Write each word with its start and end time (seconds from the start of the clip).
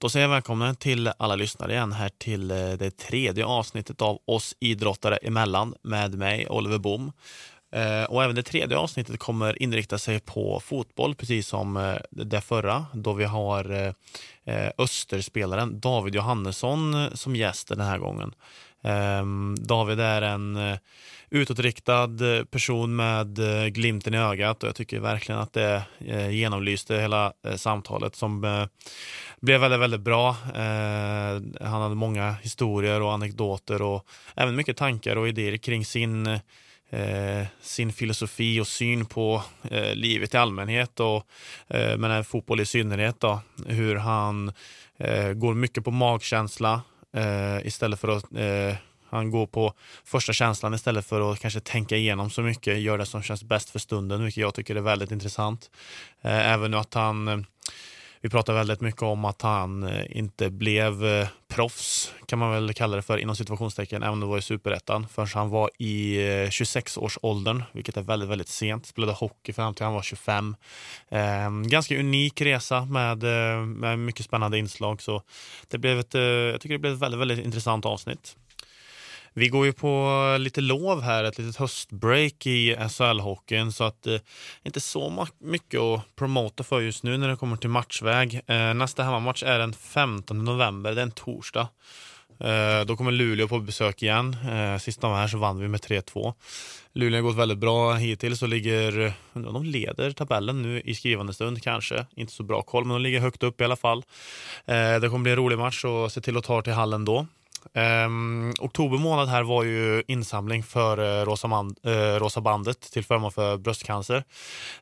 Då 0.00 0.08
säger 0.08 0.24
jag 0.24 0.30
välkomna 0.30 0.74
till 0.74 1.12
alla 1.18 1.36
lyssnare 1.36 1.72
igen 1.72 1.92
här 1.92 2.10
till 2.18 2.50
eh, 2.50 2.56
det 2.56 2.96
tredje 2.96 3.44
avsnittet 3.44 4.02
av 4.02 4.18
oss 4.24 4.56
idrottare 4.60 5.16
emellan 5.16 5.74
med 5.82 6.14
mig 6.14 6.46
Oliver 6.48 6.78
Bom. 6.78 7.12
Eh, 7.72 8.04
och 8.04 8.24
även 8.24 8.36
det 8.36 8.42
tredje 8.42 8.76
avsnittet 8.76 9.18
kommer 9.18 9.62
inrikta 9.62 9.98
sig 9.98 10.20
på 10.20 10.60
fotboll, 10.60 11.14
precis 11.14 11.46
som 11.46 11.76
eh, 11.76 11.96
det 12.10 12.40
förra, 12.40 12.86
då 12.92 13.12
vi 13.12 13.24
har 13.24 13.94
Österspelaren 14.78 15.80
David 15.80 16.14
Johannesson 16.14 17.10
som 17.14 17.36
gäst 17.36 17.68
den 17.68 17.80
här 17.80 17.98
gången. 17.98 18.34
Ehm, 18.82 19.56
David 19.58 20.00
är 20.00 20.22
en 20.22 20.58
utåtriktad 21.30 22.36
eh, 22.36 22.44
person 22.44 22.96
med 22.96 23.38
eh, 23.38 23.66
glimten 23.66 24.14
i 24.14 24.18
ögat 24.18 24.62
och 24.62 24.68
jag 24.68 24.76
tycker 24.76 25.00
verkligen 25.00 25.40
att 25.40 25.52
det 25.52 25.82
eh, 25.98 26.30
genomlyste 26.30 26.96
hela 26.96 27.32
samtalet 27.56 28.16
som 28.16 28.40
blev 29.40 29.60
väldigt, 29.60 29.80
väldigt 29.80 30.00
bra. 30.00 30.36
Han 31.60 31.82
hade 31.82 31.94
många 31.94 32.32
historier 32.42 33.02
och 33.02 33.12
anekdoter 33.12 33.82
och 33.82 34.06
även 34.34 34.56
mycket 34.56 34.76
tankar 34.76 35.16
och 35.16 35.28
idéer 35.28 35.56
kring 35.56 35.84
sin 35.84 36.40
Eh, 36.92 37.46
sin 37.60 37.92
filosofi 37.92 38.60
och 38.60 38.66
syn 38.66 39.06
på 39.06 39.42
eh, 39.70 39.94
livet 39.94 40.34
i 40.34 40.36
allmänhet 40.36 41.00
och 41.00 41.26
eh, 41.68 41.96
men 41.96 42.24
fotboll 42.24 42.60
i 42.60 42.66
synnerhet. 42.66 43.20
Då, 43.20 43.40
hur 43.66 43.96
han 43.96 44.52
går 45.34 45.54
mycket 45.54 45.84
på 45.84 45.90
magkänsla 45.90 46.82
istället 47.62 48.00
för 48.00 48.08
att 48.08 48.24
han 49.10 49.30
går 49.30 49.46
på 49.46 49.72
första 50.04 50.32
känslan 50.32 50.74
istället 50.74 51.06
för 51.06 51.32
att 51.32 51.40
kanske 51.40 51.60
tänka 51.60 51.96
igenom 51.96 52.30
så 52.30 52.42
mycket, 52.42 52.80
gör 52.80 52.98
det 52.98 53.06
som 53.06 53.22
känns 53.22 53.44
bäst 53.44 53.70
för 53.70 53.78
stunden, 53.78 54.24
vilket 54.24 54.40
jag 54.40 54.54
tycker 54.54 54.76
är 54.76 54.80
väldigt 54.80 55.10
intressant. 55.10 55.70
Eh, 56.22 56.52
även 56.52 56.74
att 56.74 56.94
han 56.94 57.28
eh, 57.28 57.38
vi 58.22 58.28
pratar 58.28 58.52
väldigt 58.52 58.80
mycket 58.80 59.02
om 59.02 59.24
att 59.24 59.42
han 59.42 59.82
eh, 59.82 60.18
inte 60.18 60.50
blev 60.50 61.26
proffs, 61.48 62.14
kan 62.26 62.38
man 62.38 62.52
väl 62.52 62.74
kalla 62.74 62.96
det 62.96 63.02
för, 63.02 63.18
inom 63.18 63.36
situationstecken, 63.36 64.02
även 64.02 64.12
om 64.12 64.20
det 64.20 64.26
var 64.26 64.38
i 64.38 64.42
superettan, 64.42 65.08
förrän 65.08 65.28
han 65.34 65.50
var 65.50 65.70
i 65.78 66.16
26-årsåldern, 66.46 67.62
vilket 67.72 67.96
är 67.96 68.02
väldigt, 68.02 68.28
väldigt 68.28 68.48
sent. 68.48 68.86
Spelade 68.86 69.12
hockey 69.12 69.52
fram 69.52 69.74
till 69.74 69.84
han 69.84 69.94
var 69.94 70.02
25. 70.02 70.56
Ehm, 71.08 71.68
ganska 71.68 71.98
unik 71.98 72.40
resa 72.40 72.84
med, 72.84 73.22
med 73.66 73.98
mycket 73.98 74.26
spännande 74.26 74.58
inslag, 74.58 75.02
så 75.02 75.22
det 75.68 75.78
blev 75.78 75.98
ett, 75.98 76.14
jag 76.52 76.60
tycker 76.60 76.74
det 76.74 76.78
blev 76.78 76.92
ett 76.92 77.00
väldigt, 77.00 77.20
väldigt 77.20 77.44
intressant 77.44 77.86
avsnitt. 77.86 78.36
Vi 79.34 79.48
går 79.48 79.66
ju 79.66 79.72
på 79.72 80.36
lite 80.40 80.60
lov 80.60 81.02
här, 81.02 81.24
ett 81.24 81.38
litet 81.38 81.56
höstbreak 81.56 82.46
i 82.46 82.76
SHL-hockeyn 82.76 83.70
så 83.70 83.84
att 83.84 84.06
eh, 84.06 84.16
inte 84.62 84.80
så 84.80 85.26
mycket 85.38 85.80
att 85.80 86.16
promota 86.16 86.64
för 86.64 86.80
just 86.80 87.02
nu 87.02 87.16
när 87.18 87.28
det 87.28 87.36
kommer 87.36 87.56
till 87.56 87.70
matchväg. 87.70 88.40
Eh, 88.46 88.74
nästa 88.74 89.02
hemmamatch 89.02 89.42
är 89.42 89.58
den 89.58 89.72
15 89.72 90.44
november, 90.44 90.94
det 90.94 91.00
är 91.00 91.02
en 91.02 91.10
torsdag. 91.10 91.68
Eh, 92.40 92.86
då 92.86 92.96
kommer 92.96 93.10
Luleå 93.10 93.48
på 93.48 93.58
besök 93.58 94.02
igen. 94.02 94.36
Eh, 94.50 94.78
sist 94.78 95.00
de 95.00 95.10
var 95.10 95.18
här 95.18 95.28
så 95.28 95.38
vann 95.38 95.58
vi 95.58 95.68
med 95.68 95.80
3-2. 95.80 96.34
Luleå 96.92 97.18
har 97.18 97.22
gått 97.22 97.36
väldigt 97.36 97.58
bra 97.58 97.94
hittills 97.94 98.42
och 98.42 98.48
ligger, 98.48 99.00
eh, 99.00 99.12
undrar 99.32 99.52
de 99.52 99.64
leder 99.64 100.10
tabellen 100.10 100.62
nu 100.62 100.80
i 100.80 100.94
skrivande 100.94 101.34
stund 101.34 101.62
kanske. 101.62 102.06
Inte 102.16 102.32
så 102.32 102.42
bra 102.42 102.62
koll, 102.62 102.84
men 102.84 102.92
de 102.94 103.02
ligger 103.02 103.20
högt 103.20 103.42
upp 103.42 103.60
i 103.60 103.64
alla 103.64 103.76
fall. 103.76 104.04
Eh, 104.66 105.00
det 105.00 105.08
kommer 105.08 105.22
bli 105.22 105.32
en 105.32 105.38
rolig 105.38 105.58
match 105.58 105.84
och 105.84 106.12
se 106.12 106.20
till 106.20 106.36
att 106.36 106.44
ta 106.44 106.62
till 106.62 106.72
hallen 106.72 107.04
då. 107.04 107.26
Um, 107.74 108.52
oktober 108.60 108.98
månad 108.98 109.28
här 109.28 109.42
var 109.42 109.64
ju 109.64 110.02
insamling 110.08 110.62
för 110.62 111.00
uh, 111.00 111.24
Rosa, 111.26 111.48
Man, 111.48 111.74
uh, 111.86 111.92
eh, 111.92 112.18
Rosa 112.18 112.40
bandet 112.40 112.80
till 112.80 113.04
förmån 113.04 113.32
för 113.32 113.56
bröstcancer. 113.56 114.24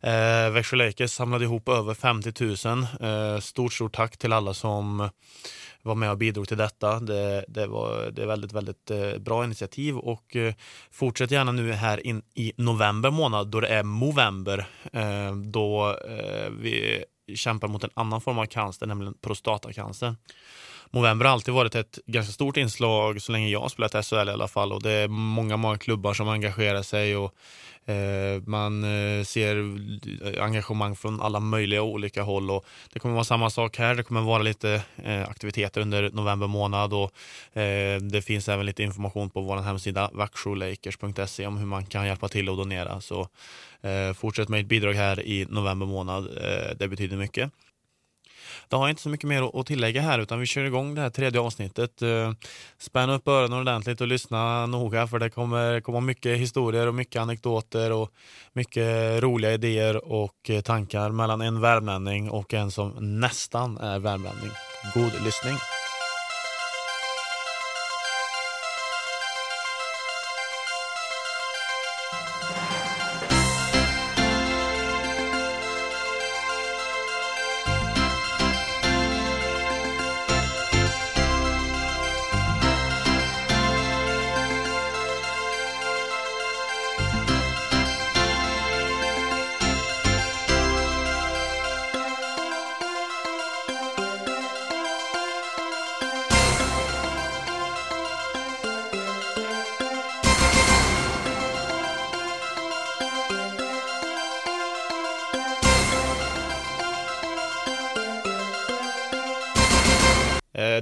Uh, 0.07 0.51
Växjö 0.53 0.77
Lakers 0.77 1.11
samlade 1.11 1.45
ihop 1.45 1.69
över 1.69 1.95
50 1.95 2.67
000. 2.67 2.87
Uh, 3.35 3.41
stort, 3.41 3.73
stort 3.73 3.95
tack 3.95 4.17
till 4.17 4.33
alla 4.33 4.55
som 4.55 5.11
var 5.83 5.95
med 5.95 6.11
och 6.11 6.19
bidrog 6.19 6.49
till 6.49 6.57
detta. 6.57 7.01
Det, 7.01 7.45
det, 7.49 7.67
var, 7.67 8.11
det 8.11 8.23
är 8.23 8.27
väldigt, 8.27 8.53
väldigt 8.53 8.91
bra 9.21 9.45
initiativ 9.45 9.99
och 9.99 10.37
fortsätt 10.91 11.31
gärna 11.31 11.53
nu 11.53 11.73
här 11.73 12.07
in 12.07 12.23
i 12.35 12.53
november 12.57 13.11
månad 13.11 13.49
då 13.49 13.61
det 13.61 13.69
är 13.69 13.83
Movember 13.83 14.67
ehm, 14.93 15.53
då 15.53 15.97
vi 16.51 17.05
kämpar 17.37 17.69
mot 17.69 17.85
en 17.85 17.91
annan 17.95 18.21
form 18.21 18.39
av 18.39 18.47
cancer, 18.47 18.87
nämligen 18.87 19.15
prostatacancer. 19.21 20.15
Movember 20.91 21.27
har 21.27 21.33
alltid 21.33 21.55
varit 21.55 21.75
ett 21.75 21.99
ganska 22.07 22.33
stort 22.33 22.57
inslag 22.57 23.23
så 23.23 23.33
länge 23.33 23.49
jag 23.49 23.61
har 23.61 23.69
spelat 23.69 24.07
SHL 24.07 24.29
i 24.29 24.33
alla 24.33 24.49
fall 24.49 24.73
och 24.73 24.83
det 24.83 24.91
är 24.91 25.09
många, 25.09 25.57
många 25.57 25.79
klubbar 25.79 26.15
som 26.15 26.29
engagerar 26.29 26.83
sig 26.83 27.17
och 27.17 27.35
eh, 27.89 28.43
man 28.47 28.85
eh, 28.85 29.25
ser 29.25 29.57
engagemang 30.41 30.97
från 30.97 31.21
alla 31.21 31.41
möjliga 31.41 31.83
olika 31.83 32.23
håll 32.23 32.51
och 32.51 32.65
det 32.93 32.99
kommer 32.99 33.15
vara 33.15 33.25
samma 33.25 33.51
sak 33.51 33.79
här. 33.79 33.95
Det 33.95 34.03
kommer 34.03 34.21
vara 34.21 34.43
lite 34.43 34.83
eh, 35.05 35.29
aktiviteter 35.29 35.81
under 35.81 36.11
november 36.11 36.47
månad 36.47 36.93
och 36.93 37.13
eh, 37.59 38.01
det 38.01 38.23
finns 38.23 38.49
även 38.49 38.67
lite 38.67 38.83
information 38.83 39.31
på 39.31 39.41
vår 39.41 39.57
hemsida 39.57 40.11
vaxholakers.se 40.13 41.47
om 41.47 41.57
hur 41.57 41.67
man 41.67 41.87
kan 41.87 42.07
hjälpa 42.07 42.29
till 42.29 42.49
och 42.49 42.57
donera. 42.57 43.01
Så 43.01 43.29
eh, 43.81 44.13
fortsätt 44.15 44.49
med 44.49 44.61
ett 44.61 44.67
bidrag 44.67 44.93
här 44.95 45.21
i 45.21 45.47
november 45.51 45.87
månad. 45.87 46.25
Eh, 46.27 46.77
det 46.79 46.89
betyder 46.89 47.17
mycket. 47.17 47.51
Det 48.69 48.77
har 48.77 48.83
jag 48.83 48.93
inte 48.93 49.03
så 49.03 49.09
mycket 49.09 49.29
mer 49.29 49.61
att 49.61 49.67
tillägga 49.67 50.01
här 50.01 50.19
utan 50.19 50.41
vi 50.41 50.47
kör 50.47 50.65
igång 50.65 50.95
det 50.95 51.01
här 51.01 51.11
tredje 51.11 51.41
avsnittet. 51.41 52.03
Eh, 52.03 52.33
spänn 52.79 53.11
upp 53.11 53.29
öronen 53.29 53.61
ordentligt 53.61 54.01
och 54.01 54.09
lyssna 54.09 54.67
noga 54.67 55.07
för 55.07 55.19
det 55.19 55.31
kommer 55.31 55.81
komma 55.81 56.01
mycket 56.01 56.39
historier 56.39 56.87
och 56.87 56.95
mycket 56.95 57.23
anekdoter 57.23 57.93
och 57.93 58.13
mycket 58.53 59.23
roliga 59.23 59.53
idéer 59.53 60.13
och 60.13 60.51
eh, 60.51 60.61
tankar 60.61 61.11
mellan 61.11 61.41
en 61.41 61.61
värmlänning 61.61 62.31
och 62.31 62.55
en 62.55 62.71
som 62.71 63.21
nästan 63.21 63.79
är 63.79 63.99
värmlänning. 63.99 64.51
God 64.95 65.13
lyssning! 65.25 65.78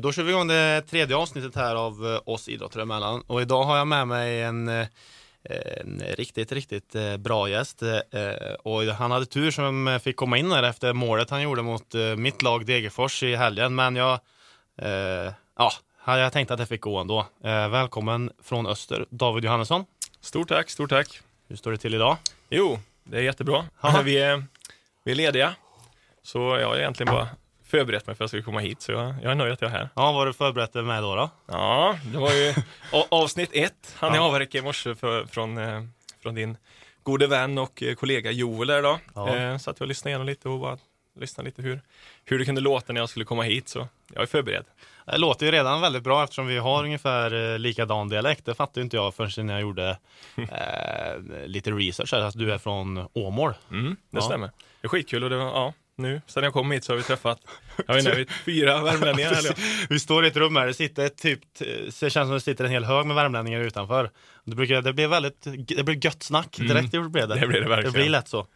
Då 0.01 0.13
kör 0.13 0.23
vi 0.23 0.31
igång 0.31 0.47
det 0.47 0.83
tredje 0.83 1.17
avsnittet 1.17 1.55
här 1.57 1.75
av 1.75 2.07
eh, 2.07 2.21
oss 2.25 2.49
idrottare 2.49 2.83
emellan 2.83 3.23
och 3.27 3.43
idag 3.43 3.65
har 3.65 3.77
jag 3.77 3.87
med 3.87 4.09
mig 4.09 4.43
en, 4.43 4.69
eh, 4.69 4.87
en 5.81 6.03
riktigt, 6.09 6.53
riktigt 6.53 6.95
eh, 6.95 7.17
bra 7.17 7.49
gäst 7.49 7.83
och 8.63 8.83
han 8.83 9.11
hade 9.11 9.27
tur 9.27 9.51
som 9.51 10.01
fick 10.03 10.17
komma 10.17 10.39
in 10.39 10.53
här 10.53 10.63
efter 10.63 10.93
målet 10.93 11.31
han 11.31 11.43
gjorde 11.43 11.63
mot 11.63 11.95
mitt 12.17 12.43
lag 12.43 12.67
Degerfors 12.67 13.23
i 13.23 13.35
helgen 13.35 13.75
men 13.75 13.97
jag, 13.97 14.21
ja, 15.59 15.73
jag 16.07 16.33
tänkte 16.33 16.55
att 16.55 16.61
det 16.61 16.67
fick 16.67 16.81
gå 16.81 16.99
ändå. 16.99 17.27
Välkommen 17.43 18.31
från 18.43 18.67
Öster, 18.67 19.07
David 19.11 19.45
Johannesson. 19.45 19.85
Stort 20.21 20.49
tack, 20.49 20.71
stort 20.71 20.91
tack. 20.91 21.21
Hur 21.49 21.57
står 21.57 21.71
det 21.71 21.79
till 21.79 21.95
idag? 21.95 22.17
Jo, 22.51 22.79
det 23.05 23.17
är 23.17 23.23
jättebra. 23.23 23.65
Vi 24.05 24.19
är, 24.19 24.45
vi 25.05 25.13
är 25.13 25.17
lediga. 25.17 25.55
Så 26.23 26.39
jag 26.39 26.69
har 26.69 26.77
egentligen 26.77 27.15
bara 27.15 27.29
förberett 27.67 28.07
mig 28.07 28.17
för 28.17 28.25
att 28.25 28.25
jag 28.25 28.31
skulle 28.31 28.43
komma 28.43 28.61
hit, 28.61 28.83
så 28.83 28.93
jag, 28.93 29.15
jag 29.23 29.31
är 29.31 29.35
nöjd 29.35 29.53
att 29.53 29.61
jag 29.61 29.71
är 29.71 29.75
här. 29.75 29.89
Ja, 29.95 30.03
vad 30.03 30.15
har 30.15 30.27
du 30.27 30.33
förberett 30.33 30.73
dig 30.73 30.83
med 30.83 31.03
då? 31.03 31.15
då? 31.15 31.31
Ja, 31.47 31.99
det 32.13 32.19
var 32.19 32.33
ju 32.33 32.55
avsnitt 33.09 33.51
ett, 33.53 33.95
han 33.97 34.11
ja. 34.11 34.17
jag 34.17 34.25
avverkade 34.25 34.59
i 34.59 34.63
morse 34.63 34.95
för, 34.95 35.25
från, 35.25 35.59
eh, 35.59 35.83
från 36.23 36.35
din 36.35 36.57
gode 37.03 37.27
vän 37.27 37.59
och 37.59 37.83
eh, 37.83 37.95
kollega 37.95 38.31
Joel 38.31 38.69
där 38.69 38.83
då. 38.83 38.99
Ja. 39.15 39.37
Eh, 39.37 39.59
så 39.59 39.71
att 39.71 39.81
jag 39.81 39.87
lyssnade 39.87 40.11
igenom 40.11 40.27
lite 40.27 40.49
och 40.49 40.61
bara 40.61 40.79
lyssnade 41.21 41.49
lite 41.49 41.63
hur, 41.63 41.81
hur 42.25 42.39
det 42.39 42.45
kunde 42.45 42.61
låta 42.61 42.93
när 42.93 43.01
jag 43.01 43.09
skulle 43.09 43.25
komma 43.25 43.43
hit, 43.43 43.69
så 43.69 43.89
jag 44.13 44.23
är 44.23 44.27
förberedd. 44.27 44.65
Det 45.07 45.19
låter 45.19 45.47
ju 45.47 45.53
redan 45.53 45.81
väldigt 45.81 46.03
bra 46.03 46.25
eftersom 46.25 46.47
vi 46.47 46.59
har 46.59 46.85
ungefär 46.85 47.59
likadan 47.59 48.09
dialekt. 48.09 48.45
Det 48.45 48.55
fattade 48.55 48.81
inte 48.81 48.97
jag 48.97 49.15
förrän 49.15 49.47
när 49.47 49.55
jag 49.55 49.61
gjorde 49.61 49.99
eh, 50.37 51.47
lite 51.47 51.71
research 51.71 52.13
här, 52.13 52.21
att 52.21 52.39
du 52.39 52.53
är 52.53 52.59
från 52.59 53.09
Åmål. 53.13 53.55
Mm, 53.71 53.97
det 54.11 54.19
ja. 54.19 54.21
stämmer. 54.21 54.51
Det 54.81 54.87
är 54.87 54.89
skitkul 54.89 55.25
och 55.25 55.31
det 55.31 55.37
var, 55.37 55.45
ja, 55.45 55.73
nu, 55.97 56.21
sen 56.27 56.45
jag 56.45 56.53
kom 56.53 56.71
hit 56.71 56.85
så 56.85 56.93
har 56.93 56.97
vi 56.97 57.03
träffat, 57.03 57.41
jag 57.87 57.95
vet 57.95 58.07
inte, 58.07 58.33
fyra 58.45 58.83
värmlänningar. 58.83 59.33
Eller? 59.33 59.55
vi 59.89 59.99
står 59.99 60.25
i 60.25 60.29
ett 60.29 60.37
rum 60.37 60.57
här, 60.57 60.67
det 60.67 60.75
sitter 60.75 61.09
typ, 61.09 61.41
det 61.59 62.11
känns 62.11 62.13
som 62.13 62.31
det 62.31 62.41
sitter 62.41 62.65
en 62.65 62.71
hel 62.71 62.85
hög 62.85 63.07
med 63.07 63.17
värmlänningar 63.17 63.61
utanför. 63.61 64.11
Det, 64.45 64.57
brukar, 64.57 64.83
det 64.83 64.93
blir 64.93 65.09
väldigt, 65.09 65.47
det 65.77 65.85
blir 65.85 66.05
gött 66.05 66.23
snack 66.23 66.59
mm. 66.59 66.69
direkt, 66.69 66.95
mm, 66.95 67.05
det 67.05 67.11
blir 67.11 67.27
det. 67.27 67.41
Det 67.41 67.47
blir 67.47 67.61
det 67.61 67.69
verkligen. 67.69 67.93
Det 67.93 67.99
blir 67.99 68.11
lätt 68.11 68.29
så. 68.29 68.47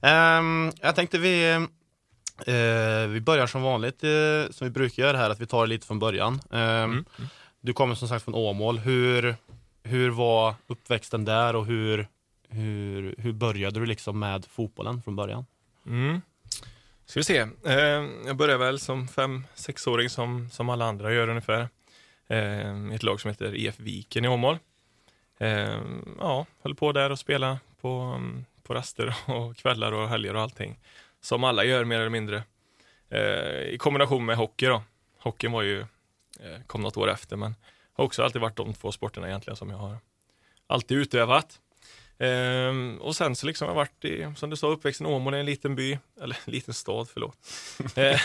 Um, 0.00 0.72
jag 0.82 0.94
tänkte 0.94 1.18
vi 1.18 1.66
Eh, 2.46 3.08
vi 3.08 3.20
börjar 3.20 3.46
som 3.46 3.62
vanligt, 3.62 4.04
eh, 4.04 4.50
som 4.50 4.66
vi 4.66 4.70
brukar 4.70 5.02
göra 5.02 5.16
här, 5.16 5.30
att 5.30 5.40
vi 5.40 5.46
tar 5.46 5.62
det 5.62 5.68
lite 5.68 5.86
från 5.86 5.98
början. 5.98 6.40
Eh, 6.52 6.58
Mm. 6.58 7.04
Du 7.60 7.72
kommer 7.72 7.94
som 7.94 8.08
sagt 8.08 8.24
från 8.24 8.34
Åmål. 8.34 8.78
Hur, 8.78 9.36
hur 9.82 10.10
var 10.10 10.54
uppväxten 10.66 11.24
där 11.24 11.56
och 11.56 11.66
hur, 11.66 12.08
hur, 12.48 13.14
hur 13.18 13.32
började 13.32 13.80
du 13.80 13.86
liksom 13.86 14.18
med 14.18 14.44
fotbollen 14.44 15.02
från 15.02 15.16
början? 15.16 15.46
Mm. 15.86 16.20
Ska 17.08 17.20
vi 17.20 17.24
se. 17.24 17.38
Eh, 17.64 18.06
jag 18.26 18.36
började 18.36 18.64
väl 18.64 18.78
som 18.78 19.08
fem, 19.08 19.46
sexåring 19.54 20.10
som, 20.10 20.50
som 20.50 20.68
alla 20.68 20.84
andra 20.84 21.12
gör 21.12 21.28
ungefär. 21.28 21.68
Eh, 22.26 22.92
I 22.92 22.94
ett 22.94 23.02
lag 23.02 23.20
som 23.20 23.28
heter 23.28 23.54
IF 23.54 23.80
Viken 23.80 24.24
i 24.24 24.28
Åmål. 24.28 24.58
Eh, 25.38 25.80
ja, 26.18 26.46
höll 26.62 26.74
på 26.74 26.92
där 26.92 27.10
och 27.10 27.18
spela 27.18 27.58
på, 27.80 28.20
på 28.62 28.74
raster 28.74 29.16
och 29.26 29.56
kvällar 29.56 29.92
och 29.92 30.08
helger 30.08 30.34
och 30.34 30.42
allting. 30.42 30.78
Som 31.20 31.44
alla 31.44 31.64
gör 31.64 31.84
mer 31.84 32.00
eller 32.00 32.10
mindre. 32.10 32.42
I 33.70 33.78
kombination 33.78 34.26
med 34.26 34.36
hockey 34.36 34.66
då. 34.66 34.82
Hockeyn 35.18 35.52
var 35.52 35.62
ju, 35.62 35.86
kom 36.66 36.82
något 36.82 36.96
år 36.96 37.10
efter 37.10 37.36
men 37.36 37.54
har 37.92 38.04
också 38.04 38.22
alltid 38.22 38.42
varit 38.42 38.56
de 38.56 38.74
två 38.74 38.92
sporterna 38.92 39.28
egentligen 39.28 39.56
som 39.56 39.70
jag 39.70 39.78
har 39.78 39.96
alltid 40.66 40.98
utövat. 40.98 41.60
Ehm, 42.18 42.98
och 43.00 43.16
sen 43.16 43.36
så 43.36 43.46
liksom 43.46 43.64
har 43.68 43.70
jag 43.74 43.76
varit 43.76 44.04
i, 44.04 44.32
som 44.36 44.50
du 44.50 44.56
sa, 44.56 44.66
uppväxten 44.66 45.06
i 45.06 45.10
Åmål, 45.10 45.34
en 45.34 45.46
liten 45.46 45.74
by, 45.76 45.98
eller 46.22 46.38
en 46.46 46.52
liten 46.52 46.74
stad, 46.74 47.08
förlåt. 47.12 47.36
Eh, 47.96 48.20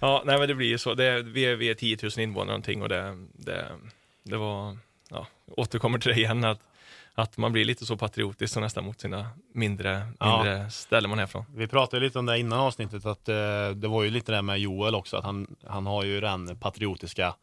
ja, 0.00 0.22
nej 0.26 0.38
men 0.38 0.48
det 0.48 0.54
blir 0.54 0.68
ju 0.68 0.78
så. 0.78 0.94
Det, 0.94 1.22
vi, 1.22 1.44
är, 1.44 1.54
vi 1.56 1.70
är 1.70 1.74
10 1.74 1.98
000 2.02 2.10
invånare 2.18 2.46
någonting 2.46 2.82
och 2.82 2.88
det, 2.88 3.26
det, 3.32 3.66
det 4.22 4.36
var, 4.36 4.78
ja, 5.10 5.26
återkommer 5.46 5.98
till 5.98 6.10
det 6.12 6.18
igen, 6.18 6.44
att, 6.44 6.60
att 7.14 7.36
man 7.36 7.52
blir 7.52 7.64
lite 7.64 7.86
så 7.86 7.96
patriotisk 7.96 8.56
och 8.56 8.62
nästan 8.62 8.84
mot 8.84 9.00
sina 9.00 9.28
mindre, 9.52 10.06
Ja. 10.18 10.42
mindre 10.42 10.70
ställen 10.70 11.10
man 11.10 11.18
är 11.18 11.26
från. 11.26 11.44
Vi 11.54 11.66
pratade 11.66 12.02
lite 12.06 12.18
om 12.18 12.26
det 12.26 12.38
innan 12.38 12.58
avsnittet, 12.58 13.06
att 13.06 13.28
eh, 13.28 13.68
det 13.74 13.88
var 13.88 14.02
ju 14.02 14.10
lite 14.10 14.32
det 14.32 14.42
med 14.42 14.58
Joel 14.58 14.94
också, 14.94 15.16
att 15.16 15.24
han, 15.24 15.56
han 15.66 15.86
har 15.86 16.04
ju 16.04 16.20
den 16.20 16.56
patriotiska 16.56 17.34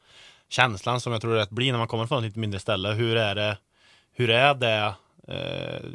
känslan 0.50 1.02
som 1.02 1.12
jag 1.14 1.22
tror 1.22 1.36
det 1.36 1.50
blir 1.52 1.72
när 1.72 1.80
man 1.80 1.88
kommer 1.88 2.08
från 2.08 2.18
ett 2.18 2.24
lite 2.24 2.40
mindre 2.40 2.60
ställe. 2.60 2.90
Hur 2.90 3.16
är 3.18 3.36
det, 3.36 3.58
hur 4.14 4.30
är 4.30 4.54
det 4.54 4.94
eh, 5.32 5.86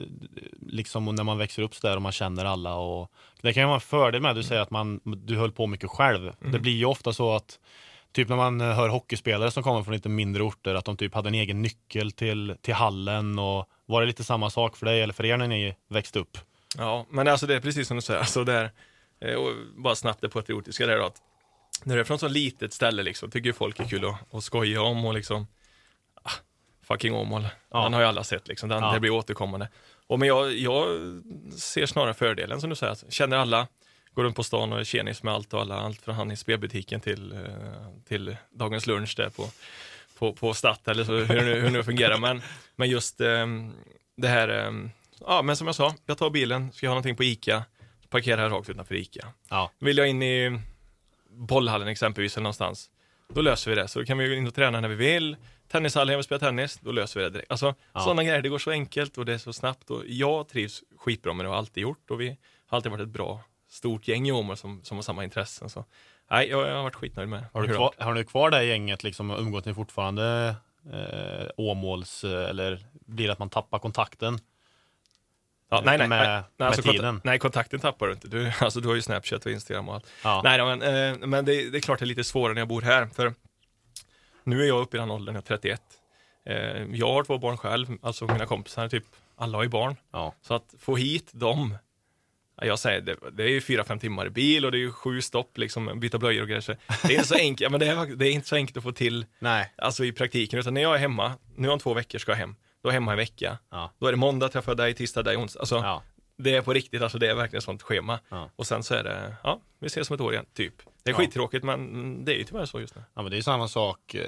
liksom 0.60 1.04
när 1.14 1.24
man 1.24 1.38
växer 1.38 1.62
upp 1.62 1.74
så 1.74 1.86
där 1.86 1.96
och 1.96 2.02
man 2.02 2.12
känner 2.12 2.44
alla 2.44 2.74
och 2.74 3.12
det 3.42 3.52
kan 3.52 3.62
ju 3.62 3.66
vara 3.66 3.74
en 3.74 3.80
fördel 3.80 4.22
med, 4.22 4.36
du 4.36 4.42
säger 4.42 4.62
att 4.62 4.70
man, 4.70 5.00
du 5.04 5.36
höll 5.36 5.52
på 5.52 5.66
mycket 5.66 5.90
själv. 5.90 6.32
Det 6.52 6.58
blir 6.58 6.72
ju 6.72 6.84
ofta 6.84 7.12
så 7.12 7.34
att 7.34 7.58
Typ 8.16 8.28
när 8.28 8.36
man 8.36 8.60
hör 8.60 8.88
hockeyspelare 8.88 9.50
som 9.50 9.62
kommer 9.62 9.82
från 9.82 9.94
lite 9.94 10.08
mindre 10.08 10.42
orter, 10.42 10.74
att 10.74 10.84
de 10.84 10.96
typ 10.96 11.14
hade 11.14 11.28
en 11.28 11.34
egen 11.34 11.62
nyckel 11.62 12.12
till, 12.12 12.56
till 12.60 12.74
hallen 12.74 13.38
och 13.38 13.68
var 13.86 14.00
det 14.00 14.06
lite 14.06 14.24
samma 14.24 14.50
sak 14.50 14.76
för 14.76 14.86
dig 14.86 15.02
eller 15.02 15.14
för 15.14 15.24
er 15.24 15.36
när 15.36 15.48
ni 15.48 15.76
växte 15.88 16.18
upp? 16.18 16.38
Ja, 16.78 17.06
men 17.10 17.28
alltså 17.28 17.46
det 17.46 17.54
är 17.54 17.60
precis 17.60 17.88
som 17.88 17.96
du 17.96 18.00
säger, 18.00 18.20
alltså 18.20 18.44
där, 18.44 18.70
eh, 19.20 19.34
och 19.34 19.52
bara 19.76 19.94
snabbt 19.94 20.20
det 20.20 20.28
patriotiska 20.28 20.86
där 20.86 20.98
då, 20.98 21.06
att 21.06 21.22
när 21.84 21.94
du 21.94 22.00
är 22.00 22.04
från 22.04 22.18
så 22.18 22.28
litet 22.28 22.72
ställe 22.72 23.02
liksom, 23.02 23.30
tycker 23.30 23.52
folk 23.52 23.80
är 23.80 23.84
kul 23.84 24.04
att, 24.04 24.34
att 24.34 24.44
skoja 24.44 24.82
om 24.82 25.04
och 25.04 25.14
liksom, 25.14 25.46
fucking 26.88 27.14
Åmål, 27.14 27.48
Ja. 27.70 27.82
den 27.82 27.92
har 27.92 28.00
ju 28.00 28.06
alla 28.06 28.24
sett 28.24 28.48
liksom, 28.48 28.68
den, 28.68 28.82
Ja. 28.82 28.92
det 28.92 29.00
blir 29.00 29.10
återkommande. 29.10 29.68
Och 30.06 30.18
men 30.18 30.28
jag, 30.28 30.52
jag 30.52 30.86
ser 31.58 31.86
snarare 31.86 32.14
fördelen 32.14 32.60
som 32.60 32.70
du 32.70 32.76
säger, 32.76 32.92
att 32.92 33.12
känner 33.12 33.36
alla, 33.36 33.66
går 34.14 34.24
runt 34.24 34.36
på 34.36 34.42
stan 34.42 34.72
och 34.72 34.80
är 34.80 34.84
tjenis 34.84 35.22
med 35.22 35.34
allt 35.34 35.54
och 35.54 35.60
alla, 35.60 35.74
allt 35.80 36.00
från 36.02 36.14
han 36.14 36.30
i 36.30 36.36
spelbutiken 36.36 37.00
till, 37.00 37.32
eh, 37.32 37.38
till 38.08 38.36
dagens 38.50 38.86
lunch 38.86 39.14
där 39.16 39.28
på, 39.28 39.48
på, 40.18 40.32
på 40.32 40.54
Statt 40.54 40.88
eller 40.88 41.04
så, 41.04 41.12
hur, 41.12 41.26
det 41.26 41.44
nu- 41.44 41.60
hur 41.60 41.70
nu 41.70 41.84
fungerar. 41.84 42.18
Men, 42.18 42.42
men 42.76 42.88
just 42.90 43.20
ehm, 43.20 43.72
det 44.16 44.28
här, 44.28 44.48
ehm, 44.48 44.90
ja 45.20 45.42
men 45.42 45.56
som 45.56 45.66
jag 45.66 45.76
sa, 45.76 45.94
jag 46.06 46.18
tar 46.18 46.30
bilen, 46.30 46.72
ska 46.72 46.86
jag 46.86 46.90
ha 46.90 46.94
någonting 46.94 47.16
på 47.16 47.24
ICA, 47.24 47.64
parkerar 48.08 48.38
här 48.42 48.48
rakt 48.50 48.68
utanför 48.70 48.94
ICA. 48.94 49.26
Ja. 49.50 49.70
Vill 49.78 49.98
jag 49.98 50.08
in 50.08 50.22
i 50.22 50.60
bollhallen 51.30 51.88
exempelvis 51.88 52.36
eller 52.36 52.42
någonstans, 52.42 52.90
då 53.34 53.40
löser 53.40 53.70
vi 53.70 53.74
det. 53.76 53.88
Så 53.88 53.98
då 53.98 54.04
kan 54.04 54.18
vi 54.18 54.36
in 54.36 54.46
och 54.46 54.54
träna 54.54 54.80
när 54.80 54.88
vi 54.88 54.94
vill. 54.94 55.36
Tennishallen, 55.68 56.12
jag 56.12 56.18
vill 56.18 56.24
spela 56.24 56.38
tennis, 56.38 56.78
då 56.82 56.92
löser 56.92 57.20
vi 57.20 57.24
det 57.24 57.30
direkt. 57.30 57.50
Alltså 57.50 57.74
Ja. 57.92 58.00
sådana 58.00 58.24
grejer, 58.24 58.42
det 58.42 58.48
går 58.48 58.58
så 58.58 58.70
enkelt 58.70 59.18
och 59.18 59.24
det 59.26 59.34
är 59.34 59.38
så 59.38 59.52
snabbt 59.52 59.90
och 59.90 60.02
jag 60.06 60.48
trivs 60.48 60.82
skitbra 60.98 61.32
med 61.32 61.44
det 61.44 61.48
och 61.48 61.54
har 61.54 61.58
alltid 61.58 61.82
gjort 61.82 62.10
och 62.10 62.20
vi 62.20 62.36
har 62.66 62.76
alltid 62.76 62.92
varit 62.92 63.02
ett 63.02 63.08
bra, 63.08 63.40
stort 63.70 64.08
gäng 64.08 64.28
i 64.28 64.32
Åmål 64.32 64.56
som, 64.56 64.84
som 64.84 64.96
har 64.96 65.02
samma 65.02 65.24
intressen. 65.24 65.70
Så 65.70 65.84
nej, 66.30 66.48
jag, 66.48 66.68
jag 66.68 66.74
har 66.76 66.82
varit 66.82 66.94
skitnöjd 66.94 67.28
med 67.28 67.44
Har 67.52 67.62
du, 67.62 67.68
det 67.68 67.74
kvar, 67.74 67.94
har 67.98 68.14
du 68.14 68.24
kvar 68.24 68.50
det 68.50 68.64
gänget 68.64 69.02
liksom 69.04 69.30
umgås 69.30 69.64
ni 69.64 69.74
fortfarande 69.74 70.54
eh, 70.92 71.46
Åmåls 71.56 72.24
eh, 72.24 72.50
eller 72.50 72.86
blir 73.06 73.26
det 73.26 73.32
att 73.32 73.38
man 73.38 73.50
tappar 73.50 73.78
kontakten? 73.78 74.38
Ja, 75.70 75.82
nej, 75.84 75.98
nej, 75.98 76.08
med- 76.08 76.28
nej, 76.28 76.42
med 76.56 76.66
alltså, 76.68 76.82
kont- 76.82 76.92
tiden. 76.92 77.20
nej, 77.24 77.38
kontakten 77.38 77.80
tappar 77.80 78.06
du 78.06 78.12
inte. 78.12 78.28
Du, 78.28 78.52
alltså, 78.60 78.80
du 78.80 78.88
har 78.88 78.94
ju 78.94 79.02
Snapchat 79.02 79.46
och 79.46 79.52
Instagram 79.52 79.88
och 79.88 79.94
allt. 79.94 80.06
Ja. 80.24 80.40
Nej, 80.44 80.76
men, 80.76 80.82
eh, 80.82 81.26
men 81.26 81.44
det, 81.44 81.70
det 81.70 81.78
är 81.78 81.80
klart 81.80 81.98
det 81.98 82.04
är 82.04 82.06
lite 82.06 82.24
svårare 82.24 82.54
när 82.54 82.60
jag 82.60 82.68
bor 82.68 82.82
här. 82.82 83.06
För 83.06 83.34
nu 84.46 84.62
är 84.62 84.66
jag 84.66 84.80
uppe 84.80 84.96
i 84.96 85.00
den 85.00 85.10
åldern, 85.10 85.34
jag 85.34 85.42
är 85.42 85.46
31. 85.46 85.82
Eh, 86.46 86.56
jag 86.92 87.12
har 87.12 87.24
två 87.24 87.38
barn 87.38 87.56
själv, 87.56 87.86
alltså 88.02 88.26
mina 88.26 88.46
kompisar, 88.46 88.88
typ 88.88 89.04
alla 89.36 89.58
har 89.58 89.62
ju 89.62 89.68
barn. 89.68 89.96
Ja. 90.12 90.34
Så 90.42 90.54
att 90.54 90.74
få 90.78 90.96
hit 90.96 91.30
dem, 91.32 91.78
ja, 92.56 92.66
jag 92.66 92.78
säger 92.78 93.00
det, 93.00 93.16
det 93.32 93.42
är 93.42 93.48
ju 93.48 93.60
fyra, 93.60 93.84
fem 93.84 93.98
timmar 93.98 94.26
i 94.26 94.30
bil 94.30 94.64
och 94.64 94.72
det 94.72 94.78
är 94.78 94.80
ju 94.80 94.92
sju 94.92 95.20
stopp, 95.22 95.58
liksom, 95.58 96.00
byta 96.00 96.18
blöjor 96.18 96.42
och 96.42 96.48
grejer. 96.48 96.76
Det 97.02 97.08
är 97.08 97.12
inte 97.12 97.28
så 97.28 97.34
enkelt, 97.38 97.70
men 97.70 97.80
det 97.80 97.86
är, 97.86 98.16
det 98.16 98.28
är 98.28 98.32
inte 98.32 98.48
så 98.48 98.56
enkelt 98.56 98.76
att 98.76 98.82
få 98.82 98.92
till 98.92 99.26
Nej. 99.38 99.72
alltså 99.76 100.04
i 100.04 100.12
praktiken, 100.12 100.58
utan 100.58 100.74
när 100.74 100.82
jag 100.82 100.94
är 100.94 100.98
hemma, 100.98 101.32
nu 101.56 101.68
om 101.68 101.78
två 101.78 101.94
veckor 101.94 102.18
ska 102.18 102.32
jag 102.32 102.36
hem, 102.36 102.56
då 102.82 102.88
är 102.88 102.92
jag 102.92 103.00
hemma 103.00 103.12
en 103.12 103.18
vecka. 103.18 103.58
Ja. 103.70 103.90
Då 103.98 104.06
är 104.06 104.10
det 104.12 104.16
måndag 104.18 104.48
träffar 104.48 104.72
jag 104.72 104.76
dig, 104.76 104.94
tisdag 104.94 105.22
dig, 105.22 105.36
onsdag. 105.36 105.60
Alltså, 105.60 105.76
Ja. 105.76 106.02
det 106.38 106.54
är 106.54 106.62
på 106.62 106.72
riktigt, 106.72 107.02
alltså 107.02 107.18
det 107.18 107.30
är 107.30 107.34
verkligen 107.34 107.58
ett 107.58 107.64
sånt 107.64 107.82
schema. 107.82 108.18
Och 108.56 108.66
sen 108.66 108.82
så 108.82 108.94
är 108.94 109.04
det, 109.04 109.34
ja, 109.42 109.60
vi 109.78 109.86
ses 109.86 110.10
om 110.10 110.14
ett 110.14 110.20
år 110.20 110.32
igen, 110.32 110.46
typ. 110.54 110.74
Det 111.02 111.10
är 111.10 111.14
Ja. 111.14 111.18
skittråkigt, 111.18 111.64
men 111.64 112.24
det 112.24 112.32
är 112.34 112.36
ju 112.36 112.44
tyvärr 112.44 112.66
så 112.66 112.80
just 112.80 112.94
nu. 112.96 113.02
ja, 113.14 113.22
men 113.22 113.30
det 113.30 113.36
är 113.38 113.42
samma 113.42 113.68
sak 113.68 114.14
eh, 114.14 114.22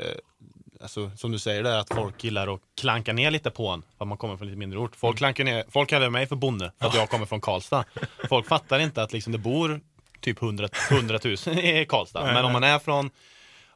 alltså, 0.83 1.11
som 1.17 1.33
du 1.33 1.39
säger 1.39 1.63
där 1.63 1.79
att 1.79 1.95
folk 1.95 2.25
gillar 2.25 2.55
att 2.55 2.61
klanka 2.81 3.13
ner 3.13 3.31
lite 3.31 3.51
på 3.51 3.69
en 3.69 3.83
för 3.83 4.05
att 4.05 4.09
man 4.09 4.19
kommer 4.19 4.37
från 4.37 4.47
lite 4.47 4.59
mindre 4.59 4.79
ort. 4.79 4.97
Folk, 4.97 5.17
klankar 5.19 5.45
ner, 5.45 5.65
folk 5.69 5.89
kallar 5.89 6.11
mig 6.11 6.27
för 6.27 6.37
bonde 6.37 6.73
för 6.79 6.87
att 6.87 6.95
jag 6.95 7.11
kommer 7.11 7.27
från 7.27 7.41
Karlstad. 7.41 7.85
Folk 8.29 8.47
fattar 8.47 8.79
inte 8.79 9.03
att 9.03 9.13
liksom, 9.13 9.33
det 9.33 9.39
bor 9.39 9.81
typ 10.21 10.43
100, 10.43 10.69
100 10.91 11.19
000 11.25 11.35
i 11.59 11.87
Karlstad. 11.89 12.25
Men 12.25 12.45
om 12.45 12.53
man 12.53 12.65
är 12.65 12.79
från 12.79 13.11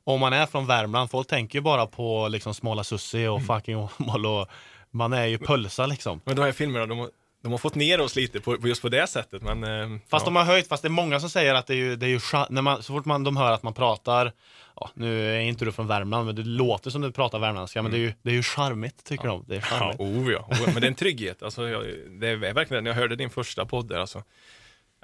om 0.04 0.20
man 0.20 0.32
är 0.32 0.46
från 0.46 0.66
Värmland, 0.66 1.10
folk 1.10 1.28
tänker 1.28 1.58
ju 1.58 1.62
bara 1.62 1.86
på 1.86 2.28
liksom 2.28 2.54
Småla 2.54 2.84
Sussi 2.84 3.26
och 3.26 3.42
fucking 3.46 3.76
Åmål 3.76 4.26
och 4.26 4.48
man 4.90 5.12
är 5.12 5.26
ju 5.26 5.38
pölsa 5.38 5.86
liksom. 5.86 6.20
Men 6.25 6.36
de 6.36 6.42
här 6.42 6.52
filmerna, 6.52 6.86
de 6.86 7.10
de 7.42 7.50
har 7.52 7.58
fått 7.58 7.74
ner 7.74 8.00
oss 8.00 8.16
lite 8.16 8.40
på, 8.40 8.56
på 8.58 8.68
just 8.68 8.82
på 8.82 8.88
det 8.88 9.06
sättet, 9.06 9.42
men... 9.42 9.64
eh, 9.64 9.98
Fast 10.10 10.22
ja. 10.26 10.32
de 10.32 10.36
har 10.36 10.44
höjt, 10.44 10.68
fast 10.68 10.82
det 10.82 10.86
är 10.86 10.90
många 10.90 11.20
som 11.20 11.30
säger 11.30 11.54
att 11.54 11.66
det 11.66 11.74
är 11.74 11.76
ju, 11.76 11.96
det 11.96 12.06
är 12.06 12.08
ju 12.10 12.20
när 12.50 12.62
man, 12.62 12.82
så 12.82 12.92
fort 12.92 13.04
man, 13.04 13.24
de 13.24 13.36
hör 13.36 13.52
att 13.52 13.62
man 13.62 13.74
pratar, 13.74 14.32
ja, 14.76 14.90
nu 14.94 15.36
är 15.36 15.40
inte 15.40 15.64
du 15.64 15.72
från 15.72 15.86
Värmland, 15.86 16.26
men 16.26 16.36
det 16.36 16.42
låter 16.42 16.90
som 16.90 17.00
du 17.00 17.12
pratar 17.12 17.38
värmländska, 17.38 17.82
men 17.82 17.90
det 17.92 17.96
är 17.99 18.00
ju, 18.00 18.12
det 18.22 18.30
är 18.30 18.34
ju 18.34 18.42
charmigt 18.42 19.04
tycker 19.04 19.28
de. 19.28 19.44
Det 19.49 19.54
är 19.56 19.58
Ja, 19.70 19.76
charmigt. 19.78 20.00
oh 20.00 20.32
ja. 20.32 20.49
Oh, 20.50 20.64
men 20.64 20.75
det 20.75 20.87
är 20.87 20.88
en 20.88 20.94
trygghet. 20.94 21.42
Alltså, 21.42 21.68
jag, 21.68 21.84
det 22.20 22.28
är 22.28 22.37
verkligen, 22.54 22.87
jag 22.87 22.94
hörde 22.94 23.16
din 23.16 23.30
första 23.30 23.64
podd 23.66 23.88
där, 23.88 23.99
alltså. 23.99 24.22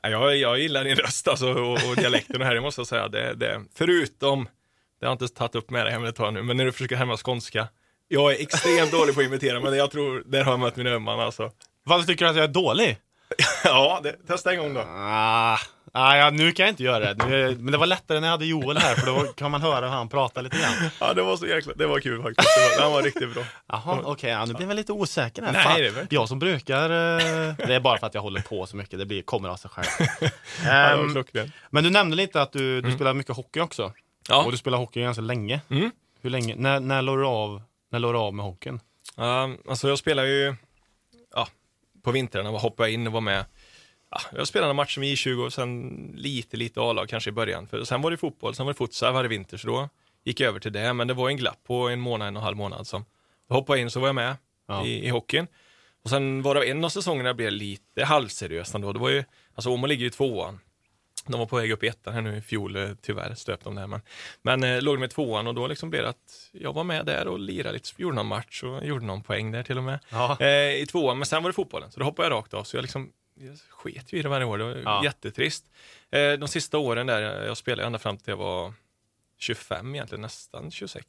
Ja, 0.03 0.09
Jag, 0.09 0.37
jag 0.37 0.59
gillar 0.59 0.85
din 0.85 0.97
röst 0.97 1.29
alltså, 1.29 1.53
och, 1.53 1.73
och 1.91 1.97
dialekten 1.97 2.43
här, 2.43 2.55
det 2.55 2.61
måste 2.61 2.81
jag 2.81 2.87
säga. 2.89 3.09
Det, 3.09 3.35
det, 3.35 3.61
förutom, 3.75 4.45
det 5.01 5.07
har 5.07 5.13
jag 5.13 5.15
inte 5.23 5.29
tagit 5.35 5.55
upp 5.55 5.71
med 5.71 5.87
dig 5.87 5.93
hem 5.93 6.05
ett 6.05 6.17
tag 6.17 6.35
nu, 6.35 6.43
men 6.43 6.57
när 6.57 6.65
du 6.65 6.73
försöker 6.73 6.97
härma 6.97 7.17
skånska. 7.17 7.69
Jag 8.09 8.33
är 8.35 8.43
extremt 8.43 8.93
dålig 8.93 9.15
på 9.15 9.21
att 9.21 9.27
imitera, 9.27 9.61
men 9.61 9.77
jag 9.77 9.91
tror, 9.91 10.23
där 10.27 10.45
har 10.45 10.53
jag 10.53 10.61
mött 10.61 10.77
min 10.77 10.87
ömman 10.87 11.21
alltså. 11.21 11.51
Vad 11.89 12.07
tycker 12.07 12.25
du 12.25 12.31
att 12.31 12.37
jag 12.37 12.45
är 12.45 12.49
dålig? 12.49 12.99
Ja, 13.65 14.01
det, 14.03 14.13
testa 14.27 14.53
en 14.53 14.59
gång 14.59 14.75
då. 14.75 14.81
Ah, 14.81 15.59
ah, 15.93 16.17
ja, 16.17 16.31
nu 16.31 16.53
kan 16.53 16.67
jag 16.67 16.73
inte 16.73 16.83
göra 16.83 17.15
det. 17.15 17.27
Nu, 17.27 17.57
men 17.59 17.73
det 17.73 17.79
var 17.79 17.87
lättare 17.87 18.21
när 18.21 18.29
jag 18.29 18.33
hade 18.33 18.47
Joel 18.47 18.77
här, 18.77 18.95
för 18.95 19.07
då 19.07 19.33
kan 19.33 19.51
man 19.51 19.63
höra 19.63 19.87
hur 19.87 19.97
han 19.97 20.09
pratar 20.09 20.43
lite 20.43 20.57
grann. 20.57 20.91
Ja, 21.01 21.15
det 21.15 21.23
var 21.23 21.37
så 21.37 21.47
jäkla, 21.47 21.73
det 21.77 21.87
var 21.87 22.01
kul 22.01 22.23
faktiskt. 22.23 22.49
Det 22.57 22.77
var, 22.77 22.85
den 22.85 22.93
var 22.93 23.03
riktigt 23.03 23.35
bra. 23.35 23.45
Jaha, 23.67 24.01
okej, 24.05 24.31
ja, 24.31 24.45
nu 24.45 24.55
blir 24.55 24.67
jag 24.67 24.77
lite 24.77 24.93
osäker 24.93 25.43
här. 25.43 25.53
Nej, 25.53 25.63
Fan, 25.63 25.81
det 25.81 25.87
är 25.87 26.07
jag 26.11 26.29
som 26.29 26.39
brukar, 26.39 26.83
eh, 26.91 27.55
det 27.57 27.75
är 27.75 27.81
bara 27.81 27.99
för 27.99 28.07
att 28.07 28.15
jag 28.15 28.23
håller 28.23 28.41
på 28.41 28.67
så 28.67 28.77
mycket, 28.77 28.99
det 28.99 29.07
blir, 29.07 29.23
kommer 29.23 29.49
av 29.49 29.57
sig 29.57 29.71
själv. 29.71 29.87
Ja, 30.65 30.97
det 30.97 30.97
var 30.97 31.25
Ehm, 31.41 31.51
men 31.71 31.85
du 31.85 31.91
nämnde 31.91 32.17
lite 32.17 32.43
att 32.43 32.53
du, 32.53 32.81
du 32.81 32.93
spelar 32.93 33.15
mycket 33.15 33.37
hockey 33.37 33.61
också. 33.61 33.93
Ja. 34.29 34.45
Och 34.45 34.51
du 34.53 34.59
spelar 34.59 34.79
hockey 34.79 35.01
ganska 35.01 35.23
länge. 35.23 35.61
Mm. 35.71 35.91
Hur 36.23 36.31
länge? 36.31 36.55
När, 36.57 36.81
när 36.81 37.03
la 37.03 37.17
du 37.17 37.25
av, 37.27 37.63
när 37.91 37.99
la 37.99 38.13
du 38.13 38.19
av 38.19 38.35
med 38.35 38.45
hockeyn? 38.45 38.81
Um, 39.17 39.59
alltså 39.69 39.89
jag 39.89 39.99
spelar 39.99 40.25
ju 40.25 40.45
ja, 40.47 40.55
på 42.09 42.13
vintrarna, 42.13 42.51
var 42.53 42.59
hoppade 42.59 42.91
in 42.93 43.07
och 43.07 43.13
var 43.13 43.21
med. 43.21 43.45
Ja, 44.11 44.21
jag 44.35 44.49
spelade 44.49 44.73
matcher 44.73 45.01
med 45.01 45.09
I20 45.09 45.47
och 45.47 45.53
sen 45.53 45.91
lite, 46.17 46.57
lite 46.57 46.81
A-lag 46.81 47.09
kanske 47.09 47.31
i 47.31 47.33
början. 47.33 47.67
För 47.67 47.85
sen 47.85 48.03
var 48.03 48.11
det 48.11 48.17
fotboll, 48.17 48.55
sen 48.55 48.67
var 48.67 48.73
det 48.73 48.79
futsal 48.79 49.13
varje 49.13 49.29
vinter, 49.29 49.57
så 49.57 49.67
då 49.67 49.89
gick 50.25 50.41
jag 50.41 50.49
över 50.49 50.61
till 50.61 50.73
det. 50.73 50.93
Men 50.93 51.09
det 51.09 51.15
var 51.15 51.29
en 51.29 51.37
glapp 51.37 51.65
på 51.67 51.89
en 51.89 52.01
månad, 52.01 52.29
en 52.29 52.37
och 52.37 52.41
en 52.41 52.45
halv 52.45 52.57
månad. 52.57 52.87
Som 52.87 53.05
hoppade 53.49 53.81
in 53.81 53.91
så 53.91 54.01
var 54.01 54.09
jag 54.09 54.15
med 54.15 54.37
Ja. 54.69 54.87
i, 54.87 55.07
i 55.07 55.09
hockeyn. 55.09 55.47
Och 56.05 56.11
sen 56.11 56.43
var 56.43 56.55
det 56.55 56.65
en 56.71 56.85
av 56.85 56.89
säsongerna 56.89 57.35
blev 57.35 57.53
lite 57.53 58.05
halvseriöst 58.05 58.75
ändå. 58.75 58.93
Det 58.93 58.99
var 58.99 59.11
ju, 59.11 59.25
alltså 59.55 59.71
Åmål 59.71 59.89
ligger 59.89 60.05
ju 60.05 60.11
tvåan. 60.11 60.61
De 61.33 61.39
var 61.39 61.47
på 61.47 61.57
väg 61.57 61.71
upp 61.73 61.83
i 61.85 61.89
ettan 61.89 62.15
här 62.15 62.21
nu 62.21 62.37
i 62.37 62.41
fjol, 62.41 62.77
eh, 62.77 62.89
tyvärr 63.03 63.35
stöp 63.35 63.65
de 63.65 63.75
där. 63.75 63.87
Men, 63.87 64.01
men 64.43 64.65
eh, 64.65 64.83
låg 64.83 64.99
med 64.99 65.11
tvåan 65.11 65.47
och 65.47 65.55
då 65.55 65.67
liksom 65.67 65.91
blev 65.91 66.03
det 66.03 66.09
att 66.09 66.49
jag 66.53 66.73
var 66.73 66.85
med 66.85 67.07
där 67.07 67.29
och 67.29 67.39
lirade 67.39 67.73
lite, 67.73 68.03
gjorde 68.03 68.17
någon 68.17 68.27
match 68.27 68.63
och 68.63 68.87
gjorde 68.87 69.07
någon 69.07 69.23
poäng 69.23 69.51
där 69.53 69.63
till 69.63 69.79
och 69.79 69.85
med. 69.85 69.99
Ja. 70.11 70.37
Eh, 70.41 70.49
I 70.83 70.87
tvåan, 70.91 71.19
men 71.19 71.27
sen 71.27 71.43
var 71.43 71.51
det 71.51 71.55
fotbollen, 71.55 71.91
så 71.91 72.01
då 72.01 72.05
hoppade 72.07 72.29
jag 72.29 72.33
rakt 72.39 72.55
av. 72.55 72.65
Så 72.65 72.77
jag 72.77 72.83
liksom 72.83 73.13
jag 73.41 73.59
sket 73.71 74.13
ju 74.13 74.19
i 74.19 74.23
det 74.23 74.29
varje 74.29 74.47
år, 74.47 74.59
det 74.59 74.65
var 74.65 74.75
Ja. 74.85 75.05
jättetrist. 75.05 75.65
Eh, 76.11 76.33
de 76.33 76.49
sista 76.49 76.79
åren 76.79 77.07
där, 77.07 77.23
jag, 77.23 77.47
jag 77.47 77.57
spelade 77.57 77.87
ända 77.87 77.99
fram 77.99 78.17
till 78.17 78.31
jag 78.31 78.37
var 78.37 78.73
25 79.41 79.95
egentligen, 79.95 80.23
nästan 80.23 80.71
26. 80.71 81.07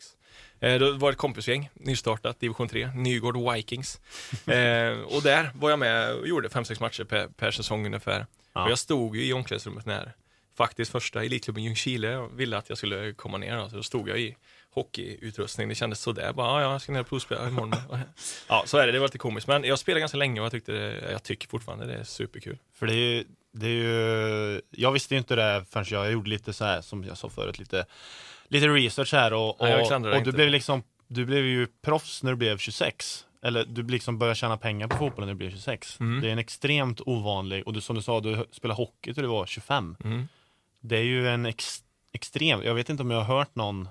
Eh, 0.60 0.80
då 0.80 0.92
var 0.92 1.10
det 1.10 1.14
ett 1.14 1.18
kompisgäng, 1.18 1.70
nystartat, 1.74 2.40
division 2.40 2.68
3, 2.70 2.88
Nygård 2.96 3.54
Vikings. 3.54 4.00
Eh, 4.48 5.00
och 5.00 5.22
där 5.24 5.52
var 5.56 5.70
jag 5.70 5.80
med 5.80 6.14
och 6.14 6.28
gjorde 6.28 6.48
5-6 6.48 6.82
matcher 6.82 7.04
per, 7.04 7.28
per 7.28 7.52
säsong 7.52 7.86
ungefär. 7.86 8.26
Ja. 8.54 8.64
Och 8.64 8.72
jag 8.72 8.80
stod 8.80 9.16
ju 9.16 9.26
i 9.26 9.34
omklädningsrummet 9.34 9.86
när 9.86 10.14
faktiskt 10.58 10.92
första 10.92 11.24
elitklubben 11.24 11.64
Ljungskile 11.64 12.28
ville 12.34 12.58
att 12.58 12.70
jag 12.70 12.78
skulle 12.78 13.14
komma 13.14 13.38
ner. 13.38 13.58
Då, 13.58 13.70
så 13.70 13.76
då 13.76 13.84
stod 13.84 14.10
jag 14.10 14.20
i 14.20 14.36
hockeyutrustning. 14.72 15.70
Det 15.70 15.76
kändes 15.76 16.02
sådär. 16.02 16.34
Bara, 16.34 16.62
ja, 16.62 16.72
jag 16.72 16.82
ska 16.82 16.92
ner 16.92 17.00
och 17.00 17.08
provspela 17.08 17.48
imorgon. 17.48 17.76
ja, 18.48 18.64
så 18.66 18.78
är 18.78 18.86
det. 18.86 18.92
Det 18.92 19.00
var 19.00 19.08
lite 19.08 19.18
komiskt. 19.18 19.48
Men 19.48 19.64
jag 19.64 19.80
spelade 19.80 20.00
ganska 20.00 20.18
länge 20.18 20.40
och 20.40 20.46
jag, 20.46 20.52
tyckte 20.52 20.72
det, 20.72 21.12
jag 21.12 21.24
tycker 21.24 21.48
fortfarande 21.48 21.86
det 21.86 21.94
är 21.94 22.04
superkul. 22.04 22.58
För 22.74 22.88
det 22.88 22.94
är 22.94 23.16
ju, 23.16 23.26
det 23.52 23.68
är 23.68 23.70
ju, 23.70 24.62
jag 24.70 24.92
visste 24.92 25.14
ju 25.14 25.18
inte 25.18 25.36
det 25.36 25.66
förrän 25.70 25.86
jag 25.90 26.12
gjorde 26.12 26.30
lite 26.30 26.54
så 26.54 26.66
här, 26.66 26.82
som 26.82 27.04
jag 27.04 27.18
sa 27.18 27.30
förut, 27.30 27.60
lite, 27.60 27.86
lite 28.48 28.68
research 28.68 29.14
här 29.14 29.34
och, 29.34 29.58
Nej, 29.60 29.82
och, 29.82 29.88
klandrar 29.88 30.18
och 30.18 30.24
du 30.24 30.32
blev 30.32 30.50
liksom, 30.50 30.84
du 31.08 31.26
blev 31.26 31.46
ju 31.46 31.68
proffs 31.82 32.24
när 32.24 32.32
du 32.32 32.38
blev 32.38 32.58
26. 32.58 33.26
Eller 33.42 33.66
du 33.66 33.84
liksom 33.84 34.18
började 34.18 34.36
tjäna 34.36 34.58
pengar 34.58 34.88
på 34.88 34.98
fotbollen 34.98 35.28
när 35.28 35.34
du 35.34 35.38
blev 35.38 35.52
26. 35.52 36.00
Mm. 36.00 36.22
Det 36.22 36.28
är 36.28 36.32
en 36.32 36.40
extremt 36.40 37.02
ovanlig, 37.06 37.68
och 37.68 37.74
du, 37.74 37.82
som 37.82 37.96
du 37.96 38.02
sa, 38.02 38.20
du 38.20 38.46
spelade 38.52 38.78
hockey 38.78 39.14
till 39.14 39.24
du 39.24 39.30
var 39.30 39.46
25. 39.46 39.96
Mm. 40.04 40.28
Det 40.80 40.98
är 40.98 41.04
ju 41.04 41.28
en 41.30 41.46
ex, 41.46 41.84
extrem, 42.12 42.64
jag 42.64 42.76
vet 42.76 42.90
inte 42.90 43.04
om 43.04 43.12
jag 43.12 43.22
har 43.22 43.38
hört 43.38 43.56
någon 43.56 43.90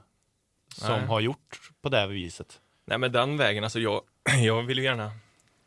som 0.74 0.98
Nej. 0.98 1.06
har 1.06 1.20
gjort 1.20 1.60
på 1.82 1.88
det 1.88 1.96
här 1.96 2.06
viset. 2.06 2.60
Nej 2.84 2.98
men 2.98 3.12
den 3.12 3.36
vägen, 3.36 3.64
alltså 3.64 3.80
jag, 3.80 4.02
jag 4.44 4.62
vill 4.62 4.78
ju 4.78 4.84
gärna 4.84 5.12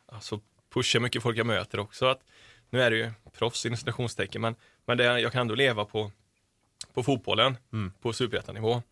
alltså, 0.06 0.40
pusha 0.74 1.00
mycket 1.00 1.22
folk 1.22 1.38
jag 1.38 1.46
möter 1.46 1.78
också. 1.80 2.06
Att, 2.06 2.20
nu 2.70 2.82
är 2.82 2.90
det 2.90 2.96
ju 2.96 3.10
proffs 3.38 3.60
citationstecken, 3.60 4.40
men, 4.40 4.54
men 4.84 4.98
det, 4.98 5.20
jag 5.20 5.32
kan 5.32 5.40
ändå 5.40 5.54
leva 5.54 5.84
på, 5.84 6.10
på 6.94 7.02
fotbollen 7.02 7.56
Mm. 7.72 7.92
på 8.00 8.12
superettanivå. 8.12 8.82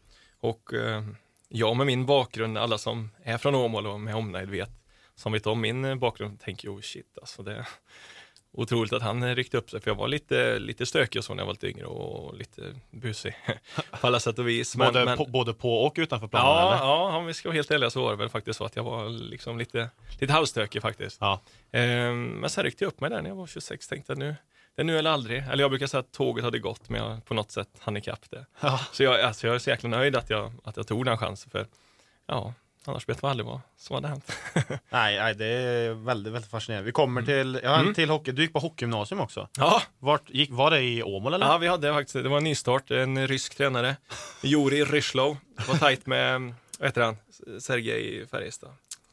Och 0.40 0.74
eh, 0.74 1.04
jag 1.48 1.76
med 1.76 1.86
min 1.86 2.06
bakgrund, 2.06 2.58
alla 2.58 2.78
som 2.78 3.10
är 3.22 3.38
från 3.38 3.54
Åmål 3.54 3.86
och 3.86 4.00
med 4.00 4.14
omnejd 4.14 4.50
vet, 4.50 4.70
som 5.20 5.32
vet 5.32 5.46
om 5.46 5.60
min 5.60 5.84
eh, 5.84 5.94
bakgrund, 5.94 6.40
tänker 6.40 6.68
oh 6.74 6.80
shit 6.80 7.18
alltså 7.20 7.42
det 7.42 7.54
är 7.54 7.68
otroligt 8.52 8.92
att 8.92 9.02
han 9.02 9.34
ryckte 9.34 9.56
upp 9.56 9.70
sig, 9.70 9.80
för 9.80 9.90
jag 9.90 9.96
var 9.96 10.08
lite, 10.08 10.58
lite 10.58 10.86
stökig 10.86 11.18
och 11.18 11.24
så 11.24 11.34
när 11.34 11.40
jag 11.40 11.46
var 11.46 11.52
lite 11.52 11.68
yngre 11.68 11.86
och 11.86 12.34
lite 12.36 12.62
busig 12.90 13.34
på 14.00 14.06
alla 14.06 14.20
sätt 14.20 14.38
och 14.38 14.48
vis. 14.48 14.76
Men, 14.76 14.86
både, 14.86 15.04
men, 15.04 15.16
På, 15.18 15.24
både 15.26 15.54
på 15.54 15.74
och 15.84 15.94
utanför 15.98 16.28
planen 16.28 16.48
Ja, 16.48 16.74
eller? 16.74 16.84
ja, 16.84 17.16
om 17.16 17.26
vi 17.26 17.34
ska 17.34 17.48
vara 17.48 17.54
helt 17.54 17.70
ärliga 17.70 17.90
så 17.90 18.02
var 18.02 18.10
det 18.10 18.16
väl 18.16 18.28
faktiskt 18.28 18.58
så 18.58 18.64
att 18.64 18.76
jag 18.76 18.82
var 18.84 19.08
liksom 19.08 19.58
lite, 19.58 19.90
lite 20.20 20.32
halvstökig 20.32 20.82
faktiskt. 20.82 21.18
Ja. 21.20 21.40
Ehm, 21.72 22.26
men 22.26 22.50
sen 22.50 22.64
ryckte 22.64 22.84
jag 22.84 22.88
upp 22.88 23.00
mig 23.00 23.10
där 23.10 23.22
när 23.22 23.30
jag 23.30 23.36
var 23.36 23.46
26, 23.46 23.88
tänkte 23.88 24.12
att 24.12 24.18
nu, 24.18 24.36
det 24.74 24.82
är 24.82 24.86
nu 24.86 24.98
eller 24.98 25.10
aldrig. 25.10 25.38
Eller 25.50 25.64
jag 25.64 25.70
brukar 25.70 25.86
säga 25.86 26.00
att 26.00 26.12
tåget 26.12 26.44
hade 26.44 26.58
gått, 26.58 26.88
men 26.88 27.02
jag 27.04 27.24
på 27.24 27.34
något 27.34 27.50
sätt 27.50 27.68
hann 27.78 27.96
ikapp 27.96 28.30
det. 28.30 28.46
Ja. 28.60 28.80
Så 28.92 29.02
jag, 29.02 29.20
alltså 29.20 29.46
jag 29.46 29.54
är 29.54 29.58
så 29.58 29.70
jäkla 29.70 29.88
nöjd 29.88 30.16
att 30.16 30.30
jag, 30.30 30.52
att 30.64 30.76
jag 30.76 30.86
tog 30.86 31.04
den 31.04 31.18
chansen, 31.18 31.50
för 31.50 31.66
ja, 32.26 32.54
annars 32.84 33.08
vet 33.08 33.22
man 33.22 33.30
aldrig 33.30 33.46
vad 33.46 33.60
som 33.78 33.94
hade 33.94 34.08
hänt. 34.08 34.32
Nej, 34.90 35.16
nej, 35.18 35.34
det 35.34 35.46
är 35.46 35.90
väldigt, 35.94 36.32
väldigt 36.32 36.50
fascinerande. 36.50 36.86
Vi 36.86 36.92
kommer 36.92 37.22
till, 37.22 37.60
ja, 37.62 37.80
Mm. 37.80 37.94
till 37.94 38.10
hockey. 38.10 38.32
Du 38.32 38.42
gick 38.42 38.52
på 38.52 38.58
hockeygymnasium 38.58 39.20
också. 39.20 39.48
Ja, 39.56 39.82
Vart 39.98 40.30
gick, 40.30 40.50
var 40.50 40.70
det 40.70 40.82
i 40.82 41.02
Åmål 41.02 41.34
eller? 41.34 41.46
ja 41.46 41.58
vi 41.58 41.66
hade 41.68 41.92
faktiskt, 41.92 42.14
det 42.14 42.28
var 42.28 42.36
en 42.36 42.44
nystart, 42.44 42.90
en 42.90 43.28
rysk 43.28 43.54
tränare, 43.56 43.96
Juri 44.42 44.84
Ryslov, 44.84 45.36
var 45.68 45.76
tajt 45.76 46.06
med, 46.06 46.40
vad 46.78 46.88
heter 46.88 47.00
han, 47.02 47.16
Sergej 47.60 48.26
Färjestad. 48.30 48.70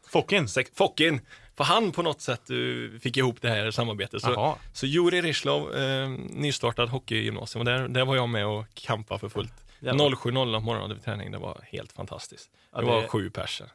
Fokin? 0.09 0.47
Fockin. 0.75 1.21
För 1.57 1.63
han 1.63 1.91
på 1.91 2.01
något 2.01 2.21
sätt 2.21 2.49
uh, 2.51 2.99
fick 2.99 3.17
ihop 3.17 3.41
det 3.41 3.49
här 3.49 3.71
samarbetet. 3.71 4.21
Så, 4.21 4.31
Jaha. 4.31 4.55
så 4.73 4.85
Juri 4.85 5.21
Ryslov, 5.21 5.75
eh, 5.75 6.09
nystartad 6.29 6.89
hockeygymnasium, 6.89 7.59
och 7.61 7.65
där, 7.65 7.87
där 7.87 8.05
var 8.05 8.15
jag 8.15 8.29
med 8.29 8.45
och 8.47 8.65
kampade 8.73 9.19
för 9.19 9.29
fullt. 9.29 9.53
Jävlar. 9.79 10.05
07.00 10.09 10.53
på 10.53 10.59
morgonen 10.59 10.81
hade 10.81 10.93
vi 10.95 11.01
träning, 11.01 11.31
det 11.31 11.37
var 11.37 11.61
helt 11.71 11.91
fantastiskt. 11.91 12.49
Ja, 12.71 12.77
det 12.81 12.85
det- 12.85 12.91
var 12.91 13.07
sju 13.07 13.29
personer. 13.29 13.71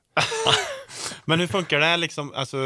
Men 1.25 1.41
hur 1.41 1.47
funkar 1.47 1.81
det 1.81 1.97
liksom? 1.97 2.33
Alltså, 2.35 2.57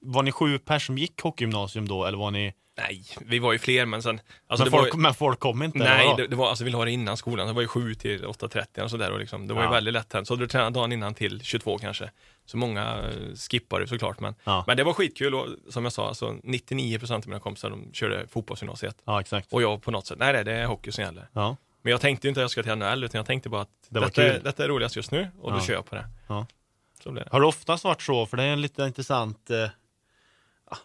var 0.00 0.22
ni 0.22 0.32
sju 0.32 0.58
personer 0.58 0.78
som 0.78 0.98
gick 0.98 1.20
hockeygymnasium 1.22 1.88
då 1.88 2.04
eller 2.04 2.18
var 2.18 2.30
ni? 2.30 2.54
Nej, 2.78 3.04
vi 3.20 3.38
var 3.38 3.52
ju 3.52 3.58
fler, 3.58 3.86
men 3.86 4.02
sen... 4.02 4.20
Alltså 4.46 4.64
men, 4.64 4.72
var 4.72 4.78
folk, 4.80 4.94
ju, 4.94 4.98
men 5.00 5.14
folk 5.14 5.38
kom 5.40 5.62
inte? 5.62 5.78
nej, 5.78 6.14
det, 6.16 6.26
det 6.26 6.36
var, 6.36 6.48
alltså 6.48 6.64
vi 6.64 6.70
la 6.70 6.84
det 6.84 6.90
innan 6.90 7.16
skolan, 7.16 7.46
det 7.46 7.52
var 7.52 7.62
ju 7.62 7.68
7 7.68 7.94
till 7.94 8.24
8.30 8.24 8.80
och 8.82 8.90
sådär. 8.90 9.10
Och 9.12 9.18
liksom, 9.18 9.46
det 9.48 9.54
var 9.54 9.60
ju 9.62 9.66
Ja. 9.66 9.72
väldigt 9.72 9.94
lätt 9.94 10.12
hänt. 10.12 10.26
Så 10.28 10.34
hade 10.34 10.44
du 10.44 10.48
tränat 10.48 10.74
dagen 10.74 10.92
innan 10.92 11.14
till 11.14 11.40
22 11.42 11.78
kanske. 11.78 12.10
Så 12.46 12.56
många 12.56 12.82
eh, 12.98 13.34
skippade 13.50 13.86
såklart. 13.86 14.20
Men, 14.20 14.34
Ja. 14.44 14.64
men 14.66 14.76
det 14.76 14.84
var 14.84 14.92
skitkul 14.92 15.34
och 15.34 15.46
som 15.70 15.84
jag 15.84 15.92
sa, 15.92 16.08
alltså 16.08 16.26
99% 16.30 17.12
av 17.14 17.22
mina 17.28 17.40
kompisar 17.40 17.70
de 17.70 17.90
körde 17.92 18.26
fotbollsgymnasiet. 18.28 18.96
Ja, 19.04 19.20
exakt. 19.20 19.52
Och 19.52 19.62
jag 19.62 19.82
på 19.82 19.90
något 19.90 20.06
sätt, 20.06 20.18
nej, 20.18 20.32
nej 20.32 20.44
det 20.44 20.52
är 20.52 20.66
hockey 20.66 20.92
som 20.92 21.04
gäller. 21.04 21.28
Ja. 21.32 21.56
Men 21.82 21.90
jag 21.90 22.00
tänkte 22.00 22.28
inte 22.28 22.40
att 22.40 22.42
jag 22.42 22.50
ska 22.50 22.62
till 22.62 22.74
NHL, 22.74 23.04
utan 23.04 23.18
jag 23.18 23.26
tänkte 23.26 23.48
bara 23.48 23.62
att 23.62 23.68
Det 23.88 24.00
detta, 24.00 24.22
är, 24.22 24.40
detta 24.40 24.64
är 24.64 24.68
roligast 24.68 24.96
just 24.96 25.10
nu 25.10 25.28
och 25.40 25.52
då 25.52 25.58
Ja. 25.58 25.62
kör 25.62 25.74
jag 25.74 25.86
på 25.86 25.94
det. 25.94 26.04
Ja. 26.26 26.46
Det. 27.04 27.28
Har 27.32 27.40
det 27.40 27.46
oftast 27.46 27.84
varit 27.84 28.02
så? 28.02 28.26
För 28.26 28.36
det 28.36 28.42
är 28.42 28.52
en 28.52 28.60
lite 28.60 28.82
intressant, 28.82 29.50
eh, 29.50 29.68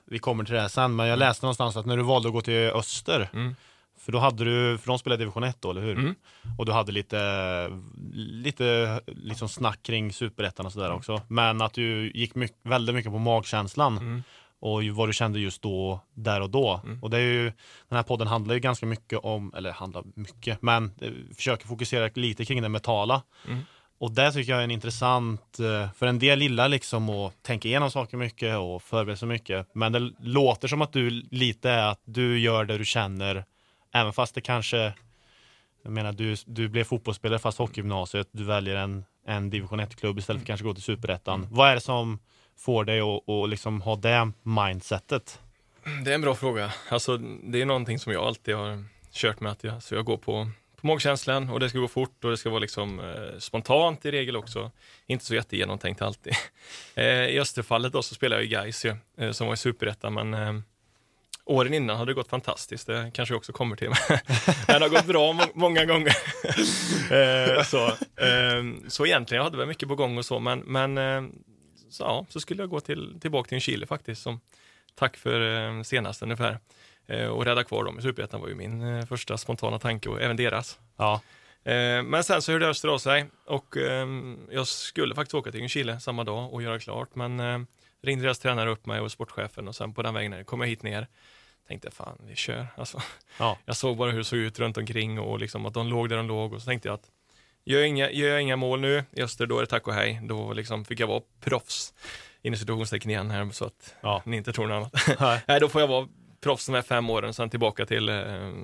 vi 0.06 0.20
kommer 0.20 0.44
till 0.44 0.54
det 0.54 0.62
här 0.62 0.68
sen, 0.68 0.96
men 0.96 1.08
jag 1.08 1.20
läste 1.20 1.46
någonstans 1.46 1.76
att 1.78 1.86
när 1.86 1.98
du 1.98 2.04
valde 2.04 2.28
att 2.30 2.34
gå 2.34 2.42
till 2.42 2.70
Öster, 2.70 3.30
Mm. 3.34 3.56
för 4.00 4.12
då 4.12 4.20
hade 4.20 4.44
du, 4.44 4.78
för 4.78 4.88
de 4.88 5.00
spelade 5.00 5.22
division 5.22 5.44
1 5.44 5.58
då, 5.62 5.72
eller 5.72 5.82
hur? 5.82 5.92
Mm. 5.98 6.16
Och 6.58 6.66
du 6.66 6.72
hade 6.72 6.92
lite, 6.92 7.20
lite 8.14 9.00
liksom 9.08 9.50
snack 9.50 9.84
kring 9.84 10.14
superettan 10.14 10.66
och 10.66 10.72
sådär 10.74 10.92
också. 10.92 11.22
Men 11.28 11.62
att 11.62 11.74
du 11.74 12.12
gick 12.16 12.36
mycket, 12.36 12.58
väldigt 12.64 12.96
mycket 12.96 13.12
på 13.12 13.18
magkänslan 13.20 13.98
Mm. 13.98 14.24
Och 14.64 14.84
vad 14.84 15.10
du 15.10 15.14
kände 15.14 15.40
just 15.40 15.62
då, 15.62 16.00
där 16.14 16.42
och 16.42 16.50
då. 16.50 16.82
Mm. 16.84 17.04
Och 17.04 17.10
det 17.10 17.18
är 17.18 17.22
ju, 17.22 17.44
den 17.90 17.96
här 17.96 18.04
podden 18.04 18.28
handlar 18.28 18.54
ju 18.54 18.60
ganska 18.60 18.86
mycket 18.86 19.20
om, 19.20 19.54
eller 19.56 19.72
handlar 19.72 20.04
mycket, 20.16 20.62
men 20.62 20.92
eh, 21.02 21.12
försöker 21.36 21.68
fokusera 21.68 22.10
lite 22.14 22.46
kring 22.46 22.62
det 22.62 22.70
mentala. 22.70 23.22
Mm. 23.48 23.60
Och 23.98 24.12
det 24.12 24.32
tycker 24.32 24.52
jag 24.52 24.60
är 24.60 24.64
en 24.64 24.72
intressant, 24.72 25.60
eh, 25.60 25.92
för 25.92 26.06
en 26.06 26.20
del 26.20 26.42
gillar 26.42 26.70
liksom 26.70 27.10
att 27.10 27.44
tänka 27.44 27.68
igenom 27.68 27.92
saker 27.92 28.18
mycket 28.18 28.58
och 28.58 28.82
förbereda 28.84 29.18
sig 29.18 29.28
mycket. 29.28 29.68
Men 29.76 29.92
det 29.92 30.12
låter 30.20 30.68
som 30.68 30.82
att 30.82 30.94
du 30.94 31.10
lite 31.32 31.70
är 31.70 31.88
att 31.88 32.02
du 32.06 32.40
gör 32.40 32.66
det 32.66 32.78
du 32.78 32.86
känner, 32.86 33.46
även 33.94 34.14
fast 34.14 34.36
det 34.36 34.42
kanske, 34.42 34.94
jag 35.84 35.92
menar 35.92 36.12
du, 36.12 36.36
du 36.46 36.68
blev 36.68 36.84
fotbollsspelare 36.84 37.40
fast 37.40 37.58
hockeygymnasiet, 37.58 38.28
du 38.32 38.44
väljer 38.44 38.76
en, 38.76 39.06
en 39.28 39.50
division 39.50 39.82
1-klubb 39.82 40.20
istället 40.20 40.42
för 40.42 40.48
kanske 40.48 40.64
gå 40.64 40.74
till 40.74 40.84
superettan. 40.84 41.48
Vad 41.52 41.70
är 41.70 41.76
det 41.76 41.82
som 41.82 42.20
får 42.58 42.84
dig 42.84 43.00
att, 43.00 43.30
att 43.30 43.50
liksom 43.50 43.82
ha 43.82 43.96
det 43.96 44.32
mindsetet? 44.44 45.40
Det 46.06 46.12
är 46.12 46.16
en 46.16 46.22
bra 46.22 46.36
fråga. 46.36 46.74
Alltså, 46.90 47.18
det 47.18 47.62
är 47.62 47.66
någonting 47.66 48.00
som 48.00 48.14
jag 48.14 48.24
alltid 48.24 48.56
har 48.56 48.84
kört 49.14 49.40
med. 49.40 49.52
Att 49.52 49.64
jag, 49.64 49.84
så 49.84 49.96
jag 49.96 50.06
går 50.06 50.18
på, 50.18 50.50
på 50.82 50.88
magkänslan 50.88 51.50
och 51.50 51.60
det 51.60 51.70
ska 51.70 51.80
gå 51.80 51.88
fort 51.88 52.24
och 52.24 52.30
det 52.30 52.38
ska 52.38 52.50
vara 52.50 52.60
liksom, 52.60 53.00
eh, 53.00 53.40
spontant 53.40 54.06
i 54.06 54.12
regel 54.12 54.36
också. 54.36 54.72
Inte 55.08 55.26
så 55.26 55.36
jättegenomtänkt 55.36 56.02
alltid. 56.02 56.34
Eh, 56.96 57.06
I 57.06 57.40
Österfallet 57.40 57.94
då 57.94 58.02
så 58.02 58.16
spelade 58.16 58.42
jag 58.42 58.46
i 58.46 58.54
Gais 58.54 58.86
ju, 58.86 58.96
eh, 59.18 59.32
som 59.32 59.48
var 59.48 59.54
i 59.54 59.58
superettan, 59.58 60.14
men 60.14 60.34
eh, 60.34 60.54
åren 61.46 61.74
innan 61.74 61.98
hade 61.98 62.12
det 62.12 62.16
gått 62.16 62.30
fantastiskt. 62.30 62.88
Det 62.88 63.12
kanske 63.14 63.34
jag 63.34 63.38
också 63.38 63.52
kommer 63.54 63.76
till. 63.76 63.90
men 64.68 64.80
det 64.80 64.86
har 64.86 64.90
gått 64.90 65.06
bra 65.06 65.34
må- 65.34 65.52
många 65.54 65.86
gånger. 65.86 66.16
eh, 67.58 67.64
så, 67.64 67.88
eh, 68.24 68.64
så 68.88 69.06
egentligen, 69.06 69.38
jag 69.38 69.44
hade 69.44 69.58
väl 69.58 69.68
mycket 69.68 69.90
på 69.90 69.96
gång 69.96 70.18
och 70.18 70.26
så, 70.26 70.40
men, 70.40 70.60
men 70.60 70.98
eh, 70.98 71.22
så, 71.94 72.04
ja, 72.04 72.26
så 72.30 72.40
skulle 72.40 72.64
jag 72.64 72.70
gå 72.70 72.80
till, 72.80 73.20
tillbaka 73.22 73.50
till 73.50 73.62
Chile 73.62 73.88
faktiskt. 73.88 74.22
Som, 74.22 74.40
tack 74.96 75.18
för 75.18 75.68
eh, 75.68 75.84
senast 75.84 76.24
ungefär. 76.24 76.60
Eh, 77.08 77.28
och 77.28 77.46
rädda 77.46 77.64
kvar 77.64 77.84
dem 77.84 78.00
i 78.00 78.02
Superettan 78.02 78.42
var 78.42 78.48
ju 78.48 78.56
min 78.56 78.82
eh, 78.82 79.06
första 79.06 79.38
spontana 79.38 79.80
tanke 79.80 80.10
och 80.10 80.22
även 80.22 80.38
deras. 80.38 80.80
Ja, 80.98 81.22
Eh, 81.66 82.04
men 82.04 82.24
sen 82.24 82.42
så 82.42 82.52
hörde 82.52 82.68
Öster 82.68 82.88
av 82.88 82.98
sig 82.98 83.26
och 83.46 83.78
eh, 83.78 84.08
jag 84.52 84.68
skulle 84.68 85.16
faktiskt 85.16 85.34
åka 85.34 85.52
till 85.52 85.60
Ljungskile 85.60 86.00
samma 86.00 86.24
dag 86.24 86.54
och 86.54 86.62
göra 86.62 86.80
klart. 86.80 87.16
Men 87.16 87.40
eh, 87.40 87.60
ringde 88.02 88.24
deras 88.24 88.40
tränare 88.40 88.70
upp 88.70 88.86
mig 88.86 89.00
och 89.00 89.12
sportchefen 89.12 89.68
och 89.68 89.76
sen 89.76 89.94
på 89.94 90.02
den 90.02 90.14
vägen 90.14 90.46
kom 90.46 90.62
jag 90.62 90.68
hit 90.68 90.84
ner. 90.84 91.08
Tänkte 91.68 91.92
fan, 91.92 92.18
vi 92.28 92.36
kör. 92.36 92.68
Alltså, 92.76 93.02
ja, 93.40 93.58
jag 93.66 93.76
såg 93.76 93.98
bara 93.98 94.12
hur 94.12 94.18
det 94.18 94.24
såg 94.24 94.40
ut 94.40 94.60
runt 94.60 94.78
omkring 94.78 95.20
och 95.20 95.40
liksom 95.40 95.66
att 95.66 95.74
de 95.74 95.88
låg 95.88 96.10
där 96.10 96.18
de 96.18 96.28
låg 96.28 96.54
och 96.54 96.62
så 96.62 96.66
tänkte 96.66 96.88
jag 96.88 96.96
att 96.96 97.12
gör 97.66 97.80
jag 97.80 97.88
inga, 97.88 98.12
gör 98.12 98.30
jag 98.30 98.42
inga 98.42 98.56
mål 98.56 98.80
nu 98.80 99.04
i 99.12 99.22
Öster 99.22 99.46
då 99.46 99.58
är 99.58 99.62
det 99.62 99.68
tack 99.68 99.88
och 99.88 99.94
hej. 99.94 100.20
Då 100.24 100.54
liksom 100.54 100.86
fick 100.86 101.00
jag 101.00 101.08
vara 101.08 101.22
proffs. 101.42 101.94
Inom 102.42 102.58
situationstecken 102.58 103.12
igen 103.12 103.32
här 103.32 103.52
så 103.52 103.66
att 103.66 103.96
ja. 104.02 104.22
ni 104.26 104.38
inte 104.38 104.54
tror 104.54 104.68
något 104.68 104.76
annat. 104.76 105.20
Nej. 105.20 105.42
Nej, 105.48 105.60
då 105.60 105.70
får 105.70 105.82
jag 105.82 105.88
vara 105.88 106.08
proffs 106.42 106.66
de 106.66 106.76
här 106.76 106.82
fem 106.82 107.10
åren, 107.10 107.34
sen 107.34 107.50
tillbaka 107.50 107.86
till 107.86 108.10
eh, 108.10 108.16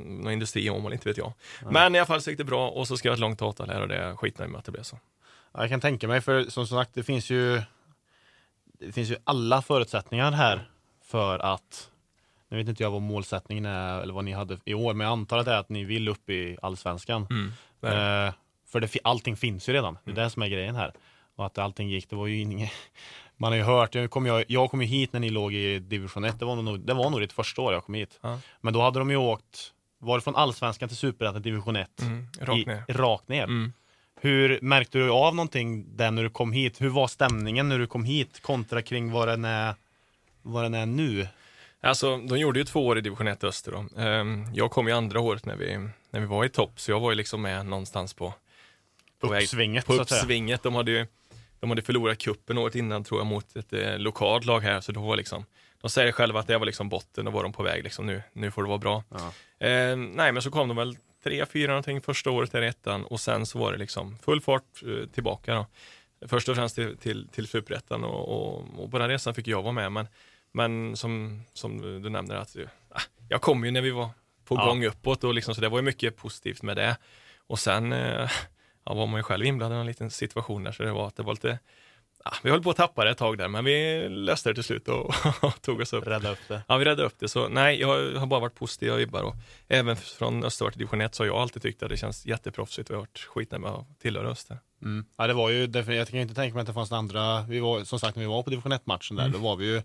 någon 0.05 0.31
industri 0.31 0.69
Åmål, 0.69 0.93
inte 0.93 1.09
vet 1.09 1.17
jag. 1.17 1.33
Men 1.71 1.95
i 1.95 1.99
alla 1.99 2.05
fall 2.05 2.21
så 2.21 2.29
gick 2.29 2.37
det 2.37 2.43
bra 2.43 2.69
och 2.69 2.87
så 2.87 2.97
ska 2.97 3.07
jag 3.07 3.13
ett 3.13 3.19
långt 3.19 3.41
avtal 3.41 3.69
här 3.69 3.81
och 3.81 3.87
det 3.87 3.95
är 3.95 4.15
skitnöjd 4.15 4.51
med 4.51 4.59
att 4.59 4.65
det 4.65 4.71
blev 4.71 4.83
så. 4.83 4.99
Ja, 5.53 5.59
Jag 5.61 5.69
kan 5.69 5.81
tänka 5.81 6.07
mig, 6.07 6.21
för 6.21 6.43
som 6.43 6.67
sagt, 6.67 6.93
det 6.93 7.03
finns 7.03 7.29
ju 7.29 7.61
det 8.79 8.91
finns 8.91 9.11
ju 9.11 9.15
alla 9.23 9.61
förutsättningar 9.61 10.31
här 10.31 10.69
för 11.05 11.39
att 11.39 11.89
nu 12.49 12.57
vet 12.57 12.67
inte 12.67 12.83
jag 12.83 12.91
vad 12.91 13.01
målsättningen 13.01 13.65
är 13.65 14.01
eller 14.01 14.13
vad 14.13 14.23
ni 14.23 14.31
hade 14.31 14.57
i 14.65 14.73
år, 14.73 14.93
men 14.93 15.05
jag 15.05 15.11
antar 15.11 15.37
att 15.37 15.45
det 15.45 15.51
är 15.51 15.59
att 15.59 15.69
ni 15.69 15.83
vill 15.83 16.07
upp 16.07 16.29
i 16.29 16.57
allsvenskan. 16.61 17.27
Mm. 17.29 18.27
Eh, 18.27 18.33
för 18.71 18.79
det, 18.79 18.97
allting 19.03 19.37
finns 19.37 19.69
ju 19.69 19.73
redan, 19.73 19.97
det 20.03 20.11
är 20.11 20.15
det 20.15 20.29
som 20.29 20.41
är 20.41 20.47
grejen 20.47 20.75
här. 20.75 20.93
Och 21.35 21.45
att 21.45 21.57
allting 21.57 21.89
gick, 21.89 22.09
det 22.09 22.15
var 22.15 22.27
ju 22.27 22.39
inget 22.39 22.71
Man 23.37 23.51
har 23.51 23.57
ju 23.57 23.63
hört, 23.63 23.95
jag 23.95 24.11
kom, 24.11 24.25
jag, 24.25 24.43
jag 24.47 24.71
kom 24.71 24.81
ju 24.81 24.87
hit 24.87 25.13
när 25.13 25.19
ni 25.19 25.29
låg 25.29 25.53
i 25.53 25.79
division 25.79 26.23
1, 26.25 26.39
det 26.39 26.45
var 26.45 26.55
nog, 26.55 26.79
det 26.79 26.93
var 26.93 27.09
nog 27.09 27.19
ditt 27.19 27.33
första 27.33 27.61
år 27.61 27.73
jag 27.73 27.85
kom 27.85 27.95
hit. 27.95 28.19
Ja. 28.21 28.39
Men 28.61 28.73
då 28.73 28.81
hade 28.81 28.99
de 28.99 29.09
ju 29.09 29.15
åkt, 29.17 29.73
var 29.99 30.17
det 30.17 30.21
från 30.21 30.35
allsvenskan 30.35 30.89
till 30.89 30.97
superettan 30.97 31.41
division 31.41 31.75
1? 31.75 32.01
Mm, 32.01 32.27
rakt 32.39 32.67
ner. 32.67 32.83
I, 32.87 32.93
rakt 32.93 33.27
ner. 33.27 33.43
Mm. 33.43 33.73
Hur 34.21 34.59
märkte 34.61 34.97
du 34.97 35.09
av 35.09 35.35
någonting 35.35 35.97
där 35.97 36.11
när 36.11 36.23
du 36.23 36.29
kom 36.29 36.51
hit? 36.51 36.81
Hur 36.81 36.89
var 36.89 37.07
stämningen 37.07 37.69
när 37.69 37.79
du 37.79 37.87
kom 37.87 38.03
hit 38.03 38.39
kontra 38.41 38.81
kring 38.81 39.11
vad 39.11 39.27
den 39.27 39.45
är, 39.45 39.75
vad 40.41 40.63
den 40.63 40.73
är 40.73 40.85
nu? 40.85 41.27
Alltså, 41.81 42.17
de 42.17 42.37
gjorde 42.39 42.59
ju 42.59 42.65
två 42.65 42.87
år 42.87 42.97
i 42.97 43.01
division 43.01 43.27
1 43.27 43.43
Öster 43.43 43.71
då. 43.71 44.01
Ehm, 44.01 44.45
Jag 44.53 44.71
kom 44.71 44.87
ju 44.87 44.93
andra 44.93 45.19
året 45.19 45.45
när 45.45 45.55
vi, 45.55 45.89
när 46.09 46.19
vi 46.19 46.25
var 46.25 46.45
i 46.45 46.49
topp, 46.49 46.79
så 46.79 46.91
jag 46.91 46.99
var 46.99 47.11
ju 47.11 47.15
liksom 47.15 47.41
med 47.41 47.65
någonstans 47.65 48.13
på, 48.13 48.33
Uppsvinget 49.27 49.85
på 49.85 49.93
uppsvinget. 49.93 50.63
De 50.63 50.75
hade 50.75 50.91
ju 50.91 51.07
de 51.59 51.69
hade 51.69 51.81
förlorat 51.81 52.17
kuppen 52.17 52.57
året 52.57 52.75
innan 52.75 53.03
tror 53.03 53.19
jag 53.19 53.27
mot 53.27 53.55
ett 53.55 53.73
eh, 53.73 53.97
lokalt 53.97 54.45
lag 54.45 54.59
här, 54.59 54.81
så 54.81 54.91
då 54.91 55.01
var 55.01 55.15
liksom 55.15 55.45
de 55.81 55.89
säger 55.89 56.11
själva 56.11 56.39
att 56.39 56.47
det 56.47 56.57
var 56.57 56.65
liksom 56.65 56.89
botten 56.89 57.27
och 57.27 57.33
var 57.33 57.43
de 57.43 57.53
på 57.53 57.63
väg 57.63 57.83
liksom 57.83 58.05
nu, 58.05 58.23
nu 58.33 58.51
får 58.51 58.63
det 58.63 58.67
vara 58.67 58.77
bra. 58.77 59.03
Ja. 59.09 59.17
Eh, 59.67 59.95
nej, 59.97 60.31
men 60.31 60.41
så 60.41 60.51
kom 60.51 60.67
de 60.67 60.77
väl 60.77 60.97
tre, 61.23 61.45
fyra 61.45 61.67
någonting 61.67 62.01
första 62.01 62.31
året 62.31 62.51
där 62.51 62.61
i 62.61 62.67
ettan 62.67 63.05
och 63.05 63.19
sen 63.19 63.45
så 63.45 63.59
var 63.59 63.71
det 63.71 63.77
liksom 63.77 64.17
full 64.17 64.41
fart 64.41 64.63
eh, 64.85 65.09
tillbaka 65.09 65.55
då. 65.55 65.65
Först 66.27 66.49
och 66.49 66.55
främst 66.55 66.75
till, 66.75 66.97
till, 66.97 67.27
till 67.27 67.47
superettan 67.47 68.03
och, 68.03 68.29
och, 68.29 68.65
och 68.77 68.91
på 68.91 68.99
den 68.99 69.09
resan 69.09 69.33
fick 69.33 69.47
jag 69.47 69.61
vara 69.61 69.73
med, 69.73 69.91
men, 69.91 70.07
men 70.51 70.95
som, 70.97 71.41
som 71.53 72.01
du 72.01 72.09
nämner 72.09 72.35
att 72.35 72.55
eh, 72.55 72.63
jag 73.29 73.41
kom 73.41 73.65
ju 73.65 73.71
när 73.71 73.81
vi 73.81 73.91
var 73.91 74.09
på 74.45 74.55
Ja. 74.55 74.65
gång 74.65 74.85
uppåt 74.85 75.23
och 75.23 75.33
liksom, 75.33 75.55
så 75.55 75.61
det 75.61 75.69
var 75.69 75.77
ju 75.77 75.83
mycket 75.83 76.17
positivt 76.17 76.61
med 76.61 76.77
det. 76.77 76.97
Och 77.47 77.59
sen 77.59 77.93
eh, 77.93 78.29
ja, 78.85 78.93
var 78.93 79.07
man 79.07 79.19
ju 79.19 79.23
själv 79.23 79.45
inblandad 79.45 79.77
i 79.77 79.81
en 79.81 79.87
liten 79.87 80.09
situation 80.11 80.63
där, 80.63 80.71
så 80.71 80.83
det 80.83 80.91
var 80.91 81.07
att 81.07 81.15
det 81.15 81.23
var 81.23 81.33
lite 81.33 81.59
Ja, 82.23 82.31
vi 82.43 82.49
höll 82.49 82.63
på 82.63 82.69
att 82.69 82.77
tappa 82.77 83.03
det 83.03 83.11
ett 83.11 83.17
tag 83.17 83.37
där, 83.37 83.47
men 83.47 83.65
vi 83.65 84.07
löste 84.09 84.49
det 84.49 84.53
till 84.53 84.63
slut 84.63 84.87
och, 85.41 85.61
tog 85.61 85.79
oss 85.79 85.93
upp. 85.93 86.07
Rädda 86.07 86.31
upp 86.31 86.39
det. 86.47 86.61
Ja, 86.67 86.77
vi 86.77 86.85
räddade 86.85 87.03
upp 87.03 87.15
det. 87.19 87.27
Så 87.27 87.47
nej, 87.47 87.79
jag 87.79 87.87
har 88.19 88.25
bara 88.27 88.39
varit 88.39 88.55
positiva 88.55 88.95
vibbar 88.95 89.21
och 89.21 89.35
även 89.67 89.95
från 89.95 90.43
Östervart 90.43 90.73
till 90.73 90.79
division 90.79 91.01
1 91.01 91.15
så 91.15 91.23
har 91.23 91.27
jag 91.27 91.35
alltid 91.37 91.61
tyckt 91.61 91.83
att 91.83 91.89
det 91.89 91.97
känns 91.97 92.25
jätteproffsigt 92.25 92.89
och 92.89 92.93
jag 92.93 92.97
har 92.97 93.01
varit 93.01 93.19
skitnöjd 93.19 93.61
med 93.61 93.71
att 93.71 93.99
tillhöra 94.01 94.27
Öster. 94.29 94.59
Mm. 94.81 95.05
Ja, 95.17 95.27
det 95.27 95.33
var 95.33 95.49
ju, 95.49 95.71
jag 95.73 96.07
kan 96.07 96.19
inte 96.19 96.33
tänka 96.33 96.53
mig 96.53 96.61
att 96.61 96.67
det 96.67 96.73
fanns 96.73 96.91
andra, 96.91 97.41
vi 97.41 97.59
var, 97.59 97.83
som 97.83 97.99
sagt 97.99 98.15
när 98.15 98.23
vi 98.23 98.27
var 98.29 98.43
på 98.43 98.49
division 98.49 98.73
1-matchen 98.73 99.15
där, 99.17 99.23
Mm. 99.25 99.31
då 99.41 99.47
var 99.47 99.55
vi 99.55 99.65
ju, 99.65 99.81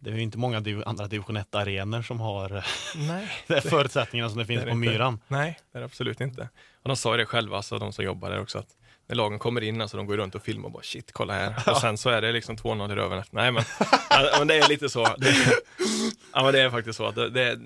det 0.00 0.10
är 0.10 0.14
ju 0.14 0.22
inte 0.22 0.38
många 0.38 0.60
div, 0.60 0.82
andra 0.86 1.06
division 1.06 1.38
1-arenor 1.38 2.02
som 2.02 2.20
har 2.20 2.56
eh, 2.56 2.64
Nej. 2.96 3.28
de 3.46 3.60
förutsättningarna 3.60 4.30
som 4.30 4.38
det 4.38 4.46
finns 4.46 4.60
Det 4.60 4.70
på 4.70 4.76
inte. 4.76 4.90
Myran. 4.90 5.20
Nej, 5.28 5.58
det 5.72 5.78
är 5.78 5.80
det 5.80 5.84
absolut 5.84 6.20
inte. 6.20 6.48
Och 6.82 6.88
de 6.88 6.96
sa 6.96 7.12
ju 7.12 7.18
det 7.18 7.26
själva, 7.26 7.56
alltså 7.56 7.78
de 7.78 7.92
som 7.92 8.04
jobbar 8.04 8.30
där 8.30 8.40
också, 8.40 8.58
att 8.58 8.76
när 9.08 9.16
lagen 9.16 9.38
kommer 9.38 9.60
in, 9.60 9.80
alltså 9.80 9.96
de 9.96 10.06
går 10.06 10.16
runt 10.16 10.34
och 10.34 10.42
filmar 10.42 10.66
och 10.66 10.72
bara 10.72 10.82
shit, 10.82 11.12
kolla 11.12 11.34
här. 11.34 11.54
Och 11.70 11.76
sen 11.76 11.98
så 11.98 12.10
är 12.10 12.22
det 12.22 12.32
liksom 12.32 12.56
2-0 12.56 12.92
i 12.92 12.94
röven 12.94 13.18
efter. 13.18 13.36
Nej 13.36 13.52
men, 13.52 13.64
ja, 14.10 14.34
men 14.38 14.46
det 14.46 14.58
är 14.58 14.68
lite 14.68 14.88
så. 14.88 15.04
Det, 15.18 15.34
ja 16.32 16.42
men 16.44 16.52
det 16.52 16.60
är 16.60 16.70
faktiskt 16.70 16.96
så 16.96 17.06
att 17.06 17.14
det, 17.14 17.30
det, 17.30 17.58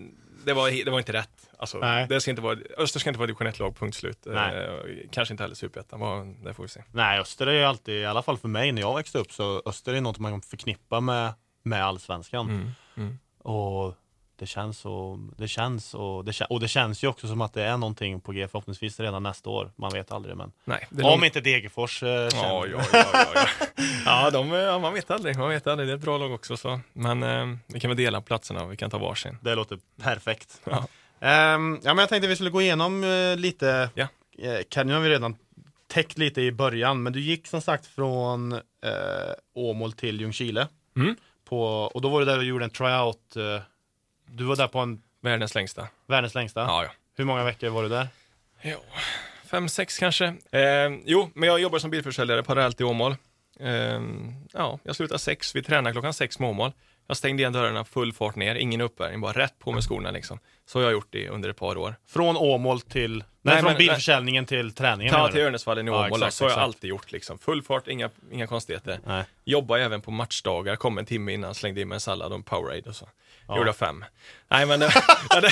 det, 0.45 0.53
var, 0.53 0.85
det 0.85 0.91
var 0.91 0.99
inte 0.99 1.13
rätt. 1.13 1.31
Alltså, 1.59 1.79
Nej. 1.79 2.07
det 2.09 2.21
ska 2.21 2.31
inte 2.31 2.43
vara, 2.43 2.59
Öster 2.79 3.01
ska 3.01 3.11
inte 3.11 3.19
vara 3.19 3.27
division 3.27 3.47
1-lag, 3.47 3.77
punkt 3.77 3.97
slut. 3.97 4.19
Nej. 4.27 4.65
Eh, 4.65 4.71
kanske 5.11 5.35
inte 5.35 5.45
heller 5.45 5.55
superettan, 5.55 6.37
det 6.45 6.55
får 6.55 6.63
vi 6.63 6.69
se. 6.69 6.83
Nej, 6.93 7.21
Öster 7.21 7.47
är 7.47 7.53
ju 7.53 7.65
alltid, 7.65 7.95
i 7.95 8.05
alla 8.05 8.23
fall 8.23 8.39
för 8.39 8.49
mig 8.49 8.73
när 8.73 8.83
jag 8.83 8.97
växte 8.97 9.19
upp, 9.19 9.33
så 9.33 9.63
Öster 9.67 9.95
är 9.95 10.01
något 10.01 10.19
man 10.19 10.43
förknippar 10.43 11.01
med, 11.01 11.33
med 11.65 11.85
allsvenskan. 11.85 12.49
Mm, 12.51 12.71
mm. 12.97 13.19
Och 13.39 13.95
det 14.37 14.47
känns 14.47 14.85
och 14.85 15.19
det 15.37 15.49
känns 15.49 15.95
och 15.95 16.25
det, 16.25 16.41
och 16.51 16.61
det 16.61 16.69
känns 16.69 17.05
ju 17.05 17.09
också 17.09 17.29
som 17.29 17.41
att 17.41 17.53
det 17.53 17.63
är 17.63 17.77
någonting 17.77 18.21
på 18.21 18.33
G 18.33 18.49
förhoppningsvis 18.49 19.01
redan 19.01 19.23
nästa 19.23 19.51
år. 19.51 19.73
Man 19.77 19.93
vet 19.93 20.13
aldrig 20.13 20.37
men. 20.37 20.53
Nej, 20.65 20.87
Om 20.91 20.99
nog- 20.99 21.25
inte 21.25 21.41
Degerfors 21.41 22.03
eh, 22.03 22.09
Ja, 22.09 22.29
ja, 22.33 22.67
ja, 22.93 23.05
ja, 23.13 23.27
ja. 23.35 23.67
ja 24.05 24.31
de, 24.31 24.49
ja, 24.49 24.79
man 24.79 24.95
vet 24.95 25.11
aldrig, 25.11 25.39
man 25.39 25.49
vet 25.49 25.67
aldrig. 25.67 25.89
Det 25.89 25.93
är 25.93 25.97
ett 25.97 26.03
bra 26.03 26.19
lag 26.19 26.33
också. 26.33 26.57
Så. 26.57 26.81
Men 26.93 27.23
eh, 27.23 27.57
vi 27.67 27.81
kan 27.81 27.91
väl 27.91 27.97
dela 27.97 28.21
platserna, 28.21 28.67
vi 28.67 28.77
kan 28.77 28.91
ta 28.91 28.99
varsin. 28.99 29.39
Det 29.41 29.55
låter 29.55 29.79
perfekt. 30.03 30.61
Ja. 30.71 30.87
Ehm, 31.21 31.81
ja, 31.83 31.95
men 31.95 31.99
jag 31.99 32.09
tänkte 32.09 32.29
vi 32.29 32.35
skulle 32.35 32.51
gå 32.51 32.63
igenom 32.63 33.05
eh, 33.05 33.37
lite. 33.37 33.91
Ja. 33.95 34.09
Eh, 34.39 34.59
kan, 34.69 34.87
nu 34.87 34.93
har 34.93 35.01
vi 35.01 35.09
redan 35.09 35.37
täckt 35.87 36.19
lite 36.19 36.43
i 36.43 36.53
början, 36.53 37.03
men 37.03 37.13
du 37.13 37.21
gick 37.21 37.47
som 37.47 37.61
sagt 37.61 37.87
från 37.87 38.53
eh, 38.53 38.61
Åmål 39.55 39.93
till 39.93 40.21
Ljungskile. 40.21 40.69
Mm. 40.97 41.17
På, 41.45 41.63
och 41.95 42.01
då 42.01 42.09
var 42.09 42.21
du 42.21 42.27
där 42.27 42.39
och 42.39 42.45
gjorde 42.45 42.65
en 42.65 42.71
tryout. 42.71 43.37
Eh, 43.37 43.63
du 44.27 44.45
var 44.45 44.57
där 44.57 44.69
på 44.69 44.79
en 44.79 45.03
Världens 45.21 45.55
längsta. 45.55 45.89
världens 46.07 46.35
längsta. 46.35 46.61
Ja, 46.61 46.85
ja. 46.85 46.91
Hur 47.17 47.25
många 47.25 47.45
veckor 47.45 47.69
var 47.69 47.83
du 47.83 47.89
där? 47.89 48.09
Jo, 48.63 48.79
fem, 49.47 49.69
sex 49.69 49.99
kanske. 49.99 50.25
Eh, 50.51 50.91
jo, 51.05 51.31
men 51.35 51.49
jag 51.49 51.61
jobbar 51.61 51.79
som 51.79 51.91
bilförsäljare 51.91 52.43
parallellt 52.43 52.81
i 52.81 52.85
Åmål. 52.85 53.17
Eh, 53.61 54.01
ja, 54.53 54.79
jag 54.83 54.97
slutar 54.97 55.19
sex, 55.19 55.55
vi 55.57 55.63
tränar 55.63 55.93
klockan 55.93 56.15
sex 56.15 56.39
med 56.39 56.49
Åmål. 56.51 56.73
Jag 57.07 57.17
stängde 57.17 57.41
igen 57.43 57.53
dörrarna, 57.53 57.85
full 57.85 58.13
fart 58.13 58.37
ner, 58.37 58.55
ingen 58.55 58.81
uppvärmning, 58.81 59.21
bara 59.21 59.33
rätt 59.33 59.59
på 59.59 59.73
med 59.73 59.83
skorna 59.83 60.11
liksom. 60.11 60.39
Så 60.67 60.79
har 60.79 60.85
jag 60.85 60.93
gjort 60.93 61.09
det 61.11 61.29
under 61.29 61.49
ett 61.49 61.57
par 61.57 61.77
år. 61.79 61.95
Från 62.07 62.37
Åmål 62.37 62.81
till... 62.81 63.19
Nej, 63.19 63.25
Nej, 63.55 63.63
från 63.63 63.71
men- 63.71 63.79
bilförsäljningen 63.79 64.47
till 64.47 64.73
träningen 64.73 65.13
Ta 65.13 65.19
menar 65.19 65.31
till? 65.31 65.41
Örnäsvallen 65.41 65.89
i 65.89 65.91
Ja, 65.91 66.07
Åmål, 66.07 66.19
exakt, 66.23 66.35
så 66.35 66.45
har 66.45 66.51
jag 66.51 66.59
alltid 66.59 66.91
gjort 66.91 67.13
liksom. 67.13 67.39
Full 67.39 67.63
fart, 67.63 67.89
inga, 67.89 68.11
inga 68.33 68.47
konstigheter. 68.47 69.01
Nej. 69.07 69.25
Jobba 69.45 69.79
även 69.79 70.01
på 70.01 70.11
matchdagar, 70.11 70.77
kom 70.77 70.99
en 70.99 71.07
timme 71.07 71.33
innan, 71.33 71.55
slängde 71.55 71.81
in 71.81 71.89
mig 71.89 71.97
en 71.97 72.01
sallad 72.01 72.33
och 72.33 72.37
en 72.37 72.43
Powerade 72.43 72.89
och 72.89 72.97
så. 72.97 73.09
Ja. 73.49 73.57
Gjorde 73.57 73.69
jag 73.69 73.77
fem. 73.77 74.05
Nej 74.49 74.67
men 74.67 74.81
det, 74.81 74.93
ja, 75.31 75.41
det, 75.41 75.51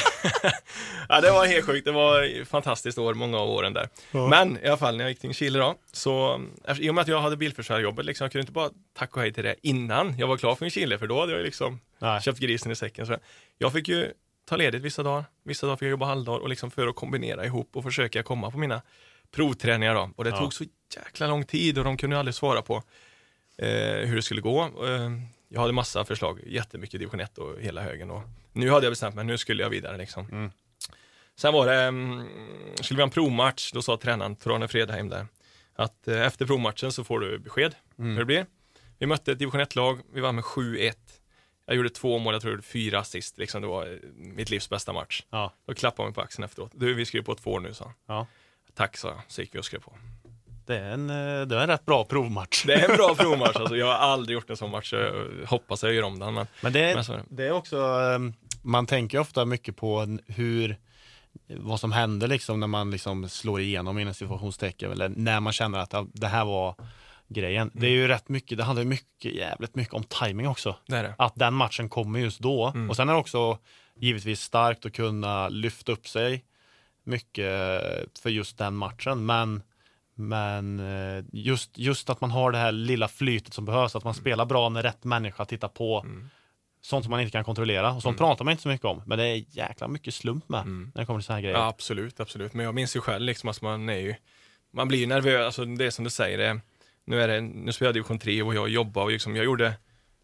ja, 1.08 1.20
det 1.20 1.30
var 1.30 1.46
helt 1.46 1.66
sjukt, 1.66 1.84
det 1.84 1.92
var 1.92 2.44
fantastiskt 2.44 2.98
år, 2.98 3.14
många 3.14 3.38
av 3.38 3.50
åren 3.50 3.72
där. 3.72 3.88
Ja. 4.10 4.28
Men 4.28 4.58
i 4.64 4.66
alla 4.68 4.76
fall 4.76 4.96
när 4.96 5.04
jag 5.04 5.10
gick 5.10 5.20
till 5.20 5.34
Chile 5.34 5.58
då, 5.58 5.74
så 5.92 6.42
efter- 6.64 6.84
i 6.84 6.90
och 6.90 6.94
med 6.94 7.02
att 7.02 7.08
jag 7.08 7.20
hade 7.20 7.36
bilförsäljarjobbet, 7.36 8.04
liksom, 8.06 8.24
jag 8.24 8.32
kunde 8.32 8.42
inte 8.42 8.52
bara 8.52 8.70
tacka 8.98 9.12
och 9.14 9.20
hej 9.20 9.32
till 9.32 9.44
det 9.44 9.54
innan 9.62 10.18
jag 10.18 10.26
var 10.26 10.36
klar 10.36 10.54
för 10.54 10.68
Chile, 10.68 10.98
för 10.98 11.06
då 11.06 11.20
hade 11.20 11.32
jag 11.32 11.42
liksom 11.42 11.80
Nej. 11.98 12.22
köpt 12.22 12.38
grisen 12.38 12.72
i 12.72 12.76
säcken. 12.76 13.06
Så 13.06 13.16
jag 13.58 13.72
fick 13.72 13.88
ju 13.88 14.12
ta 14.48 14.56
ledigt 14.56 14.82
vissa 14.82 15.02
dagar, 15.02 15.24
vissa 15.44 15.66
dagar 15.66 15.76
fick 15.76 15.86
jag 15.86 15.90
jobba 15.90 16.06
halvdag 16.06 16.42
och 16.42 16.48
liksom 16.48 16.70
för 16.70 16.86
att 16.88 16.96
kombinera 16.96 17.44
ihop 17.46 17.76
och 17.76 17.82
försöka 17.82 18.22
komma 18.22 18.50
på 18.50 18.58
mina 18.58 18.82
provträningar 19.34 19.94
då. 19.94 20.10
Och 20.16 20.24
det 20.24 20.30
tog 20.38 20.54
så 20.54 20.64
jäkla 20.96 21.26
lång 21.26 21.44
tid 21.44 21.78
och 21.78 21.84
de 21.84 21.96
kunde 21.96 22.18
aldrig 22.18 22.34
svara 22.34 22.62
på 22.62 22.74
eh, 22.76 22.82
hur 23.58 24.16
det 24.16 24.22
skulle 24.22 24.40
gå. 24.40 24.62
Eh, 24.62 25.10
jag 25.48 25.60
hade 25.60 25.72
massa 25.72 26.04
förslag, 26.04 26.40
jättemycket 26.46 27.00
division 27.00 27.20
1 27.20 27.38
och 27.38 27.60
hela 27.60 27.82
högen. 27.82 28.10
Och 28.10 28.22
nu 28.52 28.70
hade 28.70 28.86
jag 28.86 28.92
bestämt 28.92 29.14
mig, 29.14 29.24
nu 29.24 29.38
skulle 29.38 29.62
jag 29.62 29.70
vidare 29.70 29.96
liksom. 29.96 30.26
Mm. 30.26 30.50
Sen 31.36 31.52
var 31.52 31.66
det, 31.66 31.88
um, 31.88 32.28
skulle 32.80 32.96
vi 32.96 33.02
ha 33.02 33.06
en 33.06 33.10
provmatch, 33.10 33.72
då 33.72 33.82
sa 33.82 33.96
tränaren 33.96 34.36
Trane 34.36 34.68
Fredheim 34.68 35.08
där, 35.08 35.26
att 35.74 36.08
eh, 36.08 36.20
efter 36.26 36.46
provmatchen 36.46 36.92
så 36.92 37.04
får 37.04 37.20
du 37.20 37.38
besked 37.38 37.74
Mm. 37.98 38.10
hur 38.12 38.18
det 38.18 38.24
blir. 38.24 38.46
Vi 38.98 39.06
mötte 39.06 39.32
ett 39.32 39.38
division 39.38 39.60
1-lag, 39.60 40.00
vi 40.12 40.20
vann 40.20 40.34
med 40.34 40.44
7-1. 40.44 40.92
Jag 41.66 41.76
gjorde 41.76 41.90
två 41.90 42.18
mål, 42.18 42.34
jag 42.34 42.42
tror 42.42 42.50
jag 42.50 42.56
gjorde 42.56 42.66
fyra 42.66 42.98
assist, 43.00 43.38
liksom. 43.38 43.62
det 43.62 43.68
var 43.68 43.86
eh, 43.86 43.98
mitt 44.14 44.50
livs 44.50 44.68
bästa 44.70 44.92
match. 44.92 45.22
Ja. 45.30 45.54
Då 45.66 45.74
klappade 45.74 46.02
han 46.02 46.10
mig 46.10 46.14
på 46.14 46.20
axeln 46.20 46.44
efteråt. 46.44 46.70
Du, 46.74 46.94
vi 46.94 47.04
skrev 47.04 47.22
på 47.22 47.34
två 47.34 47.52
år 47.52 47.60
nu, 47.60 47.74
sa 47.74 47.84
han. 47.84 47.94
Ja. 48.06 48.26
Tack, 48.74 48.96
sa 48.96 49.08
jag. 49.08 49.20
Så 49.28 49.40
gick 49.40 49.54
vi 49.54 49.58
och 49.58 49.64
skrev 49.64 49.80
på. 49.80 49.92
Det 50.66 50.78
är 50.78 50.90
en, 50.90 51.10
eh, 51.10 51.46
det 51.46 51.56
är 51.56 51.60
en 51.60 51.66
rätt 51.66 51.84
bra 51.86 52.04
provmatch. 52.04 52.64
Det 52.66 52.74
är 52.74 52.90
en 52.90 52.96
bra 52.96 53.14
provmatch, 53.18 53.56
alltså. 53.56 53.76
jag 53.76 53.86
har 53.86 53.94
aldrig 53.94 54.34
gjort 54.34 54.50
en 54.50 54.56
sån 54.56 54.70
match. 54.70 54.92
Jag 54.92 55.12
hoppas 55.46 55.82
jag 55.82 55.92
gör 55.94 56.02
om 56.02 56.18
den, 56.18 56.34
men, 56.34 56.46
Men 56.60 56.72
det, 56.72 56.80
men 56.94 56.98
är 56.98 57.16
det. 57.16 57.24
det 57.28 57.46
är 57.46 57.52
också, 57.52 57.76
ehm, 57.76 58.32
man 58.62 58.86
tänker 58.86 59.18
ofta 59.18 59.44
mycket 59.44 59.76
på 59.76 59.98
en- 59.98 60.20
hur, 60.26 60.76
vad 61.48 61.80
som 61.80 61.92
händer 61.92 62.28
liksom 62.28 62.60
när 62.60 62.66
man 62.66 62.90
liksom 62.90 63.28
slår 63.28 63.60
igenom 63.60 63.98
inom 63.98 64.14
situationstecken 64.14 64.92
eller 64.92 65.08
när 65.08 65.40
man 65.40 65.52
känner 65.52 65.78
att 65.78 65.94
det 66.12 66.26
här 66.26 66.44
var 66.44 66.74
grejen. 67.28 67.70
Det 67.74 67.86
är 67.86 67.90
ju 67.90 68.08
rätt 68.08 68.28
mycket, 68.28 68.58
det 68.58 68.64
handlar 68.64 68.84
mycket, 68.84 69.34
jävligt 69.34 69.74
mycket 69.74 69.94
om 69.94 70.04
timing 70.04 70.48
också. 70.48 70.76
Det 70.86 71.02
det. 71.02 71.14
Att 71.18 71.32
den 71.36 71.54
matchen 71.54 71.88
kommer 71.88 72.18
just 72.20 72.40
då. 72.40 72.66
Mm. 72.74 72.90
Och 72.90 72.96
sen 72.96 73.08
är 73.08 73.12
det 73.12 73.18
också 73.18 73.58
givetvis 73.96 74.40
starkt 74.40 74.86
att 74.86 74.92
kunna 74.92 75.48
lyfta 75.48 75.92
upp 75.92 76.08
sig 76.08 76.44
mycket 77.04 77.50
för 78.22 78.30
just 78.30 78.58
den 78.58 78.74
matchen. 78.76 79.26
Men, 79.26 79.62
men 80.28 80.80
eh, 80.80 81.24
just, 81.32 81.78
just 81.78 82.10
att 82.10 82.20
man 82.20 82.30
har 82.30 82.52
det 82.52 82.58
här 82.58 82.72
lilla 82.72 83.08
flytet 83.08 83.54
som 83.54 83.64
behövs, 83.64 83.96
att 83.96 84.04
man 84.04 84.14
spelar 84.14 84.44
bra 84.46 84.68
när 84.68 84.82
rätt 84.82 85.04
människa 85.04 85.44
tittar 85.44 85.68
på. 85.68 86.00
Mm. 86.00 86.28
Sånt 86.84 87.04
som 87.04 87.10
man 87.10 87.20
inte 87.20 87.30
kan 87.32 87.44
kontrollera. 87.44 87.92
Och 87.92 88.02
sånt 88.02 88.20
Mm. 88.20 88.28
pratar 88.28 88.44
man 88.44 88.52
inte 88.52 88.62
så 88.62 88.68
mycket 88.68 88.84
om. 88.84 89.02
Men 89.06 89.18
det 89.18 89.24
är 89.24 89.44
jäkla 89.48 89.88
mycket 89.88 90.14
slump 90.14 90.48
med 90.48 90.60
Mm. 90.60 90.92
när 90.94 91.02
det 91.02 91.06
kommer 91.06 91.20
till 91.20 91.26
såna 91.26 91.36
här 91.36 91.42
grejer. 91.42 91.56
Ja, 91.56 91.66
absolut, 91.68 92.20
absolut. 92.20 92.54
Men 92.54 92.64
jag 92.66 92.74
minns 92.74 92.96
ju 92.96 93.00
själv 93.00 93.24
liksom 93.24 93.48
att 93.48 93.62
man 93.62 93.88
är 93.88 93.96
ju, 93.98 94.14
man 94.72 94.88
blir 94.88 94.98
ju 94.98 95.06
nervös, 95.06 95.44
alltså 95.44 95.64
det 95.64 95.84
är 95.86 95.90
som 95.90 96.04
du 96.04 96.10
säger, 96.10 96.38
det, 96.38 96.60
nu 97.04 97.22
är 97.22 97.28
det, 97.28 97.40
nu 97.40 97.72
spelar 97.72 97.88
jag 97.88 97.94
division 97.94 98.18
3 98.18 98.42
och 98.42 98.54
jag 98.54 98.68
jobbar 98.68 99.02
och 99.02 99.10
liksom, 99.10 99.36
jag 99.36 99.44
gjorde 99.44 99.74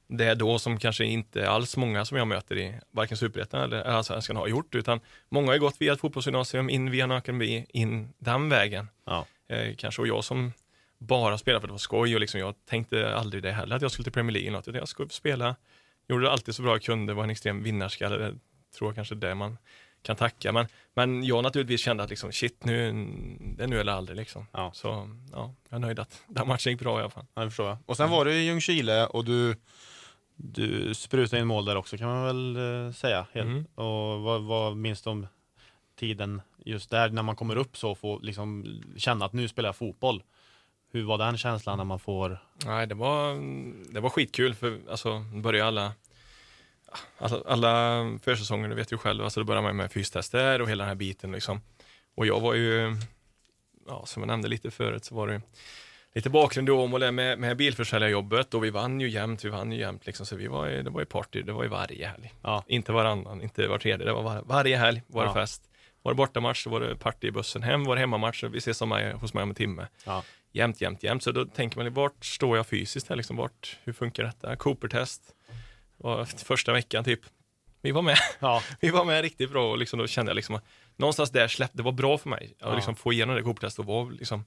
det 0.09 0.35
då 0.35 0.59
som 0.59 0.79
kanske 0.79 1.05
inte 1.05 1.51
alls 1.51 1.77
många 1.77 2.05
som 2.05 2.17
jag 2.19 2.29
möter 2.29 2.59
i 2.59 2.75
varken 2.91 3.17
superettan 3.17 3.61
eller 3.63 3.83
allsvenskan 3.85 4.37
har 4.37 4.49
gjort, 4.49 4.75
utan 4.75 5.01
många 5.29 5.51
har 5.53 5.59
gått 5.59 5.81
via 5.81 5.93
ett 5.93 6.01
fotbollsgymnasium, 6.01 6.71
in 6.71 6.91
via 6.91 7.05
en 7.05 7.11
akademi, 7.13 7.67
in 7.69 8.13
den 8.19 8.49
vägen. 8.49 8.89
Ja. 9.07 9.27
Eh, 9.49 9.75
kanske 9.77 10.03
och 10.03 10.09
jag 10.09 10.25
som 10.25 10.53
bara 10.99 11.39
spelade 11.39 11.61
för 11.61 11.67
att 11.67 11.69
det 11.69 11.73
var 11.73 11.79
skoj 11.79 12.15
och 12.15 12.21
liksom, 12.21 12.41
jag 12.41 12.55
tänkte 12.67 13.15
aldrig 13.15 13.43
det 13.43 13.53
heller 13.53 13.77
att 13.77 13.83
jag 13.83 13.91
skulle 13.91 14.05
till 14.05 14.13
Premier 14.13 14.33
League 14.33 14.51
något, 14.51 14.69
utan 14.69 14.79
jag 14.79 14.89
skulle 14.89 15.09
spela, 15.09 15.57
gjorde 16.09 16.25
det 16.25 16.31
alltid 16.31 16.55
så 16.55 16.63
bra 16.63 16.73
jag 16.73 16.83
kunde, 16.83 17.15
var 17.15 17.25
en 17.25 17.31
extrem 17.31 17.63
vinnarskalle, 17.63 18.19
det 18.19 18.35
tror 18.79 18.89
jag 18.89 18.95
kanske 18.95 19.15
det 19.15 19.35
man 19.35 19.59
kan 20.03 20.17
tacka. 20.17 20.53
Men, 20.53 20.67
men 20.95 21.25
jag 21.25 21.43
naturligtvis 21.43 21.81
kände 21.81 22.03
att 22.03 22.11
liksom, 22.11 22.33
shit, 22.33 22.65
nu, 22.65 22.93
det 23.57 23.65
är 23.65 23.69
nu 23.69 23.81
eller 23.81 23.93
aldrig 23.93 24.17
liksom. 24.17 24.47
Ja. 24.53 24.71
Så 24.75 25.11
ja, 25.33 25.55
jag 25.69 25.77
är 25.77 25.81
nöjd 25.81 25.99
att 25.99 26.23
den 26.27 26.49
matchen 26.49 26.73
gick 26.73 26.81
bra 26.81 26.99
i 26.99 27.01
alla 27.01 27.11
fall. 27.11 27.27
Ja, 27.35 27.43
det 27.43 27.51
förstår 27.51 27.69
jag. 27.69 27.79
Och 27.87 27.97
sen 27.97 28.11
var 28.11 28.25
du 28.25 28.35
i 28.35 28.47
Ljungskile 28.47 29.07
och 29.07 29.25
du, 29.25 29.57
du 30.37 30.95
sprutade 30.95 31.43
in 31.43 31.49
mål 31.49 31.65
där 31.65 31.77
också 31.77 31.99
kan 31.99 32.09
man 32.09 32.25
väl 32.25 32.57
eh, 32.87 32.93
säga. 32.93 33.27
Helt. 33.33 33.47
Mm. 33.47 33.65
Och 33.75 34.21
vad, 34.21 34.43
vad 34.43 34.77
minns 34.77 35.03
du 35.03 35.11
om 35.11 35.27
tiden 35.99 36.43
just 36.71 36.91
där 36.91 37.09
när 37.09 37.23
man 37.23 37.37
kommer 37.37 37.57
upp 37.57 37.77
så 37.77 37.91
och 37.91 37.99
får 37.99 38.21
liksom 38.21 38.83
känna 38.97 39.25
att 39.25 39.33
nu 39.33 39.49
spelar 39.49 39.69
jag 39.69 39.77
fotboll? 39.77 40.23
Hur 40.93 41.05
var 41.05 41.19
den 41.19 41.39
känslan 41.39 41.79
när 41.79 41.85
man 41.85 41.99
får... 41.99 42.39
Nej, 42.65 42.87
det 42.87 42.95
var, 42.95 43.35
det 43.93 44.01
var 44.01 44.11
skitkul 44.11 44.55
för 44.55 44.79
alltså, 44.91 45.19
började 45.19 45.69
alla 45.69 45.93
alla, 47.19 47.43
alla 47.47 48.05
försäsonger, 48.23 48.69
du 48.69 48.75
vet 48.75 48.93
ju 48.93 48.99
själv, 48.99 49.25
alltså 49.25 49.41
det 49.41 49.45
började 49.45 49.67
man 49.67 49.77
med 49.77 49.93
fystester 49.93 50.63
och 50.63 50.69
hela 50.71 50.85
den 50.85 50.89
här 50.89 50.95
biten 50.95 51.33
liksom. 51.33 51.61
Och 52.15 52.27
jag 52.27 52.41
var 52.41 52.55
ju, 52.55 52.97
ja, 53.89 54.07
som 54.07 54.23
jag 54.23 54.27
nämnde 54.27 54.49
lite 54.49 54.71
förut 54.71 55.05
så 55.05 55.15
var 55.15 55.27
det 55.27 55.41
lite 56.15 56.31
bakgrund 56.31 56.69
i 56.69 56.73
Åmål 56.73 57.13
med, 57.13 57.39
med 57.39 57.57
bilförsäljarjobbet 57.57 58.55
och 58.55 58.65
vi 58.65 58.71
vann 58.71 59.01
ju 59.01 59.09
jämt, 59.11 59.45
vi 59.45 59.49
vann 59.49 59.73
ju 59.73 59.79
jämt 59.79 60.07
liksom, 60.07 60.27
så 60.27 60.37
vi 60.37 60.47
var 60.47 60.67
ju, 60.67 60.83
det 60.83 60.91
var 60.91 61.01
ju 61.01 61.07
party, 61.07 61.43
det 61.43 61.53
var 61.53 61.63
ju 61.63 61.69
varje 61.69 62.07
helg. 62.09 62.33
Ja. 62.43 62.65
Inte 62.67 62.93
varannan, 62.93 63.43
inte 63.43 63.69
var 63.69 63.79
tredje, 63.79 64.07
det 64.07 64.13
var 64.13 64.23
var, 64.23 64.43
varje 64.47 64.77
helg 64.77 65.03
var 65.07 65.23
det 65.23 65.29
Ja. 65.31 65.35
fest. 65.35 65.68
Var 66.09 66.13
det 66.15 66.17
bortamatch 66.17 66.63
så 66.65 66.71
var 66.71 66.81
det 66.81 66.97
party 66.97 67.27
i 67.27 67.31
bussen 67.31 67.63
hem, 67.63 67.85
var 67.85 67.97
det 67.97 68.01
hemmamatch 68.01 68.41
så 68.41 68.49
vi 68.49 68.59
ses 68.59 68.79
som 68.79 68.89
mig, 68.89 69.13
hos 69.13 69.35
mig 69.35 69.43
om 69.43 69.49
en 69.49 69.55
timme. 69.55 69.87
Ja. 70.05 70.23
Jämt, 70.53 70.81
jämt, 70.81 71.03
jämt. 71.03 71.23
Så 71.23 71.33
då 71.33 71.45
tänker 71.45 71.79
man, 71.79 71.95
vart 71.95 72.25
står 72.25 72.57
jag 72.57 72.67
fysiskt 72.67 73.09
här 73.09 73.17
liksom? 73.17 73.37
Vart, 73.37 73.77
hur 73.85 73.93
funkar 73.93 74.23
detta? 74.25 74.57
Cooper-test. 74.57 75.23
var 75.97 76.25
första 76.25 76.73
veckan 76.73 77.05
typ. 77.05 77.21
Vi 77.83 77.91
var 77.91 78.03
med. 78.03 78.19
Ja. 78.41 78.63
Vi 78.81 78.91
var 78.91 79.05
med 79.05 79.23
riktigt 79.23 79.51
bra 79.51 79.71
och 79.71 79.79
liksom, 79.79 79.99
då 79.99 80.07
kände 80.07 80.31
jag 80.31 80.37
liksom 80.37 80.55
att 80.55 80.65
någonstans 80.97 81.31
där 81.31 81.49
släppte, 81.49 81.77
det 81.77 81.83
var 81.83 81.93
bra 81.93 82.19
för 82.19 82.29
mig. 82.29 82.55
Att 82.61 82.69
Ja. 82.69 82.75
liksom 82.75 82.97
få 82.97 83.13
igenom 83.13 83.37
det 83.37 83.43
Cooper-testet 83.43 83.79
och 83.79 83.85
vara 83.85 84.09
liksom 84.11 84.45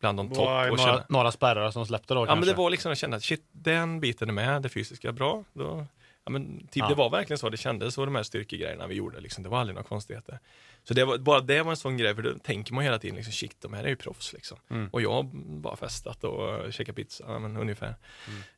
bland 0.00 0.18
de 0.18 0.28
topp. 0.28 0.38
några, 0.38 0.76
känna, 0.76 1.04
några 1.08 1.32
spärrar 1.32 1.70
som 1.70 1.86
släppte 1.86 2.14
då 2.14 2.20
ja 2.20 2.26
kanske? 2.26 2.40
men 2.40 2.48
det 2.48 2.62
var 2.62 2.70
liksom, 2.70 2.90
jag 2.90 2.98
kände 2.98 3.16
att 3.16 3.22
shit, 3.24 3.44
den 3.52 4.00
biten 4.00 4.28
är 4.28 4.32
med, 4.32 4.62
det 4.62 4.68
fysiska, 4.68 5.12
bra. 5.12 5.44
Då, 5.52 5.86
ja, 6.26 6.30
men 6.30 6.58
typ, 6.58 6.76
Ja. 6.76 6.88
Det 6.88 6.94
var 6.94 7.10
verkligen 7.10 7.38
så 7.38 7.48
det 7.48 7.56
kändes, 7.56 7.94
så 7.94 8.04
de 8.04 8.14
här 8.14 8.22
styrkegrejerna 8.22 8.86
vi 8.86 8.94
gjorde, 8.94 9.20
liksom, 9.20 9.42
det 9.42 9.48
var 9.48 9.60
aldrig 9.60 9.74
några 9.74 9.88
konstigheter. 9.88 10.38
Så 10.84 10.94
det 10.94 11.04
var, 11.04 11.18
bara 11.18 11.40
det 11.40 11.62
var 11.62 11.70
en 11.70 11.76
sån 11.76 11.96
grej, 11.96 12.14
för 12.14 12.22
då 12.22 12.34
tänker 12.38 12.74
man 12.74 12.84
hela 12.84 12.98
tiden, 12.98 13.16
liksom, 13.16 13.32
shit, 13.32 13.56
de 13.60 13.72
här 13.72 13.84
är 13.84 13.88
ju 13.88 13.96
proffs 13.96 14.32
liksom. 14.32 14.58
Mm. 14.70 14.88
Och 14.92 15.02
jag 15.02 15.12
har 15.12 15.22
bara 15.60 15.76
festat 15.76 16.24
och 16.24 16.72
käkat 16.72 16.96
pizza, 16.96 17.24
ja, 17.28 17.38
men 17.38 17.56
ungefär. 17.56 17.94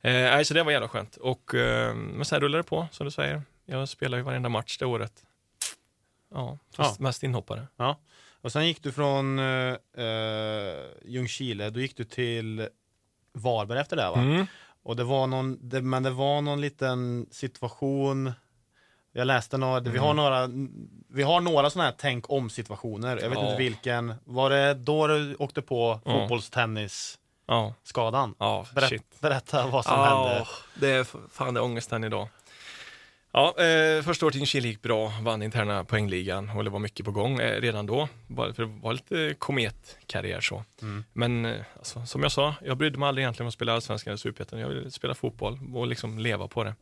Mm. 0.03 0.39
Eh, 0.39 0.43
så 0.43 0.55
det 0.55 0.63
var 0.63 0.73
jävla 0.73 0.89
skönt. 0.89 1.17
Och, 1.17 1.55
eh, 1.55 1.95
men 1.95 2.25
sen 2.25 2.41
rullade 2.41 2.63
det 2.63 2.69
på, 2.69 2.89
som 2.93 3.05
du 3.05 3.11
säger. 3.11 3.43
Jag 3.65 3.89
spelar 3.89 4.19
ju 4.19 4.25
varenda 4.25 4.49
match 4.49 4.79
det 4.79 4.87
året. 4.87 5.25
Ja, 6.35 6.59
fast 6.77 7.01
Ja. 7.01 7.03
mest 7.03 7.23
inhoppare. 7.23 7.67
Och 8.41 8.53
sen 8.53 8.67
gick 8.67 8.83
du 8.83 8.93
från 8.93 9.39
uh, 9.39 9.77
Ljungskile, 11.05 11.71
då 11.71 11.81
gick 11.81 11.97
du 11.97 12.05
till 12.05 12.69
Varberg 13.33 13.79
efter 13.81 13.97
det 13.97 14.11
va? 14.11 14.21
Mm. 14.21 14.47
Och 14.83 14.97
det 14.97 15.05
var 15.05 15.27
någon, 15.27 15.59
det, 15.69 15.83
men 15.83 16.03
det 16.03 16.11
var 16.11 16.41
någon 16.41 16.61
liten 16.61 17.27
situation 17.31 18.33
Jag 19.13 19.27
läste 19.27 19.59
några, 19.59 19.81
vi 19.81 19.99
har 19.99 20.11
Mm. 20.11 20.17
några 20.17 20.49
Vi 21.09 21.23
har 21.23 21.41
några 21.41 21.71
sådana 21.71 21.89
här 21.91 21.97
tänk 21.99 22.31
om 22.31 22.51
situationer 22.51 23.17
Jag 23.17 23.31
vet 23.31 23.39
Ja. 23.39 23.45
inte 23.45 23.57
vilken 23.63 24.15
Var 24.25 24.51
det 24.51 24.75
då 24.75 25.07
du 25.07 25.35
åkte 25.39 25.63
på 25.63 26.01
Ja. 26.05 26.13
fotbollstennisskadan? 26.13 28.35
Ja, 28.39 28.67
ja, 28.75 28.81
shit. 28.89 29.21
Berätta 29.21 29.67
vad 29.67 29.85
som 29.85 29.95
Ja, 29.95 30.05
hände 30.05 30.47
Det 30.75 30.91
är 30.91 31.05
fan 31.31 31.55
det 31.55 31.61
är 31.61 31.65
ångesten 31.65 32.05
idag. 32.05 32.29
Ja, 33.33 33.55
eh, 33.59 34.03
första 34.03 34.27
året 34.27 34.37
i 34.37 34.47
Chile 34.47 34.69
gick 34.69 34.83
bra, 34.83 35.13
vann 35.23 35.43
interna 35.43 35.85
poängligan 35.85 36.51
och 36.51 36.65
det 36.65 36.71
var 36.71 36.79
mycket 36.79 37.07
på 37.07 37.13
gång 37.13 37.41
eh, 37.41 37.61
redan 37.61 37.87
då. 37.87 38.09
Bara 38.27 38.53
för 38.55 38.63
det 38.63 38.73
var 38.83 38.93
lite 38.93 39.35
kometkarriär 39.39 40.41
så. 40.41 40.65
Mm. 40.83 41.05
Men 41.13 41.45
eh, 41.45 41.61
alltså, 41.77 42.07
som 42.07 42.23
jag 42.23 42.33
sa, 42.33 42.55
jag 42.65 42.77
brydde 42.77 42.99
mig 42.99 43.09
aldrig 43.09 43.23
egentligen 43.23 43.45
om 43.45 43.49
att 43.49 43.55
spela 43.55 43.73
allsvenskan 43.73 44.11
eller 44.11 44.19
superettan. 44.19 44.59
Jag 44.59 44.69
ville 44.69 44.91
spela 44.91 45.15
fotboll 45.15 45.59
och 45.75 45.87
liksom 45.87 46.19
leva 46.19 46.49
på 46.49 46.65
det. 46.65 46.75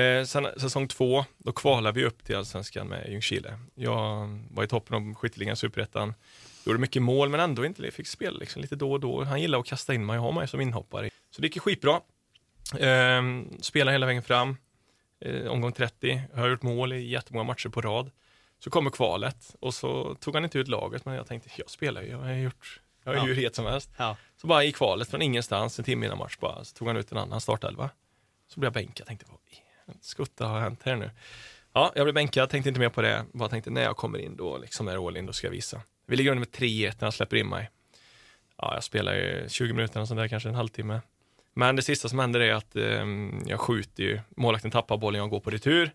Eh, 0.00 0.24
sen 0.24 0.46
säsong 0.56 0.88
två, 0.88 1.24
då 1.38 1.52
kvalade 1.52 2.00
vi 2.00 2.06
upp 2.06 2.24
till 2.24 2.36
allsvenskan 2.36 2.88
med 2.88 3.08
Ljungskile. 3.08 3.58
Jag 3.74 4.28
var 4.50 4.64
i 4.64 4.68
toppen 4.68 4.96
av 4.96 5.14
skytteligan, 5.14 5.56
superettan. 5.56 6.14
Gjorde 6.66 6.78
mycket 6.78 7.02
mål 7.02 7.28
men 7.28 7.40
ändå 7.40 7.64
inte 7.64 7.90
fick 7.90 8.06
spela 8.06 8.38
liksom, 8.38 8.62
lite 8.62 8.76
då 8.76 8.92
och 8.92 9.00
då. 9.00 9.24
Han 9.24 9.40
gillade 9.40 9.60
att 9.60 9.66
kasta 9.66 9.94
in 9.94 10.06
mig 10.06 10.18
och 10.18 10.24
ha 10.24 10.32
mig 10.32 10.48
som 10.48 10.60
inhoppare. 10.60 11.10
Så 11.30 11.42
det 11.42 11.46
gick 11.46 11.62
skitbra. 11.62 12.00
Eh, 12.78 13.22
spelade 13.60 13.92
hela 13.92 14.06
vägen 14.06 14.22
fram. 14.22 14.56
Eh, 15.20 15.46
omgång 15.46 15.72
30. 15.72 16.22
Jag 16.34 16.40
har 16.40 16.48
gjort 16.48 16.62
mål 16.62 16.92
i 16.92 17.08
jättemånga 17.08 17.44
matcher 17.44 17.68
på 17.68 17.80
rad. 17.80 18.10
Så 18.58 18.70
kommer 18.70 18.90
kvalet 18.90 19.56
och 19.60 19.74
så 19.74 20.14
tog 20.14 20.34
han 20.34 20.44
inte 20.44 20.58
ut 20.58 20.68
laget 20.68 21.04
men 21.04 21.14
jag 21.14 21.26
tänkte 21.26 21.50
jag 21.56 21.70
spelar 21.70 22.02
ju, 22.02 22.08
jag 22.08 22.18
har 22.18 22.32
gjort 22.32 22.80
jag 23.04 23.14
är 23.14 23.18
Ja. 23.18 23.24
hur 23.24 23.34
het 23.34 23.54
som 23.54 23.64
helst. 23.66 23.90
Ja. 23.96 24.16
Så 24.36 24.46
bara 24.46 24.64
i 24.64 24.72
kvalet 24.72 25.08
från 25.10 25.22
ingenstans, 25.22 25.78
en 25.78 25.84
timme 25.84 26.06
innan 26.06 26.18
match 26.18 26.36
bara, 26.40 26.64
så 26.64 26.76
tog 26.76 26.88
han 26.88 26.96
ut 26.96 27.12
en 27.12 27.18
annan 27.18 27.40
startelva. 27.40 27.90
Så 28.48 28.60
blev 28.60 28.66
jag 28.66 28.72
bänkad, 28.74 29.06
tänkte 29.06 29.26
vad 29.28 29.38
i 29.50 29.62
skutta 30.00 30.46
har 30.46 30.60
hänt 30.60 30.80
här 30.82 30.96
nu? 30.96 31.10
Ja, 31.72 31.92
jag 31.94 32.04
blev 32.04 32.14
bänkad, 32.14 32.50
tänkte 32.50 32.68
inte 32.68 32.80
mer 32.80 32.88
på 32.88 33.02
det, 33.02 33.24
bara 33.32 33.48
tänkte 33.48 33.70
när 33.70 33.82
jag 33.82 33.96
kommer 33.96 34.18
in 34.18 34.36
då, 34.36 34.58
liksom 34.58 34.88
är 34.88 35.06
all 35.08 35.16
in, 35.16 35.26
då 35.26 35.32
ska 35.32 35.46
jag 35.46 35.52
visa. 35.52 35.80
Vi 36.06 36.16
ligger 36.16 36.30
under 36.30 36.40
med 36.40 36.50
3-1 36.50 36.94
när 36.98 37.04
han 37.04 37.12
släpper 37.12 37.36
in 37.36 37.48
mig. 37.48 37.70
Ja, 38.56 38.74
jag 38.74 38.84
spelar 38.84 39.14
ju 39.14 39.48
20 39.48 39.72
minuter 39.72 40.04
sånt 40.04 40.18
där, 40.18 40.28
kanske 40.28 40.48
en 40.48 40.54
halvtimme. 40.54 41.00
Men 41.58 41.76
det 41.76 41.82
sista 41.82 42.08
som 42.08 42.18
händer 42.18 42.40
är 42.40 42.52
att 42.54 42.76
ehm, 42.76 43.42
jag 43.46 43.60
skjuter 43.60 44.02
ju, 44.02 44.20
målvakten 44.36 44.70
tappar 44.70 44.96
bollen, 44.96 45.20
jag 45.20 45.30
går 45.30 45.40
på 45.40 45.50
retur. 45.50 45.90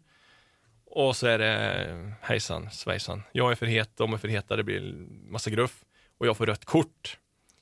Och 0.86 1.15
så 1.15 1.28
är 1.28 1.39
det 1.39 2.13
hejsan 2.21 2.71
svejsan. 2.71 3.23
Jag 3.32 3.52
är 3.52 3.56
för 3.56 3.65
het, 3.65 3.97
de 3.97 4.13
är 4.13 4.17
för 4.17 4.28
heta, 4.28 4.56
det 4.56 4.63
blir 4.63 4.93
massa 5.32 5.49
gruff. 5.49 5.84
Och 6.17 6.28
jag 6.28 6.38
får 6.38 6.45
rött 6.45 6.65
kort. 6.65 7.17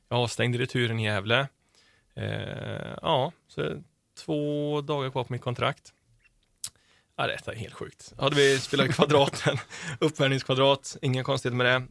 Jag 0.09 0.17
har 0.17 0.23
avstängd 0.23 0.55
i 0.55 0.57
returen 0.57 0.99
i 0.99 1.03
Gävle. 1.03 1.47
Eh, 2.15 2.97
ja, 3.01 3.31
så 3.47 3.61
är 3.61 3.69
det 3.69 3.83
två 4.25 4.81
dagar 4.81 5.09
kvar 5.09 5.23
på 5.23 5.33
mitt 5.33 5.41
kontrakt. 5.41 5.93
Ja, 7.15 7.27
detta 7.27 7.51
är 7.51 7.55
helt 7.55 7.73
sjukt. 7.73 8.13
Hade 8.17 8.35
vi 8.35 8.59
spelat 8.59 8.95
kvadraten, 8.95 9.57
uppvärmningskvadrat, 9.99 10.97
inga 11.01 11.23
konstigheter 11.23 11.57
med 11.57 11.65
det. 11.65 11.87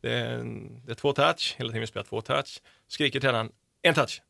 Det 0.00 0.12
är, 0.12 0.44
det 0.86 0.92
är 0.92 0.94
två 0.94 1.12
touch, 1.12 1.54
hela 1.58 1.68
tiden 1.68 1.80
vi 1.80 1.86
spelar 1.86 2.04
två 2.04 2.20
touch. 2.20 2.62
Skriker 2.88 3.20
tränaren, 3.20 3.52
en 3.82 3.94
touch. 3.94 4.22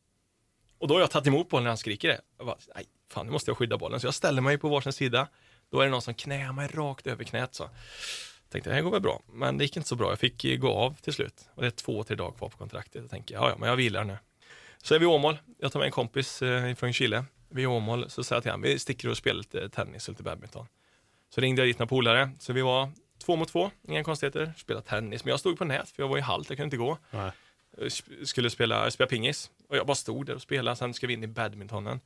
Och 0.79 0.87
då 0.87 0.93
har 0.93 1.01
jag 1.01 1.11
tagit 1.11 1.27
emot 1.27 1.49
bollen 1.49 1.63
när 1.63 1.69
han 1.69 1.77
skriker 1.77 2.07
det. 2.07 2.21
Jag 2.37 2.47
bara, 2.47 2.57
nej, 2.75 2.85
fan 3.11 3.25
nu 3.25 3.31
måste 3.31 3.51
jag 3.51 3.57
skydda 3.57 3.77
bollen. 3.77 3.99
Så 3.99 4.07
jag 4.07 4.13
ställer 4.13 4.41
mig 4.41 4.57
på 4.57 4.69
varsin 4.69 4.93
sida. 4.93 5.27
Då 5.71 5.79
är 5.79 5.85
det 5.85 5.91
någon 5.91 6.01
som 6.01 6.13
knäar 6.13 6.53
mig 6.53 6.67
rakt 6.67 7.07
över 7.07 7.23
knät 7.23 7.55
så. 7.55 7.69
Tänkte 8.49 8.69
det 8.69 8.73
här 8.73 8.81
går 8.81 8.91
väl 8.91 9.01
bra, 9.01 9.21
men 9.27 9.57
det 9.57 9.63
gick 9.63 9.77
inte 9.77 9.89
så 9.89 9.95
bra. 9.95 10.09
Jag 10.09 10.19
fick 10.19 10.45
eh, 10.45 10.57
gå 10.57 10.73
av 10.73 10.95
till 11.01 11.13
slut. 11.13 11.49
Och 11.55 11.61
det 11.61 11.67
är 11.67 11.71
två, 11.71 12.03
tre 12.03 12.15
dagar 12.15 12.37
kvar 12.37 12.49
på 12.49 12.57
kontraktet. 12.57 13.01
Jag 13.01 13.09
tänker, 13.09 13.35
ja, 13.35 13.49
ja, 13.49 13.55
men 13.59 13.69
jag 13.69 13.75
vilar 13.75 14.03
nu. 14.03 14.17
Så 14.83 14.95
är 14.95 14.99
vi 14.99 15.05
i 15.05 15.07
Åmål. 15.07 15.37
Jag 15.57 15.71
tar 15.71 15.79
med 15.79 15.85
en 15.85 15.91
kompis 15.91 16.41
eh, 16.41 16.75
från 16.75 16.93
Chile. 16.93 17.25
Vi 17.49 17.61
är 17.61 17.63
i 17.63 17.67
Åmål, 17.67 18.09
så 18.09 18.23
säger 18.23 18.37
jag 18.37 18.43
till 18.43 18.51
honom, 18.51 18.61
vi 18.61 18.79
sticker 18.79 19.09
och 19.09 19.17
spelar 19.17 19.37
lite 19.37 19.69
tennis 19.69 20.07
och 20.07 20.11
lite 20.11 20.23
badminton. 20.23 20.67
Så 21.35 21.41
ringde 21.41 21.61
jag 21.61 21.69
dit 21.69 21.79
några 21.79 21.87
polare, 21.87 22.31
så 22.39 22.53
vi 22.53 22.61
var 22.61 22.91
två 23.25 23.35
mot 23.35 23.49
två, 23.49 23.71
inga 23.87 24.03
konstigheter, 24.03 24.53
spelade 24.57 24.85
tennis. 24.87 25.23
Men 25.23 25.31
jag 25.31 25.39
stod 25.39 25.57
på 25.57 25.65
nät, 25.65 25.89
för 25.89 26.03
jag 26.03 26.07
var 26.07 26.17
i 26.17 26.21
halt, 26.21 26.49
jag 26.49 26.57
kunde 26.57 26.65
inte 26.65 26.77
gå. 26.77 26.97
Nej. 27.11 27.31
Jag 27.81 27.91
skulle 28.27 28.49
spela, 28.49 28.91
spela 28.91 29.07
pingis. 29.07 29.49
Och 29.69 29.77
jag 29.77 29.87
bara 29.87 29.95
stod 29.95 30.25
där 30.25 30.35
och 30.35 30.41
spelade, 30.41 30.75
sen 30.75 30.93
ska 30.93 31.07
vi 31.07 31.13
in 31.13 31.23
i 31.23 31.27
badmintonen. 31.27 31.99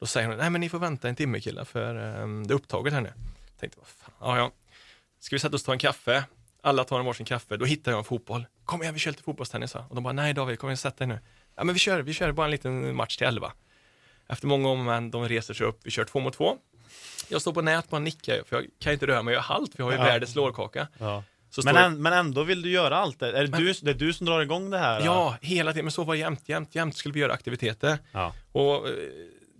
Då 0.00 0.06
säger 0.06 0.28
hon, 0.28 0.36
nej 0.36 0.50
men 0.50 0.60
ni 0.60 0.68
får 0.68 0.78
vänta 0.78 1.08
en 1.08 1.16
timme 1.16 1.40
killar, 1.40 1.64
för 1.64 2.20
um, 2.22 2.46
det 2.46 2.52
är 2.52 2.56
upptaget 2.56 2.92
här 2.92 3.00
nu. 3.00 3.12
Tänkte, 3.60 3.78
vad 3.78 3.88
fan, 3.88 4.12
ja 4.20 4.36
ja. 4.36 4.50
Ska 5.20 5.36
vi 5.36 5.40
sätta 5.40 5.56
oss 5.56 5.62
och 5.62 5.66
ta 5.66 5.72
en 5.72 5.78
kaffe? 5.78 6.24
Alla 6.62 6.84
tar 6.84 6.98
en 6.98 7.04
varsin 7.04 7.26
kaffe, 7.26 7.56
då 7.56 7.64
hittar 7.64 7.92
jag 7.92 7.98
en 7.98 8.04
fotboll. 8.04 8.46
Kom 8.64 8.82
igen, 8.82 8.94
vi 8.94 9.00
kör 9.00 9.10
lite 9.10 9.22
fotbollstennis. 9.22 9.74
va? 9.74 9.84
Och 9.88 9.94
de 9.94 10.04
bara, 10.04 10.12
nej 10.12 10.34
David, 10.34 10.58
kom 10.58 10.68
igen, 10.68 10.76
sätt 10.76 10.96
dig 10.96 11.06
nu. 11.06 11.18
Ja 11.54 11.64
men 11.64 11.72
vi 11.72 11.78
kör, 11.78 12.02
vi 12.02 12.12
kör 12.14 12.32
bara 12.32 12.44
en 12.46 12.50
liten 12.50 12.96
match 12.96 13.16
till 13.16 13.26
elva. 13.26 13.52
Efter 14.28 14.46
många 14.46 14.68
om 14.68 14.84
men 14.84 15.10
de 15.10 15.28
reser 15.28 15.54
sig 15.54 15.66
upp, 15.66 15.80
vi 15.84 15.90
kör 15.90 16.04
två 16.04 16.20
mot 16.20 16.34
två. 16.34 16.58
Jag 17.28 17.40
står 17.40 17.52
på 17.52 17.62
nät, 17.62 17.90
bara 17.90 17.98
nickar, 18.00 18.42
för 18.46 18.56
jag 18.56 18.66
kan 18.78 18.92
inte 18.92 19.06
röra 19.06 19.22
mig, 19.22 19.34
jag 19.34 19.40
har 19.40 19.54
halt, 19.54 19.74
för 19.74 19.80
jag 19.80 19.86
har 19.86 19.92
ju 19.92 19.98
Ja. 19.98 20.04
världens 20.04 20.34
lårkaka. 20.34 20.88
Ja. 20.98 21.24
Men, 21.64 21.76
än, 21.76 22.02
men 22.02 22.12
ändå 22.12 22.42
vill 22.42 22.62
du 22.62 22.70
göra 22.70 22.96
allt 22.96 23.20
det. 23.20 23.38
Är 23.38 23.42
det, 23.42 23.50
Men- 23.50 23.60
du, 23.60 23.72
det 23.82 23.90
är 23.90 23.94
du 23.94 24.12
som 24.12 24.26
drar 24.26 24.40
igång 24.40 24.70
det 24.70 24.78
här? 24.78 25.00
Ja, 25.04 25.36
hela 25.40 25.72
tiden, 25.72 25.84
men 25.84 25.92
så 25.92 26.04
var 26.04 26.14
det 26.14 26.20
jämt, 26.20 26.48
jämt, 26.48 26.74
jämt 26.74 26.96
skulle 26.96 27.12
vi 27.12 27.20
göra 27.20 27.32
aktiviteter. 27.32 27.98
Ja. 28.12 28.34
Och 28.52 28.88
eh, 28.88 28.94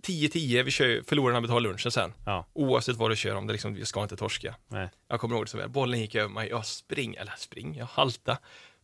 10-10, 0.07 0.63
vi 0.63 0.71
kör, 0.71 1.01
förlorarna 1.07 1.41
betalar 1.41 1.59
lunchen 1.59 1.91
sen. 1.91 2.13
Ja. 2.25 2.45
Oavsett 2.53 2.95
vad 2.95 3.11
du 3.11 3.15
kör 3.15 3.35
om, 3.35 3.47
det 3.47 3.53
liksom, 3.53 3.73
vi 3.73 3.85
ska 3.85 4.03
inte 4.03 4.15
torska. 4.15 4.55
Nej. 4.67 4.89
Jag 5.07 5.19
kommer 5.19 5.35
ihåg 5.35 5.45
det 5.45 5.49
så 5.49 5.57
väl. 5.57 5.69
Bollen 5.69 5.99
gick 5.99 6.15
över 6.15 6.29
mig, 6.29 6.49
jag 6.49 6.65
spring, 6.65 7.15
eller 7.15 7.33
spring, 7.37 7.75
jag 7.77 7.85
halta 7.85 8.37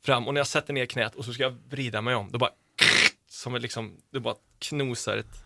fram 0.06 0.28
och 0.28 0.34
när 0.34 0.40
jag 0.40 0.48
sätter 0.48 0.74
ner 0.74 0.86
knät 0.86 1.16
och 1.16 1.26
så 1.26 1.34
ska 1.34 1.44
jag 1.44 1.58
vrida 1.70 2.02
mig 2.02 2.16
om, 2.16 2.32
då 2.32 2.38
bara 2.38 2.52
som 3.30 3.56
ett 3.56 3.62
liksom, 3.62 3.98
det 4.12 4.20
bara 4.20 4.36
knosar 4.60 5.18
ett 5.18 5.44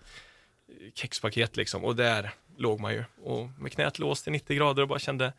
kexpaket 0.94 1.58
liksom 1.58 1.86
och 1.86 1.96
där 1.96 2.32
låg 2.58 2.80
man 2.80 2.94
ju 2.94 3.04
och 3.24 3.50
med 3.60 3.72
knät 3.72 4.00
låst 4.00 4.24
till 4.24 4.32
90 4.34 4.58
grader 4.58 4.82
och 4.82 4.88
bara 4.88 5.00
kände 5.00 5.34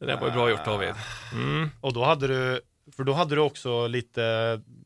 det 0.00 0.06
där 0.06 0.16
var 0.20 0.26
ju 0.28 0.32
bra 0.34 0.50
gjort 0.50 0.64
David. 0.64 0.94
Mm. 1.32 1.70
Och 1.80 1.92
då 1.92 2.04
hade 2.04 2.26
du, 2.26 2.60
för 2.96 3.04
då 3.04 3.12
hade 3.12 3.34
du 3.34 3.40
också 3.40 3.86
lite, 3.86 4.20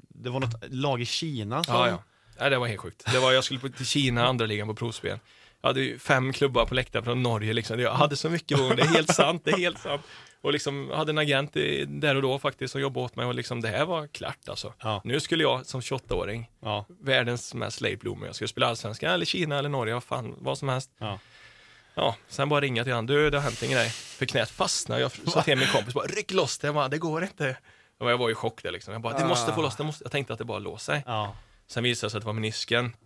det 0.09 0.31
var 0.31 0.41
något 0.41 0.55
lag 0.71 1.01
i 1.01 1.07
Kina 1.07 1.65
som... 1.65 1.75
Ja, 1.75 1.89
ja. 1.89 2.03
Nej, 2.41 2.51
det 2.51 2.59
var 2.59 2.67
helt 2.67 2.81
sjukt. 2.81 3.13
Det 3.13 3.19
var, 3.19 3.33
jag 3.33 3.45
skulle 3.45 3.61
på- 3.61 3.69
till 3.69 3.87
Kina, 3.87 4.27
andra 4.27 4.47
ligan 4.47 4.69
på 4.69 4.75
provspel. 4.75 5.19
jag 5.61 5.69
hade 5.69 5.81
ju 5.81 5.99
fem 5.99 6.33
klubbar 6.33 6.67
på 6.67 6.75
läktaren 6.75 7.05
från 7.05 7.23
Norge 7.23 7.53
liksom. 7.53 7.81
Jag 7.81 7.93
hade 7.95 8.17
så 8.17 8.31
mycket 8.31 8.59
gånger, 8.59 8.77
det 8.77 8.83
är 8.83 8.87
helt 8.87 9.15
sant, 9.15 9.43
det 9.45 9.51
är 9.51 9.59
helt 9.59 9.79
sant. 9.79 10.03
Och 10.41 10.53
liksom 10.53 10.91
hade 10.95 11.11
en 11.11 11.19
agent 11.19 11.53
där 11.87 12.15
och 12.17 12.23
då 12.23 12.39
faktiskt 12.39 12.73
som 12.73 12.81
jobbade 12.81 13.05
åt 13.07 13.17
mig 13.17 13.27
och 13.27 13.35
liksom 13.35 13.61
det 13.61 13.69
här 13.69 13.85
var 13.87 14.07
klart 14.07 14.49
alltså. 14.49 14.73
Ja. 14.83 15.01
Nu 15.05 15.21
skulle 15.21 15.43
jag 15.43 15.67
som 15.67 15.81
28-åring, 15.81 16.51
Ja. 16.63 16.87
världens 17.01 17.55
mest 17.55 17.81
late 17.81 17.97
bloomer, 17.97 18.27
jag 18.27 18.35
skulle 18.35 18.49
spela 18.49 18.67
allsvenskan 18.67 19.11
eller 19.13 19.25
Kina 19.27 19.59
eller 19.59 19.69
Norge, 19.69 19.95
vad 19.95 20.05
fan, 20.05 20.35
vad 20.39 20.59
som 20.59 20.69
helst. 20.69 20.91
Ja. 20.99 21.19
Ja, 21.95 22.17
sen 22.29 22.49
bara 22.49 22.61
ringa 22.61 22.85
till 22.85 22.93
han, 22.93 23.07
du 23.07 23.31
det 23.31 23.37
har 23.39 23.43
hänt 23.45 23.63
en 23.63 23.71
grej. 23.71 23.89
För 23.91 24.27
knät 24.27 24.51
fastnade, 24.51 25.01
jag 25.01 25.13
sa 25.13 25.43
till 25.43 25.59
min 25.59 25.69
kompis 25.69 25.95
bara, 25.95 26.07
ryck 26.07 26.31
loss 26.31 26.59
det, 26.59 26.67
jag 26.67 26.75
bara, 26.75 26.89
det 26.89 26.99
går 26.99 27.23
inte. 27.23 27.57
Och 27.99 28.11
jag 28.11 28.19
var 28.19 28.31
i 28.31 28.35
chock 28.35 28.63
där 28.63 28.71
liksom, 28.71 28.93
jag 28.93 29.03
bara, 29.03 29.19
det 29.19 29.27
måste 29.27 29.53
få 29.53 29.63
loss, 29.63 29.77
det 29.77 29.85
måste. 29.85 30.05
Jag 30.05 30.13
tänkte 30.13 30.33
att 30.33 30.39
det 30.39 30.45
bara 30.45 30.59
lås 30.59 30.85
sig. 30.85 31.03
Ja. 31.07 31.37
Sen 31.67 31.83
visade 31.85 32.07
det 32.07 32.11
sig 32.11 32.19
att 32.19 32.23
det 32.23 32.27
var 32.27 32.33
menisken. 32.33 32.97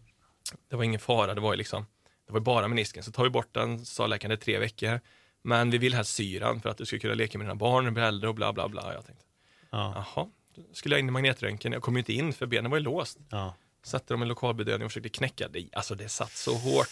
Det 0.71 0.77
var 0.77 0.85
ingen 0.85 1.01
fara, 1.01 1.35
det 1.35 1.41
var 1.41 1.53
ju 1.53 1.57
liksom, 1.57 1.87
det 2.27 2.33
var 2.33 2.41
bara 2.41 2.69
menisken. 2.69 3.03
Så 3.03 3.13
tar 3.13 3.25
vi 3.25 3.31
bort 3.31 3.55
den, 3.55 3.85
sa 3.87 4.07
läkaren, 4.07 4.29
det 4.29 4.35
är 4.35 4.45
tre 4.45 4.59
veckor. 4.59 5.01
Men 5.43 5.71
vi 5.71 5.79
vill 5.79 5.95
helst 5.95 6.15
syran 6.15 6.61
för 6.61 6.69
att 6.69 6.79
du 6.79 6.87
ska 6.87 6.99
kunna 6.99 7.15
leka 7.15 7.39
med 7.39 7.47
dina 7.47 7.55
barn, 7.55 7.95
bli 7.95 8.03
äldre 8.03 8.29
och 8.29 8.35
bla 8.35 8.53
bla 8.53 8.69
bla. 8.69 8.93
Jag 8.95 9.07
tänkte, 9.07 9.25
Ja. 9.71 10.05
jaha, 10.17 10.27
skulle 10.73 10.95
jag 10.95 11.01
in 11.01 11.09
i 11.09 11.11
magnetröntgen. 11.11 11.73
Jag 11.73 11.83
kom 11.83 11.95
ju 11.95 11.99
inte 11.99 12.13
in 12.13 12.33
för 12.33 12.47
benen 12.47 12.71
var 12.71 12.79
ju 12.79 12.85
låst. 12.85 13.19
Ja. 13.31 13.55
Satte 13.85 14.15
dem 14.15 14.23
i 14.23 14.27
lokalbedövning 14.27 14.87
och 14.87 14.93
försökte 14.93 15.09
knäcka 15.09 15.49
det. 15.49 15.69
Alltså 15.73 15.95
det 15.95 16.09
satt 16.09 16.33
så 16.33 16.55
hårt. 16.55 16.89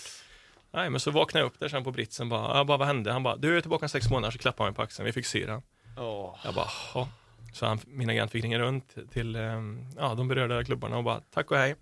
Nej, 0.75 0.91
men 0.91 1.01
så 1.01 1.11
vaknade 1.11 1.43
jag 1.45 1.47
upp 1.47 1.61
där 1.61 1.69
sen 1.69 1.85
på 1.85 1.91
britsen 1.93 2.29
bara, 2.29 2.57
jag 2.57 2.67
bara, 2.67 2.79
vad 2.79 2.87
hände? 2.87 3.13
Han 3.13 3.23
bara, 3.23 3.37
du 3.37 3.57
är 3.57 3.61
tillbaka 3.61 3.85
om 3.85 3.89
sex 3.89 4.11
månader, 4.11 4.31
så 4.33 4.39
klappade 4.39 4.67
han 4.67 4.73
mig 4.73 4.77
på 4.77 4.83
axeln. 4.83 5.07
Vi 5.07 5.13
fick 5.13 5.27
syran. 5.27 5.63
Åh. 5.97 6.37
Jag 6.45 6.55
bara, 6.55 6.69
jaha. 6.95 7.09
Så 7.53 7.67
han, 7.67 7.81
min 7.87 8.11
agent 8.11 8.31
fick 8.31 8.45
ringa 8.45 8.59
runt 8.59 8.95
till 9.13 9.37
ehm, 9.37 9.87
ja, 9.99 10.15
de 10.15 10.29
berörda 10.29 10.65
klubbarna 10.65 10.97
och 10.97 11.05
bara, 11.05 11.21
tack 11.35 11.51
och 11.51 11.57
hej. 11.57 11.75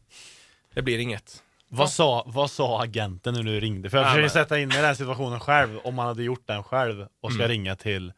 Det 0.75 0.83
blir 0.83 0.99
inget. 0.99 1.43
Vad, 1.69 1.91
sa, 1.91 2.23
vad 2.27 2.51
sa 2.51 2.83
agenten 2.83 3.35
när 3.35 3.43
du 3.43 3.61
ringde? 3.61 3.91
För 3.91 3.99
jag 3.99 4.07
Ja, 4.07 4.11
försöker 4.11 4.29
sätta 4.29 4.59
in 4.59 4.73
i 4.73 4.77
den 4.77 4.97
situationen 4.97 5.41
själv, 5.41 5.79
om 5.85 5.95
man 5.95 6.07
hade 6.07 6.23
gjort 6.23 6.47
den 6.47 6.63
själv 6.63 7.07
och 7.21 7.33
ska 7.33 7.43
Mm. 7.43 7.49
ringa 7.51 7.77
till 7.77 8.13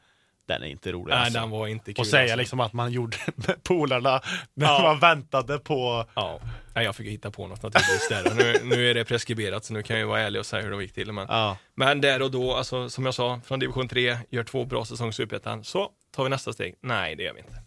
Den 0.46 0.62
är 0.62 0.66
inte 0.66 0.92
rolig 0.92 1.12
Nej, 1.14 1.20
alltså. 1.24 1.40
den 1.40 1.50
var 1.50 1.66
inte 1.66 1.92
kul. 1.92 2.00
Och 2.02 2.07
säga 2.07 2.22
alltså. 2.22 2.37
liksom 2.37 2.61
att 2.61 2.72
man 2.72 2.92
gjorde 2.92 3.16
med 3.35 3.62
polarna 3.62 4.20
när 4.54 4.66
Ja. 4.66 4.83
man 4.83 4.98
väntade 4.98 5.59
på... 5.59 6.04
Ja, 6.14 6.40
Nej, 6.74 6.85
jag 6.85 6.96
fick 6.96 7.07
hitta 7.09 7.30
på 7.30 7.46
något 7.46 7.62
naturligtvis 7.62 8.09
där. 8.09 8.35
Nu, 8.35 8.76
nu 8.76 8.90
är 8.90 8.94
det 8.94 9.04
preskriberat, 9.04 9.64
så 9.64 9.72
nu 9.72 9.83
kan 9.83 9.96
jag 9.96 10.00
ju 10.00 10.07
vara 10.09 10.20
ärlig 10.20 10.40
och 10.40 10.46
säga 10.46 10.62
hur 10.62 10.70
det 10.70 10.83
gick 10.83 10.92
till. 10.92 11.12
Men, 11.12 11.26
Ja. 11.28 11.57
men 11.74 12.00
där 12.00 12.22
och 12.22 12.30
då, 12.30 12.54
alltså, 12.54 12.88
som 12.90 13.04
jag 13.04 13.14
sa, 13.14 13.40
från 13.44 13.59
division 13.59 13.88
3, 13.88 14.18
gör 14.30 14.44
två 14.44 14.64
bra 14.64 14.85
säsonger 14.85 15.11
i 15.11 15.14
Superettan, 15.14 15.64
så 15.64 15.90
tar 16.16 16.24
vi 16.24 16.30
nästa 16.30 16.52
steg. 16.52 16.74
Nej, 16.80 17.16
det 17.16 17.22
gör 17.22 17.33
vi 17.35 17.40
inte. 17.40 17.62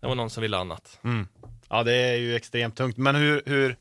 Det 0.00 0.06
var 0.06 0.14
någon 0.14 0.30
som 0.30 0.42
ville 0.42 0.56
annat. 0.56 0.98
Mm. 1.04 1.26
Ja, 1.68 1.82
det 1.82 1.94
är 1.94 2.14
ju 2.16 2.36
extremt 2.36 2.76
tungt. 2.76 2.96
Men 2.96 3.14
hur, 3.14 3.42
hur 3.46 3.76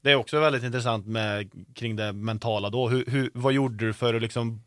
det 0.00 0.10
är 0.10 0.14
också 0.14 0.40
väldigt 0.40 0.62
intressant 0.62 1.06
med 1.06 1.50
kring 1.74 1.96
det 1.96 2.12
mentala 2.12 2.70
då. 2.70 2.88
Hur, 2.88 3.04
hur, 3.06 3.30
vad 3.34 3.52
gjorde 3.52 3.86
du 3.86 3.92
för 3.92 4.14
att 4.14 4.22
liksom 4.22 4.62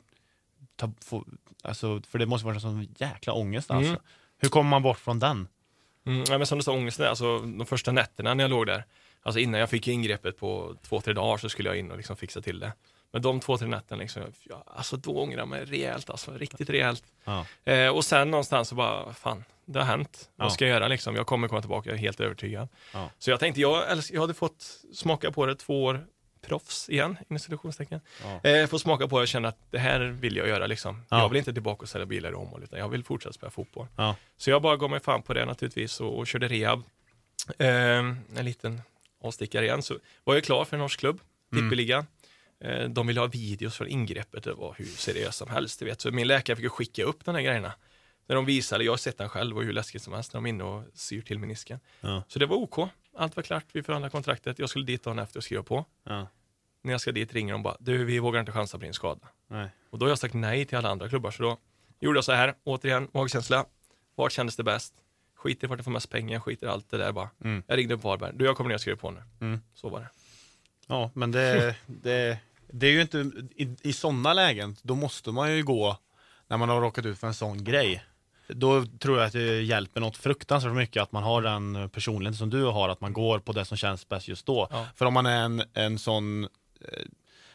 ta, 0.75 0.91
få, 1.05 1.25
alltså, 1.67 2.01
för 2.09 2.19
det 2.19 2.25
måste 2.25 2.45
vara 2.45 2.55
en 2.55 2.61
sån 2.61 2.95
jäkla 2.97 3.33
ångest 3.33 3.71
alltså. 3.71 3.89
Mm. 3.89 4.01
Hur 4.37 4.49
kommer 4.49 4.69
man 4.69 4.83
bort 4.83 4.99
från 4.99 5.19
den? 5.19 5.47
Mm, 6.05 6.23
ja, 6.29 6.37
men 6.37 6.47
som 6.47 6.57
du 6.57 6.63
sa, 6.63 6.71
ångesten, 6.71 7.07
alltså 7.07 7.39
de 7.39 7.65
första 7.65 7.91
nätterna 7.91 8.33
när 8.33 8.43
jag 8.43 8.51
låg 8.51 8.67
där, 8.67 8.83
alltså 9.21 9.39
innan 9.39 9.59
jag 9.59 9.69
fick 9.69 9.87
ingreppet 9.87 10.37
på 10.39 10.75
två, 10.81 11.01
tre 11.01 11.13
dagar 11.13 11.37
så 11.37 11.49
skulle 11.49 11.69
jag 11.69 11.77
in 11.79 11.91
och 11.91 11.97
liksom 11.97 12.15
fixa 12.15 12.41
till 12.41 12.59
det. 12.59 12.73
Men 13.11 13.21
de 13.21 13.39
två, 13.39 13.57
tre 13.57 13.67
nätterna, 13.67 14.01
liksom, 14.01 14.23
ja, 14.43 14.63
alltså 14.65 14.97
då 14.97 15.21
ångrar 15.21 15.37
jag 15.37 15.47
mig 15.47 15.65
rejält, 15.65 16.09
alltså 16.09 16.31
riktigt 16.31 16.69
rejält. 16.69 17.03
Ja. 17.23 17.45
Eh, 17.63 17.89
och 17.89 18.05
sen 18.05 18.31
någonstans 18.31 18.69
så 18.69 18.75
bara, 18.75 19.13
fan, 19.13 19.43
det 19.65 19.79
har 19.79 19.85
hänt. 19.85 20.29
Ja. 20.35 20.43
Vad 20.43 20.53
ska 20.53 20.65
jag 20.65 20.73
göra 20.73 20.87
liksom? 20.87 21.15
Jag 21.15 21.27
kommer 21.27 21.47
komma 21.47 21.61
tillbaka, 21.61 21.89
jag 21.89 21.97
är 21.97 22.01
helt 22.01 22.19
övertygad. 22.19 22.67
Ja. 22.93 23.09
Så 23.19 23.29
jag 23.29 23.39
tänkte, 23.39 23.61
jag, 23.61 23.83
jag 24.11 24.21
hade 24.21 24.33
fått 24.33 24.63
smaka 24.93 25.31
på 25.31 25.45
det 25.45 25.55
två 25.55 25.83
år 25.83 26.05
proffs 26.47 26.89
igen, 26.89 27.17
inom 27.29 27.39
situationstecken. 27.39 27.99
Ja. 28.23 28.49
Eh, 28.49 28.67
få 28.67 28.79
smaka 28.79 29.07
på 29.07 29.17
det 29.17 29.21
och 29.21 29.27
känna 29.27 29.47
att 29.47 29.71
det 29.71 29.79
här 29.79 29.99
vill 29.99 30.35
jag 30.35 30.47
göra 30.47 30.67
liksom. 30.67 31.03
Ja. 31.09 31.19
Jag 31.21 31.29
vill 31.29 31.37
inte 31.37 31.53
tillbaka 31.53 31.81
och 31.81 31.89
sälja 31.89 32.05
bilar 32.05 32.31
i 32.31 32.35
Åmål, 32.35 32.63
utan 32.63 32.79
jag 32.79 32.89
vill 32.89 33.03
fortsätta 33.03 33.33
spela 33.33 33.49
fotboll. 33.49 33.87
Ja. 33.95 34.15
Så 34.37 34.49
jag 34.49 34.61
bara 34.61 34.77
gav 34.77 34.89
mig 34.89 34.99
fan 34.99 35.21
på 35.21 35.33
det 35.33 35.45
naturligtvis 35.45 36.01
och, 36.01 36.17
och 36.17 36.27
körde 36.27 36.47
rehab. 36.47 36.83
Eh, 37.57 37.67
en 37.67 38.17
liten 38.35 38.81
avstickare 39.23 39.65
igen, 39.65 39.81
så 39.81 39.97
var 40.23 40.33
jag 40.33 40.43
klar 40.43 40.65
för 40.65 40.75
en 40.75 40.79
norsk 40.81 40.99
klubb, 40.99 41.21
Mm. 41.51 41.63
Tippeligan. 41.65 42.05
Eh, 42.59 42.89
de 42.89 43.07
ville 43.07 43.19
ha 43.19 43.27
videos 43.27 43.75
från 43.77 43.87
ingreppet, 43.87 44.43
det 44.43 44.53
var 44.53 44.75
hur 44.77 44.85
seriöst 44.85 45.37
som 45.37 45.49
helst, 45.49 45.79
du 45.79 45.85
vet. 45.85 46.01
Så 46.01 46.11
min 46.11 46.27
läkare 46.27 46.55
fick 46.55 46.71
skicka 46.71 47.03
upp 47.03 47.25
de 47.25 47.35
här 47.35 47.41
grejerna. 47.41 47.73
När 48.27 48.35
de 48.35 48.45
visade, 48.45 48.83
jag 48.83 48.91
har 48.91 48.97
sett 48.97 49.17
den 49.17 49.29
själv 49.29 49.57
och 49.57 49.63
hur 49.63 49.73
läskigt 49.73 50.01
som 50.01 50.13
helst, 50.13 50.33
när 50.33 50.37
de 50.37 50.45
är 50.45 50.49
inne 50.49 50.63
och 50.63 50.83
syr 50.93 51.21
till 51.21 51.39
menisken. 51.39 51.79
Ja. 52.01 52.23
Så 52.27 52.39
det 52.39 52.45
var 52.45 52.55
OK, 52.57 52.89
allt 53.17 53.35
var 53.35 53.43
klart, 53.43 53.65
vi 53.71 53.83
förhandlade 53.83 54.11
kontraktet, 54.11 54.59
jag 54.59 54.69
skulle 54.69 54.85
dit 54.85 55.03
dagen 55.03 55.19
efter 55.19 55.39
och 55.39 55.43
skriva 55.43 55.63
på. 55.63 55.85
Ja. 56.03 56.27
När 56.87 56.93
jag 56.93 57.01
ska 57.01 57.11
dit 57.11 57.33
ringer 57.33 57.53
de 57.53 57.63
bara, 57.63 57.77
du 57.79 58.05
vi 58.05 58.19
vågar 58.19 58.39
inte 58.39 58.51
chansa 58.51 58.77
på 58.77 58.83
din 58.83 58.93
skada. 58.93 59.27
Nej. 59.47 59.69
Och 59.89 59.99
då 59.99 60.05
har 60.05 60.09
jag 60.09 60.19
sagt 60.19 60.33
nej 60.33 60.65
till 60.65 60.77
alla 60.77 60.89
andra 60.89 61.09
klubbar, 61.09 61.31
så 61.31 61.43
då 61.43 61.57
gjorde 61.99 62.17
jag 62.17 62.23
så 62.23 62.31
här, 62.31 62.53
återigen, 62.63 63.07
magkänsla. 63.13 63.65
Vart 64.15 64.31
kändes 64.31 64.55
det 64.55 64.63
bäst? 64.63 64.93
Skiter 65.35 65.67
i 65.67 65.69
vart 65.69 65.79
jag 65.79 65.85
får 65.85 65.91
mest 65.91 66.09
pengar, 66.09 66.39
skiter 66.39 66.67
i 66.67 66.69
allt 66.69 66.89
det 66.89 66.97
där 66.97 67.11
bara. 67.11 67.29
Mm. 67.43 67.63
Jag 67.67 67.77
ringde 67.77 67.93
upp 67.93 68.03
Varberg, 68.03 68.31
du 68.35 68.45
jag 68.45 68.57
kommer 68.57 68.67
ner 68.67 68.75
och 68.75 68.81
skriver 68.81 68.97
på 68.97 69.11
nu. 69.11 69.23
Mm. 69.41 69.61
Så 69.73 69.89
var 69.89 69.99
det. 69.99 70.09
Ja, 70.87 71.11
men 71.13 71.31
det, 71.31 71.75
det, 71.85 72.37
det 72.67 72.87
är 72.87 72.91
ju 72.91 73.01
inte, 73.01 73.17
i, 73.55 73.75
i 73.81 73.93
sådana 73.93 74.33
lägen, 74.33 74.75
då 74.81 74.95
måste 74.95 75.31
man 75.31 75.55
ju 75.55 75.63
gå 75.63 75.97
när 76.47 76.57
man 76.57 76.69
har 76.69 76.81
råkat 76.81 77.05
ut 77.05 77.19
för 77.19 77.27
en 77.27 77.33
sån 77.33 77.63
grej. 77.63 78.03
Då 78.47 78.85
tror 78.85 79.17
jag 79.17 79.27
att 79.27 79.33
det 79.33 79.61
hjälper 79.61 80.01
något 80.01 80.17
fruktansvärt 80.17 80.73
mycket 80.73 81.03
att 81.03 81.11
man 81.11 81.23
har 81.23 81.41
den 81.41 81.89
personligheten 81.89 82.37
som 82.37 82.49
du 82.49 82.63
har, 82.63 82.89
att 82.89 83.01
man 83.01 83.13
går 83.13 83.39
på 83.39 83.51
det 83.51 83.65
som 83.65 83.77
känns 83.77 84.09
bäst 84.09 84.27
just 84.27 84.45
då. 84.45 84.67
Ja. 84.69 84.85
För 84.95 85.05
om 85.05 85.13
man 85.13 85.25
är 85.25 85.43
en, 85.43 85.63
en 85.73 85.99
sån, 85.99 86.47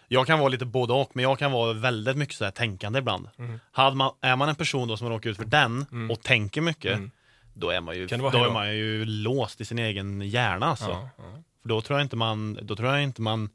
jag 0.09 0.27
kan 0.27 0.39
vara 0.39 0.49
lite 0.49 0.65
både 0.65 0.93
och, 0.93 1.11
men 1.15 1.23
jag 1.23 1.39
kan 1.39 1.53
vara 1.53 1.73
väldigt 1.73 2.17
mycket 2.17 2.35
så 2.37 2.45
här 2.45 2.51
tänkande 2.51 2.99
ibland. 2.99 3.29
Mm. 3.39 3.61
Hade 3.73 3.97
man, 3.97 4.15
är 4.21 4.37
man 4.37 4.49
en 4.49 4.55
person 4.55 4.89
då 4.89 4.97
som 4.97 5.09
råkar 5.09 5.31
ut 5.31 5.37
för 5.37 5.45
den 5.45 5.87
Mm. 5.93 6.11
och 6.11 6.23
tänker 6.23 6.61
mycket, 6.61 6.97
Mm. 6.97 7.11
då 7.55 7.71
är 7.71 7.81
man 7.81 7.97
ju, 7.97 8.07
då 8.07 8.17
är 8.45 8.53
man 8.53 8.77
ju 8.77 9.05
låst 9.05 9.61
i 9.61 9.65
sin 9.65 9.79
egen 9.79 10.21
hjärna 10.21 10.67
alltså. 10.67 10.91
Ja, 10.91 11.09
ja. 11.19 11.25
För 11.63 11.69
då 11.69 11.81
tror 11.81 11.99
jag 11.99 12.05
inte 12.05 12.17
man, 12.17 12.59
då 12.63 12.77
tror 12.77 12.89
jag 12.89 13.03
inte 13.03 13.23
man 13.23 13.51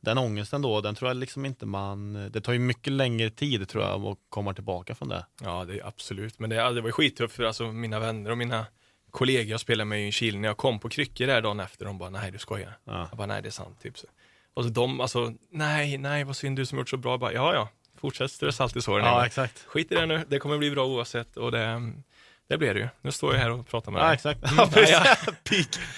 den 0.00 0.18
ångesten 0.18 0.62
då, 0.62 0.80
den 0.80 0.94
tror 0.94 1.10
jag 1.10 1.16
liksom 1.16 1.44
inte 1.44 1.66
man, 1.66 2.30
det 2.32 2.40
tar 2.40 2.52
ju 2.52 2.58
mycket 2.58 2.92
längre 2.92 3.30
tid 3.30 3.68
tror 3.68 3.84
jag 3.84 4.04
att 4.06 4.18
komma 4.28 4.54
tillbaka 4.54 4.94
från 4.94 5.08
det. 5.08 5.26
ja, 5.42 5.64
det 5.64 5.78
är 5.80 5.86
absolut. 5.86 6.38
Men 6.38 6.50
det, 6.50 6.56
det 6.56 6.80
var 6.80 6.88
ju 6.88 6.92
skittufft 6.92 7.36
för 7.36 7.42
alltså, 7.44 7.72
mina 7.72 7.98
vänner 8.00 8.30
och 8.30 8.38
mina 8.38 8.66
kollegor 9.10 9.50
jag 9.50 9.60
spelade 9.60 9.84
med 9.84 10.08
i 10.08 10.12
Chile, 10.12 10.38
när 10.38 10.48
jag 10.48 10.56
kom 10.56 10.78
på 10.78 10.88
kryckor 10.88 11.26
där 11.26 11.42
dagen 11.42 11.60
efter, 11.60 11.84
de 11.84 11.98
bara, 11.98 12.10
nej 12.10 12.30
du 12.32 12.38
skojar. 12.38 12.78
Ja. 12.84 13.06
Jag 13.10 13.18
bara, 13.18 13.26
nej 13.26 13.42
det 13.42 13.48
är 13.48 13.50
sant. 13.50 13.80
Typ 13.82 13.98
så. 13.98 14.06
Och 14.54 14.64
så 14.64 14.70
de, 14.70 15.00
alltså, 15.00 15.32
nej, 15.50 15.98
nej, 15.98 16.24
vad 16.24 16.36
synd 16.36 16.56
du 16.56 16.66
som 16.66 16.78
gjort 16.78 16.88
så 16.88 16.96
bra. 16.96 17.18
Bara, 17.18 17.32
ja, 17.32 17.54
ja, 17.54 17.68
fortsätt 18.00 18.30
strö 18.30 18.52
salt 18.52 18.76
i 18.76 18.82
såren. 18.82 19.04
Ja, 19.04 19.26
exakt. 19.26 19.64
Skit 19.66 19.92
i 19.92 19.94
det 19.94 20.06
nu, 20.06 20.24
det 20.28 20.38
kommer 20.38 20.58
bli 20.58 20.70
bra 20.70 20.86
oavsett. 20.86 21.36
Och 21.36 21.52
det, 21.52 21.92
det 22.48 22.58
blir 22.58 22.74
det 22.74 22.80
ju. 22.80 22.88
Nu 23.02 23.12
står 23.12 23.32
jag 23.34 23.40
här 23.40 23.50
och 23.50 23.66
pratar 23.66 23.92
med 23.92 24.00
Ja, 24.00 24.04
dig. 24.06 24.14
exakt. 24.14 24.52
Mm, 24.52 24.68
Ja, 24.74 24.82
ja. 24.90 25.16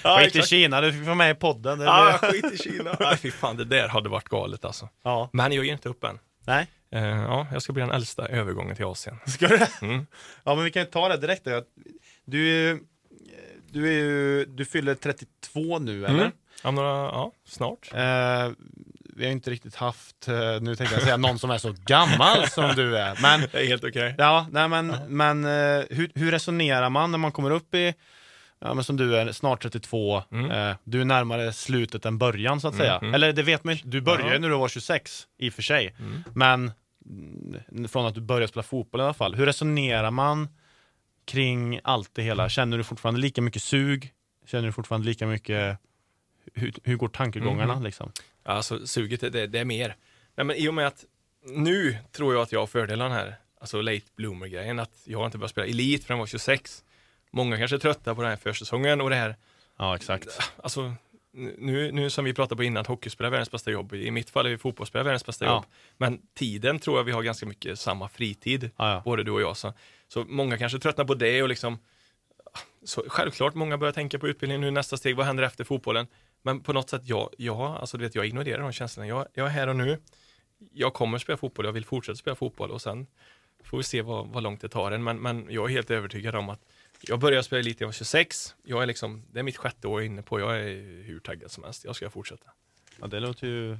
Ja, 0.03 0.17
Skit 0.17 0.25
i 0.35 0.37
exakt. 0.37 0.47
Kina, 0.47 0.81
du 0.81 0.91
fick 0.93 1.03
vara 1.05 1.15
med 1.15 1.31
i 1.31 1.39
podden. 1.39 1.79
Ja, 1.81 2.19
skit 2.21 2.53
i 2.53 2.57
Kina. 2.57 2.97
Nej, 2.99 3.17
fy 3.17 3.31
fan, 3.31 3.57
det 3.57 3.65
där 3.65 3.87
hade 3.87 4.09
varit 4.09 4.29
galet 4.29 4.65
alltså. 4.65 4.89
ja. 5.03 5.29
Men 5.33 5.51
jag 5.51 5.65
ger 5.65 5.73
inte 5.73 5.89
upp 5.89 6.03
än. 6.03 6.19
Nej, 6.45 6.67
Eh, 6.91 7.03
ja, 7.07 7.47
jag 7.53 7.61
ska 7.61 7.73
bli 7.73 7.81
den 7.81 7.91
äldsta 7.91 8.27
övergången 8.27 8.75
till 8.75 8.85
Asien. 8.85 9.17
ska 9.27 9.47
du 9.47 9.59
Mm. 9.81 10.05
Ja, 10.43 10.55
men 10.55 10.63
vi 10.63 10.71
kan 10.71 10.81
ju 10.81 10.85
ta 10.87 11.07
det 11.09 11.17
direkt 11.17 11.43
då. 11.45 11.61
Du 12.25 12.79
du 13.71 13.87
är 13.87 13.91
ju, 13.91 14.45
du 14.45 14.65
fyller 14.65 14.95
32 14.95 15.79
nu 15.79 16.05
eller? 16.05 16.19
Mm. 16.19 16.31
Om 16.63 16.75
några, 16.75 16.87
ja, 16.89 17.31
snart. 17.45 17.89
Eh, 17.93 18.49
vi 19.15 19.25
har 19.25 19.31
inte 19.31 19.49
riktigt 19.51 19.75
haft, 19.75 20.27
eh, 20.27 20.35
nu 20.61 20.75
tänkte 20.75 20.95
jag 20.95 21.03
säga 21.03 21.17
någon 21.17 21.39
som 21.39 21.49
är 21.49 21.57
så 21.57 21.75
gammal 21.85 22.47
som 22.49 22.75
du 22.75 22.97
är, 22.97 23.17
men 23.21 23.41
Det 23.51 23.59
är 23.61 23.65
helt 23.67 23.83
okej. 23.83 24.15
Ja, 24.17 24.47
nej 24.51 24.67
men, 24.67 24.95
men 25.07 25.45
eh, 25.45 25.85
hur, 25.89 26.11
hur 26.15 26.31
resonerar 26.31 26.89
man 26.89 27.11
när 27.11 27.17
man 27.17 27.31
kommer 27.31 27.51
upp 27.51 27.75
i, 27.75 27.93
ja 28.59 28.73
men 28.73 28.83
som 28.83 28.97
du 28.97 29.17
är, 29.17 29.31
snart 29.31 29.61
32, 29.61 30.23
Mm. 30.31 30.51
eh, 30.51 30.75
du 30.83 31.01
är 31.01 31.05
närmare 31.05 31.53
slutet 31.53 32.05
än 32.05 32.17
början 32.17 32.61
så 32.61 32.67
att 32.67 32.73
Mm, 32.73 32.83
säga. 32.85 32.97
mm. 32.97 33.13
Eller 33.13 33.33
det 33.33 33.43
vet 33.43 33.63
man 33.63 33.77
du 33.83 34.01
började 34.01 34.33
Ja. 34.33 34.39
när 34.39 34.49
du 34.49 34.55
var 34.57 34.67
26 34.67 35.27
i 35.37 35.49
och 35.49 35.53
för 35.53 35.61
sig. 35.61 35.95
Mm. 35.99 36.23
Men 36.35 36.71
mm, 37.71 37.87
från 37.87 38.05
att 38.05 38.15
du 38.15 38.21
började 38.21 38.47
spela 38.47 38.63
fotboll 38.63 39.01
i 39.01 39.03
alla 39.03 39.13
fall, 39.13 39.35
hur 39.35 39.45
resonerar 39.45 40.11
man 40.11 40.47
kring 41.25 41.79
allt 41.83 42.09
det 42.13 42.21
hela? 42.21 42.49
Känner 42.49 42.77
du 42.77 42.83
fortfarande 42.83 43.19
lika 43.21 43.41
mycket 43.41 43.61
sug? 43.61 44.11
Känner 44.45 44.65
du 44.65 44.71
fortfarande 44.71 45.07
lika 45.07 45.27
mycket, 45.27 45.77
hur, 46.53 46.73
hur 46.83 46.95
går 46.95 47.07
tankegångarna 47.07 47.73
Mhm. 47.75 47.83
liksom? 47.83 48.11
Alltså 48.43 48.87
suget, 48.87 49.21
det, 49.21 49.47
det 49.47 49.59
är 49.59 49.65
mer. 49.65 49.95
Nej, 50.35 50.45
men 50.45 50.55
i 50.55 50.67
och 50.69 50.73
med 50.73 50.87
att 50.87 51.05
nu 51.45 51.97
tror 52.11 52.33
jag 52.33 52.41
att 52.43 52.51
jag 52.51 52.59
har 52.59 52.67
fördelen 52.67 53.11
här, 53.11 53.35
alltså 53.61 53.81
late 53.81 54.05
bloomer-grejen, 54.15 54.79
att 54.79 55.01
jag 55.03 55.25
inte 55.27 55.37
börjat 55.37 55.51
spela 55.51 55.67
elit 55.67 56.03
förrän 56.03 56.17
jag 56.17 56.21
var 56.21 56.27
26. 56.27 56.83
Många 57.31 57.57
kanske 57.57 57.75
är 57.77 57.79
trötta 57.79 58.15
på 58.15 58.21
den 58.21 58.29
här 58.29 58.37
försäsongen 58.37 59.01
och 59.01 59.09
det 59.09 59.15
här, 59.15 59.35
Ja, 59.77 59.95
exakt. 59.95 60.51
alltså 60.63 60.93
nu, 61.57 61.91
nu 61.91 62.09
som 62.09 62.25
vi 62.25 62.33
pratade 62.33 62.55
på 62.55 62.63
innan, 62.63 62.85
hockeyspelare 62.85 63.29
är 63.29 63.31
världens 63.31 63.51
bästa 63.51 63.71
jobb. 63.71 63.93
I 63.93 64.11
mitt 64.11 64.29
fall 64.29 64.45
är 64.45 64.49
vi 64.49 64.57
fotbollsspelare 64.57 65.03
världens 65.05 65.25
bästa 65.25 65.45
Ja. 65.45 65.51
jobb. 65.51 65.65
Men 65.97 66.21
tiden 66.33 66.79
tror 66.79 66.97
jag 66.97 67.03
vi 67.03 67.11
har 67.11 67.23
ganska 67.23 67.45
mycket 67.45 67.79
samma 67.79 68.09
fritid, 68.09 68.69
Ja, 68.77 68.91
ja. 68.91 69.01
både 69.05 69.23
du 69.23 69.31
och 69.31 69.41
jag. 69.41 69.57
Så, 69.57 69.73
så 70.07 70.23
många 70.27 70.57
kanske 70.57 70.79
tröttnar 70.79 71.05
på 71.05 71.13
det 71.13 71.41
och 71.43 71.49
liksom 71.49 71.79
så 72.85 73.03
självklart, 73.07 73.53
många 73.53 73.77
börjar 73.77 73.91
tänka 73.93 74.19
på 74.19 74.27
utbildning 74.27 74.61
nu, 74.61 74.71
nästa 74.71 74.97
steg, 74.97 75.15
vad 75.15 75.25
händer 75.25 75.43
efter 75.43 75.63
fotbollen? 75.63 76.07
Men 76.47 76.61
på 76.61 76.73
något 76.73 76.89
sätt, 76.89 77.01
jag, 77.05 77.29
jag, 77.37 77.59
alltså, 77.59 77.97
du 77.97 78.03
vet, 78.03 78.15
jag 78.15 78.25
ignorerar 78.25 78.61
de 78.61 78.71
känslorna. 78.71 79.07
Jag, 79.07 79.27
jag 79.33 79.47
är 79.47 79.51
här 79.51 79.67
och 79.67 79.75
nu. 79.75 79.97
jag 80.73 80.93
kommer 80.93 81.17
spela 81.17 81.37
fotboll, 81.37 81.65
jag 81.65 81.73
vill 81.73 81.85
fortsätta 81.85 82.15
spela 82.15 82.35
fotboll 82.35 82.71
och 82.71 82.81
sen 82.81 83.07
får 83.63 83.77
vi 83.77 83.83
se 83.83 84.01
vad, 84.01 84.27
vad 84.27 84.43
långt 84.43 84.61
det 84.61 84.69
tar 84.69 84.91
en. 84.91 85.03
Men, 85.03 85.17
men 85.21 85.47
jag 85.49 85.65
är 85.65 85.73
helt 85.73 85.91
övertygad 85.91 86.35
om 86.35 86.49
att 86.49 86.59
jag 87.01 87.19
började 87.19 87.43
spela 87.43 87.61
lite, 87.61 87.83
jag 87.83 87.87
var 87.87 87.93
26. 87.93 88.55
Jag 88.63 88.83
är 88.83 88.85
liksom, 88.85 89.23
det 89.31 89.39
är 89.39 89.43
mitt 89.43 89.57
sjätte 89.57 89.87
år 89.87 90.03
inne 90.03 90.21
på. 90.21 90.39
Jag 90.39 90.59
är 90.59 91.03
hur 91.03 91.19
taggad 91.19 91.51
som 91.51 91.63
helst. 91.63 91.85
Jag 91.85 91.95
ska 91.95 92.09
fortsätta. 92.09 92.51
Ja, 93.01 93.07
det 93.07 93.19
låter 93.19 93.47
ju, 93.47 93.77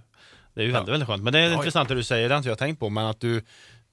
det 0.54 0.62
är 0.62 0.66
ju 0.66 0.72
väldigt, 0.72 0.94
väldigt 0.94 1.08
skönt. 1.08 1.24
Men 1.24 1.34
det 1.34 1.40
är 1.40 1.50
ja, 1.50 1.54
intressant 1.54 1.90
det 1.90 1.96
du 1.96 2.04
säger, 2.04 2.30
det 2.30 2.36
har 2.36 2.40
inte 2.40 2.50
jag 2.50 2.58
tänkt 2.58 2.80
på, 2.80 2.90
men 2.90 3.06
att 3.06 3.20
du, 3.20 3.42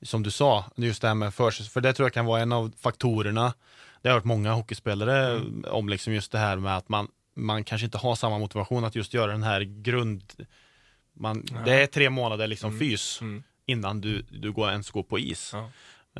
som 0.02 0.22
du 0.22 0.30
sa, 0.30 0.64
just 0.76 1.02
det 1.02 1.08
här 1.08 1.14
med 1.14 1.34
förs 1.34 1.70
för 1.70 1.80
det 1.80 1.92
tror 1.92 2.06
jag 2.06 2.12
kan 2.12 2.26
vara 2.26 2.40
en 2.40 2.52
av 2.52 2.72
faktorerna. 2.80 3.54
Det 4.02 4.08
har 4.08 4.14
jag 4.14 4.20
hört 4.20 4.24
många 4.24 4.52
hockeyspelare 4.52 5.36
mm. 5.36 5.64
om 5.70 5.88
liksom 5.88 6.12
just 6.12 6.32
det 6.32 6.38
här 6.38 6.56
med 6.56 6.76
att 6.76 6.88
man, 6.88 7.08
man 7.34 7.64
kanske 7.64 7.84
inte 7.84 7.98
har 7.98 8.14
samma 8.14 8.38
motivation 8.38 8.84
att 8.84 8.94
just 8.94 9.14
göra 9.14 9.32
den 9.32 9.42
här 9.42 9.60
grund... 9.60 10.46
Man, 11.16 11.46
ja. 11.50 11.60
Det 11.64 11.82
är 11.82 11.86
tre 11.86 12.10
månader 12.10 12.46
liksom 12.46 12.70
mm. 12.70 12.80
fys 12.80 13.20
mm. 13.20 13.42
innan 13.66 14.00
du, 14.00 14.22
du 14.22 14.52
går, 14.52 14.70
ens 14.70 14.90
går 14.90 15.02
på 15.02 15.18
is. 15.18 15.50
Ja. 15.52 15.70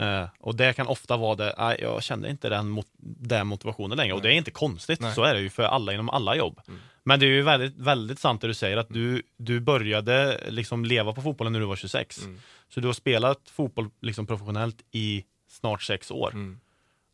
Uh, 0.01 0.29
och 0.41 0.55
det 0.55 0.73
kan 0.73 0.87
ofta 0.87 1.17
vara 1.17 1.35
det, 1.35 1.55
uh, 1.59 1.85
jag 1.85 2.03
känner 2.03 2.29
inte 2.29 2.49
den, 2.49 2.69
mot, 2.69 2.87
den 2.99 3.47
motivationen 3.47 3.97
längre. 3.97 4.09
Nej. 4.09 4.17
Och 4.17 4.23
det 4.23 4.29
är 4.29 4.33
inte 4.33 4.51
konstigt, 4.51 5.01
Nej. 5.01 5.15
så 5.15 5.23
är 5.23 5.35
det 5.35 5.41
ju 5.41 5.51
för 5.51 5.63
alla 5.63 5.93
inom 5.93 6.11
alla 6.11 6.37
jobb. 6.37 6.61
Mm. 6.69 6.81
Men 7.03 7.21
det 7.21 7.27
är 7.27 7.31
ju 7.31 7.43
väldigt, 7.43 7.77
väldigt 7.77 8.19
sant 8.19 8.41
det 8.41 8.47
du 8.47 8.55
säger, 8.55 8.77
att 8.77 8.89
du, 8.89 9.23
du 9.37 9.61
började 9.61 10.41
liksom 10.49 10.85
leva 10.85 11.13
på 11.13 11.23
fotbollen 11.23 11.53
när 11.53 11.61
du 11.61 11.67
var 11.67 11.77
26. 11.77 12.25
Mm. 12.25 12.41
Så 12.69 12.81
du 12.81 12.87
har 12.87 12.95
spelat 12.95 13.51
fotboll 13.51 13.91
liksom 14.01 14.27
professionellt 14.27 14.85
i 14.91 15.25
snart 15.49 15.83
sex 15.83 16.11
år. 16.11 16.31
Mm. 16.33 16.61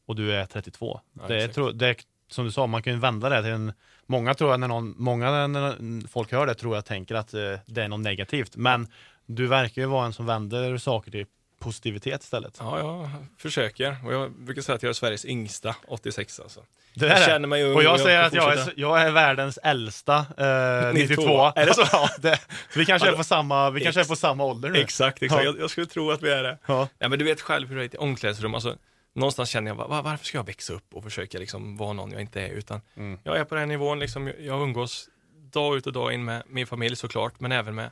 Och 0.07 0.17
du 0.17 0.33
är 0.33 0.47
32. 0.47 1.01
Ja, 1.13 1.29
det, 1.29 1.43
är, 1.43 1.73
det, 1.73 2.05
som 2.31 2.45
du 2.45 2.51
sa, 2.51 2.67
man 2.67 2.83
kan 2.83 2.93
ju 2.93 2.99
vända 2.99 3.29
det 3.29 3.43
till 3.43 3.53
en... 3.53 3.73
Många 4.07 4.35
tror 4.35 4.57
när, 4.57 4.69
någon, 4.69 4.95
många 4.97 5.47
när 5.47 6.09
folk 6.09 6.33
hör 6.33 6.47
det 6.47 6.55
tror 6.55 6.75
jag 6.75 6.85
tänker 6.85 7.15
att 7.15 7.35
uh, 7.35 7.59
det 7.67 7.83
är 7.83 7.89
något 7.89 8.01
negativt. 8.01 8.57
Men 8.57 8.89
du 9.27 9.47
verkar 9.47 9.83
ju 9.83 9.89
vara 9.89 10.07
en 10.07 10.13
som 10.13 10.27
vänder 10.27 10.79
saker 10.79 11.11
till 11.11 11.27
positivitet 11.61 12.23
istället. 12.23 12.57
Ja, 12.61 12.79
jag 12.79 13.11
försöker. 13.39 13.97
Och 14.07 14.13
jag 14.13 14.33
brukar 14.33 14.63
säga 14.63 14.77
att 14.77 14.83
jag 14.83 14.91
är 14.91 14.95
Sveriges 14.95 15.25
yngsta, 15.25 15.77
86 15.89 16.41
alltså. 16.41 16.61
Det 16.95 17.07
är 17.07 17.11
jag 17.11 17.25
känner 17.25 17.49
mig 17.49 17.65
ung 17.65 17.77
och 17.77 17.83
jag, 17.83 17.93
jag 17.93 18.01
säger 18.01 18.23
att 18.23 18.35
jag 18.35 18.53
är, 18.53 18.73
jag 18.77 19.03
är 19.03 19.11
världens 19.11 19.59
äldsta, 19.63 20.17
eh, 20.19 20.93
92. 20.95 21.53
Är 21.57 21.67
det 21.67 21.75
så? 21.75 21.85
ja, 21.93 22.11
det, 22.19 22.41
så 22.73 22.79
vi 22.79 22.87
kanske, 22.87 23.09
är 23.09 23.13
på 23.13 23.25
samma, 23.25 23.71
vi 23.71 23.81
kanske 23.81 24.01
är 24.01 24.05
på 24.05 24.17
samma 24.17 24.45
ålder 24.45 24.69
nu. 24.69 24.79
Exakt, 24.79 25.23
exakt. 25.23 25.45
Ja. 25.45 25.51
Jag, 25.51 25.61
jag, 25.61 25.71
skulle 25.71 25.87
tro 25.87 26.11
att 26.11 26.23
vi 26.23 26.31
är 26.31 26.43
det. 26.43 26.59
Ja. 26.67 26.89
ja. 26.99 27.09
men 27.09 27.19
du 27.19 27.25
vet 27.25 27.41
själv 27.41 27.69
hur 27.69 27.77
det 27.77 27.83
är 27.83 27.95
i 27.95 27.99
omklädningsrum. 27.99 28.55
Alltså, 28.55 28.77
någonstans 29.13 29.51
känner 29.51 29.71
jag, 29.71 29.75
var, 29.75 30.03
varför 30.03 30.25
ska 30.25 30.39
jag 30.39 30.47
växa 30.47 30.73
upp 30.73 30.95
och 30.95 31.05
försöka 31.05 31.39
liksom 31.39 31.77
vara 31.77 31.93
någon 31.93 32.13
jag 32.13 32.21
inte 32.21 32.41
är? 32.43 32.49
Utan 32.49 32.81
mm. 32.97 33.19
jag 33.25 33.37
är 33.37 33.45
på 33.45 33.55
den 33.55 33.69
nivån, 33.69 33.99
liksom, 33.99 34.33
jag 34.41 34.63
umgås 34.63 35.09
dag 35.53 35.77
ut 35.77 35.87
och 35.87 35.93
dag 35.93 36.13
in 36.13 36.25
med 36.25 36.43
min 36.47 36.67
familj 36.67 36.97
såklart, 36.97 37.41
men 37.41 37.53
även 37.53 37.75
med 37.75 37.91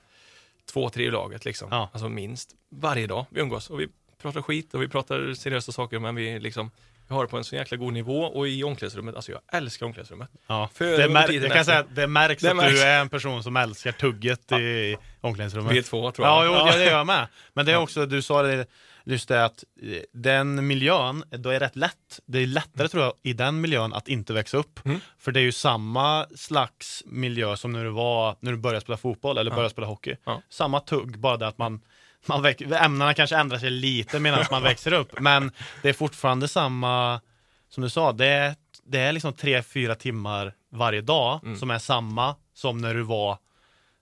två, 0.72 0.90
tre 0.90 1.04
i 1.04 1.10
laget 1.10 1.44
liksom. 1.44 1.68
Ja. 1.70 1.90
Alltså 1.92 2.08
minst. 2.08 2.54
Varje 2.70 3.06
dag 3.06 3.26
vi 3.30 3.40
umgås 3.40 3.70
och 3.70 3.80
vi 3.80 3.88
pratar 4.22 4.42
skit 4.42 4.74
och 4.74 4.82
vi 4.82 4.88
pratar 4.88 5.34
seriösa 5.34 5.72
saker 5.72 5.98
men 5.98 6.14
vi 6.14 6.40
liksom 6.40 6.70
vi 7.08 7.14
har 7.14 7.22
det 7.22 7.28
på 7.28 7.36
en 7.36 7.44
så 7.44 7.56
jäkla 7.56 7.76
god 7.76 7.92
nivå 7.92 8.20
och 8.22 8.48
i 8.48 8.64
omklädningsrummet, 8.64 9.14
alltså 9.14 9.32
jag 9.32 9.40
älskar 9.52 9.86
omklädningsrummet. 9.86 10.30
Ja. 10.46 10.70
För 10.74 10.98
det, 10.98 11.08
mär 11.08 11.32
jag 11.32 11.52
kan 11.52 11.64
säga 11.64 11.78
att 11.78 11.94
det 11.94 12.06
märks 12.06 12.42
det 12.42 12.50
att 12.50 12.56
märks. 12.56 12.72
du 12.72 12.82
är 12.82 13.00
en 13.00 13.08
person 13.08 13.42
som 13.42 13.56
älskar 13.56 13.92
tugget 13.92 14.40
ja. 14.48 14.60
i 14.60 14.96
omklädningsrummet. 15.20 15.72
Vi 15.72 15.78
är 15.78 15.82
två 15.82 16.10
tror 16.10 16.26
jag. 16.26 16.36
Ja, 16.36 16.44
jo, 16.46 16.52
ja. 16.52 16.76
det 16.76 16.84
gör 16.84 16.92
jag 16.92 17.06
med. 17.06 17.26
Men 17.52 17.66
det 17.66 17.72
är 17.72 17.76
också, 17.76 18.06
du 18.06 18.22
sa 18.22 18.42
det, 18.42 18.66
just 19.12 19.28
det 19.28 19.44
att 19.44 19.64
eh, 19.82 20.02
den 20.12 20.66
miljön, 20.66 21.24
då 21.30 21.50
är 21.50 21.60
rätt 21.60 21.76
lätt. 21.76 22.20
Det 22.26 22.38
är 22.38 22.46
lättare 22.46 22.88
tror 22.88 23.02
jag 23.02 23.12
i 23.22 23.32
den 23.32 23.60
miljön 23.60 23.92
att 23.92 24.08
inte 24.08 24.32
växa 24.32 24.56
upp. 24.56 24.86
Mm. 24.86 25.00
För 25.18 25.32
det 25.32 25.40
är 25.40 25.44
ju 25.44 25.52
samma 25.52 26.26
slags 26.36 27.02
miljö 27.06 27.56
som 27.56 27.72
när 27.72 27.84
du 27.84 27.90
var, 27.90 28.36
när 28.40 28.52
du 28.52 28.58
började 28.58 28.80
spela 28.80 28.96
fotboll 28.96 29.38
eller 29.38 29.50
började 29.50 29.70
spela 29.70 29.86
hockey. 29.86 30.16
Samma 30.48 30.80
tugg, 30.80 31.18
bara 31.18 31.36
det 31.36 31.48
att 31.48 31.58
man 31.58 31.80
man 32.26 32.44
ämnena 32.72 33.14
kanske 33.14 33.36
ändrar 33.36 33.58
sig 33.58 33.70
lite 33.70 34.20
medan 34.20 34.44
man 34.50 34.62
växer 34.62 34.92
upp, 34.92 35.20
men 35.20 35.52
det 35.82 35.88
är 35.88 35.92
fortfarande 35.92 36.48
samma, 36.48 37.20
som 37.68 37.82
du 37.82 37.90
sa, 37.90 38.12
det 38.12 38.26
är, 38.26 38.54
det 38.84 39.00
är 39.00 39.12
liksom 39.12 39.32
tre, 39.32 39.62
fyra 39.62 39.94
timmar 39.94 40.54
varje 40.70 41.00
dag 41.00 41.40
mm. 41.44 41.58
som 41.58 41.70
är 41.70 41.78
samma 41.78 42.36
som 42.54 42.78
när 42.78 42.94
du 42.94 43.02
var 43.02 43.38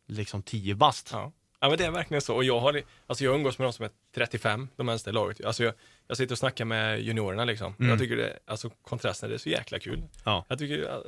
liksom 0.09 0.43
tio 0.43 0.75
bast. 0.75 1.11
Ja. 1.13 1.33
Ja, 1.61 1.69
men 1.69 1.79
det 1.79 1.85
är 1.85 1.91
verkligen 1.91 2.21
så. 2.21 2.35
Och 2.35 2.45
jag 2.45 2.61
har, 2.61 2.83
alltså 3.07 3.25
jag 3.25 3.35
umgås 3.35 3.59
med 3.59 3.67
de 3.67 3.73
som 3.73 3.85
är 3.85 3.91
35, 4.15 4.69
de 4.77 4.89
äldsta 4.89 5.11
i 5.11 5.13
laget. 5.13 5.45
Alltså 5.45 5.65
jag, 5.65 5.75
jag 6.09 6.17
sitter 6.17 6.35
och 6.35 6.39
snackar 6.39 6.65
med 6.65 7.01
juniorerna 7.01 7.45
liksom. 7.45 7.75
Mm. 7.79 7.91
Jag 7.91 7.99
tycker 7.99 8.17
det, 8.17 8.39
alltså 8.47 8.71
kontrasten, 8.71 9.29
det 9.29 9.37
är 9.37 9.39
så 9.39 9.49
jäkla 9.49 9.79
kul. 9.79 10.03
Ja. 10.25 10.45
Jag 10.49 10.59
tycker, 10.59 11.03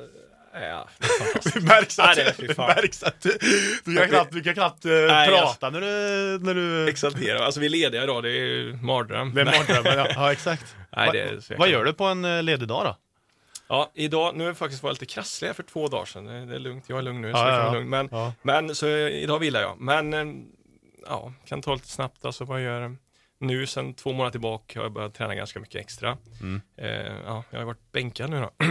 Ja, 0.52 0.88
det 1.54 1.60
märks 1.60 1.98
att, 1.98 2.16
Nej, 2.16 2.34
det 2.38 2.58
märks 2.58 3.02
att 3.02 3.26
du, 3.84 3.96
kan 3.96 4.08
knappt, 4.08 4.32
du 4.32 4.42
kan 4.42 4.54
knappt 4.54 4.86
uh, 4.86 4.92
Nej, 4.92 5.28
prata 5.28 5.66
jag, 5.66 5.72
när 5.72 5.80
du... 5.80 6.38
När 6.44 6.54
du... 6.54 6.88
Exalterar. 6.88 7.38
Alltså 7.38 7.60
vi 7.60 7.66
är 7.66 7.70
lediga 7.70 8.02
idag, 8.02 8.22
det 8.22 8.30
är 8.30 8.72
mardröm. 8.82 9.34
Det 9.34 9.40
är 9.40 9.44
mardröm, 9.44 9.98
ja. 9.98 10.08
ja 10.14 10.32
exakt. 10.32 10.76
Nej, 10.96 11.10
det 11.12 11.20
är 11.20 11.58
vad 11.58 11.68
gör 11.68 11.84
du 11.84 11.92
på 11.92 12.04
en 12.04 12.24
uh, 12.24 12.42
ledig 12.42 12.68
dag 12.68 12.84
då? 12.84 12.96
Ja, 13.68 13.90
idag, 13.94 14.36
nu 14.36 14.44
har 14.44 14.48
jag 14.48 14.56
faktiskt 14.56 14.82
varit 14.82 15.00
lite 15.00 15.14
krasslig 15.14 15.56
för 15.56 15.62
två 15.62 15.88
dagar 15.88 16.04
sedan. 16.04 16.48
Det 16.48 16.54
är 16.54 16.58
lugnt, 16.58 16.84
jag 16.88 16.98
är 16.98 17.02
lugn 17.02 17.20
nu. 17.20 17.28
Ja, 17.28 17.36
så 17.36 17.42
ja, 17.42 17.72
lugn. 17.72 17.88
Men, 17.88 18.08
ja. 18.10 18.32
men 18.42 18.74
så 18.74 18.88
idag 18.88 19.38
vilar 19.38 19.60
jag. 19.60 19.80
Men 19.80 20.14
eh, 20.14 20.44
ja, 21.06 21.32
kan 21.44 21.62
ta 21.62 21.74
lite 21.74 21.88
snabbt 21.88 22.24
alltså 22.24 22.44
vad 22.44 22.62
jag 22.62 22.80
gör. 22.80 22.96
Nu 23.40 23.66
sen 23.66 23.94
två 23.94 24.12
månader 24.12 24.30
tillbaka 24.30 24.78
har 24.78 24.84
jag 24.84 24.92
börjat 24.92 25.14
träna 25.14 25.34
ganska 25.34 25.60
mycket 25.60 25.80
extra. 25.80 26.18
Mm. 26.40 26.60
Eh, 26.76 27.16
ja, 27.26 27.44
jag 27.50 27.58
har 27.58 27.66
varit 27.66 27.92
bänkad 27.92 28.30
nu 28.30 28.40
då. 28.40 28.50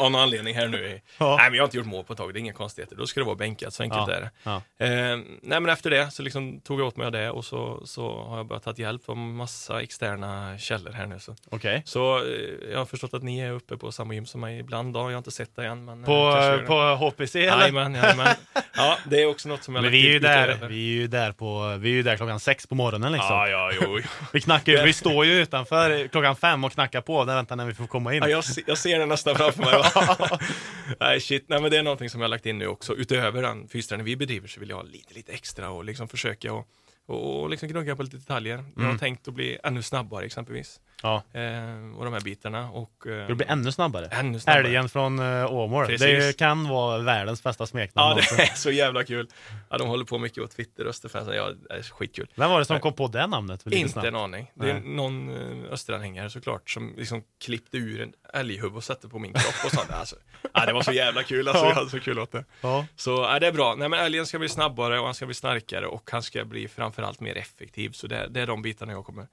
av 0.00 0.10
någon 0.10 0.20
anledning 0.20 0.54
här 0.54 0.68
nu. 0.68 1.00
Ja. 1.18 1.36
Nej, 1.36 1.50
men 1.50 1.56
jag 1.56 1.62
har 1.62 1.66
inte 1.66 1.76
gjort 1.76 1.86
mål 1.86 2.04
på 2.04 2.12
ett 2.12 2.18
tag, 2.18 2.34
det 2.34 2.38
är 2.38 2.40
inga 2.40 2.52
konstigheter. 2.52 2.96
Då 2.96 3.06
ska 3.06 3.20
det 3.20 3.26
vara 3.26 3.36
bänkat, 3.36 3.74
så 3.74 3.82
enkelt 3.82 4.08
ja. 4.08 4.14
är 4.14 4.20
det. 4.20 4.30
Ja. 4.42 4.56
Eh, 4.86 5.18
nej, 5.42 5.60
men 5.60 5.68
efter 5.68 5.90
det 5.90 6.10
så 6.10 6.22
liksom 6.22 6.60
tog 6.60 6.80
jag 6.80 6.86
åt 6.86 6.96
mig 6.96 7.06
av 7.06 7.12
det 7.12 7.30
och 7.30 7.44
så, 7.44 7.86
så 7.86 8.22
har 8.22 8.36
jag 8.36 8.46
börjat 8.46 8.64
ta 8.64 8.74
hjälp 8.76 9.08
av 9.08 9.16
massa 9.16 9.82
externa 9.82 10.58
källor 10.58 10.92
här 10.92 11.06
nu. 11.06 11.18
Så, 11.18 11.34
okay. 11.50 11.82
så 11.84 12.18
eh, 12.18 12.24
jag 12.72 12.78
har 12.78 12.86
förstått 12.86 13.14
att 13.14 13.22
ni 13.22 13.40
är 13.40 13.50
uppe 13.52 13.76
på 13.76 13.92
samma 13.92 14.14
gym 14.14 14.26
som 14.26 14.40
mig 14.40 14.58
ibland. 14.58 14.94
Då. 14.94 15.00
Jag 15.00 15.04
har 15.04 15.18
inte 15.18 15.30
sett 15.30 15.56
det 15.56 15.66
än. 15.66 15.84
Men, 15.84 16.04
på, 16.04 16.12
eh, 16.12 16.66
på 16.66 16.74
HPC? 16.96 17.40
Jajamän, 17.40 17.94
jajamän. 17.94 18.34
Ja, 18.76 18.98
det 19.04 19.22
är 19.22 19.26
också 19.26 19.48
något 19.48 19.64
som 19.64 19.74
jag 19.74 19.82
Men 19.82 19.90
vi 19.90 20.06
är 20.08 20.12
ju 20.12 20.18
där, 20.18 20.58
vi 20.68 20.96
är 20.96 21.00
ju 21.00 21.06
där 21.06 21.32
på, 21.32 21.76
vi 21.78 21.90
är 21.90 21.94
ju 21.94 22.02
där 22.02 22.16
klockan 22.16 22.40
sex 22.40 22.66
på 22.66 22.74
morgonen 22.74 23.12
liksom. 23.12 23.36
Ja, 23.36 23.48
ja, 23.48 23.70
jo. 23.80 24.00
vi 24.32 24.40
knackar 24.40 24.84
vi 24.84 24.92
står 24.92 25.24
ju 25.24 25.32
utanför 25.32 26.08
klockan 26.08 26.36
fem 26.36 26.64
och 26.64 26.72
knackar 26.72 27.00
på, 27.00 27.24
där 27.24 27.34
väntar 27.34 27.56
när 27.56 27.66
vi 27.66 27.74
får 27.74 27.86
komma 27.86 28.14
in. 28.14 28.22
Ja, 28.22 28.28
jag, 28.28 28.44
jag 28.66 28.78
ser 28.78 28.98
det 28.98 29.06
nästan 29.06 29.34
framför 29.50 30.28
mig. 30.28 30.38
Nej, 31.00 31.20
shit. 31.20 31.44
Nej, 31.48 31.62
men 31.62 31.70
det 31.70 31.78
är 31.78 31.82
någonting 31.82 32.10
som 32.10 32.20
jag 32.20 32.24
har 32.24 32.30
lagt 32.30 32.46
in 32.46 32.58
nu 32.58 32.66
också. 32.66 32.94
Utöver 32.94 33.42
den 33.42 33.68
fysträning 33.68 34.04
vi 34.04 34.16
bedriver 34.16 34.48
så 34.48 34.60
vill 34.60 34.68
jag 34.68 34.76
ha 34.76 34.82
lite, 34.82 35.14
lite 35.14 35.32
extra 35.32 35.70
och 35.70 35.84
liksom 35.84 36.08
försöka 36.08 36.52
och, 36.52 36.68
och 37.06 37.50
liksom 37.50 37.68
gnugga 37.68 37.96
på 37.96 38.02
lite 38.02 38.16
detaljer. 38.16 38.54
Mm. 38.54 38.72
Jag 38.76 38.82
har 38.82 38.88
mm. 38.88 38.98
tänkt 38.98 39.28
att 39.28 39.34
bli 39.34 39.58
ännu 39.64 39.82
snabbare 39.82 40.24
exempelvis. 40.24 40.80
Ja. 41.02 41.22
Eh, 41.32 41.96
och 41.96 42.04
de 42.04 42.12
här 42.12 42.20
bitarna. 42.20 42.70
Och, 42.70 43.06
eh, 43.06 43.26
du 43.26 43.34
blir 43.34 43.50
ännu 43.50 43.72
snabbare. 43.72 44.06
Ännu 44.06 44.40
snabbare. 44.40 44.66
Älgen 44.66 44.88
från 44.88 45.18
uh, 45.18 45.52
Åmål. 45.52 45.86
Det 45.98 46.36
kan 46.38 46.68
vara 46.68 46.98
världens 46.98 47.42
bästa 47.42 47.66
smeknamn. 47.66 48.20
Ja, 48.30 48.36
det 48.36 48.42
är 48.42 48.54
så 48.54 48.70
jävla 48.70 49.04
kul. 49.04 49.28
Ja, 49.70 49.78
de 49.78 49.88
håller 49.88 50.04
på 50.04 50.18
mycket 50.18 50.42
på 50.42 50.48
Twitter, 50.48 50.84
Österfansen. 50.84 51.34
Ja, 51.34 51.50
det 51.68 51.74
är 51.74 51.82
skitkul. 51.82 52.28
Vem 52.34 52.50
var 52.50 52.58
det 52.58 52.64
som 52.64 52.80
kom 52.80 52.92
på 52.92 53.08
det 53.08 53.26
namnet? 53.26 53.66
Inte 53.66 54.00
en 54.00 54.16
aning. 54.16 54.50
Det 54.54 54.70
är 54.70 54.74
Nej. 54.74 54.82
någon 54.82 55.30
uh, 55.30 55.72
Österanhängare 55.72 56.30
såklart 56.30 56.70
som 56.70 56.94
liksom 56.96 57.22
klippte 57.44 57.76
ur 57.76 58.00
en 58.00 58.12
älghuvud 58.32 58.76
och 58.76 58.84
satte 58.84 59.08
på 59.08 59.18
min 59.18 59.32
kropp 59.32 59.64
och 59.64 59.70
sånt. 59.70 59.90
Alltså, 59.90 60.16
ja, 60.54 60.66
det 60.66 60.72
var 60.72 60.82
så 60.82 60.92
jävla 60.92 61.22
kul. 61.22 61.48
Alltså, 61.48 61.64
ja. 61.64 61.68
Jag 61.68 61.74
hade 61.74 61.90
så 61.90 62.00
kul 62.00 62.18
åt 62.18 62.32
det. 62.32 62.44
Ja. 62.60 62.86
Så 62.96 63.10
ja, 63.10 63.38
det 63.38 63.46
är 63.46 63.52
bra. 63.52 63.74
Nej, 63.74 63.88
men 63.88 64.00
älgen 64.00 64.26
ska 64.26 64.38
bli 64.38 64.48
snabbare 64.48 64.98
och 64.98 65.04
han 65.04 65.14
ska 65.14 65.26
bli 65.26 65.34
starkare 65.34 65.86
och 65.86 66.10
han 66.12 66.22
ska 66.22 66.44
bli 66.44 66.68
framförallt 66.68 67.20
mer 67.20 67.36
effektiv. 67.36 67.90
Så 67.90 68.06
det, 68.06 68.26
det 68.30 68.40
är 68.40 68.46
de 68.46 68.62
bitarna 68.62 68.92
jag 68.92 69.06
kommer 69.06 69.26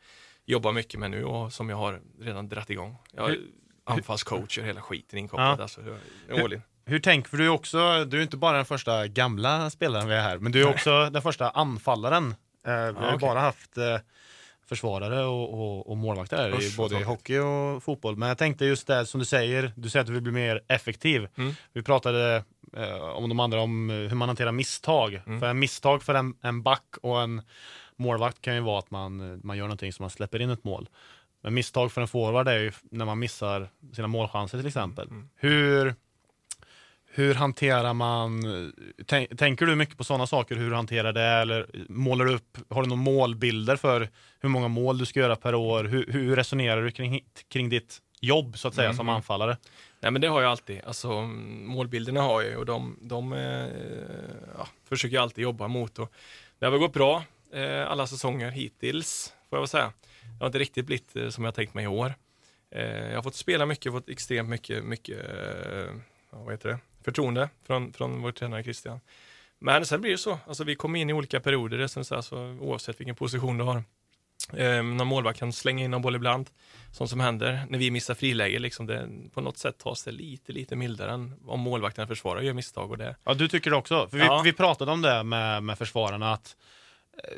jobbar 0.50 0.72
mycket 0.72 1.00
med 1.00 1.12
nu 1.12 1.24
och 1.24 1.54
som 1.54 1.70
jag 1.70 1.78
har 1.78 2.02
redan 2.20 2.50
dratt 2.50 2.70
igång. 2.70 2.98
Jag 3.12 3.30
är 3.30 3.38
anfallscoacher, 3.84 4.62
hela 4.62 4.82
skiten 4.82 5.20
inkopplat. 5.20 5.58
Ja. 5.58 5.64
Alltså, 5.64 5.82
hur, 5.82 6.62
hur 6.86 7.00
tänker 7.00 7.38
du? 7.38 7.46
Är 7.46 7.50
också, 7.50 8.06
du 8.06 8.18
är 8.18 8.22
inte 8.22 8.38
bara 8.38 8.58
den 8.58 8.66
första 8.66 9.08
gamla 9.08 9.70
spelaren 9.70 10.08
vi 10.08 10.16
är 10.16 10.22
här, 10.22 10.38
men 10.38 10.52
du 10.52 10.62
är 10.62 10.70
också 10.70 11.10
den 11.10 11.22
första 11.22 11.50
anfallaren. 11.50 12.36
Eh, 12.66 12.74
vi 12.74 12.76
har 12.76 12.94
ja, 12.94 13.16
okay. 13.16 13.18
bara 13.18 13.40
haft 13.40 13.78
eh, 13.78 13.98
försvarare 14.70 15.24
och, 15.24 15.54
och, 15.54 15.90
och 15.90 15.98
målvakter 15.98 16.54
Usch, 16.54 16.74
i 16.74 16.78
både 16.78 17.00
i 17.00 17.04
hockey 17.04 17.38
och 17.38 17.84
fotboll. 17.84 18.18
Men 18.18 18.28
jag 18.28 18.38
tänkte 18.38 18.66
just 18.66 18.88
det 18.88 19.06
som 19.06 19.20
du 19.20 19.26
säger, 19.26 19.72
du 19.76 19.90
säger 19.90 20.02
att 20.02 20.08
du 20.08 20.14
vill 20.14 20.22
bli 20.22 20.32
mer 20.32 20.62
effektiv. 20.68 21.28
Mm. 21.38 21.54
Vi 21.74 21.84
pratade 21.84 22.44
eh, 22.78 23.00
om 23.00 23.30
de 23.30 23.40
andra, 23.40 23.62
om 23.62 23.90
hur 23.90 24.16
man 24.16 24.30
hanterar 24.30 24.52
misstag. 24.52 25.22
Mm. 25.26 25.40
För 25.40 25.48
en 25.48 25.60
misstag 25.60 26.04
för 26.04 26.14
en, 26.14 26.34
en 26.42 26.62
back 26.62 26.86
och 27.02 27.22
en 27.22 27.42
målvakt 27.96 28.42
kan 28.42 28.56
ju 28.56 28.62
vara 28.62 28.80
att 28.80 28.92
man, 28.92 29.42
man 29.44 29.58
gör 29.58 29.66
någonting 29.66 29.94
som 29.94 30.04
man 30.04 30.10
släpper 30.10 30.42
in 30.42 30.50
ett 30.50 30.64
mål. 30.64 30.90
Men 31.42 31.54
misstag 31.54 31.92
för 31.92 32.02
en 32.02 32.08
forward 32.08 32.48
är 32.48 32.60
ju 32.60 32.72
när 32.92 33.06
man 33.06 33.20
missar 33.20 33.70
sina 33.94 34.08
målchanser 34.08 34.58
till 34.58 34.68
exempel. 34.68 35.08
Mm. 35.08 35.30
Hur, 35.36 35.96
hur 37.20 37.36
hanterar 37.36 37.94
man, 37.94 38.44
tänk, 39.06 39.38
tänker 39.38 39.66
du 39.66 39.76
mycket 39.76 39.98
på 39.98 40.04
sådana 40.04 40.28
saker, 40.28 40.56
hur 40.56 40.70
du 40.70 40.76
hanterar 40.76 41.14
det 41.14 41.22
eller 41.22 41.68
målar 41.90 42.26
du 42.26 42.36
upp, 42.36 42.58
har 42.70 42.84
du 42.84 42.90
några 42.90 43.02
målbilder 43.02 43.76
för 43.76 44.10
hur 44.40 44.50
många 44.50 44.68
mål 44.68 44.98
du 44.98 45.06
ska 45.06 45.20
göra 45.20 45.36
per 45.36 45.56
år? 45.56 45.84
Hur, 45.84 46.06
hur 46.12 46.36
resonerar 46.36 46.82
du 46.82 46.92
kring, 46.92 47.22
kring 47.50 47.70
ditt 47.70 47.98
jobb 48.22 48.58
så 48.58 48.68
att 48.68 48.74
säga 48.74 48.88
mm. 48.88 48.98
som 48.98 49.10
anfallare? 49.10 49.58
Nej 50.00 50.12
men 50.12 50.22
det 50.22 50.28
har 50.28 50.42
jag 50.42 50.52
alltid. 50.52 50.82
Alltså, 50.86 51.22
målbilderna 51.22 52.22
har 52.22 52.42
jag 52.42 52.60
och 52.60 52.66
de, 52.66 52.98
de 53.02 53.34
eh, 53.34 53.68
ja, 54.58 54.68
försöker 54.90 55.16
jag 55.16 55.22
alltid 55.22 55.44
jobba 55.44 55.68
mot. 55.68 56.00
Och 56.00 56.12
det 56.60 56.66
har 56.66 56.72
väl 56.72 56.80
gått 56.80 56.94
bra 56.94 57.24
eh, 57.54 57.92
alla 57.92 58.08
säsonger 58.08 58.52
hittills, 58.52 59.34
får 59.50 59.58
jag 59.58 59.62
väl 59.62 59.68
säga. 59.68 59.94
Det 60.22 60.40
har 60.40 60.46
inte 60.46 60.60
riktigt 60.60 60.86
blivit 60.86 61.16
eh, 61.16 61.30
som 61.30 61.44
jag 61.44 61.56
tänkt 61.56 61.74
mig 61.74 61.84
i 61.84 61.88
år. 61.88 62.14
Jag 62.72 63.16
har 63.16 63.24
fått 63.24 63.36
spela 63.36 63.66
mycket, 63.66 63.92
fått 63.92 64.10
extremt 64.10 64.50
mycket, 64.50 64.84
mycket 64.84 65.26
vad 66.30 66.54
heter 66.54 66.70
det? 66.70 66.80
Förtroende 67.04 67.50
från, 67.68 67.94
från 67.94 68.22
vår 68.22 68.32
tränare 68.32 68.64
Christian. 68.64 69.00
Men 69.60 69.86
sen 69.86 70.02
blir 70.02 70.12
det 70.12 70.18
så, 70.18 70.40
alltså, 70.48 70.64
vi 70.64 70.76
kommer 70.76 71.00
in 71.00 71.10
i 71.10 71.14
olika 71.14 71.40
perioder, 71.40 71.78
det 71.78 71.90
så, 71.90 72.16
alltså, 72.16 72.36
oavsett 72.60 73.00
vilken 73.00 73.16
position 73.16 73.58
du 73.58 73.64
har. 73.64 73.84
Eh, 74.54 74.84
någon 74.84 75.08
målvakt 75.08 75.40
kan 75.40 75.54
slänga 75.54 75.84
in 75.84 75.92
någon 75.92 76.02
boll 76.02 76.16
ibland, 76.16 76.50
sånt 76.92 77.10
som 77.10 77.20
händer. 77.20 77.66
När 77.70 77.80
vi 77.80 77.92
missar 77.92 78.14
friläge, 78.14 78.60
liksom 78.60 78.86
det, 78.86 79.10
på 79.34 79.42
något 79.42 79.58
sätt 79.58 79.78
tas 79.78 80.04
det 80.04 80.12
lite, 80.12 80.52
lite 80.54 80.76
mildare 80.76 81.12
än 81.12 81.34
om 81.46 81.60
målvakten 81.60 82.08
försvarar 82.08 82.42
gör 82.42 82.54
misstag. 82.54 82.92
Och 82.92 82.98
det. 82.98 83.16
Ja, 83.24 83.34
du 83.34 83.48
tycker 83.48 83.70
det 83.72 83.76
också? 83.78 84.08
För 84.08 84.18
vi, 84.18 84.24
Ja. 84.26 84.42
vi 84.44 84.54
pratade 84.54 84.92
om 84.92 85.02
det 85.02 85.24
med, 85.24 85.64
med 85.64 85.78
försvararna, 85.78 86.34
att 86.34 86.56
eh, 87.24 87.38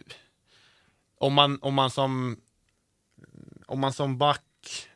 om, 1.17 1.33
man, 1.33 1.59
om 1.61 1.73
man 1.73 1.89
som 1.89 2.41
om 3.65 3.79
man 3.79 3.93
som 3.93 4.17
back, 4.17 4.41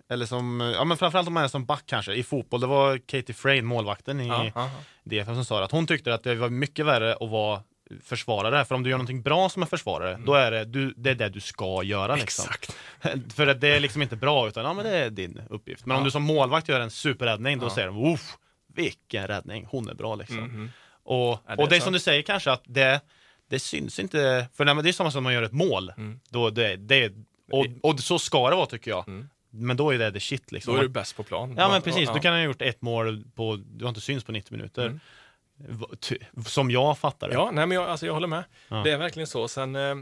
eller 0.10 0.26
som, 0.26 0.60
ja 0.76 0.84
men 0.84 0.97
framförallt 0.97 1.28
om 1.28 1.34
man 1.34 1.43
är 1.43 1.47
som 1.47 1.66
back 1.66 1.84
kanske, 1.86 2.14
i 2.14 2.24
fotboll, 2.24 2.62
det 2.62 2.68
var 2.68 2.97
Katie 2.97 3.36
Frame, 3.36 3.62
målvakten 3.62 4.22
i 4.22 4.28
Ja, 4.28 4.51
ja, 4.56 4.70
DFF 5.03 5.26
som 5.26 5.45
sa 5.45 5.64
att 5.64 5.72
hon 5.72 5.88
tyckte 5.88 6.14
att 6.14 6.24
det 6.24 6.36
var 6.36 6.49
mycket 6.49 6.86
värre 6.86 7.14
att 7.14 7.30
vara 7.30 7.64
försvarare, 8.03 8.66
för 8.66 8.76
om 8.76 8.84
du 8.84 8.89
gör 8.89 8.97
någonting 8.97 9.22
bra 9.22 9.49
som 9.49 9.62
en 9.62 9.68
försvarare, 9.68 10.20
då 10.26 10.34
är 10.34 10.51
det, 10.51 10.66
du, 10.66 10.93
det 10.97 11.10
är 11.10 11.16
det 11.16 11.30
du 11.30 11.39
ska 11.39 11.84
göra 11.84 12.16
liksom. 12.16 12.45
Exakt. 12.49 12.76
För 13.36 13.47
att 13.47 13.62
det 13.62 13.68
är 13.76 13.80
liksom 13.80 14.01
inte 14.01 14.16
bra, 14.16 14.47
utan 14.47 14.66
ja, 14.66 14.74
men 14.74 14.86
det 14.86 14.97
är 14.97 15.10
din 15.10 15.41
uppgift. 15.49 15.86
Men 15.86 15.95
om 15.97 16.01
Ja. 16.01 16.06
du 16.06 16.12
som 16.12 16.24
målvakt 16.24 16.70
gör 16.70 16.80
en 16.80 16.91
superräddning, 16.91 17.60
då 17.60 17.66
Ja. 17.66 17.70
säger 17.70 17.88
de 17.88 18.14
Uff, 18.14 18.38
vilken 18.74 19.28
räddning, 19.28 19.66
hon 19.70 19.89
är 19.89 19.93
bra 19.93 20.16
liksom. 20.16 20.38
Mhm. 20.38 20.72
Och, 21.03 21.16
Ja, 21.47 21.56
det 21.56 21.64
och 21.64 21.70
det 21.70 21.76
är 21.76 21.80
som 21.80 21.93
du 21.93 21.99
säger 21.99 22.22
kanske, 22.22 22.51
att 22.51 22.64
det, 22.66 23.01
det 23.49 23.60
syns 23.60 23.99
inte, 23.99 24.47
för 24.53 24.66
när 24.66 24.74
man, 24.74 24.84
det 24.84 24.89
är 24.89 24.93
samma 24.93 25.12
som 25.12 25.24
när 25.24 25.30
man 25.30 25.34
gör 25.34 25.43
ett 25.43 25.51
mål. 25.51 25.93
Mm. 25.97 26.20
Då 26.30 26.49
det, 26.49 26.76
det, 26.76 27.14
och, 27.51 27.66
och 27.82 27.99
så 27.99 28.20
ska 28.20 28.49
det 28.49 28.56
vara 28.56 28.66
tycker 28.66 28.91
jag. 28.91 29.08
Mm. 29.08 29.30
Men 29.56 29.78
då 29.78 29.93
är 29.93 29.97
det 29.97 30.12
the 30.12 30.20
shit 30.20 30.51
liksom. 30.51 30.74
Då 30.74 30.80
är 30.80 30.84
du 30.84 30.89
bäst 30.89 31.16
på 31.16 31.24
plan. 31.24 31.56
Ja 31.58 31.70
men 31.70 31.82
precis, 31.82 32.08
Ja, 32.08 32.14
du 32.14 32.20
kan 32.20 32.34
ha 32.34 32.41
gjort 32.41 32.62
ett 32.62 32.82
mål 32.82 33.24
på, 33.36 33.56
du 33.56 33.86
har 33.86 33.89
inte 33.89 34.01
synts 34.01 34.26
på 34.26 34.32
90 34.32 34.58
minuter. 34.58 34.86
Mm. 34.86 34.99
Som 36.45 36.72
jag 36.72 36.97
fattar 36.97 37.28
det. 37.28 37.34
Ja, 37.34 37.51
nej, 37.53 37.66
men 37.66 37.76
jag, 37.76 37.89
alltså, 37.89 38.06
jag 38.06 38.14
håller 38.14 38.28
med. 38.28 38.43
Ja. 38.68 38.76
Det 38.76 38.91
är 38.91 38.97
verkligen 38.97 39.28
så. 39.28 39.47
Sen, 39.47 39.76
eh, 39.76 39.95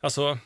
alltså, 0.00 0.38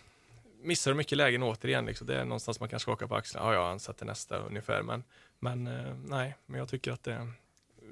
missar 0.63 0.91
du 0.91 0.97
mycket 0.97 1.19
lägen 1.19 1.43
återigen, 1.43 1.87
liksom, 1.87 2.07
det 2.07 2.21
är 2.21 2.25
någonstans 2.25 2.61
man 2.61 2.69
kan 2.69 2.81
skaka 2.81 3.09
på 3.09 3.17
axlarna. 3.17 3.47
Ja, 3.47 3.55
ja, 3.55 3.69
han 3.69 3.81
sätter 3.81 4.07
nästa 4.07 4.37
ungefär, 4.37 4.83
men, 4.83 5.05
men 5.39 5.67
eh, 5.67 5.95
nej, 6.05 6.37
men 6.47 6.59
jag 6.59 6.69
tycker 6.69 6.93
att 6.93 7.05
det, 7.05 7.29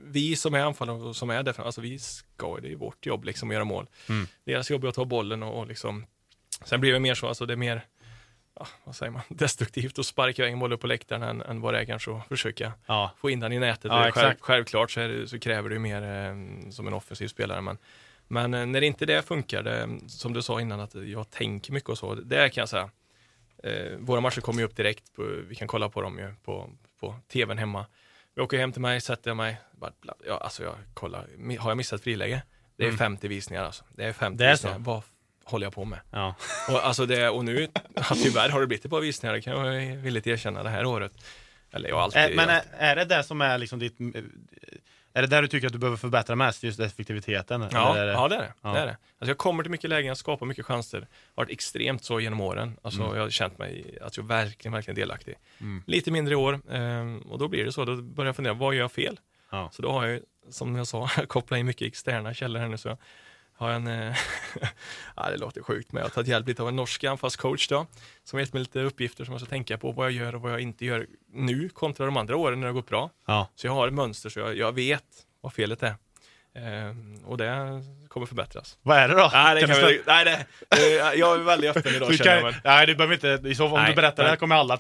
vi 0.05 0.37
som 0.37 0.55
är 0.55 0.61
anfallare 0.61 0.97
och 0.97 1.17
som 1.17 1.31
är 1.31 1.43
defensiva, 1.43 1.67
alltså 1.67 1.81
vi 1.81 1.99
ska, 1.99 2.59
det 2.63 2.73
är 2.73 2.77
vårt 2.77 3.07
jobb 3.07 3.25
liksom 3.25 3.51
att 3.51 3.55
göra 3.55 3.65
mål. 3.65 3.87
Mm. 4.09 4.27
Deras 4.45 4.71
jobb 4.71 4.85
är 4.85 4.89
att 4.89 4.95
ta 4.95 5.05
bollen 5.05 5.43
och, 5.43 5.61
och 5.61 5.67
liksom, 5.67 6.07
sen 6.65 6.81
blir 6.81 6.93
det 6.93 7.01
mer 7.01 7.15
så, 7.15 7.29
alltså 7.29 7.47
det 7.47 7.55
är 7.55 7.57
mer, 7.57 7.87
ja, 8.59 8.67
vad 8.85 8.97
säger 8.97 9.13
man, 9.13 9.23
destruktivt 9.29 9.99
att 9.99 10.07
sparka 10.07 10.43
iväg 10.43 10.53
en 10.53 10.59
boll 10.59 10.73
upp 10.73 10.81
på 10.81 10.87
läktaren 10.87 11.23
än, 11.23 11.43
än 11.43 11.61
vad 11.61 11.75
det 11.75 11.81
är 11.81 11.85
kanske 11.85 12.17
att 12.17 12.29
försöka 12.29 12.73
Ja. 12.87 13.11
få 13.17 13.31
in 13.31 13.41
den 13.41 13.53
i 13.53 13.59
nätet. 13.59 13.85
Ja, 13.93 14.11
själv, 14.13 14.35
självklart 14.41 14.91
så, 14.91 15.01
det, 15.01 15.29
så 15.29 15.39
kräver 15.39 15.71
det 15.71 15.79
mer 15.79 16.03
eh, 16.03 16.71
som 16.71 16.87
en 16.87 16.93
offensiv 16.95 17.29
spelare. 17.29 17.61
Men, 17.61 17.79
men 18.29 18.55
eh, 18.55 18.67
när 18.67 18.81
inte 18.83 19.07
det 19.07 19.23
funkar, 19.23 19.63
det, 19.63 19.89
som 20.09 20.33
du 20.33 20.43
sa 20.43 20.61
innan 20.61 20.81
att 20.81 20.95
jag 20.95 21.31
tänker 21.31 21.73
mycket 21.73 21.91
och 21.91 21.99
så, 21.99 22.15
det 22.15 22.49
kan 22.51 22.63
jag 22.63 22.69
säga. 22.69 22.91
Eh, 23.65 23.97
våra 23.99 24.21
matcher 24.21 24.41
kommer 24.41 24.59
ju 24.61 24.65
upp 24.67 24.77
direkt, 24.77 25.15
på, 25.15 25.23
vi 25.49 25.55
kan 25.55 25.69
kolla 25.69 25.89
på 25.89 26.03
dem 26.03 26.19
ju 26.19 26.35
på, 26.45 26.71
på 27.01 27.15
tvn 27.33 27.59
hemma. 27.59 27.87
Jag 28.35 28.45
åker 28.45 28.59
hem 28.59 28.73
till 28.73 28.81
mig, 28.83 29.01
sätter 29.01 29.35
mig, 29.35 29.57
bara, 29.73 29.91
bla- 30.03 30.15
ja, 30.27 30.39
alltså 30.39 30.63
jag 30.63 30.75
kollar, 30.95 31.27
har 31.59 31.71
jag 31.71 31.77
missat 31.77 32.01
friläge? 32.01 32.43
Det 32.77 32.83
är 32.85 32.89
Mm. 32.89 32.99
50 32.99 33.29
visningar 33.29 33.65
alltså. 33.65 33.85
Det 33.91 34.05
är 34.05 34.13
50 34.13 34.39
Det 34.39 34.47
är 34.47 34.51
visningar. 34.51 34.77
så? 34.77 34.83
Vad 34.83 35.03
håller 35.51 35.67
jag 35.67 35.73
på 35.75 35.85
med? 35.85 36.01
Ja. 36.11 36.35
Och, 36.69 36.87
alltså 36.87 37.07
det, 37.07 37.29
och 37.29 37.45
nu, 37.45 37.69
ja, 37.95 38.03
tyvärr 38.23 38.49
har 38.49 38.61
det 38.61 38.67
blivit 38.67 38.85
ett 38.85 38.91
par 38.91 39.01
visningar, 39.01 39.35
det 39.35 39.41
kan 39.41 39.53
jag 39.53 39.97
villigt 39.97 40.27
erkänna 40.27 40.63
det 40.63 40.69
här 40.71 40.85
året. 40.87 41.13
Eller 41.71 41.89
jag 41.89 41.99
alltid, 41.99 42.37
Men 42.37 42.49
är, 42.49 42.63
är 42.79 42.97
det 42.97 43.05
det 43.05 43.23
som 43.23 43.41
är 43.41 43.59
liksom 43.59 43.79
ditt... 43.79 43.97
Är 45.13 45.23
det 45.23 45.29
där 45.29 45.43
du 45.43 45.49
tycker 45.49 45.67
att 45.67 45.73
du 45.73 45.79
behöver 45.79 45.97
förbättra 45.97 46.37
mest, 46.37 46.63
just 46.63 46.81
effektiviteten? 46.81 47.69
Ja, 47.73 47.97
Eller 47.97 48.03
är 48.03 48.07
det... 48.07 48.13
ja 48.13 48.29
det 48.29 48.37
är 48.37 48.41
det. 48.41 48.53
Ja. 48.63 48.73
det, 48.73 48.79
är 48.79 48.87
det. 48.87 48.97
Alltså 49.19 49.31
jag 49.31 49.39
kommer 49.39 49.63
till 49.63 49.71
mycket 49.71 49.91
lägen, 49.91 50.09
jag 50.09 50.17
skapar 50.17 50.47
mycket 50.47 50.67
chanser. 50.67 50.99
Har 51.01 51.07
varit 51.45 51.51
extremt 51.51 52.05
så 52.05 52.21
genom 52.21 52.41
åren. 52.41 52.77
Alltså 52.83 53.03
Mm. 53.03 53.17
Jag 53.17 53.23
har 53.23 53.31
känt 53.31 53.59
mig 53.59 53.99
att 54.01 54.17
jag 54.17 54.25
verkligen, 54.25 54.73
verkligen 54.73 54.95
delaktig. 54.97 55.35
Mm. 55.61 55.83
Lite 55.87 56.11
mindre 56.11 56.33
i 56.33 56.37
år 56.37 56.61
ehm, 56.71 57.19
och 57.19 57.39
då 57.39 57.49
blir 57.49 57.65
det 57.65 57.73
så. 57.73 57.85
Då 57.85 57.97
börjar 57.97 58.29
jag 58.29 58.37
fundera, 58.37 58.55
vad 58.55 58.75
gör 58.75 58.81
jag 58.81 58.93
fel? 58.93 59.21
Ja. 59.51 59.71
Så 59.73 59.83
då 59.83 59.93
har 59.93 60.07
jag, 60.07 60.21
som 60.51 60.77
jag 60.77 60.87
sa, 60.87 61.09
kopplat 61.27 61.59
in 61.59 61.67
mycket 61.67 61.89
externa 61.89 62.35
källor 62.35 62.61
här 62.61 62.69
nu. 62.69 62.79
Så 62.79 62.89
jag 62.89 62.99
har 63.59 63.71
en, 63.71 63.87
eh, 63.87 64.17
ja 65.17 65.31
det 65.31 65.37
låter 65.37 65.63
sjukt, 65.63 65.93
men 65.93 66.01
jag 66.01 66.05
har 66.05 66.11
tagit 66.11 66.29
hjälp 66.29 66.49
lite 66.49 66.63
av 66.63 66.69
en 66.69 66.77
norsk 66.77 67.05
anfallscoach 67.05 67.69
då. 67.69 67.87
Som 68.25 68.39
gett 68.39 68.53
mig 68.53 68.61
lite 68.61 68.81
uppgifter 68.81 69.25
som 69.25 69.33
jag 69.33 69.41
ska 69.41 69.51
tänka 69.51 69.79
på, 69.79 69.93
vad 69.93 70.07
jag 70.07 70.13
gör 70.13 70.35
och 70.35 70.41
vad 70.41 70.53
jag 70.53 70.61
inte 70.61 70.85
gör 70.85 71.07
nu 71.33 71.69
kontra 71.69 72.07
de 72.07 72.17
andra 72.17 72.37
åren 72.37 72.61
när 72.61 72.67
det 72.67 72.73
har 72.73 72.81
gått 72.81 72.89
bra. 72.89 73.11
Ja. 73.27 73.49
Så 73.55 73.67
jag 73.67 73.73
har 73.73 73.89
ett 73.89 73.95
mönster 73.95 74.31
så 74.31 74.41
jag, 74.41 74.57
jag 74.57 74.73
vet 74.73 75.05
vad 75.41 75.53
felet 75.53 75.83
är. 75.83 75.95
Ehm, 76.65 77.19
och 77.27 77.39
det 77.39 77.83
kommer 78.09 78.27
förbättras. 78.27 78.79
Vad 78.83 78.97
är 78.99 79.09
det 79.09 79.15
då? 79.15 79.31
Nej, 79.33 79.55
det 79.55 79.61
Kan 79.67 79.77
kan 79.77 79.87
vi, 79.89 80.01
nej 80.07 80.25
det, 80.25 80.47
det, 80.69 81.15
jag 81.15 81.35
är 81.41 81.45
väldigt 81.45 81.77
öppen 81.77 81.95
idag 81.95 82.09
Du 82.11 82.17
känner 82.17 82.35
jag. 82.35 82.43
Men, 82.45 82.55
nej, 82.65 82.87
du 82.87 82.95
behöver 82.95 83.15
inte, 83.15 83.49
i 83.49 83.55
så 83.55 83.65
fall 83.69 83.73
om 83.77 83.83
Nej, 83.83 83.91
du 83.91 83.97
berättar 83.97 84.17
det 84.17 84.23
här 84.23 84.31
men- 84.31 84.39
kommer 84.39 84.57
alla 84.57 84.77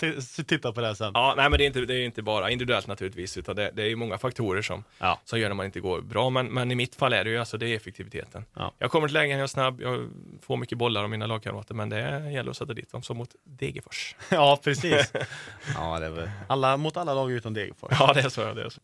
titta 0.47 0.72
på 0.72 0.81
det 0.81 0.97
sen. 0.97 1.11
ja, 1.14 1.35
nej, 1.37 1.51
men 1.51 1.59
det 1.59 1.64
är, 1.64 1.66
inte, 1.66 1.81
det 1.81 1.95
är 1.95 2.05
inte 2.05 2.22
bara 2.22 2.51
individuellt 2.51 2.87
naturligtvis, 2.87 3.37
utan 3.37 3.57
det, 3.57 3.70
det 3.74 3.83
är 3.83 3.87
ju 3.89 3.97
många 3.97 4.18
faktorer 4.18 4.62
som, 4.62 4.85
Ja. 4.99 5.20
som 5.24 5.41
gör 5.41 5.49
när 5.49 5.55
man 5.55 5.66
inte 5.66 5.81
går 5.81 6.01
bra. 6.01 6.31
Men, 6.31 6.47
men 6.47 6.70
i 6.70 6.74
mitt 6.74 6.95
fall 6.95 7.12
är 7.12 7.24
det 7.24 7.31
ju 7.31 7.39
alltså, 7.39 7.59
det 7.59 7.68
är 7.68 7.76
effektiviteten. 7.76 8.45
Ja. 8.55 8.72
Jag 8.79 8.91
kommer 8.91 9.09
till 9.09 9.14
lägen, 9.14 9.39
jag 9.39 9.43
är 9.43 9.47
snabb, 9.47 9.81
jag 9.83 10.09
får 10.43 10.57
mycket 10.57 10.79
bollar 10.79 11.03
av 11.03 11.11
mina 11.11 11.26
lagkamrater, 11.26 11.74
men 11.74 11.89
det 11.89 12.31
gäller 12.31 12.51
att 12.51 12.57
sätta 12.57 12.74
dit 12.74 12.93
dem, 12.93 13.03
som 13.03 13.16
mot 13.16 13.31
Degerfors. 13.45 14.14
Ja, 14.31 14.59
precis. 14.64 15.12
ja, 15.74 15.99
det 15.99 16.07
är 16.07 16.11
väl. 16.11 16.31
Alla, 16.49 16.76
mot 16.76 16.97
alla 16.97 17.14
lag 17.14 17.31
utom 17.33 17.55
Degerfors. 17.55 17.93
Ja, 18.01 18.12
det 18.12 18.20
är 18.20 18.29
så. 18.29 18.55
Det 18.55 18.62
är 18.64 18.68
så. 18.68 18.81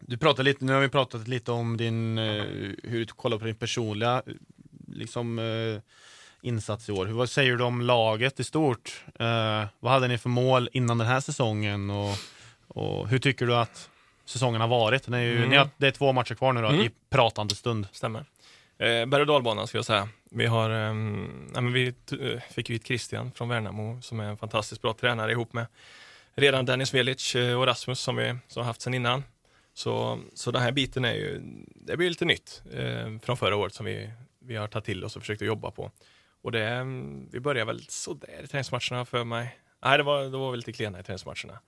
Du 0.00 0.16
pratade 0.16 0.42
lite, 0.42 0.64
nu 0.64 0.72
har 0.72 0.80
vi 0.80 0.88
pratat 0.88 1.28
lite 1.28 1.52
om 1.52 1.76
din, 1.76 2.18
eh, 2.18 2.44
hur 2.82 2.98
du 2.98 3.06
kollar 3.06 3.38
på 3.38 3.44
din 3.44 3.54
personliga 3.54 4.22
eh, 4.26 4.32
liksom, 4.88 5.38
eh, 5.38 5.80
insats 6.42 6.88
i 6.88 6.92
år. 6.92 7.06
Hur, 7.06 7.14
vad 7.14 7.30
säger 7.30 7.56
du 7.56 7.64
om 7.64 7.80
laget 7.80 8.40
i 8.40 8.44
stort? 8.44 9.04
Eh, 9.18 9.64
vad 9.80 9.92
hade 9.92 10.08
ni 10.08 10.18
för 10.18 10.28
mål 10.28 10.68
innan 10.72 10.98
den 10.98 11.06
här 11.06 11.20
säsongen? 11.20 11.90
Och, 11.90 12.16
och 12.68 13.08
hur 13.08 13.18
tycker 13.18 13.46
du 13.46 13.56
att 13.56 13.90
säsongen 14.24 14.60
har 14.60 14.68
varit? 14.68 15.06
Det 15.06 15.16
är, 15.18 15.22
ju, 15.22 15.44
Mm. 15.44 15.58
har, 15.58 15.68
det 15.76 15.86
är 15.86 15.90
två 15.90 16.12
matcher 16.12 16.34
kvar 16.34 16.52
nu 16.52 16.62
då, 16.62 16.68
Mm. 16.68 16.80
i 16.80 16.90
pratande 17.10 17.54
stund. 17.54 17.88
Stämmer. 17.92 18.24
Eh, 18.78 19.06
berg 19.06 19.20
och 19.20 19.26
dalbanan 19.26 19.66
ska 19.66 19.78
jag 19.78 19.84
säga. 19.84 20.08
Vi, 20.30 20.46
har, 20.46 20.68
nej, 20.68 21.62
men 21.62 21.72
vi 21.72 21.86
eh, 21.86 22.40
fick 22.50 22.70
hit 22.70 22.86
Christian 22.86 23.32
från 23.34 23.48
Värnamo 23.48 24.00
som 24.02 24.20
är 24.20 24.24
en 24.24 24.36
fantastiskt 24.36 24.82
bra 24.82 24.94
tränare 24.94 25.32
ihop 25.32 25.52
med 25.52 25.66
redan 26.34 26.64
Dennis 26.64 26.94
Velic 26.94 27.34
eh, 27.34 27.58
och 27.60 27.66
Rasmus 27.66 28.00
som 28.00 28.16
vi 28.16 28.36
som 28.48 28.60
har 28.60 28.64
haft 28.66 28.80
sedan 28.82 28.94
innan. 28.94 29.22
Så, 29.80 30.20
så 30.34 30.50
den 30.50 30.62
här 30.62 30.72
biten 30.72 31.04
är 31.04 31.14
ju, 31.14 31.40
det 31.74 31.96
blir 31.96 32.08
lite 32.08 32.24
nytt 32.24 32.62
eh, 32.72 33.18
från 33.22 33.36
förra 33.36 33.56
året 33.56 33.74
som 33.74 33.86
vi, 33.86 34.10
vi 34.38 34.56
har 34.56 34.68
tagit 34.68 34.84
till 34.84 35.04
oss 35.04 35.16
och 35.16 35.22
försökt 35.22 35.42
att 35.42 35.48
jobba 35.48 35.70
på. 35.70 35.90
Och 36.42 36.52
det, 36.52 36.84
vi 37.32 37.40
började 37.40 37.64
väl 37.72 37.84
sådär 37.88 38.40
i 38.44 38.46
träningsmatcherna 38.46 39.04
för 39.04 39.24
mig. 39.24 39.58
Nej, 39.84 39.98
det 39.98 40.04
var, 40.04 40.22
det 40.22 40.28
var 40.38 40.50
väl 40.50 40.58
lite 40.58 40.72
klena 40.72 41.00
i 41.00 41.02
träningsmatcherna. 41.02 41.60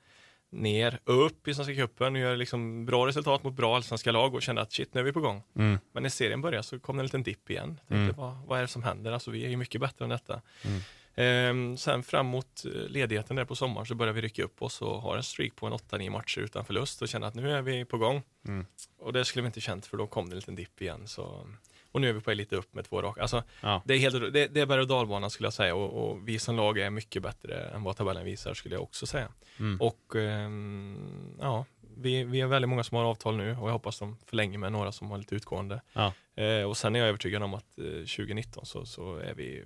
Ner, 0.51 0.99
upp 1.05 1.49
i 1.49 1.55
Svenska 1.55 1.75
cupen 1.75 2.15
och 2.15 2.21
gör 2.21 2.37
liksom 2.37 2.87
bra 2.87 3.07
resultat 3.07 3.45
mot 3.45 3.55
bra 3.55 3.77
allsvenska 3.77 4.13
lag 4.13 4.35
och 4.35 4.43
kände 4.43 4.63
att 4.63 4.73
shit, 4.73 4.95
nu 4.95 5.01
är 5.01 5.05
vi 5.05 5.13
på 5.13 5.21
gång. 5.21 5.43
Mm. 5.57 5.79
Men 5.93 6.03
när 6.03 6.11
serien 6.11 6.41
började 6.41 6.63
så 6.63 6.81
kom 6.81 6.97
det 6.97 7.01
en 7.01 7.07
liten 7.07 7.23
dipp 7.23 7.51
igen. 7.51 7.81
Jag 7.81 7.89
tänkte, 7.89 7.95
Mm. 7.95 8.17
vad, 8.17 8.47
vad 8.47 8.59
är 8.59 8.63
det 8.63 8.69
som 8.69 8.83
händer? 8.83 9.13
Alltså, 9.13 9.31
vi 9.31 9.45
är 9.45 9.49
ju 9.49 9.57
mycket 9.57 9.81
bättre 9.81 10.05
än 10.05 10.09
detta. 10.09 10.41
Mm. 10.65 10.81
Ehm, 11.15 11.77
sen 11.77 12.03
fram 12.03 12.27
mot 12.27 12.65
eh, 12.65 12.71
ledigheten 12.89 13.37
där 13.37 13.45
på 13.45 13.55
sommaren 13.55 13.87
så 13.87 13.95
började 13.95 14.15
vi 14.21 14.27
rycka 14.27 14.43
upp 14.45 14.63
oss 14.63 14.83
och 14.83 15.03
har 15.03 15.17
en 15.17 15.23
streak 15.23 15.57
på 15.57 15.67
en 15.67 15.73
8-9 15.73 16.11
matcher 16.11 16.41
utan 16.41 16.65
förlust 16.65 17.03
och 17.03 17.09
känner 17.09 17.27
att 17.27 17.35
nu 17.35 17.51
är 17.53 17.63
vi 17.63 17.85
på 17.85 17.99
gång. 17.99 18.23
Mm. 18.49 18.67
Och 18.99 19.13
det 19.13 19.25
skulle 19.25 19.43
vi 19.43 19.47
inte 19.47 19.61
känt 19.61 19.87
för 19.87 19.97
då 19.97 20.07
kom 20.07 20.29
det 20.29 20.33
en 20.35 20.39
liten 20.39 20.55
dipp 20.55 20.83
igen. 20.83 21.09
Så, 21.09 21.47
och 21.93 22.01
nu 22.01 22.09
är 22.09 22.13
vi 22.13 22.21
på 22.21 22.33
lite 22.33 22.57
upp 22.57 22.75
med 22.75 22.85
två 22.85 23.03
raka. 23.03 23.21
Alltså, 23.23 23.43
Ja. 23.61 23.83
det 23.85 23.95
är, 23.95 23.99
helt, 23.99 24.33
det, 24.33 24.47
det 24.47 24.61
är 24.61 24.67
berg 24.67 24.81
och 24.81 24.87
dalbana 24.87 25.31
skulle 25.31 25.47
jag 25.47 25.53
säga 25.55 25.75
och, 25.75 26.11
och 26.11 26.29
vi 26.29 26.39
som 26.39 26.57
lag 26.57 26.79
är 26.79 26.91
mycket 26.91 27.23
bättre 27.23 27.55
än 27.61 27.83
vad 27.83 27.97
tabellen 27.97 28.25
visar 28.25 28.55
skulle 28.55 28.75
jag 28.75 28.83
också 28.83 29.07
säga. 29.07 29.29
Mm. 29.59 29.81
Och 29.81 30.17
ehm, 30.17 31.37
ja, 31.41 31.65
vi, 31.97 32.25
vi 32.25 32.41
är 32.41 32.47
väldigt 32.47 32.69
många 32.69 32.85
som 32.85 32.97
har 32.97 33.05
avtal 33.05 33.37
nu 33.37 33.57
och 33.57 33.69
jag 33.69 33.73
hoppas 33.73 33.99
de 33.99 34.17
förlänger 34.27 34.59
med 34.59 34.73
några 34.73 34.93
som 34.93 35.11
har 35.11 35.19
lite 35.19 35.35
utgående. 35.35 35.81
Ja. 35.93 36.13
Eh, 36.35 36.63
och 36.63 36.77
sen 36.77 36.97
är 36.97 37.01
jag 37.01 37.09
övertygad 37.09 37.43
om 37.43 37.55
att 37.55 37.79
eh, 37.79 37.85
2019 37.85 38.67
så, 38.67 38.87
så 38.87 39.17
är 39.17 39.35
vi 39.35 39.65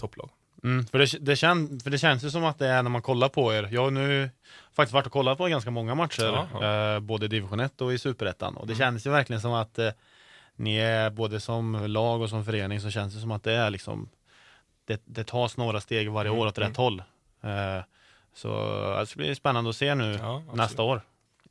topplag. 0.00 0.30
Mm, 0.64 0.86
för, 0.86 0.98
det, 0.98 1.06
det 1.20 1.36
kän, 1.36 1.80
för 1.80 1.90
det 1.90 1.98
känns 1.98 2.24
ju 2.24 2.30
som 2.30 2.44
att 2.44 2.58
det 2.58 2.66
är 2.68 2.82
när 2.82 2.90
man 2.90 3.02
kollar 3.02 3.28
på 3.28 3.54
er. 3.54 3.68
Jag 3.72 3.82
har 3.82 3.90
nu 3.90 4.30
faktiskt 4.72 4.94
varit 4.94 5.06
och 5.06 5.12
kollat 5.12 5.38
på 5.38 5.46
ganska 5.46 5.70
många 5.70 5.94
matcher, 5.94 6.46
Eh, 6.94 7.00
både 7.00 7.24
i 7.24 7.28
division 7.28 7.60
1 7.60 7.80
och 7.80 7.92
i 7.92 7.98
superettan. 7.98 8.56
Och 8.56 8.66
det 8.66 8.72
Mm. 8.72 8.78
känns 8.78 9.06
ju 9.06 9.10
verkligen 9.10 9.40
som 9.40 9.52
att 9.52 9.78
eh, 9.78 9.90
ni 10.56 10.76
är 10.76 11.10
både 11.10 11.40
som 11.40 11.86
lag 11.86 12.22
och 12.22 12.28
som 12.30 12.44
förening 12.44 12.80
så 12.80 12.90
känns 12.90 13.14
det 13.14 13.20
som 13.20 13.30
att 13.30 13.42
det 13.44 13.52
är 13.52 13.70
liksom 13.70 14.08
det, 14.84 15.02
det 15.04 15.24
tas 15.24 15.56
några 15.56 15.80
steg 15.80 16.10
varje 16.10 16.28
Mm, 16.30 16.40
år 16.40 16.46
åt 16.46 16.58
mm. 16.58 16.68
rätt 16.68 16.76
håll. 16.76 17.02
Eh, 17.42 17.82
så 18.34 18.48
det 19.00 19.06
ska 19.06 19.16
bli 19.18 19.34
spännande 19.34 19.70
att 19.70 19.76
se 19.76 19.94
nu 19.94 20.18
Ja, 20.22 20.42
nästa 20.54 20.82
år. 20.82 21.00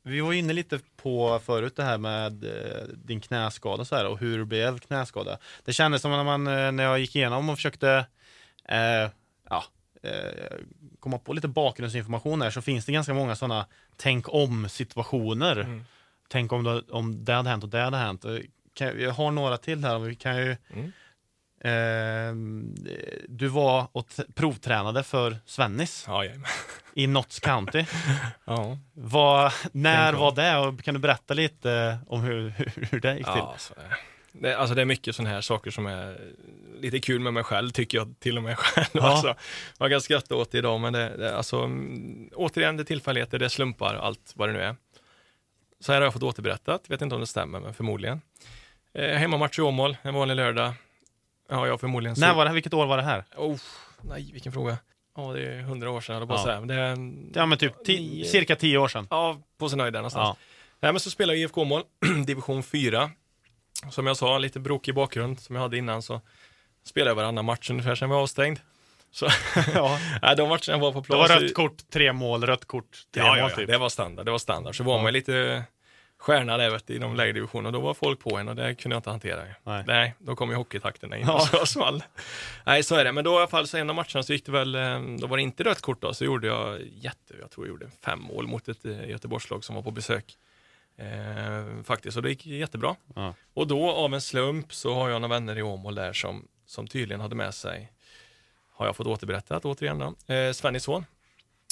vi 0.02 0.20
var 0.20 0.32
inne 0.32 0.52
lite 0.52 0.78
på 1.02 1.40
förut 1.44 1.76
det 1.76 1.82
här 1.82 1.98
med 1.98 2.44
eh, 2.44 2.82
din 2.94 3.20
knäskada 3.20 3.84
så 3.84 3.96
här, 3.96 4.06
och 4.06 4.18
hur 4.18 4.38
det 4.38 4.44
blev 4.44 4.78
knäskada. 4.78 5.38
Det 5.64 5.72
kändes 5.72 6.02
som 6.02 6.10
när, 6.10 6.24
man, 6.24 6.46
eh, 6.46 6.72
när 6.72 6.84
jag 6.84 6.98
gick 6.98 7.16
igenom 7.16 7.48
och 7.48 7.56
försökte 7.56 8.06
eh, 8.68 9.10
ja, 9.50 9.64
eh, 10.02 10.56
komma 11.00 11.18
på 11.18 11.32
lite 11.32 11.48
bakgrundsinformation 11.48 12.42
här 12.42 12.50
så 12.50 12.62
finns 12.62 12.86
det 12.86 12.92
ganska 12.92 13.14
många 13.14 13.36
sådana 13.36 13.66
tänk 13.96 14.28
om 14.34 14.68
situationer. 14.68 15.56
Mm. 15.60 15.84
Tänk 16.28 16.52
om 16.52 16.64
det, 16.64 16.82
om 16.90 17.24
det 17.24 17.32
hade 17.32 17.50
hänt 17.50 17.64
och 17.64 17.70
det 17.70 17.80
hade 17.80 17.96
hänt. 17.96 18.24
Och 18.24 18.38
Kan, 18.74 19.00
jag 19.00 19.12
har 19.12 19.30
några 19.30 19.56
till 19.56 19.84
här. 19.84 19.98
Vi 19.98 20.14
kan 20.14 20.36
ju, 20.36 20.56
Mm. 20.70 20.92
eh, 21.60 22.34
du 23.28 23.48
var 23.48 23.88
och 23.92 24.08
provtränade 24.34 25.02
för 25.02 25.36
Svennis 25.46 26.04
Ja, 26.06 26.24
i 26.94 27.06
Notts 27.06 27.40
County. 27.40 27.84
ja. 28.44 28.78
Vad, 28.92 29.52
när 29.72 30.12
var 30.12 30.32
det 30.34 30.56
och 30.56 30.82
kan 30.82 30.94
du 30.94 31.00
berätta 31.00 31.34
lite 31.34 31.98
om 32.06 32.20
hur, 32.22 32.50
hur, 32.50 32.86
hur 32.90 33.00
det 33.00 33.14
gick 33.16 33.26
till? 33.26 33.34
Ja, 33.36 33.54
så 33.58 33.74
är 33.74 33.96
det. 34.40 34.56
Alltså 34.58 34.74
det 34.74 34.80
är 34.80 34.86
mycket 34.86 35.16
sådana 35.16 35.30
här 35.34 35.40
saker 35.40 35.70
som 35.70 35.86
är 35.86 36.20
lite 36.80 37.00
kul 37.00 37.20
med 37.20 37.32
mig 37.34 37.44
själv, 37.44 37.70
tycker 37.70 37.98
jag 37.98 38.14
till 38.20 38.36
och 38.36 38.42
med 38.42 38.58
själv. 38.58 38.86
Ja. 38.92 39.02
Alltså, 39.02 39.34
man 39.78 39.90
kan 39.90 40.00
skratta 40.00 40.34
åt 40.36 40.50
det 40.50 40.58
idag, 40.58 40.80
men 40.80 40.92
det, 40.92 41.16
det, 41.16 41.36
alltså, 41.36 41.56
mm, 41.60 42.30
återigen, 42.34 42.76
det 42.76 42.82
är 42.82 42.84
tillfälligheter, 42.84 43.38
det 43.38 43.44
är 43.44 43.48
slumpar, 43.48 43.94
allt 43.94 44.32
vad 44.34 44.48
det 44.48 44.52
nu 44.52 44.60
är. 44.62 44.76
Så 45.80 45.92
här 45.92 46.00
har 46.00 46.06
jag 46.06 46.12
fått 46.12 46.22
återberättat, 46.22 46.90
vet 46.90 47.02
inte 47.02 47.14
om 47.14 47.20
det 47.20 47.26
stämmer, 47.26 47.60
men 47.60 47.74
förmodligen. 47.74 48.20
Eh, 48.94 49.10
hemmamatch 49.16 49.58
i 49.58 49.62
Åmål, 49.62 49.96
en 50.02 50.14
vanlig 50.14 50.34
lördag. 50.34 50.72
Ja, 51.50 51.66
jag 51.66 51.80
förmodligen... 51.80 52.16
När 52.20 52.34
var 52.34 52.44
det, 52.44 52.52
vilket 52.52 52.74
år 52.74 52.86
var 52.86 52.96
det 52.96 53.02
här? 53.02 53.24
Oh, 53.36 53.56
nej, 54.02 54.30
vilken 54.32 54.52
fråga. 54.52 54.78
Ja, 55.16 55.32
det 55.32 55.42
är 55.46 55.60
hundra 55.62 55.90
år 55.90 56.00
sedan, 56.00 56.28
på 56.28 56.34
att 56.34 56.40
Ja. 56.40 56.44
säga. 56.44 56.60
Det 56.60 56.74
är, 56.74 56.96
Ja 57.34 57.46
men 57.46 57.58
typ 57.58 57.72
cirka 58.26 58.56
tio 58.56 58.78
år 58.78 58.88
sedan. 58.88 59.06
Ja, 59.10 59.40
på 59.58 59.68
sin 59.68 59.80
höjd 59.80 59.92
där 59.92 59.98
någonstans. 60.00 60.24
Ja. 60.28 60.36
Nej, 60.80 60.92
men 60.92 61.00
så 61.00 61.10
spelar 61.10 61.34
jag 61.34 61.40
IFK 61.42 61.64
Mål, 61.64 61.82
division 62.26 62.62
4. 62.62 63.10
Som 63.90 64.06
jag 64.06 64.16
sa, 64.16 64.38
lite 64.38 64.60
brokig 64.60 64.94
bakgrund 64.94 65.40
som 65.40 65.54
jag 65.56 65.62
hade 65.62 65.76
innan 65.78 66.02
så 66.02 66.20
spelade 66.84 67.10
jag 67.10 67.14
varannan 67.16 67.44
match 67.44 67.70
ungefär 67.70 67.94
sen 67.94 68.08
jag 68.10 68.16
var 68.16 68.22
avstängd. 68.22 68.58
Så, 69.10 69.26
ja. 69.74 69.98
nej, 70.22 70.36
de 70.36 70.48
matcherna 70.48 70.78
var 70.78 70.92
på 70.92 71.00
Det 71.00 71.06
plats. 71.06 71.30
var 71.30 71.40
rött 71.40 71.54
kort, 71.54 71.90
tre 71.92 72.12
mål, 72.12 72.46
rött 72.46 72.64
kort, 72.64 72.98
tre 73.14 73.22
ja, 73.22 73.28
mål 73.28 73.38
ja, 73.38 73.48
ja, 73.50 73.56
typ. 73.56 73.66
det 73.68 73.78
var 73.78 73.88
standard. 73.88 74.26
Det 74.26 74.30
var 74.32 74.38
standard. 74.38 74.76
Så 74.76 74.84
var 74.84 74.96
Ja. 74.96 75.02
man 75.02 75.12
lite 75.12 75.62
stjärna 76.20 76.56
där 76.56 76.70
vet 76.70 76.86
du, 76.86 76.94
i 76.94 76.98
de 76.98 77.16
lägre 77.16 77.32
divisionerna. 77.32 77.70
Då 77.70 77.80
var 77.80 77.94
folk 77.94 78.20
på 78.20 78.36
en 78.38 78.48
och 78.48 78.56
det 78.56 78.74
kunde 78.74 78.94
jag 78.94 78.98
inte 78.98 79.10
hantera. 79.10 79.42
Nej. 79.62 79.84
Nej, 79.86 80.14
då 80.18 80.36
kom 80.36 80.50
ju 80.50 80.56
hockeytakterna 80.56 81.16
in 81.16 81.24
Ja. 81.26 81.34
och 81.34 81.42
så 81.60 81.66
small. 81.66 82.02
Nej, 82.66 82.82
så 82.82 82.94
är 82.94 83.04
det. 83.04 83.12
Men 83.12 83.24
då 83.24 83.32
i 83.34 83.36
alla 83.36 83.46
fall 83.46 83.66
så 83.66 83.76
en 83.76 83.90
av 83.90 83.96
matcherna 83.96 84.22
så 84.22 84.32
gick 84.32 84.46
det 84.46 84.52
väl, 84.52 84.74
eh, 84.74 85.00
då 85.18 85.26
var 85.26 85.36
det 85.36 85.42
inte 85.42 85.64
rött 85.64 85.80
kort 85.82 86.00
då, 86.02 86.14
så 86.14 86.24
gjorde 86.24 86.46
jag 86.46 86.80
jätte, 86.92 87.34
jag 87.40 87.50
tror 87.50 87.66
jag 87.66 87.72
gjorde 87.72 87.90
fem 88.04 88.18
mål 88.20 88.46
mot 88.46 88.68
ett 88.68 88.84
eh, 88.84 89.08
Göteborgslag 89.10 89.64
som 89.64 89.74
var 89.74 89.82
på 89.82 89.90
besök. 89.90 90.24
Eh, 90.98 91.82
faktiskt, 91.84 92.16
och 92.16 92.22
det 92.22 92.28
gick 92.28 92.46
jättebra. 92.46 92.96
Ja. 93.14 93.34
Och 93.54 93.66
då 93.66 93.90
av 93.90 94.14
en 94.14 94.20
slump 94.20 94.74
så 94.74 94.94
har 94.94 95.08
jag 95.08 95.20
några 95.20 95.34
vänner 95.34 95.58
i 95.58 95.62
Åmål 95.62 95.94
där 95.94 96.12
som, 96.12 96.48
som 96.66 96.86
tydligen 96.86 97.20
hade 97.20 97.34
med 97.34 97.54
sig, 97.54 97.92
har 98.72 98.86
jag 98.86 98.96
fått 98.96 99.06
återberättat 99.06 99.64
återigen 99.64 99.98
då, 99.98 100.34
eh, 100.34 100.52
Svennis 100.52 100.82
son. 100.82 101.04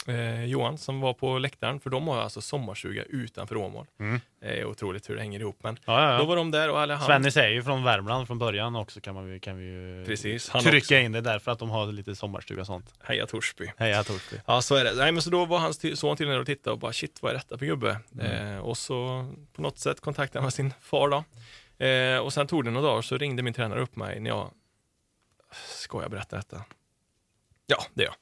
Eh, 0.09 0.44
Johan 0.44 0.78
som 0.78 1.00
var 1.00 1.14
på 1.14 1.38
läktaren, 1.38 1.80
för 1.80 1.90
de 1.90 2.09
har 2.09 2.16
alltså 2.20 2.40
sommarstuga 2.40 3.02
utanför 3.02 3.57
Åmål. 3.57 3.86
Mm. 4.00 4.20
Det 4.40 4.46
är 4.61 4.64
otroligt 4.64 5.11
hur 5.11 5.14
det 5.14 5.20
hänger 5.20 5.40
ihop. 5.40 5.57
Men 5.62 5.78
Ja, 5.84 6.02
ja, 6.12 6.16
då 6.18 6.22
ja. 6.22 6.26
var 6.26 6.36
de 6.36 6.50
där 6.50 6.70
och 6.70 6.80
alla 6.80 6.94
han, 6.96 7.07
Svennis 7.07 7.36
är 7.36 7.48
ju 7.48 7.62
från 7.62 7.84
Värmland 7.84 8.26
från 8.26 8.38
början 8.38 8.76
också 8.76 9.00
kan, 9.00 9.14
man, 9.14 9.40
kan 9.40 9.57
vi 9.57 9.64
ju 9.64 10.04
Precis, 10.07 10.46
trycka 10.48 10.76
också. 10.78 10.94
in 10.94 11.12
det 11.12 11.20
därför 11.20 11.50
att 11.52 11.59
de 11.59 11.70
har 11.70 11.86
lite 11.92 12.14
sommarstuga 12.14 12.61
och 12.61 12.66
sånt. 12.66 12.94
Heja 13.02 13.26
Torsby. 13.26 13.72
Heja 13.76 14.04
Torsby. 14.04 14.36
Ja, 14.46 14.62
så 14.62 14.74
är 14.74 14.84
det. 14.84 14.94
Nej, 14.94 15.12
men 15.12 15.22
så 15.22 15.30
då 15.30 15.44
var 15.44 15.59
hans 15.59 15.98
son 16.00 16.16
till 16.16 16.28
och 16.28 16.46
tittade 16.46 16.72
och 16.72 16.78
bara 16.78 16.92
shit, 16.92 17.18
vad 17.22 17.30
är 17.30 17.34
detta 17.36 17.59
för 17.59 17.66
gubbe? 17.66 18.00
Mm. 18.20 18.54
Eh, 18.54 18.59
och 18.59 18.78
så 18.78 19.26
på 19.52 19.62
något 19.62 19.78
sätt 19.78 20.00
kontaktade 20.00 20.42
han 20.42 20.50
sin 20.52 20.72
far 20.80 21.09
då. 21.09 21.24
Eh, 21.84 22.18
och 22.18 22.32
sen 22.32 22.46
tog 22.46 22.64
det 22.64 22.70
några 22.70 22.86
dagar 22.88 23.02
så 23.02 23.16
ringde 23.18 23.42
min 23.42 23.54
tränare 23.54 23.80
upp 23.80 23.96
mig 23.96 24.20
när 24.20 24.30
jag, 24.30 24.50
ska 25.78 26.02
jag 26.02 26.11
berätta 26.11 26.36
detta? 26.36 26.64
Ja, 27.66 27.76
det 27.94 28.02
gör 28.02 28.11
jag. 28.11 28.16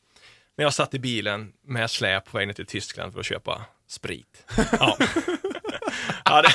När 0.56 0.64
jag 0.64 0.74
satt 0.74 0.94
i 0.94 0.98
bilen 0.98 1.52
med 1.66 1.90
släp 1.90 2.24
på 2.24 2.38
väg 2.38 2.46
ner 2.46 2.54
till 2.54 2.66
Tyskland 2.66 3.12
för 3.12 3.20
att 3.20 3.26
köpa 3.26 3.62
sprit. 3.88 4.46
Ja. 4.80 4.96
ja, 6.24 6.42
det, 6.42 6.48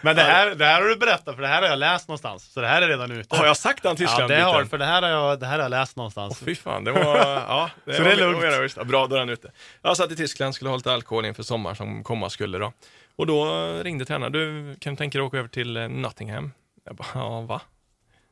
Men 0.00 0.16
det 0.16 0.22
här, 0.22 0.54
det 0.54 0.64
här 0.64 0.82
har 0.82 0.88
du 0.88 0.96
berättat 0.96 1.34
för 1.34 1.42
det 1.42 1.48
här 1.48 1.62
har 1.62 1.68
jag 1.68 1.78
läst 1.78 2.08
någonstans. 2.08 2.44
Så 2.52 2.60
det 2.60 2.66
här 2.68 2.82
är 2.82 2.88
redan 2.88 3.10
ute. 3.12 3.36
har 3.36 3.46
jag 3.46 3.56
sagt 3.56 3.82
den 3.82 3.90
Ja, 3.90 3.96
Tyskland 3.96 4.30
det 4.30 4.40
har 4.40 4.64
för 4.64 4.78
det 4.78 4.84
här 4.84 5.02
har 5.02 5.08
jag, 5.08 5.40
det 5.40 5.46
här 5.46 5.52
har 5.56 5.62
jag 5.62 5.70
läst 5.70 5.96
någonstans. 5.96 6.38
Åh, 6.42 6.46
fy 6.46 6.54
fan, 6.54 6.84
det 6.84 6.92
var... 6.92 7.16
Ja, 7.16 7.70
det 7.84 7.92
Så 7.96 8.02
var, 8.02 8.08
det 8.10 8.14
är 8.14 8.16
lugnt. 8.16 8.76
var- 8.76 8.84
Bra, 8.84 9.06
då 9.06 9.16
är 9.16 9.20
den 9.20 9.28
ute. 9.28 9.52
Jag 9.82 9.96
satt 9.96 10.10
i 10.12 10.16
Tyskland, 10.16 10.54
skulle 10.54 10.70
ha 10.70 10.76
lite 10.76 10.92
alkohol 10.92 11.24
inför 11.24 11.42
sommaren 11.42 11.76
som 11.76 12.04
komma 12.04 12.30
skulle 12.30 12.58
då. 12.58 12.72
Och 13.16 13.26
då 13.26 13.44
ringde 13.82 14.04
tränaren, 14.04 14.32
du 14.32 14.76
kan 14.80 14.92
du 14.94 14.98
tänka 14.98 15.18
dig 15.18 15.24
att 15.24 15.28
åka 15.28 15.38
över 15.38 15.48
till 15.48 15.76
eh, 15.76 15.88
Nottingham? 15.88 16.52
Jag 16.84 16.96
bara, 16.96 17.08
ja 17.14 17.40
va? 17.40 17.60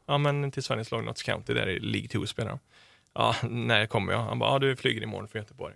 Ja 0.07 0.19
men 0.19 0.51
till 0.51 0.63
Sveriges 0.63 0.91
lag 0.91 1.05
Notts 1.05 1.23
County, 1.23 1.55
där 1.55 1.69
i 1.69 1.81
League 1.81 2.09
2 2.09 2.27
spelar 2.27 2.51
de. 2.51 2.59
Ja, 3.19 3.35
när 3.43 3.87
kommer 3.87 4.13
jag? 4.13 4.21
Han 4.23 4.39
bara, 4.39 4.53
ja 4.53 4.59
du 4.59 4.77
flyger 4.77 5.03
imorgon 5.03 5.29
från 5.29 5.43
Göteborg. 5.43 5.75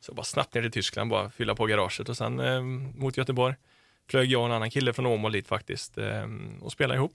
Så 0.00 0.14
bara 0.14 0.24
snabbt 0.24 0.54
ner 0.54 0.62
till 0.62 0.70
Tyskland, 0.70 1.10
bara 1.10 1.30
fylla 1.30 1.54
på 1.54 1.66
garaget 1.66 2.08
och 2.08 2.16
sen 2.16 2.40
eh, 2.40 2.62
mot 2.62 3.16
Göteborg. 3.16 3.54
Flög 4.10 4.32
jag 4.32 4.40
och 4.40 4.46
en 4.46 4.52
annan 4.52 4.70
kille 4.70 4.92
från 4.92 5.06
Åmål 5.06 5.32
dit 5.32 5.48
faktiskt 5.48 5.98
eh, 5.98 6.26
och 6.60 6.72
spelade 6.72 6.98
ihop. 6.98 7.14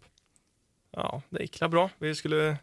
Ja, 0.92 1.22
det 1.30 1.42
gick 1.42 1.60
la 1.60 1.70
bra. 1.70 1.90
Vi 1.98 2.16
skulle 2.16 2.58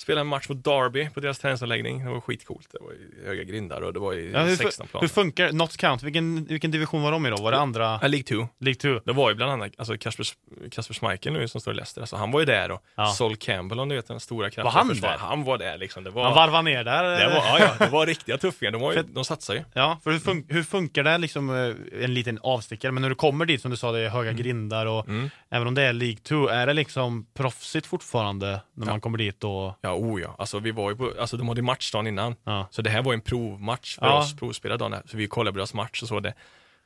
spela 0.00 0.20
en 0.20 0.26
match 0.26 0.48
mot 0.48 0.64
Derby 0.64 1.08
på 1.14 1.20
deras 1.20 1.38
träningsanläggning. 1.38 2.04
Det 2.04 2.10
var 2.10 2.20
skitcoolt. 2.20 2.68
Det 2.72 2.78
var 2.80 2.92
i 2.92 3.26
höga 3.26 3.44
grindar 3.44 3.80
och 3.80 3.92
det 3.92 3.98
var 4.00 4.12
i 4.14 4.30
Ja, 4.32 4.40
hur, 4.42 4.56
16 4.56 4.86
fu- 4.86 4.90
plan. 4.90 5.00
hur 5.00 5.08
funkar 5.08 5.52
Notts 5.52 5.76
County? 5.76 6.04
Vilken, 6.04 6.44
vilken 6.44 6.70
division 6.70 7.02
var 7.02 7.12
de 7.12 7.26
i 7.26 7.30
då? 7.30 7.36
Var 7.42 7.50
det 7.52 7.58
andra? 7.58 7.98
Ja, 8.02 8.08
League 8.08 8.22
2. 8.24 8.48
League 8.60 8.74
2? 8.80 9.00
Det 9.04 9.12
var 9.12 9.30
ju 9.30 9.36
bland 9.36 9.52
annat 9.52 9.72
alltså 9.78 9.98
Kasper, 9.98 10.24
Kasper 10.70 10.94
Schmeichel 10.94 11.32
nu 11.32 11.48
som 11.48 11.60
står 11.60 11.72
i 11.72 11.76
Leicester. 11.76 12.00
Alltså, 12.00 12.16
han 12.16 12.30
var 12.30 12.40
ju 12.40 12.46
där 12.46 12.70
och 12.70 12.82
Ja. 12.96 13.06
Sol 13.06 13.36
Campbell 13.36 13.80
om 13.80 13.88
du 13.88 13.94
vet 13.96 14.08
den 14.08 14.20
stora 14.20 14.46
kraftiga 14.50 14.64
Var 14.64 14.70
han 14.70 15.00
där? 15.00 15.16
Han 15.18 15.44
var 15.44 15.58
där 15.58 15.78
liksom. 15.78 16.04
Det 16.04 16.10
var, 16.10 16.22
Man 16.24 16.34
varvar 16.34 16.62
ner 16.62 16.84
där? 16.84 17.02
det 17.04 17.26
var, 17.28 17.34
ja, 17.34 17.58
ja, 17.60 17.84
det 17.86 17.90
var 17.90 18.06
riktiga 18.06 18.38
tuffingar. 18.38 18.72
De, 18.72 18.80
var 18.80 18.92
ju, 18.92 19.02
de 19.02 19.24
satsar 19.24 19.54
ju. 19.54 19.62
Ja, 19.72 19.98
för 20.04 20.10
hur, 20.10 20.18
fun- 20.18 20.44
hur 20.48 20.62
funkar 20.62 21.02
det 21.04 21.18
liksom, 21.18 21.50
eh, 21.50 22.04
en 22.04 22.14
liten 22.14 22.38
avstickare, 22.42 22.92
men 22.92 23.02
när 23.02 23.08
du 23.08 23.14
kommer 23.14 23.44
dit 23.46 23.62
som 23.62 23.70
du 23.70 23.76
sa, 23.76 23.92
det 23.92 24.00
är 24.00 24.08
höga 24.08 24.32
grindar 24.32 24.86
och 24.86 25.08
Mm. 25.08 25.30
även 25.50 25.68
om 25.68 25.74
det 25.74 25.82
är 25.82 25.92
League 25.92 26.16
2, 26.22 26.48
är 26.48 26.66
det 26.66 26.72
liksom 26.72 27.26
proffsigt 27.34 27.86
fortfarande 27.86 28.46
när 28.74 28.86
Ja. 28.86 28.92
man 28.92 29.00
kommer 29.00 29.18
dit 29.18 29.44
och 29.44 29.74
Ja, 29.80 29.89
oh 29.94 30.20
ja. 30.20 30.34
Alltså, 30.38 30.58
vi 30.58 30.70
var 30.70 30.90
ju 30.90 30.96
på, 30.96 31.12
alltså, 31.20 31.36
de 31.36 31.48
hade 31.48 31.62
match 31.62 31.92
dagen 31.92 32.06
innan. 32.06 32.34
ja. 32.44 32.68
Så 32.70 32.82
det 32.82 32.90
här 32.90 33.02
var 33.02 33.12
en 33.14 33.20
provmatch 33.20 33.98
för 33.98 34.06
Ja. 34.06 34.18
oss 34.18 34.36
provspelare 34.36 34.78
dagen. 34.78 35.02
Så 35.06 35.16
vi 35.16 35.26
kollade 35.26 35.52
på 35.52 35.58
deras 35.58 35.74
match 35.74 36.02
och 36.02 36.08
så. 36.08 36.20
Det, 36.20 36.34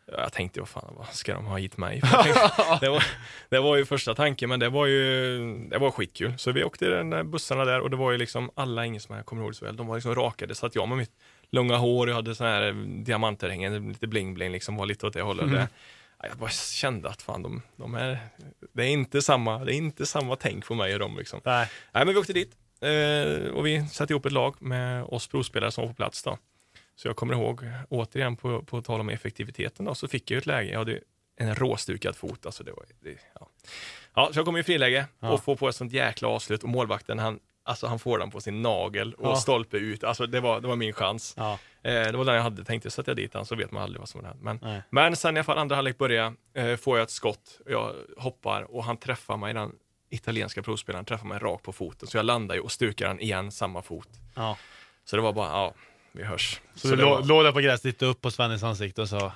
jag 0.06 0.32
tänkte, 0.32 0.60
vad 0.60 0.68
fan, 0.68 0.94
vad 0.96 1.06
ska 1.12 1.34
de 1.34 1.44
ha 1.46 1.56
hit 1.56 1.76
mig 1.76 2.00
det, 2.80 2.88
var, 2.88 3.04
det 3.48 3.58
var 3.60 3.76
ju 3.76 3.84
första 3.84 4.14
tanken, 4.14 4.48
men 4.48 4.60
det 4.60 4.68
var 4.68 4.86
ju 4.86 5.38
det 5.70 5.78
var 5.78 5.90
skitkul. 5.90 6.34
Så 6.38 6.52
vi 6.52 6.64
åkte 6.64 6.86
den 6.88 7.10
där 7.10 7.22
bussarna 7.22 7.64
där 7.64 7.80
och 7.80 7.90
det 7.90 7.96
var 7.96 8.12
ju 8.12 8.18
liksom 8.18 8.50
alla 8.54 8.84
engelsmän, 8.84 9.16
jag 9.16 9.26
kommer 9.26 9.42
ihåg 9.42 9.50
det 9.50 9.54
så 9.56 9.64
väl, 9.64 9.76
de 9.76 9.86
var 9.86 9.94
liksom 9.94 10.14
rakade. 10.14 10.54
Så 10.54 10.66
att 10.66 10.74
jag 10.74 10.88
med 10.88 10.98
mitt 10.98 11.12
långa 11.50 11.76
hår, 11.76 12.08
jag 12.08 12.14
hade 12.16 12.34
sån 12.34 12.46
här 12.46 12.72
diamantörhängen, 13.04 13.88
lite 13.88 14.06
bling-bling 14.06 14.48
liksom, 14.52 14.76
var 14.76 14.86
lite 14.86 15.06
åt 15.06 15.12
det 15.12 15.22
hållet. 15.22 15.44
Mm. 15.46 15.56
Ja, 16.22 16.28
jag 16.28 16.36
bara 16.38 16.50
kände 16.50 17.08
att 17.08 17.22
fan, 17.22 17.42
de, 17.42 17.62
de 17.76 17.94
är, 17.94 18.18
det 18.72 18.82
är 18.82 18.88
inte 18.88 19.22
samma, 19.22 19.64
det 19.64 19.74
är 19.74 19.76
inte 19.76 20.06
samma 20.06 20.36
tänk 20.36 20.64
för 20.64 20.74
mig 20.74 20.92
och 20.94 21.00
dem 21.00 21.16
liksom. 21.18 21.40
Nej. 21.44 21.68
Nej, 21.92 22.04
men 22.04 22.14
vi 22.14 22.20
åkte 22.20 22.32
dit 22.32 22.52
eh, 22.84 23.48
och 23.50 23.66
vi 23.66 23.86
satte 23.88 24.12
ihop 24.12 24.26
ett 24.26 24.32
lag 24.32 24.62
med 24.62 25.04
oss 25.04 25.26
provspelare 25.28 25.70
som 25.70 25.82
var 25.82 25.88
på 25.88 25.94
plats 25.94 26.22
då. 26.22 26.38
Så 26.96 27.08
jag 27.08 27.16
kommer 27.16 27.34
ihåg, 27.34 27.64
återigen 27.88 28.36
på, 28.36 28.62
på 28.62 28.82
tal 28.82 29.00
om 29.00 29.08
effektiviteten 29.08 29.84
då, 29.84 29.94
så 29.94 30.08
fick 30.08 30.30
jag 30.30 30.38
ett 30.38 30.46
läge, 30.46 30.70
jag 30.70 30.78
hade 30.78 31.00
en 31.36 31.54
råstukad 31.54 32.16
fot. 32.16 32.46
Alltså 32.46 32.64
det 32.64 32.72
var, 32.72 32.84
det, 33.00 33.16
ja. 33.40 33.48
ja, 34.14 34.30
så 34.32 34.38
jag 34.38 34.46
kommer 34.46 34.58
i 34.58 34.62
friläge 34.62 35.06
Ja. 35.20 35.32
och 35.32 35.44
får 35.44 35.56
på 35.56 35.68
ett 35.68 35.76
sånt 35.76 35.92
jäkla 35.92 36.28
avslut 36.28 36.62
och 36.62 36.68
målvakten 36.68 37.18
han, 37.18 37.38
alltså 37.64 37.86
han 37.86 37.98
får 37.98 38.18
den 38.18 38.30
på 38.30 38.40
sin 38.40 38.62
nagel 38.62 39.14
och 39.14 39.26
Ja. 39.28 39.36
stolpe 39.36 39.76
ut. 39.76 40.04
Alltså 40.04 40.26
det 40.26 40.40
var, 40.40 40.60
det 40.60 40.68
var 40.68 40.76
min 40.76 40.92
chans. 40.92 41.34
Ja. 41.36 41.58
Eh, 41.82 41.92
det 41.92 42.12
var 42.16 42.24
den 42.24 42.34
jag 42.34 42.42
hade, 42.42 42.64
tänkte 42.64 42.90
sätta 42.90 43.10
jag 43.10 43.16
dit 43.16 43.32
den 43.32 43.46
så 43.46 43.54
vet 43.56 43.70
man 43.70 43.82
aldrig 43.82 44.00
vad 44.00 44.08
som 44.08 44.24
händer. 44.24 44.44
Men, 44.44 44.58
Nej. 44.62 44.82
men 44.90 45.16
sen 45.16 45.36
i 45.36 45.38
alla 45.38 45.44
fall 45.44 45.58
andra 45.58 45.76
halvlek 45.76 45.98
börjar, 45.98 46.34
eh, 46.54 46.76
får 46.76 46.98
jag 46.98 47.02
ett 47.04 47.10
skott, 47.10 47.60
jag 47.66 47.94
hoppar 48.16 48.62
och 48.74 48.84
han 48.84 48.96
träffar 48.96 49.36
mig, 49.36 49.54
den 49.54 49.72
italienska 50.14 50.62
provspelaren 50.62 51.04
träffar 51.04 51.26
mig 51.26 51.38
rakt 51.38 51.62
på 51.64 51.72
foten. 51.72 52.08
Så 52.08 52.16
jag 52.16 52.26
landar 52.26 52.54
ju 52.54 52.60
och 52.60 52.72
stukar 52.72 53.08
den 53.08 53.20
igen, 53.20 53.50
samma 53.52 53.82
fot. 53.82 54.08
Ja. 54.34 54.56
Så 55.04 55.16
det 55.16 55.22
var 55.22 55.32
bara, 55.32 55.48
ja, 55.48 55.74
vi 56.12 56.24
hörs. 56.24 56.60
Så, 56.74 56.88
du 56.88 56.96
lå- 56.96 57.04
var, 57.10 57.22
låg 57.22 57.44
där 57.44 57.52
på 57.52 57.60
gräset, 57.60 57.82
tittade 57.82 58.10
upp 58.10 58.20
på 58.20 58.30
Svennis 58.30 58.62
ansikte 58.62 59.02
och 59.02 59.08
sa 59.08 59.32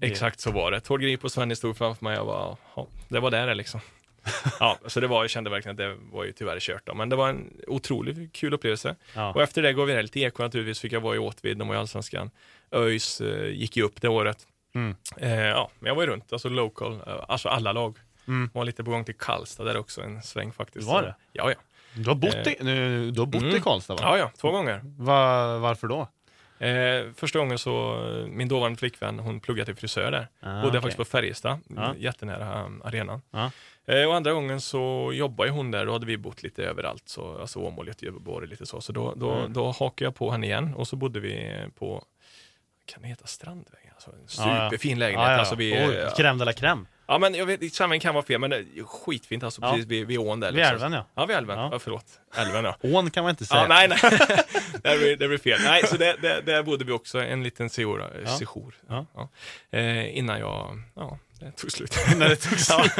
exakt 0.00 0.40
så 0.40 0.50
var 0.50 0.70
det. 0.70 0.80
Tord 0.80 1.00
Grip 1.00 1.24
och 1.24 1.32
Svenny 1.32 1.54
stod 1.56 1.76
framför 1.78 2.04
mig 2.04 2.18
och 2.18 2.26
bara, 2.26 2.56
ja, 2.76 2.86
det 3.08 3.20
var 3.20 3.30
där 3.30 3.46
det 3.46 3.54
liksom. 3.54 3.80
ja, 4.60 4.78
så 4.86 5.00
det 5.00 5.06
var, 5.06 5.22
jag 5.22 5.30
kände 5.30 5.50
verkligen 5.50 5.72
att 5.72 5.76
det 5.78 5.96
var 6.12 6.24
ju 6.24 6.32
tyvärr 6.32 6.60
kört 6.60 6.86
då. 6.86 6.94
Men 6.94 7.08
det 7.08 7.16
var 7.16 7.28
en 7.28 7.50
otroligt 7.66 8.32
kul 8.32 8.54
upplevelse. 8.54 8.96
ja. 9.14 9.32
Och 9.32 9.42
efter 9.42 9.62
det 9.62 9.72
går 9.72 9.86
vi 9.86 9.94
ner 9.94 10.02
lite 10.02 10.20
Eksjö 10.20 10.42
naturligtvis, 10.44 10.80
fick 10.80 10.92
jag 10.92 11.00
vara 11.00 11.16
i 11.16 11.18
Åtvid, 11.18 11.56
de 11.56 11.68
var 11.68 11.74
i 11.74 11.78
Allsvenskan. 11.78 12.30
ÖIS 12.72 13.20
eh, 13.20 13.48
gick 13.50 13.76
ju 13.76 13.82
upp 13.82 14.00
det 14.00 14.08
året. 14.08 14.46
Mm. 14.74 14.96
Eh, 15.16 15.30
ja, 15.46 15.70
men 15.78 15.88
jag 15.88 15.94
var 15.94 16.02
ju 16.02 16.08
runt, 16.08 16.32
alltså 16.32 16.48
local, 16.48 16.92
eh, 17.06 17.14
alltså 17.28 17.48
alla 17.48 17.72
lag. 17.72 17.96
Mm. 18.28 18.50
Var 18.54 18.64
lite 18.64 18.84
på 18.84 18.90
gång 18.90 19.04
till 19.04 19.14
Karlstad 19.16 19.64
där 19.64 19.76
också, 19.76 20.02
en 20.02 20.22
sväng 20.22 20.52
faktiskt. 20.52 20.88
Var 20.88 21.02
det? 21.02 21.14
Ja, 21.32 21.50
ja. 21.50 21.56
Du 21.94 22.08
har 22.08 22.14
bott, 22.14 22.34
i, 22.46 22.56
du 23.14 23.20
har 23.20 23.26
bott 23.26 23.42
i 23.42 23.48
Mm. 23.48 23.60
Karlstad 23.60 23.94
va? 23.94 24.00
Ja, 24.02 24.18
ja, 24.18 24.30
två 24.40 24.50
gånger. 24.50 24.80
Va, 24.84 25.58
varför 25.58 25.86
då? 25.88 26.08
Eh, 26.66 27.12
första 27.16 27.38
gången 27.38 27.58
så, 27.58 27.96
min 28.28 28.48
dåvarande 28.48 28.78
flickvän, 28.78 29.18
hon 29.18 29.40
pluggade 29.40 29.64
till 29.66 29.76
frisör 29.76 30.10
där. 30.10 30.28
Ah, 30.40 30.54
Bodde 30.62 30.68
okej. 30.68 30.80
faktiskt 30.80 30.96
på 30.96 31.04
Färjestad, 31.04 31.58
Ja. 31.76 31.94
jättenära 31.98 32.64
um, 32.64 32.82
arenan. 32.84 33.22
Ja. 33.30 33.50
Eh, 33.86 34.04
och 34.08 34.14
andra 34.14 34.32
gången 34.32 34.60
så 34.60 35.10
jobbade 35.14 35.48
ju 35.50 35.54
hon 35.54 35.70
där, 35.70 35.86
då 35.86 35.92
hade 35.92 36.06
vi 36.06 36.16
bott 36.16 36.42
lite 36.42 36.64
överallt, 36.64 37.02
så, 37.08 37.38
alltså 37.40 37.58
Åmål, 37.58 37.86
Göteborg, 37.88 38.46
lite 38.48 38.66
så. 38.66 38.80
Så 38.80 38.92
då, 38.92 39.14
då, 39.16 39.32
Mm. 39.32 39.52
då 39.52 39.70
hakade 39.70 40.04
jag 40.06 40.14
på 40.14 40.30
henne 40.30 40.46
igen 40.46 40.74
och 40.74 40.88
så 40.88 40.96
bodde 40.96 41.20
vi 41.20 41.56
på, 41.78 42.04
kan 42.86 43.02
det 43.02 43.08
heta 43.08 43.26
Strandvägen? 43.26 43.90
Alltså, 43.94 44.10
en 44.10 44.16
Ja, 44.48 44.56
ja. 44.64 44.70
superfin 44.70 44.98
lägenhet. 44.98 45.26
Ja, 45.26 45.32
ja. 45.32 45.38
Alltså, 45.38 45.54
vi, 45.54 45.72
Oj, 45.72 45.96
crème 46.16 46.38
de 46.38 46.44
la 46.44 46.52
crème. 46.52 46.86
Ja, 47.10 47.18
men 47.18 47.34
jag 47.34 47.46
vet, 47.46 47.74
Strandvägen 47.74 48.00
kan 48.00 48.14
vara 48.14 48.24
fel, 48.24 48.40
men 48.40 48.50
det 48.50 48.56
är 48.56 48.84
skitfint 48.84 49.42
alltså, 49.42 49.62
Ja. 49.62 49.70
precis 49.72 49.86
vid, 49.86 50.06
vid 50.06 50.18
ån 50.18 50.40
där. 50.40 50.48
Vid 50.48 50.56
liksom. 50.56 50.74
älven 50.74 50.92
ja. 50.92 51.06
Ja, 51.14 51.26
vid 51.26 51.36
älven. 51.36 51.58
Ja. 51.58 51.68
Ja. 51.72 51.78
förlåt. 51.78 52.04
Älven 52.36 52.64
ja. 52.64 52.76
Ån 52.80 53.10
kan 53.10 53.22
man 53.24 53.30
inte 53.30 53.44
säga. 53.46 53.60
Ja, 53.60 53.66
nej, 53.68 53.88
nej. 53.88 53.98
det, 54.82 54.98
blir, 54.98 55.16
det 55.16 55.28
blir 55.28 55.38
fel. 55.38 55.60
Nej, 55.64 55.86
så 55.86 55.96
där, 55.96 56.16
där, 56.22 56.42
där 56.42 56.62
bodde 56.62 56.84
vi 56.84 56.92
också 56.92 57.20
en 57.22 57.42
liten 57.42 57.70
sejour. 57.70 58.22
Ja. 58.24 58.36
sejour. 58.38 58.74
Ja. 58.88 59.06
Eh, 59.70 60.18
innan 60.18 60.40
jag, 60.40 60.82
ja, 60.94 61.18
det 61.40 61.50
tog 61.52 61.72
slut. 61.72 61.96
När 62.16 62.28
det 62.28 62.36
tog 62.36 62.58
slut. 62.58 62.92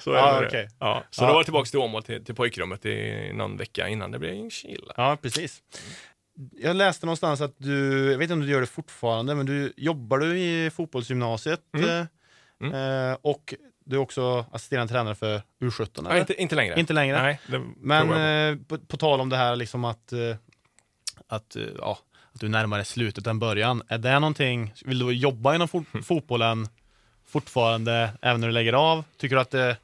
så 0.00 0.10
Ja, 0.14 0.40
det. 0.40 0.46
okej. 0.46 0.68
ja, 0.78 1.04
så 1.10 1.20
då 1.20 1.26
var 1.28 1.34
jag 1.38 1.44
tillbaka 1.44 1.66
till 1.70 1.78
Åmål, 1.78 2.02
till, 2.02 2.24
till 2.24 2.34
pojkrummet 2.34 2.86
i 2.86 3.30
någon 3.34 3.56
vecka 3.56 3.88
innan 3.88 4.10
det 4.10 4.18
blev 4.18 4.32
en 4.34 4.50
chill. 4.50 4.90
Ja, 4.96 5.16
precis. 5.22 5.62
Jag 6.60 6.76
läste 6.76 7.06
någonstans 7.06 7.40
att 7.40 7.54
du, 7.58 8.10
jag 8.10 8.18
vet 8.18 8.22
inte 8.24 8.32
om 8.32 8.40
du 8.40 8.46
gör 8.50 8.60
det 8.60 8.66
fortfarande, 8.66 9.34
men 9.34 9.46
du 9.46 9.72
jobbar 9.76 10.18
du 10.18 10.38
i 10.38 10.70
fotbollsgymnasiet 10.70 11.60
Mm. 11.76 12.06
Eh, 12.60 13.10
eh, 13.10 13.16
och 13.22 13.54
du 13.84 13.96
är 13.96 14.00
också 14.00 14.44
assisterande 14.52 14.92
tränare 14.92 15.14
för 15.14 15.42
U17? 15.60 16.06
Ja, 16.10 16.18
inte, 16.18 16.42
inte 16.42 16.54
längre. 16.56 16.80
Inte 16.80 16.92
längre? 16.92 17.22
Nej, 17.22 17.60
Men 17.76 18.10
eh, 18.12 18.62
på, 18.66 18.78
på 18.78 18.96
tal 18.96 19.20
om 19.20 19.28
det 19.28 19.36
här 19.36 19.56
liksom 19.56 19.84
att, 19.84 20.12
eh, 20.12 20.36
att, 21.28 21.56
eh, 21.56 21.62
ja, 21.78 21.98
att 22.32 22.40
du 22.40 22.48
närmar 22.48 22.76
dig 22.76 22.86
slutet 22.86 23.26
än 23.26 23.38
början. 23.38 23.82
Är 23.88 23.98
det 23.98 24.18
någonting, 24.18 24.74
vill 24.84 24.98
du 24.98 25.12
jobba 25.12 25.54
inom 25.54 25.68
fot 25.68 25.86
Mm. 25.94 26.02
fotbollen 26.04 26.68
fortfarande 27.26 28.10
även 28.22 28.40
när 28.40 28.48
du 28.48 28.54
lägger 28.54 28.72
av? 28.72 29.04
Tycker 29.16 29.36
du 29.36 29.42
att 29.42 29.50
det, 29.50 29.76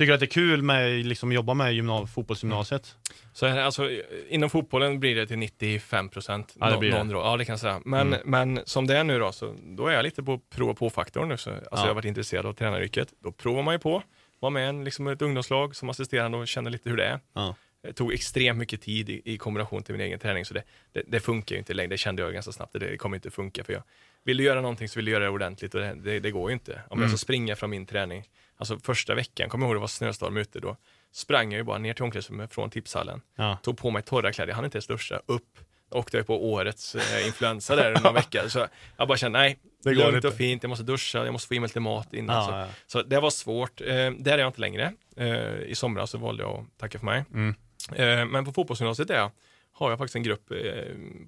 tycker 0.00 0.06
du 0.06 0.14
att 0.14 0.20
det 0.20 0.26
är 0.26 0.30
kul 0.30 0.62
med 0.62 1.06
liksom, 1.06 1.28
att 1.28 1.34
jobba 1.34 1.54
med 1.54 1.72
gymna- 1.74 2.06
fotbollsgymnasiet? 2.06 2.96
Så 3.32 3.46
här, 3.46 3.58
alltså, 3.60 3.90
inom 4.28 4.50
fotbollen 4.50 5.00
blir 5.00 5.14
det 5.16 5.26
till 5.26 5.38
95 5.38 6.08
procent. 6.08 6.56
Ja, 6.60 6.70
det 6.70 6.78
blir 6.78 6.90
det. 6.90 7.06
Ja, 7.12 7.36
det 7.36 7.44
kan 7.44 7.52
jag 7.52 7.60
säga. 7.60 7.80
Men, 7.84 8.06
Mm. 8.14 8.20
men 8.24 8.60
som 8.64 8.86
det 8.86 8.96
är 8.96 9.04
nu 9.04 9.18
då, 9.18 9.32
så 9.32 9.54
då 9.62 9.86
är 9.86 9.92
jag 9.92 10.02
lite 10.02 10.22
på 10.22 10.38
prova 10.38 10.74
på-faktorn 10.74 11.28
nu. 11.28 11.36
Så, 11.36 11.50
alltså, 11.50 11.68
Ja. 11.72 11.78
Jag 11.80 11.86
har 11.86 11.94
varit 11.94 12.04
intresserad 12.04 12.46
av 12.46 12.52
tränaryrket. 12.52 13.08
Då 13.22 13.32
provar 13.32 13.62
man 13.62 13.74
ju 13.74 13.78
på. 13.78 14.02
Var 14.40 14.50
med 14.50 14.74
i 14.74 14.84
liksom 14.84 15.06
ett 15.06 15.22
ungdomslag 15.22 15.76
som 15.76 15.90
assisterande 15.90 16.38
och 16.38 16.48
känner 16.48 16.70
lite 16.70 16.90
hur 16.90 16.96
det 16.96 17.04
är. 17.06 17.20
Ja. 17.34 17.54
Det 17.82 17.92
tog 17.92 18.12
extremt 18.12 18.58
mycket 18.58 18.82
tid 18.82 19.10
i, 19.10 19.22
i 19.24 19.38
kombination 19.38 19.82
till 19.82 19.94
min 19.94 20.00
egen 20.06 20.18
träning, 20.18 20.44
så 20.44 20.54
det, 20.54 20.62
det, 20.92 21.02
det 21.08 21.20
funkar 21.20 21.54
ju 21.54 21.58
inte 21.58 21.74
längre. 21.74 21.88
Det 21.90 21.96
kände 21.98 22.22
jag 22.22 22.32
ganska 22.32 22.52
snabbt. 22.52 22.72
Det, 22.72 22.78
det 22.78 22.96
kommer 22.96 23.16
inte 23.16 23.30
funka 23.30 23.64
för 23.64 23.72
jag 23.72 23.82
vill 24.24 24.36
du 24.36 24.44
göra 24.44 24.60
någonting 24.60 24.88
så 24.88 24.98
vill 24.98 25.04
du 25.04 25.10
göra 25.12 25.24
det 25.24 25.30
ordentligt 25.30 25.74
och 25.74 25.80
det, 25.80 25.94
det, 26.04 26.20
det 26.20 26.30
går 26.30 26.50
ju 26.50 26.54
inte. 26.54 26.72
Om 26.72 26.98
Mm. 26.98 27.02
jag 27.02 27.10
ska 27.10 27.18
springa 27.24 27.56
från 27.56 27.70
min 27.70 27.86
träning, 27.86 28.24
alltså 28.60 28.78
första 28.78 29.14
veckan, 29.14 29.48
kommer 29.48 29.64
jag 29.66 29.68
ihåg 29.70 29.76
det 29.76 29.80
var 29.80 29.86
snöstorm 29.88 30.36
ute, 30.36 30.60
då 30.60 30.76
sprang 31.12 31.52
jag 31.52 31.58
ju 31.58 31.64
bara 31.64 31.78
ner 31.78 31.94
till 31.94 32.04
omklädningsrummet 32.04 32.54
från 32.54 32.70
tipshallen, 32.70 33.20
Ja. 33.36 33.58
tog 33.62 33.78
på 33.78 33.90
mig 33.90 34.02
torra 34.02 34.32
kläder, 34.32 34.48
jag 34.50 34.56
hann 34.56 34.64
inte 34.64 34.76
ens 34.76 34.86
duscha, 34.86 35.20
upp, 35.26 35.58
åkte 35.90 36.16
jag 36.16 36.26
på 36.26 36.50
årets 36.52 36.94
eh, 36.94 37.26
influensa 37.26 37.76
där 37.76 37.90
några 37.94 38.12
veckor. 38.12 38.48
Så 38.48 38.66
jag 38.96 39.08
bara 39.08 39.18
kände, 39.18 39.38
nej, 39.38 39.58
Det 39.84 39.94
går 39.94 40.02
lugnt 40.02 40.14
inte. 40.14 40.28
och 40.28 40.34
fint, 40.34 40.62
jag 40.62 40.70
måste 40.70 40.84
duscha, 40.84 41.24
jag 41.24 41.32
måste 41.32 41.48
få 41.48 41.54
i 41.54 41.60
mig 41.60 41.68
lite 41.68 41.80
mat 41.80 42.14
innan. 42.14 42.36
Ja, 42.36 42.44
så. 42.46 42.52
ja. 42.52 42.66
så 42.86 43.02
det 43.08 43.20
var 43.20 43.30
svårt. 43.30 43.80
Eh, 43.80 43.86
där 44.10 44.32
är 44.32 44.38
jag 44.38 44.48
inte 44.48 44.60
längre. 44.60 44.92
Eh, 45.16 45.54
I 45.62 45.74
somras 45.74 46.10
så 46.10 46.18
valde 46.18 46.42
jag 46.42 46.52
att 46.58 46.78
tacka 46.80 46.98
för 46.98 47.06
mig. 47.06 47.24
Mm. 47.34 47.54
Eh, 47.92 48.24
men 48.26 48.44
på 48.44 48.52
fotbollsgymnasiet 48.52 49.08
där 49.08 49.14
jag, 49.16 49.30
har 49.72 49.90
jag 49.90 49.98
faktiskt 49.98 50.16
en 50.16 50.22
grupp 50.22 50.50
eh, 50.50 50.56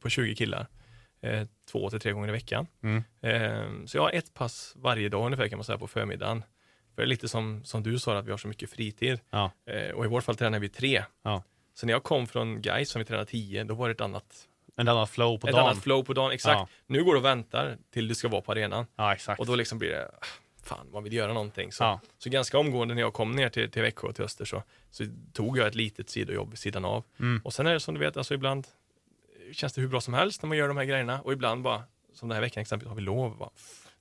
på 0.00 0.08
20 0.08 0.34
killar. 0.34 0.66
Eh, 1.22 1.46
två 1.70 1.90
till 1.90 2.00
tre 2.00 2.12
gånger 2.12 2.28
i 2.28 2.32
veckan. 2.32 2.66
Mm. 2.82 3.04
Eh, 3.22 3.86
så 3.86 3.96
jag 3.96 4.02
har 4.02 4.10
ett 4.10 4.34
pass 4.34 4.72
varje 4.76 5.08
dag 5.08 5.26
ungefär 5.26 5.48
kan 5.48 5.58
man 5.58 5.64
säga 5.64 5.78
på 5.78 5.86
förmiddagen. 5.88 6.44
För 6.94 7.02
det 7.02 7.06
är 7.06 7.06
lite 7.06 7.28
som, 7.28 7.64
som 7.64 7.82
du 7.82 7.98
sa, 7.98 8.18
att 8.18 8.26
vi 8.26 8.30
har 8.30 8.38
så 8.38 8.48
mycket 8.48 8.70
fritid. 8.70 9.20
Ja. 9.30 9.50
Eh, 9.66 9.90
och 9.90 10.04
i 10.04 10.08
vårt 10.08 10.24
fall 10.24 10.36
tränar 10.36 10.58
vi 10.58 10.68
tre. 10.68 11.04
Ja. 11.22 11.42
Så 11.74 11.86
när 11.86 11.92
jag 11.92 12.02
kom 12.02 12.26
från 12.26 12.62
Gais 12.62 12.88
som 12.90 12.98
vi 12.98 13.04
tränade 13.04 13.26
tio, 13.30 13.64
då 13.64 13.74
var 13.74 13.88
det 13.88 13.92
ett 13.92 14.00
annat, 14.00 14.48
En 14.76 14.88
annan 14.88 15.06
flow 15.06 15.38
på 15.38 15.46
ett 15.46 15.54
dagen. 15.54 15.66
annat 15.66 15.82
flow 15.82 16.02
på 16.04 16.12
dagen. 16.12 16.32
Exakt. 16.32 16.58
Ja. 16.58 16.68
Nu 16.86 17.04
går 17.04 17.12
du 17.12 17.18
och 17.18 17.24
väntar 17.24 17.76
till 17.92 18.08
du 18.08 18.14
ska 18.14 18.28
vara 18.28 18.40
på 18.42 18.52
arenan. 18.52 18.86
Ja, 18.96 19.12
exakt. 19.14 19.40
Och 19.40 19.46
då 19.46 19.54
liksom 19.56 19.78
blir 19.78 19.90
det, 19.90 20.10
fan 20.62 20.86
man 20.92 21.04
vill 21.04 21.12
göra 21.12 21.32
någonting. 21.32 21.72
Så, 21.72 21.84
Ja. 21.84 22.00
så 22.18 22.30
ganska 22.30 22.58
omgående 22.58 22.94
när 22.94 23.02
jag 23.02 23.12
kom 23.12 23.32
ner 23.32 23.48
till, 23.48 23.70
till 23.70 23.82
Växjö 23.82 24.08
och 24.08 24.14
till 24.14 24.24
Öster 24.24 24.44
så, 24.44 24.62
så 24.90 25.04
tog 25.32 25.58
jag 25.58 25.66
ett 25.66 25.74
litet 25.74 26.10
sidojobb 26.10 26.50
vid 26.50 26.58
sidan 26.58 26.84
av. 26.84 27.04
Mm. 27.20 27.40
Och 27.44 27.52
sen 27.52 27.66
är 27.66 27.72
det 27.72 27.80
som 27.80 27.94
du 27.94 28.00
vet, 28.00 28.16
alltså 28.16 28.34
ibland 28.34 28.66
känns 29.52 29.72
det 29.72 29.80
hur 29.80 29.88
bra 29.88 30.00
som 30.00 30.14
helst 30.14 30.42
när 30.42 30.48
man 30.48 30.58
gör 30.58 30.68
de 30.68 30.76
här 30.76 30.84
grejerna 30.84 31.20
och 31.20 31.32
ibland 31.32 31.62
bara, 31.62 31.82
som 32.14 32.28
den 32.28 32.36
här 32.36 32.42
veckan 32.42 32.60
exempelvis, 32.60 32.88
har 32.88 32.96
vi 32.96 33.02
lov. 33.02 33.36
Bara, 33.38 33.50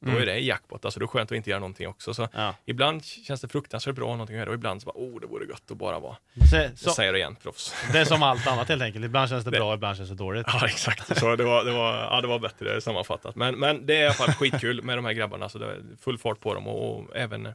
då 0.03 0.09
Mm. 0.11 0.21
är 0.21 0.25
det 0.25 0.39
jackpot, 0.39 0.85
alltså 0.85 0.99
då 0.99 1.03
är 1.03 1.07
det 1.07 1.11
skönt 1.11 1.31
att 1.31 1.35
inte 1.35 1.49
göra 1.49 1.59
någonting 1.59 1.87
också. 1.87 2.13
Så 2.13 2.27
Ja. 2.33 2.55
ibland 2.65 3.05
känns 3.05 3.41
det 3.41 3.47
fruktansvärt 3.47 3.95
bra 3.95 4.05
att 4.05 4.09
ha 4.09 4.15
någonting 4.15 4.35
att 4.35 4.39
göra 4.39 4.49
och 4.49 4.55
ibland 4.55 4.81
så 4.81 4.85
bara, 4.85 4.95
oh 4.95 5.19
det 5.21 5.27
vore 5.27 5.45
gött 5.45 5.71
att 5.71 5.77
bara 5.77 5.99
vara, 5.99 6.15
Så, 6.49 6.55
jag 6.55 6.77
så, 6.77 6.89
säger 6.89 7.13
det 7.13 7.19
igen, 7.19 7.35
proffs. 7.43 7.75
det 7.91 7.99
är 7.99 8.05
som 8.05 8.23
allt 8.23 8.47
annat 8.47 8.69
helt 8.69 8.81
enkelt. 8.81 9.05
Ibland 9.05 9.29
känns 9.29 9.43
det 9.45 9.51
Det- 9.51 9.57
bra, 9.57 9.73
ibland 9.73 9.97
känns 9.97 10.09
det 10.09 10.15
dåligt. 10.15 10.45
Ja, 10.47 10.65
exakt. 10.67 11.17
Så 11.19 11.35
det 11.35 11.43
var, 11.43 11.65
det 11.65 11.71
var, 11.71 11.93
ja, 11.97 12.21
det 12.21 12.27
var 12.27 12.39
bättre 12.39 12.81
sammanfattat. 12.81 13.35
Men, 13.35 13.55
men 13.59 13.85
det 13.85 13.95
är 13.97 14.01
i 14.01 14.05
alla 14.05 14.13
fall 14.13 14.33
skitkul 14.33 14.81
med 14.83 14.97
de 14.97 15.05
här 15.05 15.13
grabbarna. 15.13 15.49
Så 15.49 15.57
det 15.57 15.65
är 15.65 15.79
full 16.01 16.17
fart 16.17 16.39
på 16.39 16.53
dem 16.53 16.67
och, 16.67 16.99
och 16.99 17.15
även 17.15 17.53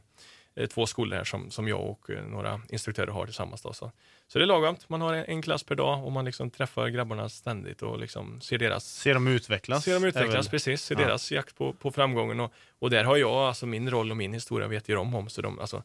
eh, 0.57 0.67
två 0.67 0.85
skolor 0.85 1.17
här 1.17 1.23
som, 1.23 1.51
som 1.51 1.67
jag 1.67 1.89
och 1.89 2.09
eh, 2.09 2.23
några 2.23 2.61
instruktörer 2.69 3.11
har 3.11 3.25
tillsammans. 3.25 3.61
Då, 3.61 3.73
så. 3.73 3.91
så 4.27 4.39
det 4.39 4.45
är 4.45 4.47
lagom. 4.47 4.75
Man 4.87 5.01
har 5.01 5.13
en, 5.13 5.41
klass 5.41 5.63
per 5.63 5.75
dag 5.75 6.05
och 6.05 6.11
man 6.11 6.25
liksom 6.25 6.49
träffar 6.49 6.87
grabbarna 6.87 7.29
ständigt 7.29 7.81
och 7.81 7.99
liksom 7.99 8.41
ser 8.41 8.57
deras 8.57 8.85
Se 8.85 9.13
dem 9.13 9.27
utvecklas. 9.27 9.83
Ser 9.83 9.93
dem 9.93 10.03
är 10.03 10.07
utvecklas, 10.07 10.47
precis. 10.47 10.81
Ser 10.81 10.95
ja. 10.95 11.01
deras 11.01 11.31
jakt 11.31 11.57
på, 11.57 11.73
på 11.73 11.91
framgången. 11.91 12.39
Och, 12.39 12.53
och 12.79 12.89
där 12.89 13.03
har 13.03 13.17
jag, 13.17 13.31
alltså 13.31 13.65
min 13.65 13.89
roll 13.89 14.11
och 14.11 14.17
min 14.17 14.33
historia 14.33 14.67
vet 14.67 14.89
ju 14.89 14.95
de 14.95 15.15
om. 15.15 15.29
Så 15.29 15.41
de, 15.41 15.59
alltså, 15.59 15.83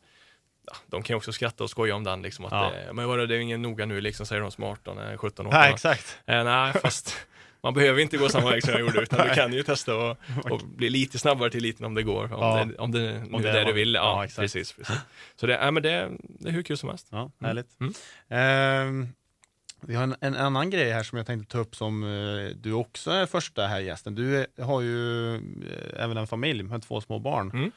ja, 0.66 0.76
de 0.86 1.02
kan 1.02 1.14
ju 1.14 1.18
också 1.18 1.32
skratta 1.32 1.64
och 1.64 1.70
skoja 1.70 1.94
om 1.94 2.04
den. 2.04 2.22
Liksom, 2.22 2.44
att, 2.44 2.52
Ja. 2.52 2.74
eh, 2.74 2.92
men 2.92 3.08
vadå, 3.08 3.26
det 3.26 3.36
är 3.36 3.38
ingen 3.38 3.62
noga 3.62 3.86
nu, 3.86 4.00
liksom, 4.00 4.26
säger 4.26 4.42
de 4.42 4.50
som 4.50 4.64
är 4.64 4.68
18, 4.68 4.98
eh, 4.98 5.16
17 5.16 5.46
år. 5.46 5.50
Nej, 5.50 5.72
exakt. 5.72 6.18
Eh, 6.26 6.44
nej, 6.44 6.72
fast 6.72 7.16
man 7.62 7.74
behöver 7.74 8.00
inte 8.00 8.16
gå 8.16 8.28
samma 8.28 8.50
väg 8.50 8.62
som 8.62 8.72
jag 8.72 8.80
gjorde, 8.80 9.00
utan 9.02 9.28
du 9.28 9.34
kan 9.34 9.52
ju 9.52 9.62
testa 9.62 9.96
och, 9.96 10.16
och 10.50 10.60
bli 10.64 10.90
lite 10.90 11.18
snabbare 11.18 11.50
till 11.50 11.60
eliten 11.60 11.86
om 11.86 11.94
det 11.94 12.02
går. 12.02 12.24
Om, 12.24 12.40
Ja. 12.40 12.64
det, 12.64 12.78
om 12.78 12.92
det 12.92 13.22
Om 13.32 13.42
det 13.42 13.50
är 13.50 13.52
det 13.52 13.64
du 13.64 13.72
vill. 13.72 13.94
Ja, 13.94 14.24
ja, 14.24 14.42
precis, 14.42 14.72
precis. 14.72 14.96
Så 15.36 15.46
det, 15.46 15.56
äh, 15.56 15.70
men 15.70 15.82
det, 15.82 16.10
det 16.18 16.48
är 16.48 16.52
hur 16.52 16.62
kul 16.62 16.76
som 16.76 16.88
helst. 16.88 17.08
Ja, 17.10 17.30
härligt. 17.40 17.80
Mm. 17.80 17.92
Ehm, 18.28 19.08
vi 19.80 19.94
har 19.94 20.02
en, 20.02 20.16
en 20.20 20.36
annan 20.36 20.70
grej 20.70 20.90
här 20.90 21.02
som 21.02 21.18
jag 21.18 21.26
tänkte 21.26 21.52
ta 21.52 21.58
upp 21.58 21.76
som 21.76 22.02
eh, 22.04 22.56
du 22.56 22.72
också 22.72 23.10
är 23.10 23.26
första 23.26 23.66
här 23.66 23.80
gästen. 23.80 24.14
Du 24.14 24.38
är, 24.38 24.62
har 24.62 24.80
ju 24.80 25.34
eh, 25.34 26.04
även 26.04 26.16
en 26.16 26.26
familj 26.26 26.62
med 26.62 26.82
två 26.82 27.00
små 27.00 27.18
barn. 27.18 27.50
Mm. 27.50 27.70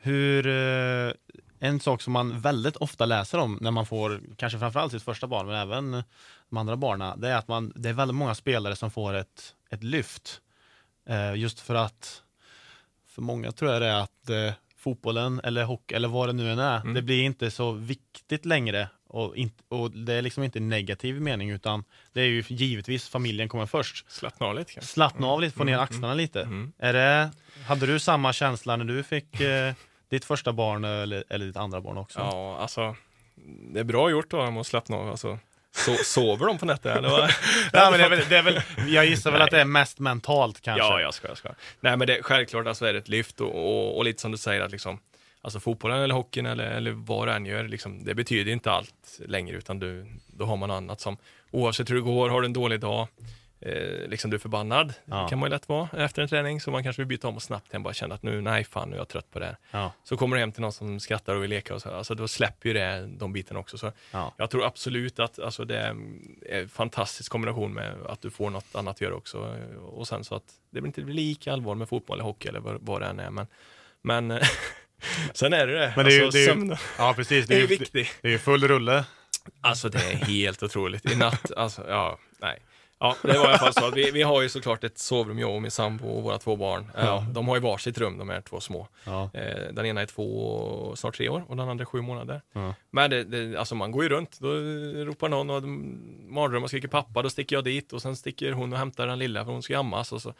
Hur, 0.00 0.46
eh, 0.46 1.12
en 1.58 1.80
sak 1.80 2.02
som 2.02 2.12
man 2.12 2.40
väldigt 2.40 2.76
ofta 2.76 3.06
läser 3.06 3.38
om 3.38 3.58
när 3.60 3.70
man 3.70 3.86
får, 3.86 4.20
kanske 4.36 4.58
framförallt 4.58 4.92
sitt 4.92 5.02
första 5.02 5.26
barn, 5.26 5.46
men 5.46 5.54
även 5.54 6.02
de 6.52 6.58
andra 6.58 6.76
barnen, 6.76 7.20
det 7.20 7.28
är 7.28 7.36
att 7.36 7.48
man, 7.48 7.72
det 7.76 7.88
är 7.88 7.92
väldigt 7.92 8.14
många 8.14 8.34
spelare 8.34 8.76
som 8.76 8.90
får 8.90 9.14
ett, 9.14 9.54
ett 9.70 9.82
lyft. 9.82 10.40
Eh, 11.08 11.34
just 11.34 11.60
för 11.60 11.74
att, 11.74 12.22
för 13.08 13.22
många 13.22 13.52
tror 13.52 13.72
jag 13.72 13.82
det 13.82 13.88
är 13.88 14.00
att 14.00 14.30
eh, 14.30 14.52
fotbollen 14.76 15.40
eller 15.44 15.64
hockey 15.64 15.94
eller 15.94 16.08
vad 16.08 16.28
det 16.28 16.32
nu 16.32 16.52
än 16.52 16.58
är, 16.58 16.80
Mm. 16.80 16.94
det 16.94 17.02
blir 17.02 17.22
inte 17.22 17.50
så 17.50 17.72
viktigt 17.72 18.44
längre. 18.46 18.88
Och, 19.08 19.36
inte, 19.36 19.62
och 19.68 19.90
det 19.90 20.14
är 20.14 20.22
liksom 20.22 20.42
inte 20.42 20.60
negativ 20.60 21.20
mening 21.20 21.50
utan 21.50 21.84
det 22.12 22.20
är 22.20 22.24
ju 22.26 22.44
givetvis 22.48 23.08
familjen 23.08 23.48
kommer 23.48 23.66
först. 23.66 24.10
Slappna 24.12 24.46
av 24.46 24.54
lite. 24.54 24.80
Slappna 24.80 25.26
av 25.26 25.40
lite, 25.40 25.56
få 25.56 25.64
ner 25.64 25.72
Mm, 25.72 25.84
axlarna 25.84 26.14
lite. 26.14 26.42
Mm. 26.42 26.72
Är 26.78 26.92
det, 26.92 27.30
hade 27.66 27.86
du 27.86 27.98
samma 27.98 28.32
känsla 28.32 28.76
när 28.76 28.84
du 28.84 29.02
fick 29.02 29.40
eh, 29.40 29.74
ditt 30.08 30.24
första 30.24 30.52
barn 30.52 30.84
eller, 30.84 31.24
eller 31.28 31.46
ditt 31.46 31.56
andra 31.56 31.80
barn 31.80 31.98
också? 31.98 32.18
Ja, 32.18 32.58
alltså, 32.58 32.96
det 33.72 33.80
är 33.80 33.84
bra 33.84 34.10
gjort 34.10 34.30
då 34.30 34.40
om 34.42 34.56
att 34.58 34.66
slappna 34.66 34.96
av. 34.96 35.08
Alltså, 35.10 35.38
so, 35.74 35.96
sover 36.04 36.46
de 36.46 36.58
på 36.58 36.66
nätterna? 36.66 36.94
eller 36.94 37.08
vad? 37.08 37.30
Ja, 37.72 37.90
men 37.90 38.00
det 38.00 38.06
är 38.06 38.10
väl, 38.10 38.22
det 38.28 38.38
är 38.38 38.42
väl, 38.42 38.60
jag 38.88 39.06
gissar 39.06 39.30
väl 39.30 39.42
att 39.42 39.50
det 39.50 39.60
är 39.60 39.64
mest 39.64 39.98
mentalt 39.98 40.60
kanske. 40.60 40.86
Ja, 40.86 41.00
jag 41.00 41.14
ska, 41.14 41.28
jag 41.28 41.36
ska. 41.36 41.48
Nej, 41.80 41.96
men 41.96 42.06
det, 42.06 42.22
självklart 42.22 42.66
alltså 42.66 42.84
är 42.86 42.92
det 42.92 42.98
ett 42.98 43.08
lyft 43.08 43.40
och, 43.40 43.54
och, 43.54 43.96
och 43.96 44.04
lite 44.04 44.20
som 44.20 44.32
du 44.32 44.38
säger 44.38 44.60
att 44.60 44.72
liksom, 44.72 44.98
alltså 45.42 45.60
fotbollen 45.60 45.98
eller 45.98 46.14
hockeyn 46.14 46.46
eller, 46.46 46.64
eller 46.64 46.90
vad 46.90 47.28
du 47.28 47.32
än 47.32 47.46
gör, 47.46 47.64
liksom, 47.68 48.04
det 48.04 48.14
betyder 48.14 48.52
inte 48.52 48.70
allt 48.70 49.20
längre, 49.26 49.56
utan 49.56 49.78
du, 49.78 50.06
då 50.26 50.44
har 50.44 50.56
man 50.56 50.70
annat 50.70 51.00
som, 51.00 51.16
oavsett 51.50 51.90
hur 51.90 51.94
det 51.94 52.00
går, 52.00 52.28
har 52.28 52.40
du 52.40 52.46
en 52.46 52.52
dålig 52.52 52.80
dag, 52.80 53.08
eh, 53.62 54.08
liksom 54.08 54.30
du 54.30 54.34
är 54.34 54.38
förbannad, 54.38 54.94
Ja. 55.04 55.28
kan 55.28 55.38
man 55.38 55.46
ju 55.46 55.50
lätt 55.50 55.68
vara 55.68 55.88
efter 55.96 56.22
en 56.22 56.28
träning, 56.28 56.60
så 56.60 56.70
man 56.70 56.82
kanske 56.82 57.02
vill 57.02 57.06
byta 57.06 57.28
om 57.28 57.36
och 57.36 57.42
snabbt 57.42 57.72
hem, 57.72 57.82
bara 57.82 57.94
känna 57.94 58.14
att 58.14 58.22
nu, 58.22 58.40
nej 58.40 58.64
fan, 58.64 58.88
nu 58.88 58.94
är 58.94 59.00
jag 59.00 59.08
trött 59.08 59.30
på 59.30 59.38
det 59.38 59.46
här. 59.46 59.56
Ja, 59.70 59.92
Så 60.04 60.16
kommer 60.16 60.36
du 60.36 60.40
hem 60.40 60.52
till 60.52 60.60
någon 60.62 60.72
som 60.72 61.00
skrattar 61.00 61.34
och 61.34 61.42
vill 61.42 61.50
leka 61.50 61.74
och 61.74 61.82
så, 61.82 61.90
alltså 61.90 62.14
då 62.14 62.28
släpper 62.28 62.68
ju 62.68 62.72
det, 62.74 63.06
de 63.18 63.32
bitarna 63.32 63.60
också. 63.60 63.78
Så 63.78 63.92
ja. 64.10 64.34
jag 64.36 64.50
tror 64.50 64.64
absolut 64.66 65.18
att 65.18 65.38
alltså, 65.38 65.64
det 65.64 65.78
är 65.78 65.96
en 66.50 66.68
fantastisk 66.68 67.32
kombination 67.32 67.72
med 67.74 67.94
att 68.08 68.20
du 68.22 68.30
får 68.30 68.50
något 68.50 68.74
annat 68.76 68.96
att 68.96 69.00
göra 69.00 69.14
också. 69.14 69.56
Och 69.82 70.08
sen 70.08 70.24
så 70.24 70.34
att 70.34 70.44
det 70.70 70.80
blir 70.80 70.86
inte 70.88 71.00
lika 71.00 71.52
allvar 71.52 71.74
med 71.74 71.88
fotboll 71.88 72.16
eller 72.16 72.24
hockey 72.24 72.48
eller 72.48 72.60
vad, 72.60 72.78
vad 72.80 73.00
det 73.00 73.06
än 73.06 73.20
är. 73.20 73.30
Men, 73.30 73.46
men 74.02 74.40
sen 75.34 75.52
är 75.52 75.66
det 75.66 75.78
det. 75.78 75.92
Men 75.96 76.04
det 76.04 76.12
är 76.12 76.18
ju- 76.18 76.24
alltså, 76.24 76.38
det 76.38 76.44
är 76.50 76.54
ju- 76.56 76.76
ja 76.98 77.14
precis. 77.16 77.46
det 77.46 77.54
Det 77.54 77.58
är 77.58 77.60
ju, 77.60 77.66
viktigt. 77.66 78.08
det 78.22 78.28
är 78.28 78.32
ju 78.32 78.38
full 78.38 78.68
rulle. 78.68 79.04
Alltså 79.60 79.88
det 79.88 79.98
är 79.98 80.16
helt 80.16 80.62
otroligt. 80.62 81.10
I 81.12 81.16
natt, 81.16 81.52
alltså 81.56 81.84
ja, 81.88 82.18
nej. 82.40 82.58
Ja, 83.02 83.16
det 83.22 83.38
var 83.38 83.44
i 83.44 83.48
alla 83.48 83.58
fall 83.58 83.72
så. 83.72 83.84
att 83.86 83.96
Vi, 83.96 84.10
vi 84.10 84.22
har 84.22 84.42
ju 84.42 84.48
såklart 84.48 84.84
ett 84.84 84.98
sovrum, 84.98 85.38
jag 85.38 85.54
och 85.54 85.62
min 85.62 85.70
sambo 85.70 86.08
och 86.08 86.22
våra 86.22 86.38
två 86.38 86.56
barn. 86.56 86.90
Ja. 86.94 87.04
Ja. 87.04 87.26
de 87.32 87.48
har 87.48 87.56
ju 87.56 87.60
varsitt 87.60 87.98
rum, 87.98 88.18
de 88.18 88.28
här 88.28 88.40
två 88.40 88.60
små. 88.60 88.88
Ja. 89.04 89.30
Eh, 89.34 89.72
den 89.72 89.86
ena 89.86 90.00
är 90.00 90.06
två, 90.06 90.96
snart 90.96 91.16
tre 91.16 91.28
år 91.28 91.44
och 91.48 91.56
den 91.56 91.68
andra 91.68 91.82
är 91.82 91.86
sju 91.86 92.00
månader. 92.00 92.42
Ja. 92.52 92.74
Men 92.90 93.10
det, 93.10 93.24
det, 93.24 93.58
alltså 93.58 93.74
man 93.74 93.92
går 93.92 94.02
ju 94.02 94.08
runt, 94.08 94.38
då 94.40 94.48
ropar 95.04 95.28
någon 95.28 95.50
och 95.50 95.62
mardröm 96.32 96.62
och 96.62 96.68
skriker 96.68 96.88
pappa, 96.88 97.22
då 97.22 97.30
sticker 97.30 97.56
jag 97.56 97.64
dit 97.64 97.92
och 97.92 98.02
sen 98.02 98.16
sticker 98.16 98.52
hon 98.52 98.72
och 98.72 98.78
hämtar 98.78 99.06
den 99.06 99.18
lilla 99.18 99.44
för 99.44 99.52
hon 99.52 99.62
ska 99.62 99.78
ammas. 99.78 100.12
Och 100.12 100.22
så. 100.22 100.34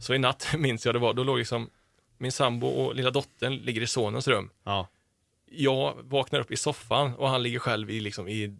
så 0.00 0.14
i 0.14 0.18
natt 0.18 0.48
minns 0.58 0.86
jag 0.86 0.94
det 0.94 0.98
var, 0.98 1.14
då 1.14 1.24
låg 1.24 1.38
liksom 1.38 1.70
min 2.18 2.32
sambo 2.32 2.66
och 2.66 2.94
lilla 2.94 3.10
dottern 3.10 3.56
ligger 3.56 3.80
i 3.80 3.86
sonens 3.86 4.28
rum. 4.28 4.50
Ja. 4.64 4.88
Jag 5.50 5.94
vaknar 6.02 6.40
upp 6.40 6.50
i 6.50 6.56
soffan 6.56 7.14
och 7.14 7.28
han 7.28 7.42
ligger 7.42 7.58
själv 7.58 7.90
i, 7.90 8.00
liksom, 8.00 8.28
i 8.28 8.56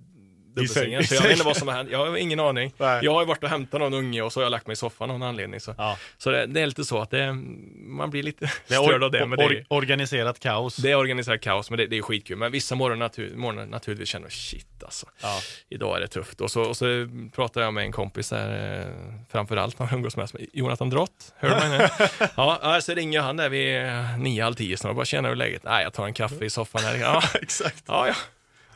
dubbelsängen. 0.57 1.02
säng- 1.02 1.07
Så 1.07 1.14
jag 1.14 1.22
vet 1.22 1.32
inte 1.32 1.44
vad 1.44 1.57
som 1.57 1.68
har 1.68 1.74
hänt. 1.74 1.88
Jag 1.92 1.98
har 2.07 2.16
ingen 2.16 2.40
aning. 2.40 2.72
Nej. 2.78 3.04
Jag 3.04 3.12
har 3.14 3.24
varit 3.24 3.42
och 3.42 3.48
hämtat 3.50 3.80
någon 3.80 3.94
unge 3.94 4.22
och 4.22 4.32
så 4.32 4.40
har 4.40 4.44
jag 4.44 4.50
lagt 4.50 4.66
mig 4.66 4.72
i 4.72 4.76
soffan 4.76 5.11
av 5.11 5.18
någon 5.18 5.28
anledning. 5.28 5.61
Så, 5.61 5.74
Ja. 5.78 5.98
så 6.18 6.30
det, 6.30 6.46
det 6.46 6.61
är 6.61 6.66
lite 6.66 6.84
så 6.84 6.98
att 7.00 7.11
det, 7.11 7.32
man 7.76 8.11
blir 8.11 8.22
lite 8.22 8.44
är 8.44 8.74
störd 8.82 9.02
av 9.02 9.11
det. 9.11 9.26
Men 9.26 9.38
det, 9.38 9.44
är- 9.44 9.66
organiserat 9.68 10.40
kaos. 10.40 10.76
det 10.76 10.90
är 10.90 10.96
organiserat 10.96 11.40
kaos, 11.40 11.70
men 11.70 11.78
det, 11.78 11.86
det 11.86 11.98
är 11.98 12.02
skitkul. 12.02 12.36
Men 12.36 12.52
vissa 12.52 12.74
morgon, 12.74 12.98
natur, 12.98 13.36
morgnar 13.36 13.66
naturligtvis 13.66 14.09
känner 14.09 14.24
jag 14.26 14.32
shit 14.32 14.82
alltså. 14.84 15.07
Ja. 15.22 15.40
Idag 15.68 15.96
är 15.96 16.00
det 16.00 16.09
tufft. 16.09 16.40
Och 16.40 16.50
så, 16.50 16.62
och 16.62 16.76
så 16.76 17.09
pratar 17.34 17.61
jag 17.61 17.74
med 17.74 17.84
en 17.84 17.92
kompis 17.92 18.28
där, 18.30 18.80
eh, 18.80 18.86
framförallt 19.32 19.78
när 19.78 19.86
jag 19.86 19.94
umgås 19.94 20.16
med, 20.16 20.30
Jonathan 20.52 20.90
Drott. 20.90 21.32
Hör 21.36 21.48
du 21.61 21.68
mig 21.68 21.78
nu? 21.78 21.88
ja, 22.36 22.78
så 22.82 22.94
ringer 22.94 23.20
han 23.20 23.36
där 23.36 23.48
vid 23.48 23.82
nio, 24.24 24.42
halv 24.42 24.54
tio 24.54 24.76
snart. 24.76 24.96
Bara 24.96 25.04
känner 25.04 25.28
hur 25.28 25.36
läget? 25.36 25.64
Nej, 25.64 25.82
jag 25.82 25.92
tar 25.92 26.07
en 26.07 26.14
kaffe 26.14 26.44
i 26.44 26.50
soffan 26.50 26.82
här. 26.84 26.96
Ja, 27.00 27.22
exakt. 27.34 27.84
ja. 27.86 28.09
ja. 28.09 28.14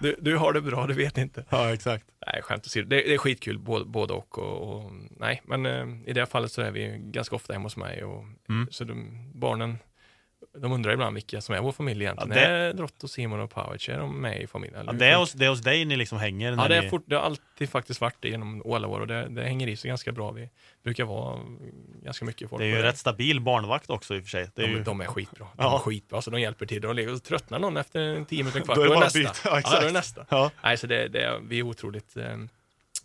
Du, 0.01 0.17
du 0.21 0.37
har 0.37 0.53
det 0.53 0.61
bra, 0.61 0.87
du 0.87 0.95
vet 0.95 1.19
inte. 1.19 1.45
Ja, 1.51 1.73
exakt. 1.73 2.05
Nej, 2.27 2.43
skämt 2.43 2.67
åsido. 2.67 2.87
Det, 2.89 2.97
det 2.97 3.15
är 3.15 3.19
skitkul 3.19 3.59
både, 3.59 3.85
både 3.85 4.13
och, 4.13 4.39
och, 4.39 4.77
och. 4.77 4.93
Nej, 5.11 5.43
men 5.45 5.67
eh, 5.67 5.87
i 6.07 6.13
det 6.13 6.21
här 6.21 6.27
fallet 6.27 6.53
så 6.53 6.63
är 6.63 6.71
vi 6.71 6.97
ganska 7.05 7.37
ofta 7.37 7.53
hemma 7.53 7.65
hos 7.65 7.77
mig. 7.77 8.05
Och, 8.05 8.25
Mm. 8.49 8.67
Så 8.71 8.85
de, 8.85 9.11
barnen, 9.35 9.79
de 10.59 10.73
undrar 10.73 10.93
ibland 10.93 11.15
vilka 11.15 11.41
som 11.41 11.55
är 11.55 11.61
vår 11.61 11.73
familj 11.73 12.05
egentligen. 12.05 12.39
Ja, 12.43 12.49
det- 12.49 12.57
Är 12.57 12.73
Drott 12.73 13.03
och 13.05 13.11
Simon 13.11 13.41
och 13.41 13.51
Pavic, 13.51 13.89
är 13.89 13.99
de 13.99 14.21
med 14.21 14.43
i 14.43 14.47
familjen? 14.47 14.83
Ja, 14.87 14.93
det, 14.93 15.07
är 15.07 15.17
hos, 15.17 15.33
det 15.33 15.45
är 15.45 15.49
hos 15.49 15.61
dig 15.61 15.85
ni 15.85 15.97
liksom 15.97 16.19
hänger? 16.19 16.53
Ja, 16.53 16.69
det, 16.69 16.77
är 16.77 16.83
ni... 16.83 16.89
fort, 16.91 17.03
det 17.07 17.15
har 17.15 17.23
alltid 17.23 17.69
faktiskt 17.71 18.01
varit 18.01 18.17
det 18.21 18.29
genom 18.29 18.63
alla 18.73 18.89
år 18.89 19.01
och 19.01 19.07
det, 19.07 19.29
det 19.29 19.43
hänger 19.43 19.67
i 19.67 19.77
sig 19.77 19.89
ganska 19.89 20.13
bra. 20.13 20.31
Vi 20.31 20.49
brukar 20.83 21.05
vara 21.05 21.41
ganska 22.03 22.25
mycket 22.25 22.51
folk. 22.51 22.61
det 22.61 22.67
är 22.67 22.77
ju 22.77 22.83
rätt 22.83 22.99
stabil 22.99 23.41
barnvakt 23.41 23.91
också 23.91 24.15
i 24.17 24.19
och 24.19 24.23
för 24.23 24.31
sig. 24.31 24.49
Det 24.55 24.63
är 24.63 24.67
de, 24.67 24.73
ju... 24.73 24.83
de 24.83 25.01
är 25.01 25.05
skitbra. 25.07 25.47
De 25.57 25.63
Ja. 25.65 25.75
är 25.75 25.79
skitbra, 25.79 26.23
så 26.23 26.31
de 26.31 26.41
hjälper 26.41 26.67
till. 26.67 26.83
De 26.83 26.97
ligger 26.97 27.13
och 27.15 27.23
tröttnar 27.23 27.59
någon 27.59 27.77
efter 27.77 28.01
en 28.01 28.25
tio 28.25 28.39
minuter, 28.39 28.59
en 28.61 28.65
kvart, 28.65 28.77
Då 28.77 28.83
är 28.83 28.87
då 28.89 28.95
det 28.95 28.99
är, 29.19 29.23
nästa. 29.23 29.49
Ja, 29.49 29.61
Ja, 29.65 29.81
då 29.81 29.87
är 29.87 29.93
nästa. 29.93 30.27
Ja. 30.29 30.51
Nej, 30.63 30.77
så 30.77 30.87
det, 30.87 31.09
det, 31.09 31.41
vi 31.43 31.59
är 31.59 31.63
otroligt 31.63 32.17
eh, 32.17 32.37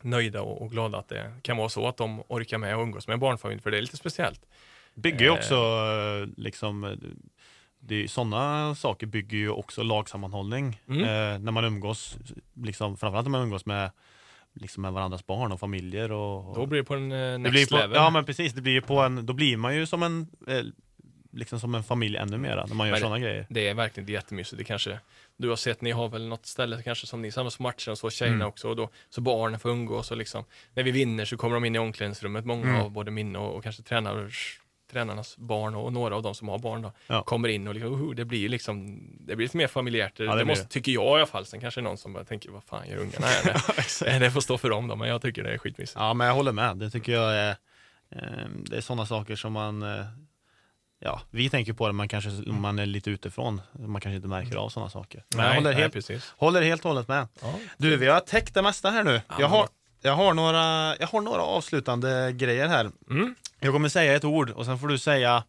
nöjda 0.01 0.41
och, 0.41 0.61
och 0.61 0.71
glada 0.71 0.97
att 0.97 1.09
det 1.09 1.31
kan 1.41 1.57
vara 1.57 1.69
så 1.69 1.87
att 1.87 1.97
de 1.97 2.23
orkar 2.27 2.57
med 2.57 2.75
och 2.75 2.81
umgås 2.83 3.07
med 3.07 3.13
en 3.13 3.19
barnfamilj, 3.19 3.61
för 3.61 3.71
det 3.71 3.77
är 3.77 3.81
lite 3.81 3.97
speciellt. 3.97 4.41
bygger 4.95 5.19
ju 5.19 5.27
Eh. 5.27 5.33
också 5.33 5.55
eh, 5.55 6.27
liksom 6.43 6.83
eh, 6.83 6.91
det 7.87 8.03
är, 8.03 8.07
sådana 8.07 8.75
saker 8.75 9.07
bygger 9.07 9.37
ju 9.37 9.49
också 9.49 9.83
lagsammanhållning 9.83 10.81
Mm. 10.89 11.01
eh, 11.03 11.39
när 11.39 11.51
man 11.51 11.65
umgås, 11.65 12.17
liksom, 12.53 12.97
framförallt 12.97 13.25
när 13.25 13.31
man 13.31 13.41
umgås 13.41 13.65
med, 13.65 13.91
liksom 14.53 14.81
med 14.81 14.93
varandras 14.93 15.25
barn 15.25 15.51
och 15.51 15.59
familjer. 15.59 16.11
Och, 16.11 16.49
och 16.49 16.55
Då 16.55 16.65
blir 16.65 16.79
det 16.79 16.85
på 16.85 16.93
en 16.95 17.11
eh, 17.11 17.17
det 17.17 17.37
next 17.37 17.51
blir 17.51 17.67
på, 17.67 17.75
level. 17.77 17.95
Ja 17.95 18.09
men 18.09 18.25
precis, 18.25 18.53
det 18.53 18.61
blir 18.61 18.81
på 18.81 18.99
en, 18.99 19.25
då 19.25 19.33
blir 19.33 19.57
man 19.57 19.75
ju 19.75 19.85
som 19.85 20.03
en, 20.03 20.27
eh, 20.47 20.61
liksom 21.31 21.59
som 21.59 21.75
en 21.75 21.83
familj 21.83 22.17
ännu 22.17 22.37
mera 22.37 22.65
när 22.65 22.75
man 22.75 22.87
gör 22.87 22.95
sådana 22.95 23.19
grejer. 23.19 23.45
Det 23.49 23.67
är 23.67 23.73
verkligen 23.73 24.09
jättemysigt. 24.09 24.57
Det 24.57 24.63
kanske 24.63 24.99
du 25.37 25.49
har 25.49 25.55
sett, 25.55 25.81
ni 25.81 25.91
har 25.91 26.09
väl 26.09 26.27
något 26.27 26.45
ställe 26.45 26.81
kanske 26.83 27.07
som 27.07 27.21
ni 27.21 27.31
samlas 27.31 27.57
på 27.57 27.63
matcher 27.63 27.91
och 27.91 27.97
så, 27.97 28.09
tjejerna 28.09 28.35
Mm. 28.35 28.47
också, 28.47 28.69
och 28.69 28.75
då, 28.75 28.89
så 29.09 29.21
barnen 29.21 29.59
får 29.59 29.69
umgås 29.69 30.11
och 30.11 30.17
liksom, 30.17 30.43
när 30.73 30.83
vi 30.83 30.91
vinner 30.91 31.25
så 31.25 31.37
kommer 31.37 31.53
de 31.55 31.65
in 31.65 31.75
i 31.75 31.79
omklädningsrummet, 31.79 32.45
många 32.45 32.69
Mm. 32.69 32.81
av 32.81 32.91
både 32.91 33.11
min 33.11 33.35
och, 33.35 33.55
och 33.55 33.63
kanske 33.63 33.83
tränars, 33.83 34.59
tränarnas 34.95 35.37
barn 35.37 35.75
och, 35.75 35.93
några 35.93 36.15
av 36.15 36.21
de 36.21 36.35
som 36.35 36.47
har 36.49 36.59
barn 36.59 36.81
då, 36.81 36.91
Ja. 37.07 37.23
kommer 37.23 37.49
in 37.49 37.67
och 37.67 37.73
liksom, 37.75 38.09
uh, 38.09 38.15
det 38.15 38.25
blir 38.25 38.49
liksom, 38.49 38.99
det 39.19 39.35
blir 39.35 39.45
lite 39.45 39.57
mer 39.57 39.67
familjärt, 39.67 40.17
det, 40.17 40.25
det 40.27 40.35
blir 40.35 40.45
måste, 40.45 40.63
det. 40.65 40.69
tycker 40.69 40.91
jag 40.91 41.05
i 41.05 41.21
alla 41.21 41.25
fall, 41.25 41.45
sen 41.45 41.59
kanske 41.61 41.81
någon 41.81 41.97
som 41.97 42.13
bara 42.13 42.23
tänker, 42.23 42.49
vad 42.51 42.63
fan 42.63 42.89
gör 42.89 42.97
ungarna 42.97 43.27
här? 43.27 43.61
det, 44.05 44.19
det 44.19 44.31
får 44.31 44.41
stå 44.41 44.57
för 44.57 44.69
dem 44.69 44.87
då, 44.87 44.95
men 44.95 45.07
jag 45.09 45.21
tycker 45.21 45.43
det 45.43 45.53
är 45.53 45.57
skitmysigt. 45.57 45.95
Ja 45.99 46.13
men 46.13 46.27
jag 46.27 46.33
håller 46.33 46.51
med, 46.51 46.77
det 46.77 46.89
tycker 46.89 47.11
jag 47.11 47.35
är, 47.35 47.49
eh, 48.11 48.47
det 48.65 48.77
är 48.77 48.81
sådana 48.81 49.05
saker 49.05 49.35
som 49.35 49.53
man 49.53 49.83
eh, 49.83 50.05
Ja, 50.99 51.21
vi 51.31 51.49
tänker 51.49 51.73
på 51.73 51.87
det, 51.87 51.93
man 51.93 52.07
kanske 52.07 52.29
om 52.29 52.61
man 52.61 52.79
är 52.79 52.85
lite 52.85 53.09
utifrån, 53.09 53.61
man 53.71 54.01
kanske 54.01 54.15
inte 54.15 54.27
märker 54.27 54.55
av 54.55 54.69
sådana 54.69 54.89
saker. 54.89 55.23
Men 55.35 55.45
jag 55.45 55.55
håller 55.55 55.71
nej, 55.71 55.81
helt, 55.81 55.93
precis. 55.93 56.33
håller 56.37 56.61
helt 56.61 56.85
och 56.85 56.91
hållet 56.91 57.07
med. 57.07 57.27
Ja. 57.41 57.53
Du, 57.77 57.97
vi 57.97 58.07
har 58.07 58.19
täckt 58.19 58.53
det 58.53 58.61
mesta 58.61 58.89
här 58.89 59.03
nu. 59.03 59.11
Ja, 59.13 59.21
Jag 59.29 59.39
men- 59.39 59.49
har, 59.49 59.67
jag 60.01 60.13
har, 60.15 60.33
några, 60.33 60.95
jag 60.99 61.07
har 61.07 61.21
några 61.21 61.41
avslutande 61.41 62.31
grejer 62.31 62.67
här. 62.67 62.91
Mm. 63.09 63.35
Jag 63.65 63.73
kommer 63.73 63.89
säga 63.89 64.15
ett 64.15 64.23
ord 64.23 64.49
och 64.49 64.65
sen 64.65 64.79
får 64.79 64.87
du 64.87 64.97
säga 64.97 65.43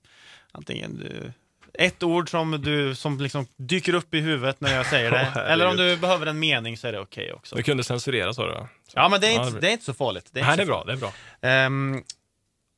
antingen 0.52 0.96
du, 0.96 1.32
ett 1.74 2.02
ord 2.02 2.30
som, 2.30 2.50
du, 2.62 2.94
som 2.94 3.20
liksom 3.20 3.46
dyker 3.56 3.94
upp 3.94 4.14
i 4.14 4.20
huvudet 4.20 4.60
när 4.60 4.74
jag 4.76 4.86
säger 4.86 5.10
det. 5.10 5.40
Eller 5.48 5.66
om 5.66 5.76
du 5.76 5.96
behöver 5.96 6.26
en 6.26 6.38
mening 6.38 6.76
så 6.76 6.88
är 6.88 6.92
det 6.92 7.00
okej 7.00 7.32
också. 7.32 7.56
Du 7.56 7.62
kunde 7.62 7.84
censurera 7.84 8.32
du? 8.32 8.42
va? 8.52 8.68
Ja, 8.94 9.08
men 9.08 9.20
det 9.20 9.26
är, 9.26 9.32
Ja, 9.32 9.40
inte, 9.40 9.50
blir- 9.52 9.60
det 9.60 9.68
är 9.68 9.72
inte 9.72 9.84
så 9.84 9.94
farligt. 9.94 10.28
Det 10.32 10.40
är, 10.40 10.44
Nej, 10.44 10.56
det 10.56 10.62
är 10.62 10.66
så 10.66 10.70
bra, 10.72 10.84
det 10.84 10.92
är 10.92 10.96
bra. 10.96 11.12
Ehm, 11.40 12.02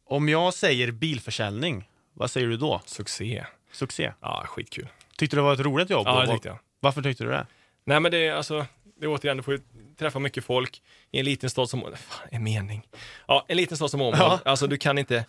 om 0.07 0.29
jag 0.29 0.55
säger 0.55 0.91
bilförsäljning, 0.91 1.89
vad 2.15 2.31
säger 2.31 2.47
du 2.47 2.57
då? 2.57 2.83
Succé. 2.87 3.45
Succé. 3.73 4.13
Ja, 4.21 4.45
skitkul. 4.47 4.89
Tyckte 5.17 5.37
du 5.37 5.41
det 5.41 5.45
var 5.45 5.53
ett 5.55 5.61
roligt 5.61 5.91
jobb? 5.91 6.07
Ja, 6.07 6.21
det 6.21 6.33
tyckte 6.33 6.49
jag. 6.49 6.59
Varför 6.81 7.03
tyckte 7.03 7.25
du 7.25 7.31
det? 7.31 7.47
Nej 7.85 8.01
men 8.01 8.11
det 8.13 8.27
är 8.27 8.35
alltså, 8.35 8.67
det 9.01 9.07
är 9.07 9.09
återigen, 9.11 9.37
du 9.37 9.43
får 9.43 9.55
ju 9.55 9.61
träffa 9.99 10.19
mycket 10.19 10.45
folk 10.45 10.83
i 11.11 11.19
en 11.19 11.25
liten 11.25 11.51
stad 11.51 11.71
som, 11.71 11.81
fan, 11.97 12.29
en 12.31 12.45
mening. 12.45 12.87
Ja, 13.29 13.45
en 13.49 13.57
liten 13.57 13.77
stad 13.77 13.91
som 13.91 14.01
Åmål, 14.01 14.15
Ja. 14.19 14.41
alltså 14.45 14.67
du 14.67 14.77
kan 14.77 14.99
inte, 14.99 15.25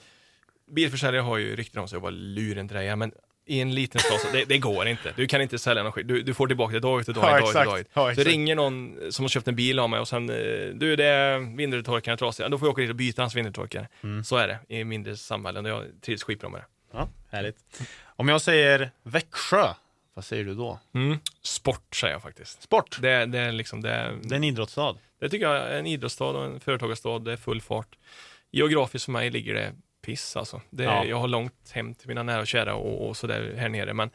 bilförsäljare 0.72 1.22
har 1.24 1.38
ju 1.38 1.56
rykten 1.56 1.82
om 1.82 1.88
sig 1.88 1.96
att 1.98 2.02
vara 2.02 2.12
lurendrejare, 2.12 2.96
men 2.96 3.12
i 3.46 3.60
en 3.62 3.76
liten 3.76 4.02
stad, 4.02 4.20
så, 4.20 4.28
det, 4.34 4.46
det 4.46 4.58
går 4.58 4.88
inte. 4.88 5.14
Du 5.16 5.28
kan 5.28 5.42
inte 5.42 5.60
sälja 5.60 5.84
någon 5.84 5.92
skit. 5.92 6.08
Du, 6.08 6.22
du 6.22 6.34
får 6.34 6.48
tillbaka 6.48 6.74
det 6.74 6.80
dag 6.80 7.00
efter 7.00 7.14
dag, 7.14 7.24
Ja, 7.24 7.40
dag 7.40 7.48
efter 7.48 7.66
dag. 7.66 7.84
Ja, 7.94 8.16
Så 8.16 8.22
ringer 8.22 8.56
någon 8.56 8.98
som 9.12 9.24
har 9.24 9.30
köpt 9.30 9.48
en 9.48 9.56
bil 9.56 9.80
av 9.80 9.90
mig 9.90 10.00
och 10.00 10.08
sen, 10.08 10.30
eh, 10.30 10.36
du 10.74 10.96
det 10.96 11.06
är 11.06 11.58
vindrutetorkaren 11.58 12.18
trasig, 12.18 12.44
Ja, 12.44 12.50
då 12.50 12.58
får 12.58 12.68
jag 12.68 12.72
åka 12.72 12.82
dit 12.82 12.90
och 12.90 12.96
byta 12.96 13.22
hans 13.22 13.36
vindrutetorkare. 13.36 13.88
Mm. 14.04 14.24
Så 14.24 14.38
är 14.38 14.48
det 14.48 14.76
i 14.76 14.84
mindre 14.84 15.18
samhällen 15.18 15.66
och 15.66 15.72
jag 15.72 15.84
trivs 16.02 16.24
skitbra 16.24 16.50
med 16.50 16.62
det. 16.62 16.66
Ja, 16.94 17.10
härligt. 17.32 17.82
Om 18.06 18.30
jag 18.30 18.42
säger 18.42 18.92
Växjö, 19.04 19.74
vad 20.20 20.26
säger 20.26 20.44
du 20.44 20.56
då? 20.56 20.80
Mm. 20.94 21.18
Sport 21.42 21.96
säger 21.96 22.14
jag 22.14 22.22
faktiskt. 22.22 22.62
Sport. 22.62 22.98
Det, 23.02 23.26
det 23.26 23.40
är 23.40 23.52
liksom, 23.52 23.82
det, 23.82 24.18
Det 24.22 24.36
är 24.36 24.38
en 24.38 24.44
idrottsstad. 24.44 24.96
Det 25.20 25.30
tycker 25.30 25.46
jag 25.46 25.56
är 25.56 25.80
en 25.80 25.86
idrottsstad 25.86 26.26
och 26.26 26.46
en 26.46 26.60
företagarstad, 26.60 27.20
det 27.20 27.32
är 27.32 27.38
full 27.38 27.62
fart. 27.62 27.98
Geografiskt 28.52 29.06
för 29.06 29.12
mig 29.12 29.30
ligger 29.30 29.54
det 29.54 29.74
piss 30.06 30.36
alltså. 30.36 30.62
Det, 30.70 30.84
Ja. 30.84 31.06
Jag 31.06 31.20
har 31.20 31.28
långt 31.28 31.72
hem 31.72 31.94
till 31.96 32.08
mina 32.08 32.24
nära 32.24 32.42
och 32.42 32.48
kära 32.48 32.76
och, 32.76 33.08
och 33.08 33.18
sådär 33.18 33.54
här 33.58 33.70
nere. 33.70 33.94
Men, 33.94 34.10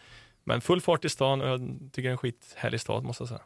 men 0.45 0.61
full 0.61 0.81
fart 0.81 1.05
i 1.05 1.09
stan 1.09 1.41
och 1.41 1.49
jag 1.49 1.61
tycker 1.93 2.03
det 2.03 2.09
är 2.09 2.13
en 2.13 2.19
skithärlig 2.19 2.81
stad 2.81 3.05
måste 3.05 3.23
jag 3.23 3.29
säga. 3.29 3.43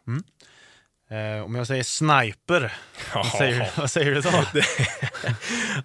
Eh, 1.10 1.44
om 1.44 1.54
jag 1.54 1.66
säger 1.66 1.82
sniper, 1.82 2.72
vad 3.14 3.26
säger, 3.26 3.70
vad 3.76 3.90
säger 3.90 4.14
du 4.14 4.20
då? 4.20 4.30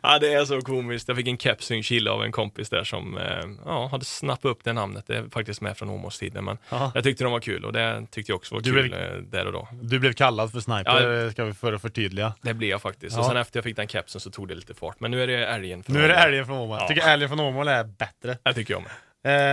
ja, 0.02 0.20
det 0.20 0.34
är 0.34 0.46
så 0.46 0.62
komiskt. 0.62 1.08
Jag 1.08 1.18
fick 1.18 1.28
en 1.28 1.38
keps 1.38 1.72
i 1.72 1.74
en 1.74 1.84
kille 1.84 2.12
av 2.12 2.24
en 2.24 2.32
kompis 2.32 2.70
där 2.70 2.84
som 2.84 3.18
eh, 3.18 3.24
ja, 3.66 3.88
hade 3.88 4.06
snappat 4.06 4.46
upp 4.46 4.64
det 4.64 4.74
namnet. 4.74 5.08
Det 5.08 5.18
är 5.18 5.30
faktiskt 5.30 5.62
med 5.62 5.78
från 5.78 5.90
Åmålstiden. 5.90 6.46
Men 6.46 6.58
Ja. 6.70 6.92
jag 6.96 7.04
tyckte 7.04 7.24
de 7.24 7.32
var 7.34 7.40
kul 7.40 7.66
och 7.66 7.74
det 7.74 8.06
tyckte 8.12 8.32
jag 8.32 8.36
också 8.38 8.56
var 8.56 8.62
Du 8.62 8.72
kul 8.74 8.90
blev- 8.90 9.02
eh, 9.02 9.18
där 9.18 9.46
och 9.46 9.52
då. 9.54 9.68
Du 9.82 10.00
blev 10.00 10.14
kallad 10.14 10.52
för 10.52 10.60
sniper, 10.60 11.30
ska 11.30 11.44
vi 11.46 11.54
för 11.54 11.74
att 11.74 11.82
förtydliga. 11.82 12.34
Det 12.42 12.54
blev 12.54 12.70
jag 12.70 12.82
faktiskt. 12.82 13.16
Ja. 13.16 13.20
Och 13.20 13.26
sen 13.26 13.38
efter 13.38 13.58
jag 13.58 13.64
fick 13.64 13.76
den 13.76 13.88
kepsen 13.88 14.22
så 14.22 14.32
tog 14.32 14.48
det 14.48 14.56
lite 14.56 14.74
fart. 14.74 15.00
Men 15.00 15.12
nu 15.12 15.24
är 15.24 15.28
det 15.28 15.46
älgen. 15.48 15.84
från 15.84 15.96
Nu 15.96 16.04
är 16.04 16.08
det 16.08 16.16
älgen 16.16 16.46
från 16.46 16.58
Åmål. 16.58 16.78
Jag 16.78 16.84
Ja. 16.84 16.88
tycker 16.88 17.08
älgen 17.10 17.30
från 17.30 17.40
Åmål 17.40 17.68
är 17.68 17.84
bättre. 17.84 18.38
Det 18.44 18.54
tycker 18.54 18.74
jag 18.74 18.84
med. 18.84 18.92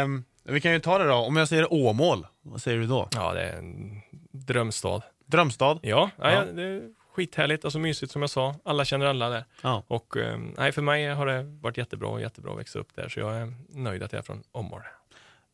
Ehm, 0.03 0.25
vi 0.45 0.61
kan 0.61 0.73
ju 0.73 0.79
ta 0.81 0.99
det 0.99 1.05
då. 1.05 1.15
Om 1.15 1.37
jag 1.37 1.49
säger 1.49 1.73
Åmål, 1.73 2.27
vad 2.43 2.63
säger 2.63 2.79
du 2.79 2.87
då? 2.87 3.09
Ja, 3.15 3.33
det 3.33 3.43
är 3.43 3.57
en 3.59 4.01
drömstad. 4.33 5.03
Drömstad? 5.31 5.79
Ja, 5.83 6.11
ja. 6.19 6.33
Ja. 6.33 6.45
det 6.45 6.63
är 6.63 6.83
skithärligt, 7.15 7.65
alltså 7.65 7.79
mysigt 7.79 8.13
som 8.13 8.23
jag 8.23 8.31
sa. 8.31 8.55
Alla 8.65 8.85
känner 8.85 9.07
alla 9.07 9.29
där. 9.29 9.45
Ja. 9.63 9.83
Och 9.87 10.17
eh, 10.17 10.39
nej, 10.59 10.73
för 10.73 10.83
mig 10.83 11.09
har 11.09 11.27
det 11.27 11.43
varit 11.43 11.77
jättebra 11.79 12.09
och 12.09 12.21
jättebra 12.21 12.53
att 12.53 12.59
växa 12.59 12.79
upp 12.79 12.89
där, 12.95 13.09
så 13.09 13.21
jag 13.21 13.37
är 13.37 13.53
nöjd 13.69 14.03
att 14.03 14.13
jag 14.13 14.19
är 14.19 14.23
från 14.25 14.43
Åmål. 14.53 14.81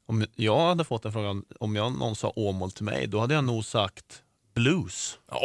Om 0.08 0.26
jag 0.34 0.58
hade 0.58 0.84
fått 0.84 1.04
en 1.04 1.12
fråga, 1.12 1.42
om 1.60 1.76
jag 1.76 1.92
någon 1.98 2.16
sa 2.16 2.32
Åmål 2.36 2.70
till 2.70 2.84
mig, 2.84 3.06
då 3.06 3.20
hade 3.20 3.34
jag 3.34 3.44
nog 3.44 3.64
sagt 3.64 4.22
blues. 4.54 5.18
Åh! 5.32 5.38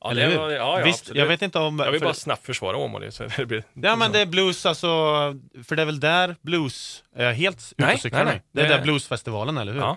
Ja, 0.00 0.10
Eller 0.10 0.30
hur? 0.30 0.36
var, 0.38 0.50
ja, 0.50 0.78
ja, 0.78 0.84
Visst, 0.84 1.00
absolut. 1.00 1.18
jag 1.20 1.26
vet 1.26 1.42
inte 1.42 1.58
om... 1.58 1.78
jag 1.78 1.90
vill 1.92 2.00
för- 2.00 2.06
bara 2.06 2.14
snabbt 2.14 2.46
försvara 2.46 2.76
Åmål. 2.76 3.12
Så 3.12 3.24
det 3.36 3.46
blir, 3.46 3.64
Ja 3.74 3.96
men 3.96 4.12
det 4.12 4.20
är 4.20 4.26
blues 4.26 4.66
alltså, 4.66 4.86
för 5.64 5.76
det 5.76 5.82
är 5.82 5.86
väl 5.86 6.00
där 6.00 6.36
blues, 6.40 7.04
är 7.14 7.24
jag 7.24 7.34
helt 7.34 7.56
ute 7.72 7.84
Nej, 7.84 7.94
och 7.94 8.00
cyklar 8.00 8.24
nej, 8.24 8.32
nej. 8.34 8.42
Det 8.52 8.72
är 8.72 8.76
där 8.78 8.82
bluesfestivalen, 8.82 9.58
eller 9.58 9.72
hur? 9.72 9.80
Ja. 9.80 9.96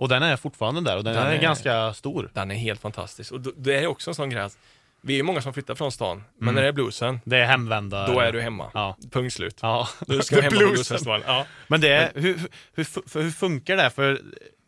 Och 0.00 0.08
den 0.08 0.22
är 0.22 0.36
fortfarande 0.36 0.80
där 0.80 0.96
och 0.96 1.04
den, 1.04 1.14
Den 1.14 1.26
är, 1.26 1.32
är- 1.32 1.40
ganska 1.42 1.94
stor. 1.94 2.30
Den 2.34 2.50
är 2.50 2.54
helt 2.54 2.80
fantastisk. 2.80 3.32
Och 3.32 3.40
det 3.40 3.74
är 3.74 3.86
också 3.86 4.10
en 4.10 4.14
sån 4.14 4.30
grej 4.30 4.42
att 4.42 4.58
vi 5.02 5.18
är 5.18 5.22
många 5.22 5.42
som 5.42 5.52
flyttar 5.54 5.74
från 5.74 5.92
stan, 5.92 6.24
men 6.38 6.42
Mm. 6.48 6.54
när 6.54 6.62
det 6.62 6.68
är 6.68 6.72
bluesen, 6.72 7.20
Det 7.24 7.36
är 7.36 7.44
hemvända. 7.46 8.06
då 8.06 8.20
är 8.20 8.32
du 8.32 8.40
hemma. 8.40 8.70
Ja. 8.74 8.96
Punkt 9.10 9.32
slut. 9.34 9.58
Ja. 9.62 9.88
Du 10.06 10.22
ska 10.22 10.36
Det 10.36 10.40
är 10.40 10.42
hem 10.42 10.50
på 10.52 10.56
bluesen. 10.58 10.72
bluesfestivalen. 10.74 11.24
Ja. 11.26 11.46
Men 11.68 11.80
det 11.80 11.88
är, 11.88 12.10
hur, 12.14 12.38
hur, 12.74 12.86
hur, 13.22 13.30
funkar 13.30 13.76
det? 13.76 13.90
För 13.90 14.20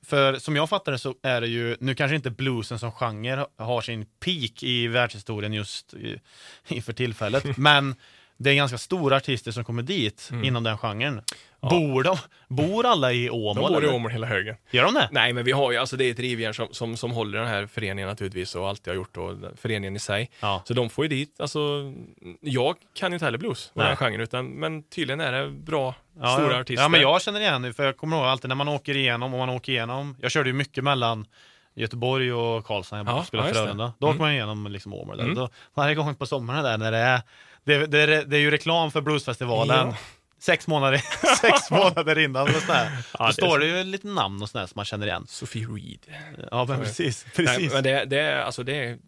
för 0.06 0.38
som 0.38 0.56
jag 0.56 0.68
fattar 0.68 0.92
det 0.92 0.98
så 0.98 1.14
är 1.22 1.40
det 1.40 1.46
ju, 1.46 1.76
nu 1.80 1.94
kanske 1.94 2.16
inte 2.16 2.30
bluesen 2.30 2.78
som 2.78 2.92
genre 2.92 3.46
har 3.58 3.80
sin 3.80 4.06
peak 4.24 4.62
i 4.62 4.86
världshistorien 4.86 5.52
just 5.52 5.94
i, 5.94 6.20
inför 6.68 6.92
tillfället, 6.92 7.44
men 7.56 7.94
det 8.42 8.50
är 8.50 8.54
ganska 8.54 8.78
stora 8.78 9.16
artister 9.16 9.50
som 9.52 9.64
kommer 9.64 9.82
dit 9.82 10.28
Mm. 10.32 10.44
inom 10.44 10.62
den 10.62 10.78
genren. 10.78 11.22
Bor 11.60 12.02
de? 12.02 12.16
Bor 12.48 12.86
alla 12.86 13.12
i 13.12 13.24
De 13.26 13.30
Åmål? 13.30 13.72
bor 13.72 13.84
i? 13.84 13.88
Åmål 13.88 14.10
hela 14.10 14.26
högen. 14.26 14.56
Gör 14.70 14.84
de 14.84 14.94
det? 14.94 15.08
Nej, 15.12 15.32
men 15.32 15.44
vi 15.44 15.52
har 15.52 15.72
ju, 15.72 15.78
alltså 15.78 15.96
det 15.96 16.04
är 16.04 16.10
ett 16.10 16.18
rivjärn 16.18 16.54
som, 16.54 16.68
som, 16.70 16.96
som 16.96 17.10
håller 17.10 17.38
den 17.38 17.48
här 17.48 17.66
föreningen 17.66 18.08
naturligtvis 18.08 18.54
och 18.54 18.68
alltid 18.68 18.88
har 18.88 18.94
gjort 18.94 19.14
då, 19.14 19.38
föreningen 19.56 19.96
i 19.96 19.98
sig. 19.98 20.30
Ja. 20.40 20.62
Så 20.64 20.74
de 20.74 20.90
får 20.90 21.04
ju 21.04 21.08
dit, 21.08 21.40
alltså, 21.40 21.92
jag 22.40 22.76
kan 22.94 23.12
inte 23.12 23.24
heller 23.24 23.38
blues, 23.38 23.70
Nej. 23.74 23.86
den 23.86 23.96
genren, 23.96 24.20
utan, 24.20 24.46
men 24.46 24.82
tydligen 24.82 25.20
är 25.20 25.32
det 25.32 25.50
bra, 25.50 25.94
Ja, 26.20 26.34
stora 26.34 26.52
ja. 26.54 26.60
artister. 26.60 26.82
Ja, 26.82 26.88
men 26.88 27.00
jag 27.00 27.22
känner 27.22 27.40
igen 27.40 27.62
det, 27.62 27.72
för 27.72 27.84
jag 27.84 27.96
kommer 27.96 28.16
ihåg 28.16 28.26
alltid 28.26 28.48
när 28.48 28.54
man 28.56 28.68
åker 28.68 28.96
igenom, 28.96 29.32
och 29.34 29.38
man 29.38 29.48
åker 29.50 29.72
igenom, 29.72 30.16
jag 30.20 30.30
körde 30.30 30.48
ju 30.48 30.52
mycket 30.54 30.84
mellan 30.84 31.26
Göteborg 31.74 32.32
och 32.32 32.66
Karlstad 32.66 33.02
när 33.02 33.12
jag 33.12 33.18
Ja, 33.20 33.24
spelade 33.24 33.48
ja. 33.48 33.54
Frölunda. 33.54 33.92
Då 33.98 34.06
Mm. 34.06 34.14
åker 34.16 34.24
man 34.24 34.32
igenom 34.32 34.66
liksom 34.66 34.94
Åmål. 34.94 35.20
Mm. 35.20 35.34
Då, 35.34 35.48
varje 35.74 35.94
gång 35.94 36.14
på 36.14 36.26
sommaren 36.26 36.64
där 36.64 36.78
när 36.78 36.92
det 36.92 36.98
är, 36.98 37.20
det, 37.64 37.86
det, 37.86 37.98
är- 38.02 38.24
det 38.24 38.36
är 38.36 38.40
ju 38.40 38.50
reklam 38.50 38.90
för 38.90 39.00
bluesfestivalen. 39.00 39.88
Ja. 39.88 39.96
Sex 40.40 40.66
månader, 40.66 40.98
sex 41.40 41.70
månader 41.70 42.18
innan. 42.18 42.42
Och 42.42 42.62
sådär. 42.62 42.90
Ja, 43.18 43.26
Då 43.26 43.32
står 43.32 43.58
det 43.58 43.66
ju 43.66 43.84
lite 43.84 44.06
namn 44.06 44.42
och 44.42 44.48
sådär 44.50 44.66
som 44.66 44.72
man 44.76 44.84
känner 44.84 45.06
igen. 45.06 45.24
Sofie 45.28 45.66
Reed. 45.66 46.06
Ja, 46.50 46.64
men 46.68 46.78
precis. 46.80 47.26
Nej, 47.38 47.46
precis. 47.46 47.72
men 47.72 47.82
det, 47.82 48.04
det 48.04 48.44
alltså 48.44 48.62
det 48.62 48.84
är, 48.84 48.98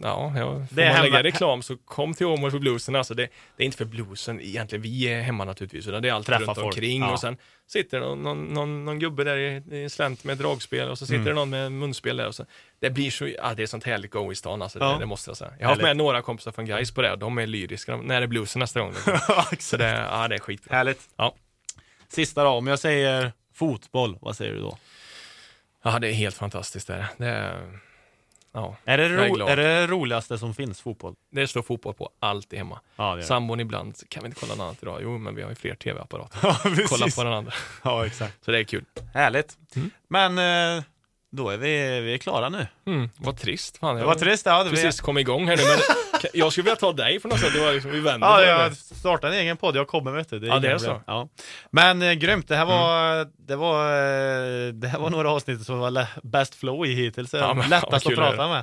ja, 0.00 0.32
ja 0.36 0.66
får 0.68 0.76
Det 0.76 0.92
man 0.92 1.02
lägga 1.02 1.22
reklam 1.22 1.62
så 1.62 1.76
kom 1.76 2.14
till 2.14 2.26
Åmål 2.26 2.50
för 2.50 2.58
bluesen. 2.58 2.94
Alltså 2.96 3.14
det, 3.14 3.28
det 3.56 3.62
är 3.62 3.64
inte 3.64 3.76
för 3.78 3.84
bluesen 3.84 4.40
egentligen, 4.40 4.82
vi 4.82 5.02
är 5.08 5.20
hemma 5.20 5.44
naturligtvis, 5.44 5.88
utan 5.88 6.02
det 6.02 6.08
är 6.08 6.12
allt 6.12 6.26
Träffa 6.26 6.44
runt 6.44 6.58
omkring 6.58 7.00
ja. 7.00 7.12
och 7.12 7.20
sen 7.20 7.36
sitter 7.66 8.00
någon, 8.00 8.22
någon, 8.22 8.44
någon, 8.44 8.84
någon 8.84 8.98
gubbe 8.98 9.24
där 9.24 9.36
i, 9.36 9.82
i 9.84 9.88
slänt 9.90 10.24
med 10.24 10.38
dragspel 10.38 10.88
och 10.88 10.98
så 10.98 11.06
sitter 11.06 11.14
Mm. 11.20 11.26
det 11.26 11.34
någon 11.34 11.50
med 11.50 11.72
munspel 11.72 12.16
där 12.16 12.26
och 12.26 12.34
så. 12.34 12.46
Det 12.80 12.90
blir 12.90 13.10
så, 13.10 13.28
ja, 13.28 13.54
det 13.54 13.62
är 13.62 13.66
sånt 13.66 13.84
härligt 13.84 14.10
go 14.10 14.32
i 14.32 14.34
stan 14.34 14.62
alltså, 14.62 14.78
Ja. 14.78 14.92
det, 14.92 14.98
det 14.98 15.06
måste 15.06 15.30
jag 15.30 15.36
säga. 15.36 15.52
Jag 15.58 15.66
har 15.66 15.70
haft 15.70 15.82
med 15.82 15.96
några 15.96 16.22
kompisar 16.22 16.52
från 16.52 16.66
Gais 16.66 16.94
på 16.94 17.02
det, 17.02 17.12
och 17.12 17.18
de 17.18 17.38
är 17.38 17.46
lyriska, 17.46 17.92
de, 17.92 18.06
när 18.06 18.22
är 18.22 18.26
bluesen 18.26 18.60
nästa 18.60 18.80
gång? 18.80 18.94
Så 19.58 19.76
det, 19.76 20.06
ja, 20.10 20.28
det 20.28 20.34
är 20.34 20.38
skit. 20.38 20.62
Härligt. 20.70 21.00
Ja. 21.16 21.34
Sista 22.08 22.44
då, 22.44 22.50
om 22.50 22.66
jag 22.66 22.78
säger 22.78 23.32
fotboll, 23.54 24.18
vad 24.20 24.36
säger 24.36 24.52
du 24.52 24.60
då? 24.60 24.78
Ja, 25.84 25.98
det 25.98 26.08
är 26.08 26.12
helt 26.12 26.36
fantastiskt 26.36 26.86
det. 26.86 27.06
det 27.16 27.26
är, 27.26 27.80
ja, 28.54 28.76
Är 28.84 28.98
det, 28.98 29.04
är 29.04 29.08
ro- 29.28 29.34
glad. 29.34 29.48
är 29.48 29.56
det 29.56 29.86
roligaste 29.86 30.38
som 30.38 30.54
finns, 30.54 30.80
fotboll? 30.80 31.14
det 31.30 31.46
står 31.48 31.62
fotboll 31.62 31.94
på 31.94 32.10
alltid 32.20 32.58
hemma. 32.58 32.80
Ja, 32.96 33.18
är. 33.18 33.22
Sambon 33.22 33.60
ibland, 33.60 33.96
kan 34.08 34.22
vi 34.22 34.26
inte 34.26 34.40
kolla 34.40 34.54
något 34.54 34.64
annat 34.64 34.82
idag? 34.82 34.98
Jo, 35.02 35.18
men 35.18 35.34
vi 35.34 35.42
har 35.42 35.48
ju 35.50 35.54
fler 35.56 35.74
tv-apparater. 35.74 36.38
Ja, 36.42 36.56
Kolla 36.88 37.06
på 37.16 37.24
den 37.24 37.32
andra. 37.32 37.52
Ja, 37.84 38.06
exakt. 38.06 38.44
Så 38.44 38.50
det 38.50 38.58
är 38.58 38.64
kul. 38.64 38.84
Härligt. 39.14 39.58
Mm. 39.76 39.90
Men 40.08 40.38
eh, 40.78 40.84
då 41.36 41.50
är 41.50 41.56
vi, 41.56 42.00
vi 42.00 42.14
är 42.14 42.18
klara 42.18 42.48
nu. 42.48 42.66
Mm, 42.86 43.10
vad 43.16 43.36
trist. 43.38 43.78
Fan, 43.78 43.96
jag 43.98 44.06
var 44.06 44.14
trist. 44.14 44.46
Ja, 44.46 44.64
det 44.64 44.70
vi, 44.70 44.76
precis 44.76 45.00
kom 45.00 45.18
igång 45.18 45.46
här 45.48 45.56
nu, 45.56 45.62
men 45.62 45.78
jag 46.34 46.52
skulle 46.52 46.62
vilja 46.64 46.76
ta 46.76 46.92
dig 46.92 47.20
på 47.20 47.28
något 47.28 47.40
sätt. 47.40 47.52
Det 47.54 47.60
var 47.60 47.72
liksom, 47.72 47.90
vi 47.90 48.00
vänder 48.00 48.26
ja, 48.28 48.42
jag 48.42 48.76
startade 48.76 49.34
en 49.36 49.40
egen 49.40 49.56
podd. 49.56 49.76
Jag 49.76 49.88
kommer, 49.88 50.10
vet 50.12 50.30
du. 50.30 50.38
Det 50.38 50.46
Ja, 50.46 50.58
det 50.58 50.68
är 50.68 50.78
problem. 50.78 50.78
så. 50.80 50.90
Mm. 50.90 51.02
Ja. 51.06 51.28
Men 51.70 52.02
eh, 52.02 52.12
grymt. 52.12 52.48
Det 52.48 52.56
här 52.56 52.64
var, 52.66 53.26
det 53.46 53.56
var, 53.56 53.84
eh, 53.86 54.72
det 54.72 54.88
här 54.88 54.98
var 54.98 55.10
några 55.10 55.30
avsnitt 55.30 55.62
som 55.66 55.78
var 55.78 56.06
best 56.22 56.54
flow 56.54 56.86
i 56.86 56.94
hittills. 56.94 57.32
Ja, 57.34 57.54
men, 57.54 57.68
Lättast 57.70 58.06
att 58.06 58.14
prata 58.14 58.48
med. 58.48 58.58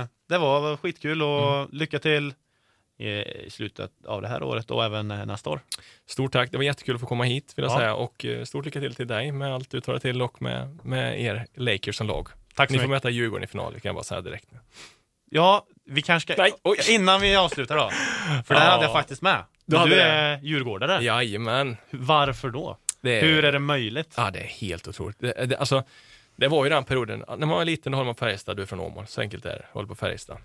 Eh, 0.00 0.06
det 0.28 0.38
var 0.38 0.76
skitkul 0.76 1.22
och 1.22 1.54
Mm. 1.56 1.68
lycka 1.72 1.98
till 1.98 2.34
i 2.98 3.50
slutet 3.50 3.90
av 4.06 4.22
det 4.22 4.28
här 4.28 4.42
året 4.42 4.70
och 4.70 4.84
även 4.84 5.10
eh, 5.10 5.26
nästa 5.26 5.50
år. 5.50 5.60
Stort 6.06 6.32
tack, 6.32 6.50
det 6.50 6.56
var 6.56 6.64
jättekul 6.64 6.94
att 6.94 7.00
få 7.00 7.06
komma 7.06 7.24
hit 7.24 7.52
vill 7.56 7.62
jag 7.64 7.72
Ja. 7.72 7.78
säga. 7.78 7.94
Och 7.94 8.24
eh, 8.24 8.44
stort 8.44 8.64
lycka 8.64 8.80
till 8.80 8.94
till 8.94 9.06
dig 9.06 9.32
med 9.32 9.54
allt 9.54 9.70
du 9.70 9.80
tar 9.80 9.92
dig 9.92 10.00
till 10.00 10.22
och 10.22 10.42
med, 10.42 10.78
med 10.84 11.20
er 11.22 11.46
Lakers 11.54 11.96
som 11.96 12.06
lag. 12.06 12.28
Tack 12.54 12.68
så 12.68 12.72
Ni 12.72 12.78
får 12.78 12.82
mycket. 12.88 12.90
möta 12.90 13.10
Djurgården 13.10 13.44
i 13.44 13.46
final, 13.46 13.72
det 13.72 13.80
kan 13.80 13.88
jag 13.88 13.94
bara 13.96 14.04
säga 14.04 14.20
direkt. 14.20 14.52
nu. 14.52 14.58
Ja, 15.30 15.66
vi 15.84 16.02
kanske 16.02 16.32
ska... 16.34 16.42
Nej, 16.42 16.52
oj. 16.62 16.78
Innan 16.90 17.20
vi 17.20 17.36
avslutar 17.36 17.76
då. 17.76 17.90
För 18.44 18.54
det 18.54 18.60
här 18.60 18.66
Ja. 18.66 18.72
hade 18.72 18.84
jag 18.84 18.92
faktiskt 18.92 19.22
med. 19.22 19.44
Du 19.66 19.76
hade 19.76 19.90
du 19.90 19.96
det? 19.96 20.02
är 20.02 20.38
djurgårdare. 20.42 21.04
Jajamän. 21.04 21.76
Varför 21.90 22.50
då? 22.50 22.78
Det 23.00 23.18
är, 23.20 23.22
Hur 23.22 23.44
är 23.44 23.52
det 23.52 23.58
möjligt? 23.58 24.14
Ja, 24.16 24.30
det 24.30 24.38
är 24.38 24.44
helt 24.46 24.88
otroligt. 24.88 25.16
Det, 25.20 25.46
det, 25.46 25.56
alltså, 25.56 25.82
det 26.36 26.48
var 26.48 26.64
ju 26.64 26.70
den 26.70 26.84
perioden, 26.84 27.18
när 27.28 27.36
man 27.36 27.48
var 27.48 27.64
liten 27.64 27.92
då 27.92 27.96
håller 27.98 28.06
man 28.06 28.14
på 28.14 28.18
Färjestad, 28.18 28.56
du 28.56 28.62
är 28.62 28.66
från 28.66 28.80
Åmål, 28.80 29.06
så 29.06 29.20
enkelt 29.20 29.44
är 29.46 29.50
det. 29.50 29.64
Håller 29.72 29.88
på 29.88 29.94
Färjestad. 29.94 30.38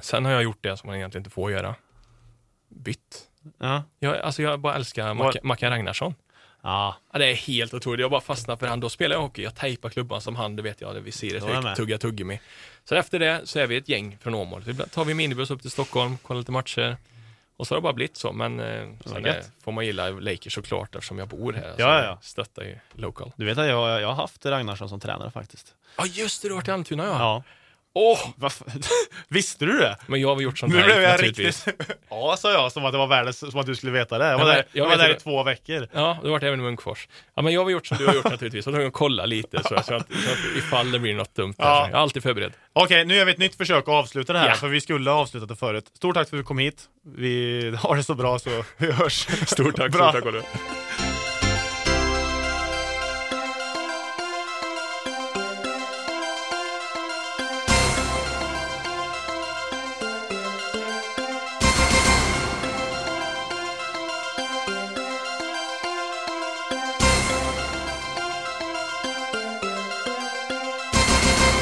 Sen 0.00 0.24
har 0.24 0.32
jag 0.32 0.42
gjort 0.42 0.58
det 0.60 0.76
som 0.76 0.86
man 0.86 0.96
egentligen 0.96 1.20
inte 1.20 1.30
får 1.30 1.52
göra. 1.52 1.74
Bytt. 2.68 3.28
Ja. 3.58 3.82
Jag, 3.98 4.16
alltså 4.16 4.42
jag 4.42 4.60
bara 4.60 4.74
älskar 4.74 5.44
Mackan 5.44 5.70
Ragnarsson. 5.70 6.14
ja. 6.62 6.96
Ja, 7.12 7.18
det 7.18 7.26
är 7.26 7.34
helt 7.34 7.74
otroligt. 7.74 8.00
Jag 8.00 8.10
bara 8.10 8.20
fastnade 8.20 8.58
för 8.58 8.66
han. 8.66 8.80
Då 8.80 8.88
spelar 8.88 9.16
jag 9.16 9.22
hockey. 9.22 9.42
Jag 9.42 9.54
tejpar 9.54 9.90
klubban 9.90 10.20
som 10.20 10.36
han, 10.36 10.56
det 10.56 10.62
vet 10.62 10.80
jag. 10.80 10.94
Det 10.94 11.00
visiret 11.00 11.42
Då 11.42 11.48
är 11.48 11.66
jag 11.66 11.76
tugga 11.76 11.98
tuggummi. 11.98 12.40
Så 12.84 12.94
efter 12.94 13.18
det 13.18 13.40
så 13.44 13.58
är 13.58 13.66
vi 13.66 13.76
ett 13.76 13.88
gäng 13.88 14.18
från 14.20 14.34
Åmål. 14.34 14.64
Så 14.64 14.72
tar 14.86 15.04
vi 15.04 15.14
minibuss 15.14 15.50
upp 15.50 15.62
till 15.62 15.70
Stockholm, 15.70 16.18
kollar 16.18 16.38
lite 16.38 16.52
matcher. 16.52 16.96
Och 17.56 17.66
så 17.66 17.74
har 17.74 17.80
det 17.80 17.82
bara 17.82 17.92
blivit 17.92 18.16
så. 18.16 18.32
Men 18.32 18.60
eh, 18.60 18.88
sen 19.04 19.26
är, 19.26 19.42
får 19.64 19.72
man 19.72 19.86
gilla 19.86 20.10
Lakers 20.10 20.54
såklart 20.54 20.94
eftersom 20.94 21.18
jag 21.18 21.28
bor 21.28 21.52
här. 21.52 21.74
Ja, 21.78 21.98
ja, 21.98 22.04
ja. 22.04 22.18
Stöttar 22.22 22.62
ju 22.62 22.78
local. 22.92 23.32
Du 23.36 23.44
vet 23.44 23.58
att 23.58 23.66
jag, 23.66 24.00
jag 24.00 24.08
har 24.08 24.14
haft 24.14 24.46
Ragnarsson 24.46 24.88
som 24.88 25.00
tränare 25.00 25.30
faktiskt. 25.30 25.74
Ja, 25.98 26.06
just 26.06 26.42
det. 26.42 26.48
Du 26.48 26.52
har 26.52 26.60
varit 26.60 26.68
i 26.68 26.70
Almtuna 26.70 27.04
ja. 27.04 27.18
Ja. 27.18 27.42
Åh! 27.94 28.18
Varför? 28.36 28.66
Visste 29.28 29.64
du 29.64 29.78
det? 29.78 29.96
Men 30.06 30.20
jag 30.20 30.34
har 30.34 30.42
gjort 30.42 30.58
sånt 30.58 30.72
Nu 30.72 30.78
här 30.78 30.86
blev 30.86 31.02
jag 31.02 31.10
naturligtvis. 31.10 31.66
riktigt... 31.66 31.96
Ja, 32.10 32.36
sa 32.38 32.52
jag, 32.52 32.72
som 32.72 32.84
att 32.84 32.92
det 32.92 32.98
var 32.98 33.06
världens, 33.06 33.38
som 33.50 33.60
att 33.60 33.66
du 33.66 33.74
skulle 33.74 33.92
veta 33.92 34.18
det. 34.18 34.24
Jag 34.26 34.38
var 34.38 34.44
men 34.44 34.54
där, 34.54 34.64
jag 34.72 34.88
var 34.88 34.96
där 34.96 35.10
i 35.10 35.14
två 35.14 35.42
veckor. 35.42 35.88
Ja, 35.92 36.18
du 36.22 36.26
har 36.28 36.32
varit 36.32 36.42
även 36.42 36.60
i 36.60 36.62
Munkfors. 36.62 37.08
Ja, 37.34 37.42
men 37.42 37.52
jag 37.52 37.64
har 37.64 37.70
gjort 37.70 37.86
som 37.86 37.96
du 37.96 38.06
har 38.06 38.14
gjort 38.14 38.24
naturligtvis. 38.24 38.66
Jag 38.66 38.72
var 38.72 38.78
tvungen 38.78 38.92
kolla 38.92 39.26
lite 39.26 39.58
så, 39.62 39.68
så, 39.68 39.74
att, 39.74 39.84
så 39.84 39.94
att 39.94 40.56
ifall 40.56 40.90
det 40.92 40.98
blir 40.98 41.14
något 41.14 41.34
dumt. 41.34 41.54
Ja. 41.58 41.64
Där, 41.64 41.80
jag 41.80 41.90
är 41.90 41.94
alltid 41.94 42.22
förberedd. 42.22 42.52
Okej, 42.72 43.04
nu 43.04 43.14
gör 43.16 43.24
vi 43.24 43.32
ett 43.32 43.38
nytt 43.38 43.54
försök 43.54 43.82
att 43.82 43.88
avsluta 43.88 44.32
det 44.32 44.38
här, 44.38 44.48
Ja. 44.48 44.54
för 44.54 44.68
vi 44.68 44.80
skulle 44.80 45.10
ha 45.10 45.18
avslutat 45.18 45.48
det 45.48 45.56
förut. 45.56 45.84
Stort 45.96 46.14
tack 46.14 46.28
för 46.28 46.36
att 46.36 46.40
du 46.40 46.44
kom 46.44 46.58
hit. 46.58 46.82
Vi 47.16 47.74
har 47.82 47.96
det 47.96 48.02
så 48.02 48.14
bra 48.14 48.38
så 48.38 48.64
vi 48.76 48.92
hörs. 48.92 49.12
Stort 49.46 49.76
tack, 49.76 49.94
stort 49.94 50.12
tack 50.12 50.24
Oliver. 50.26 50.42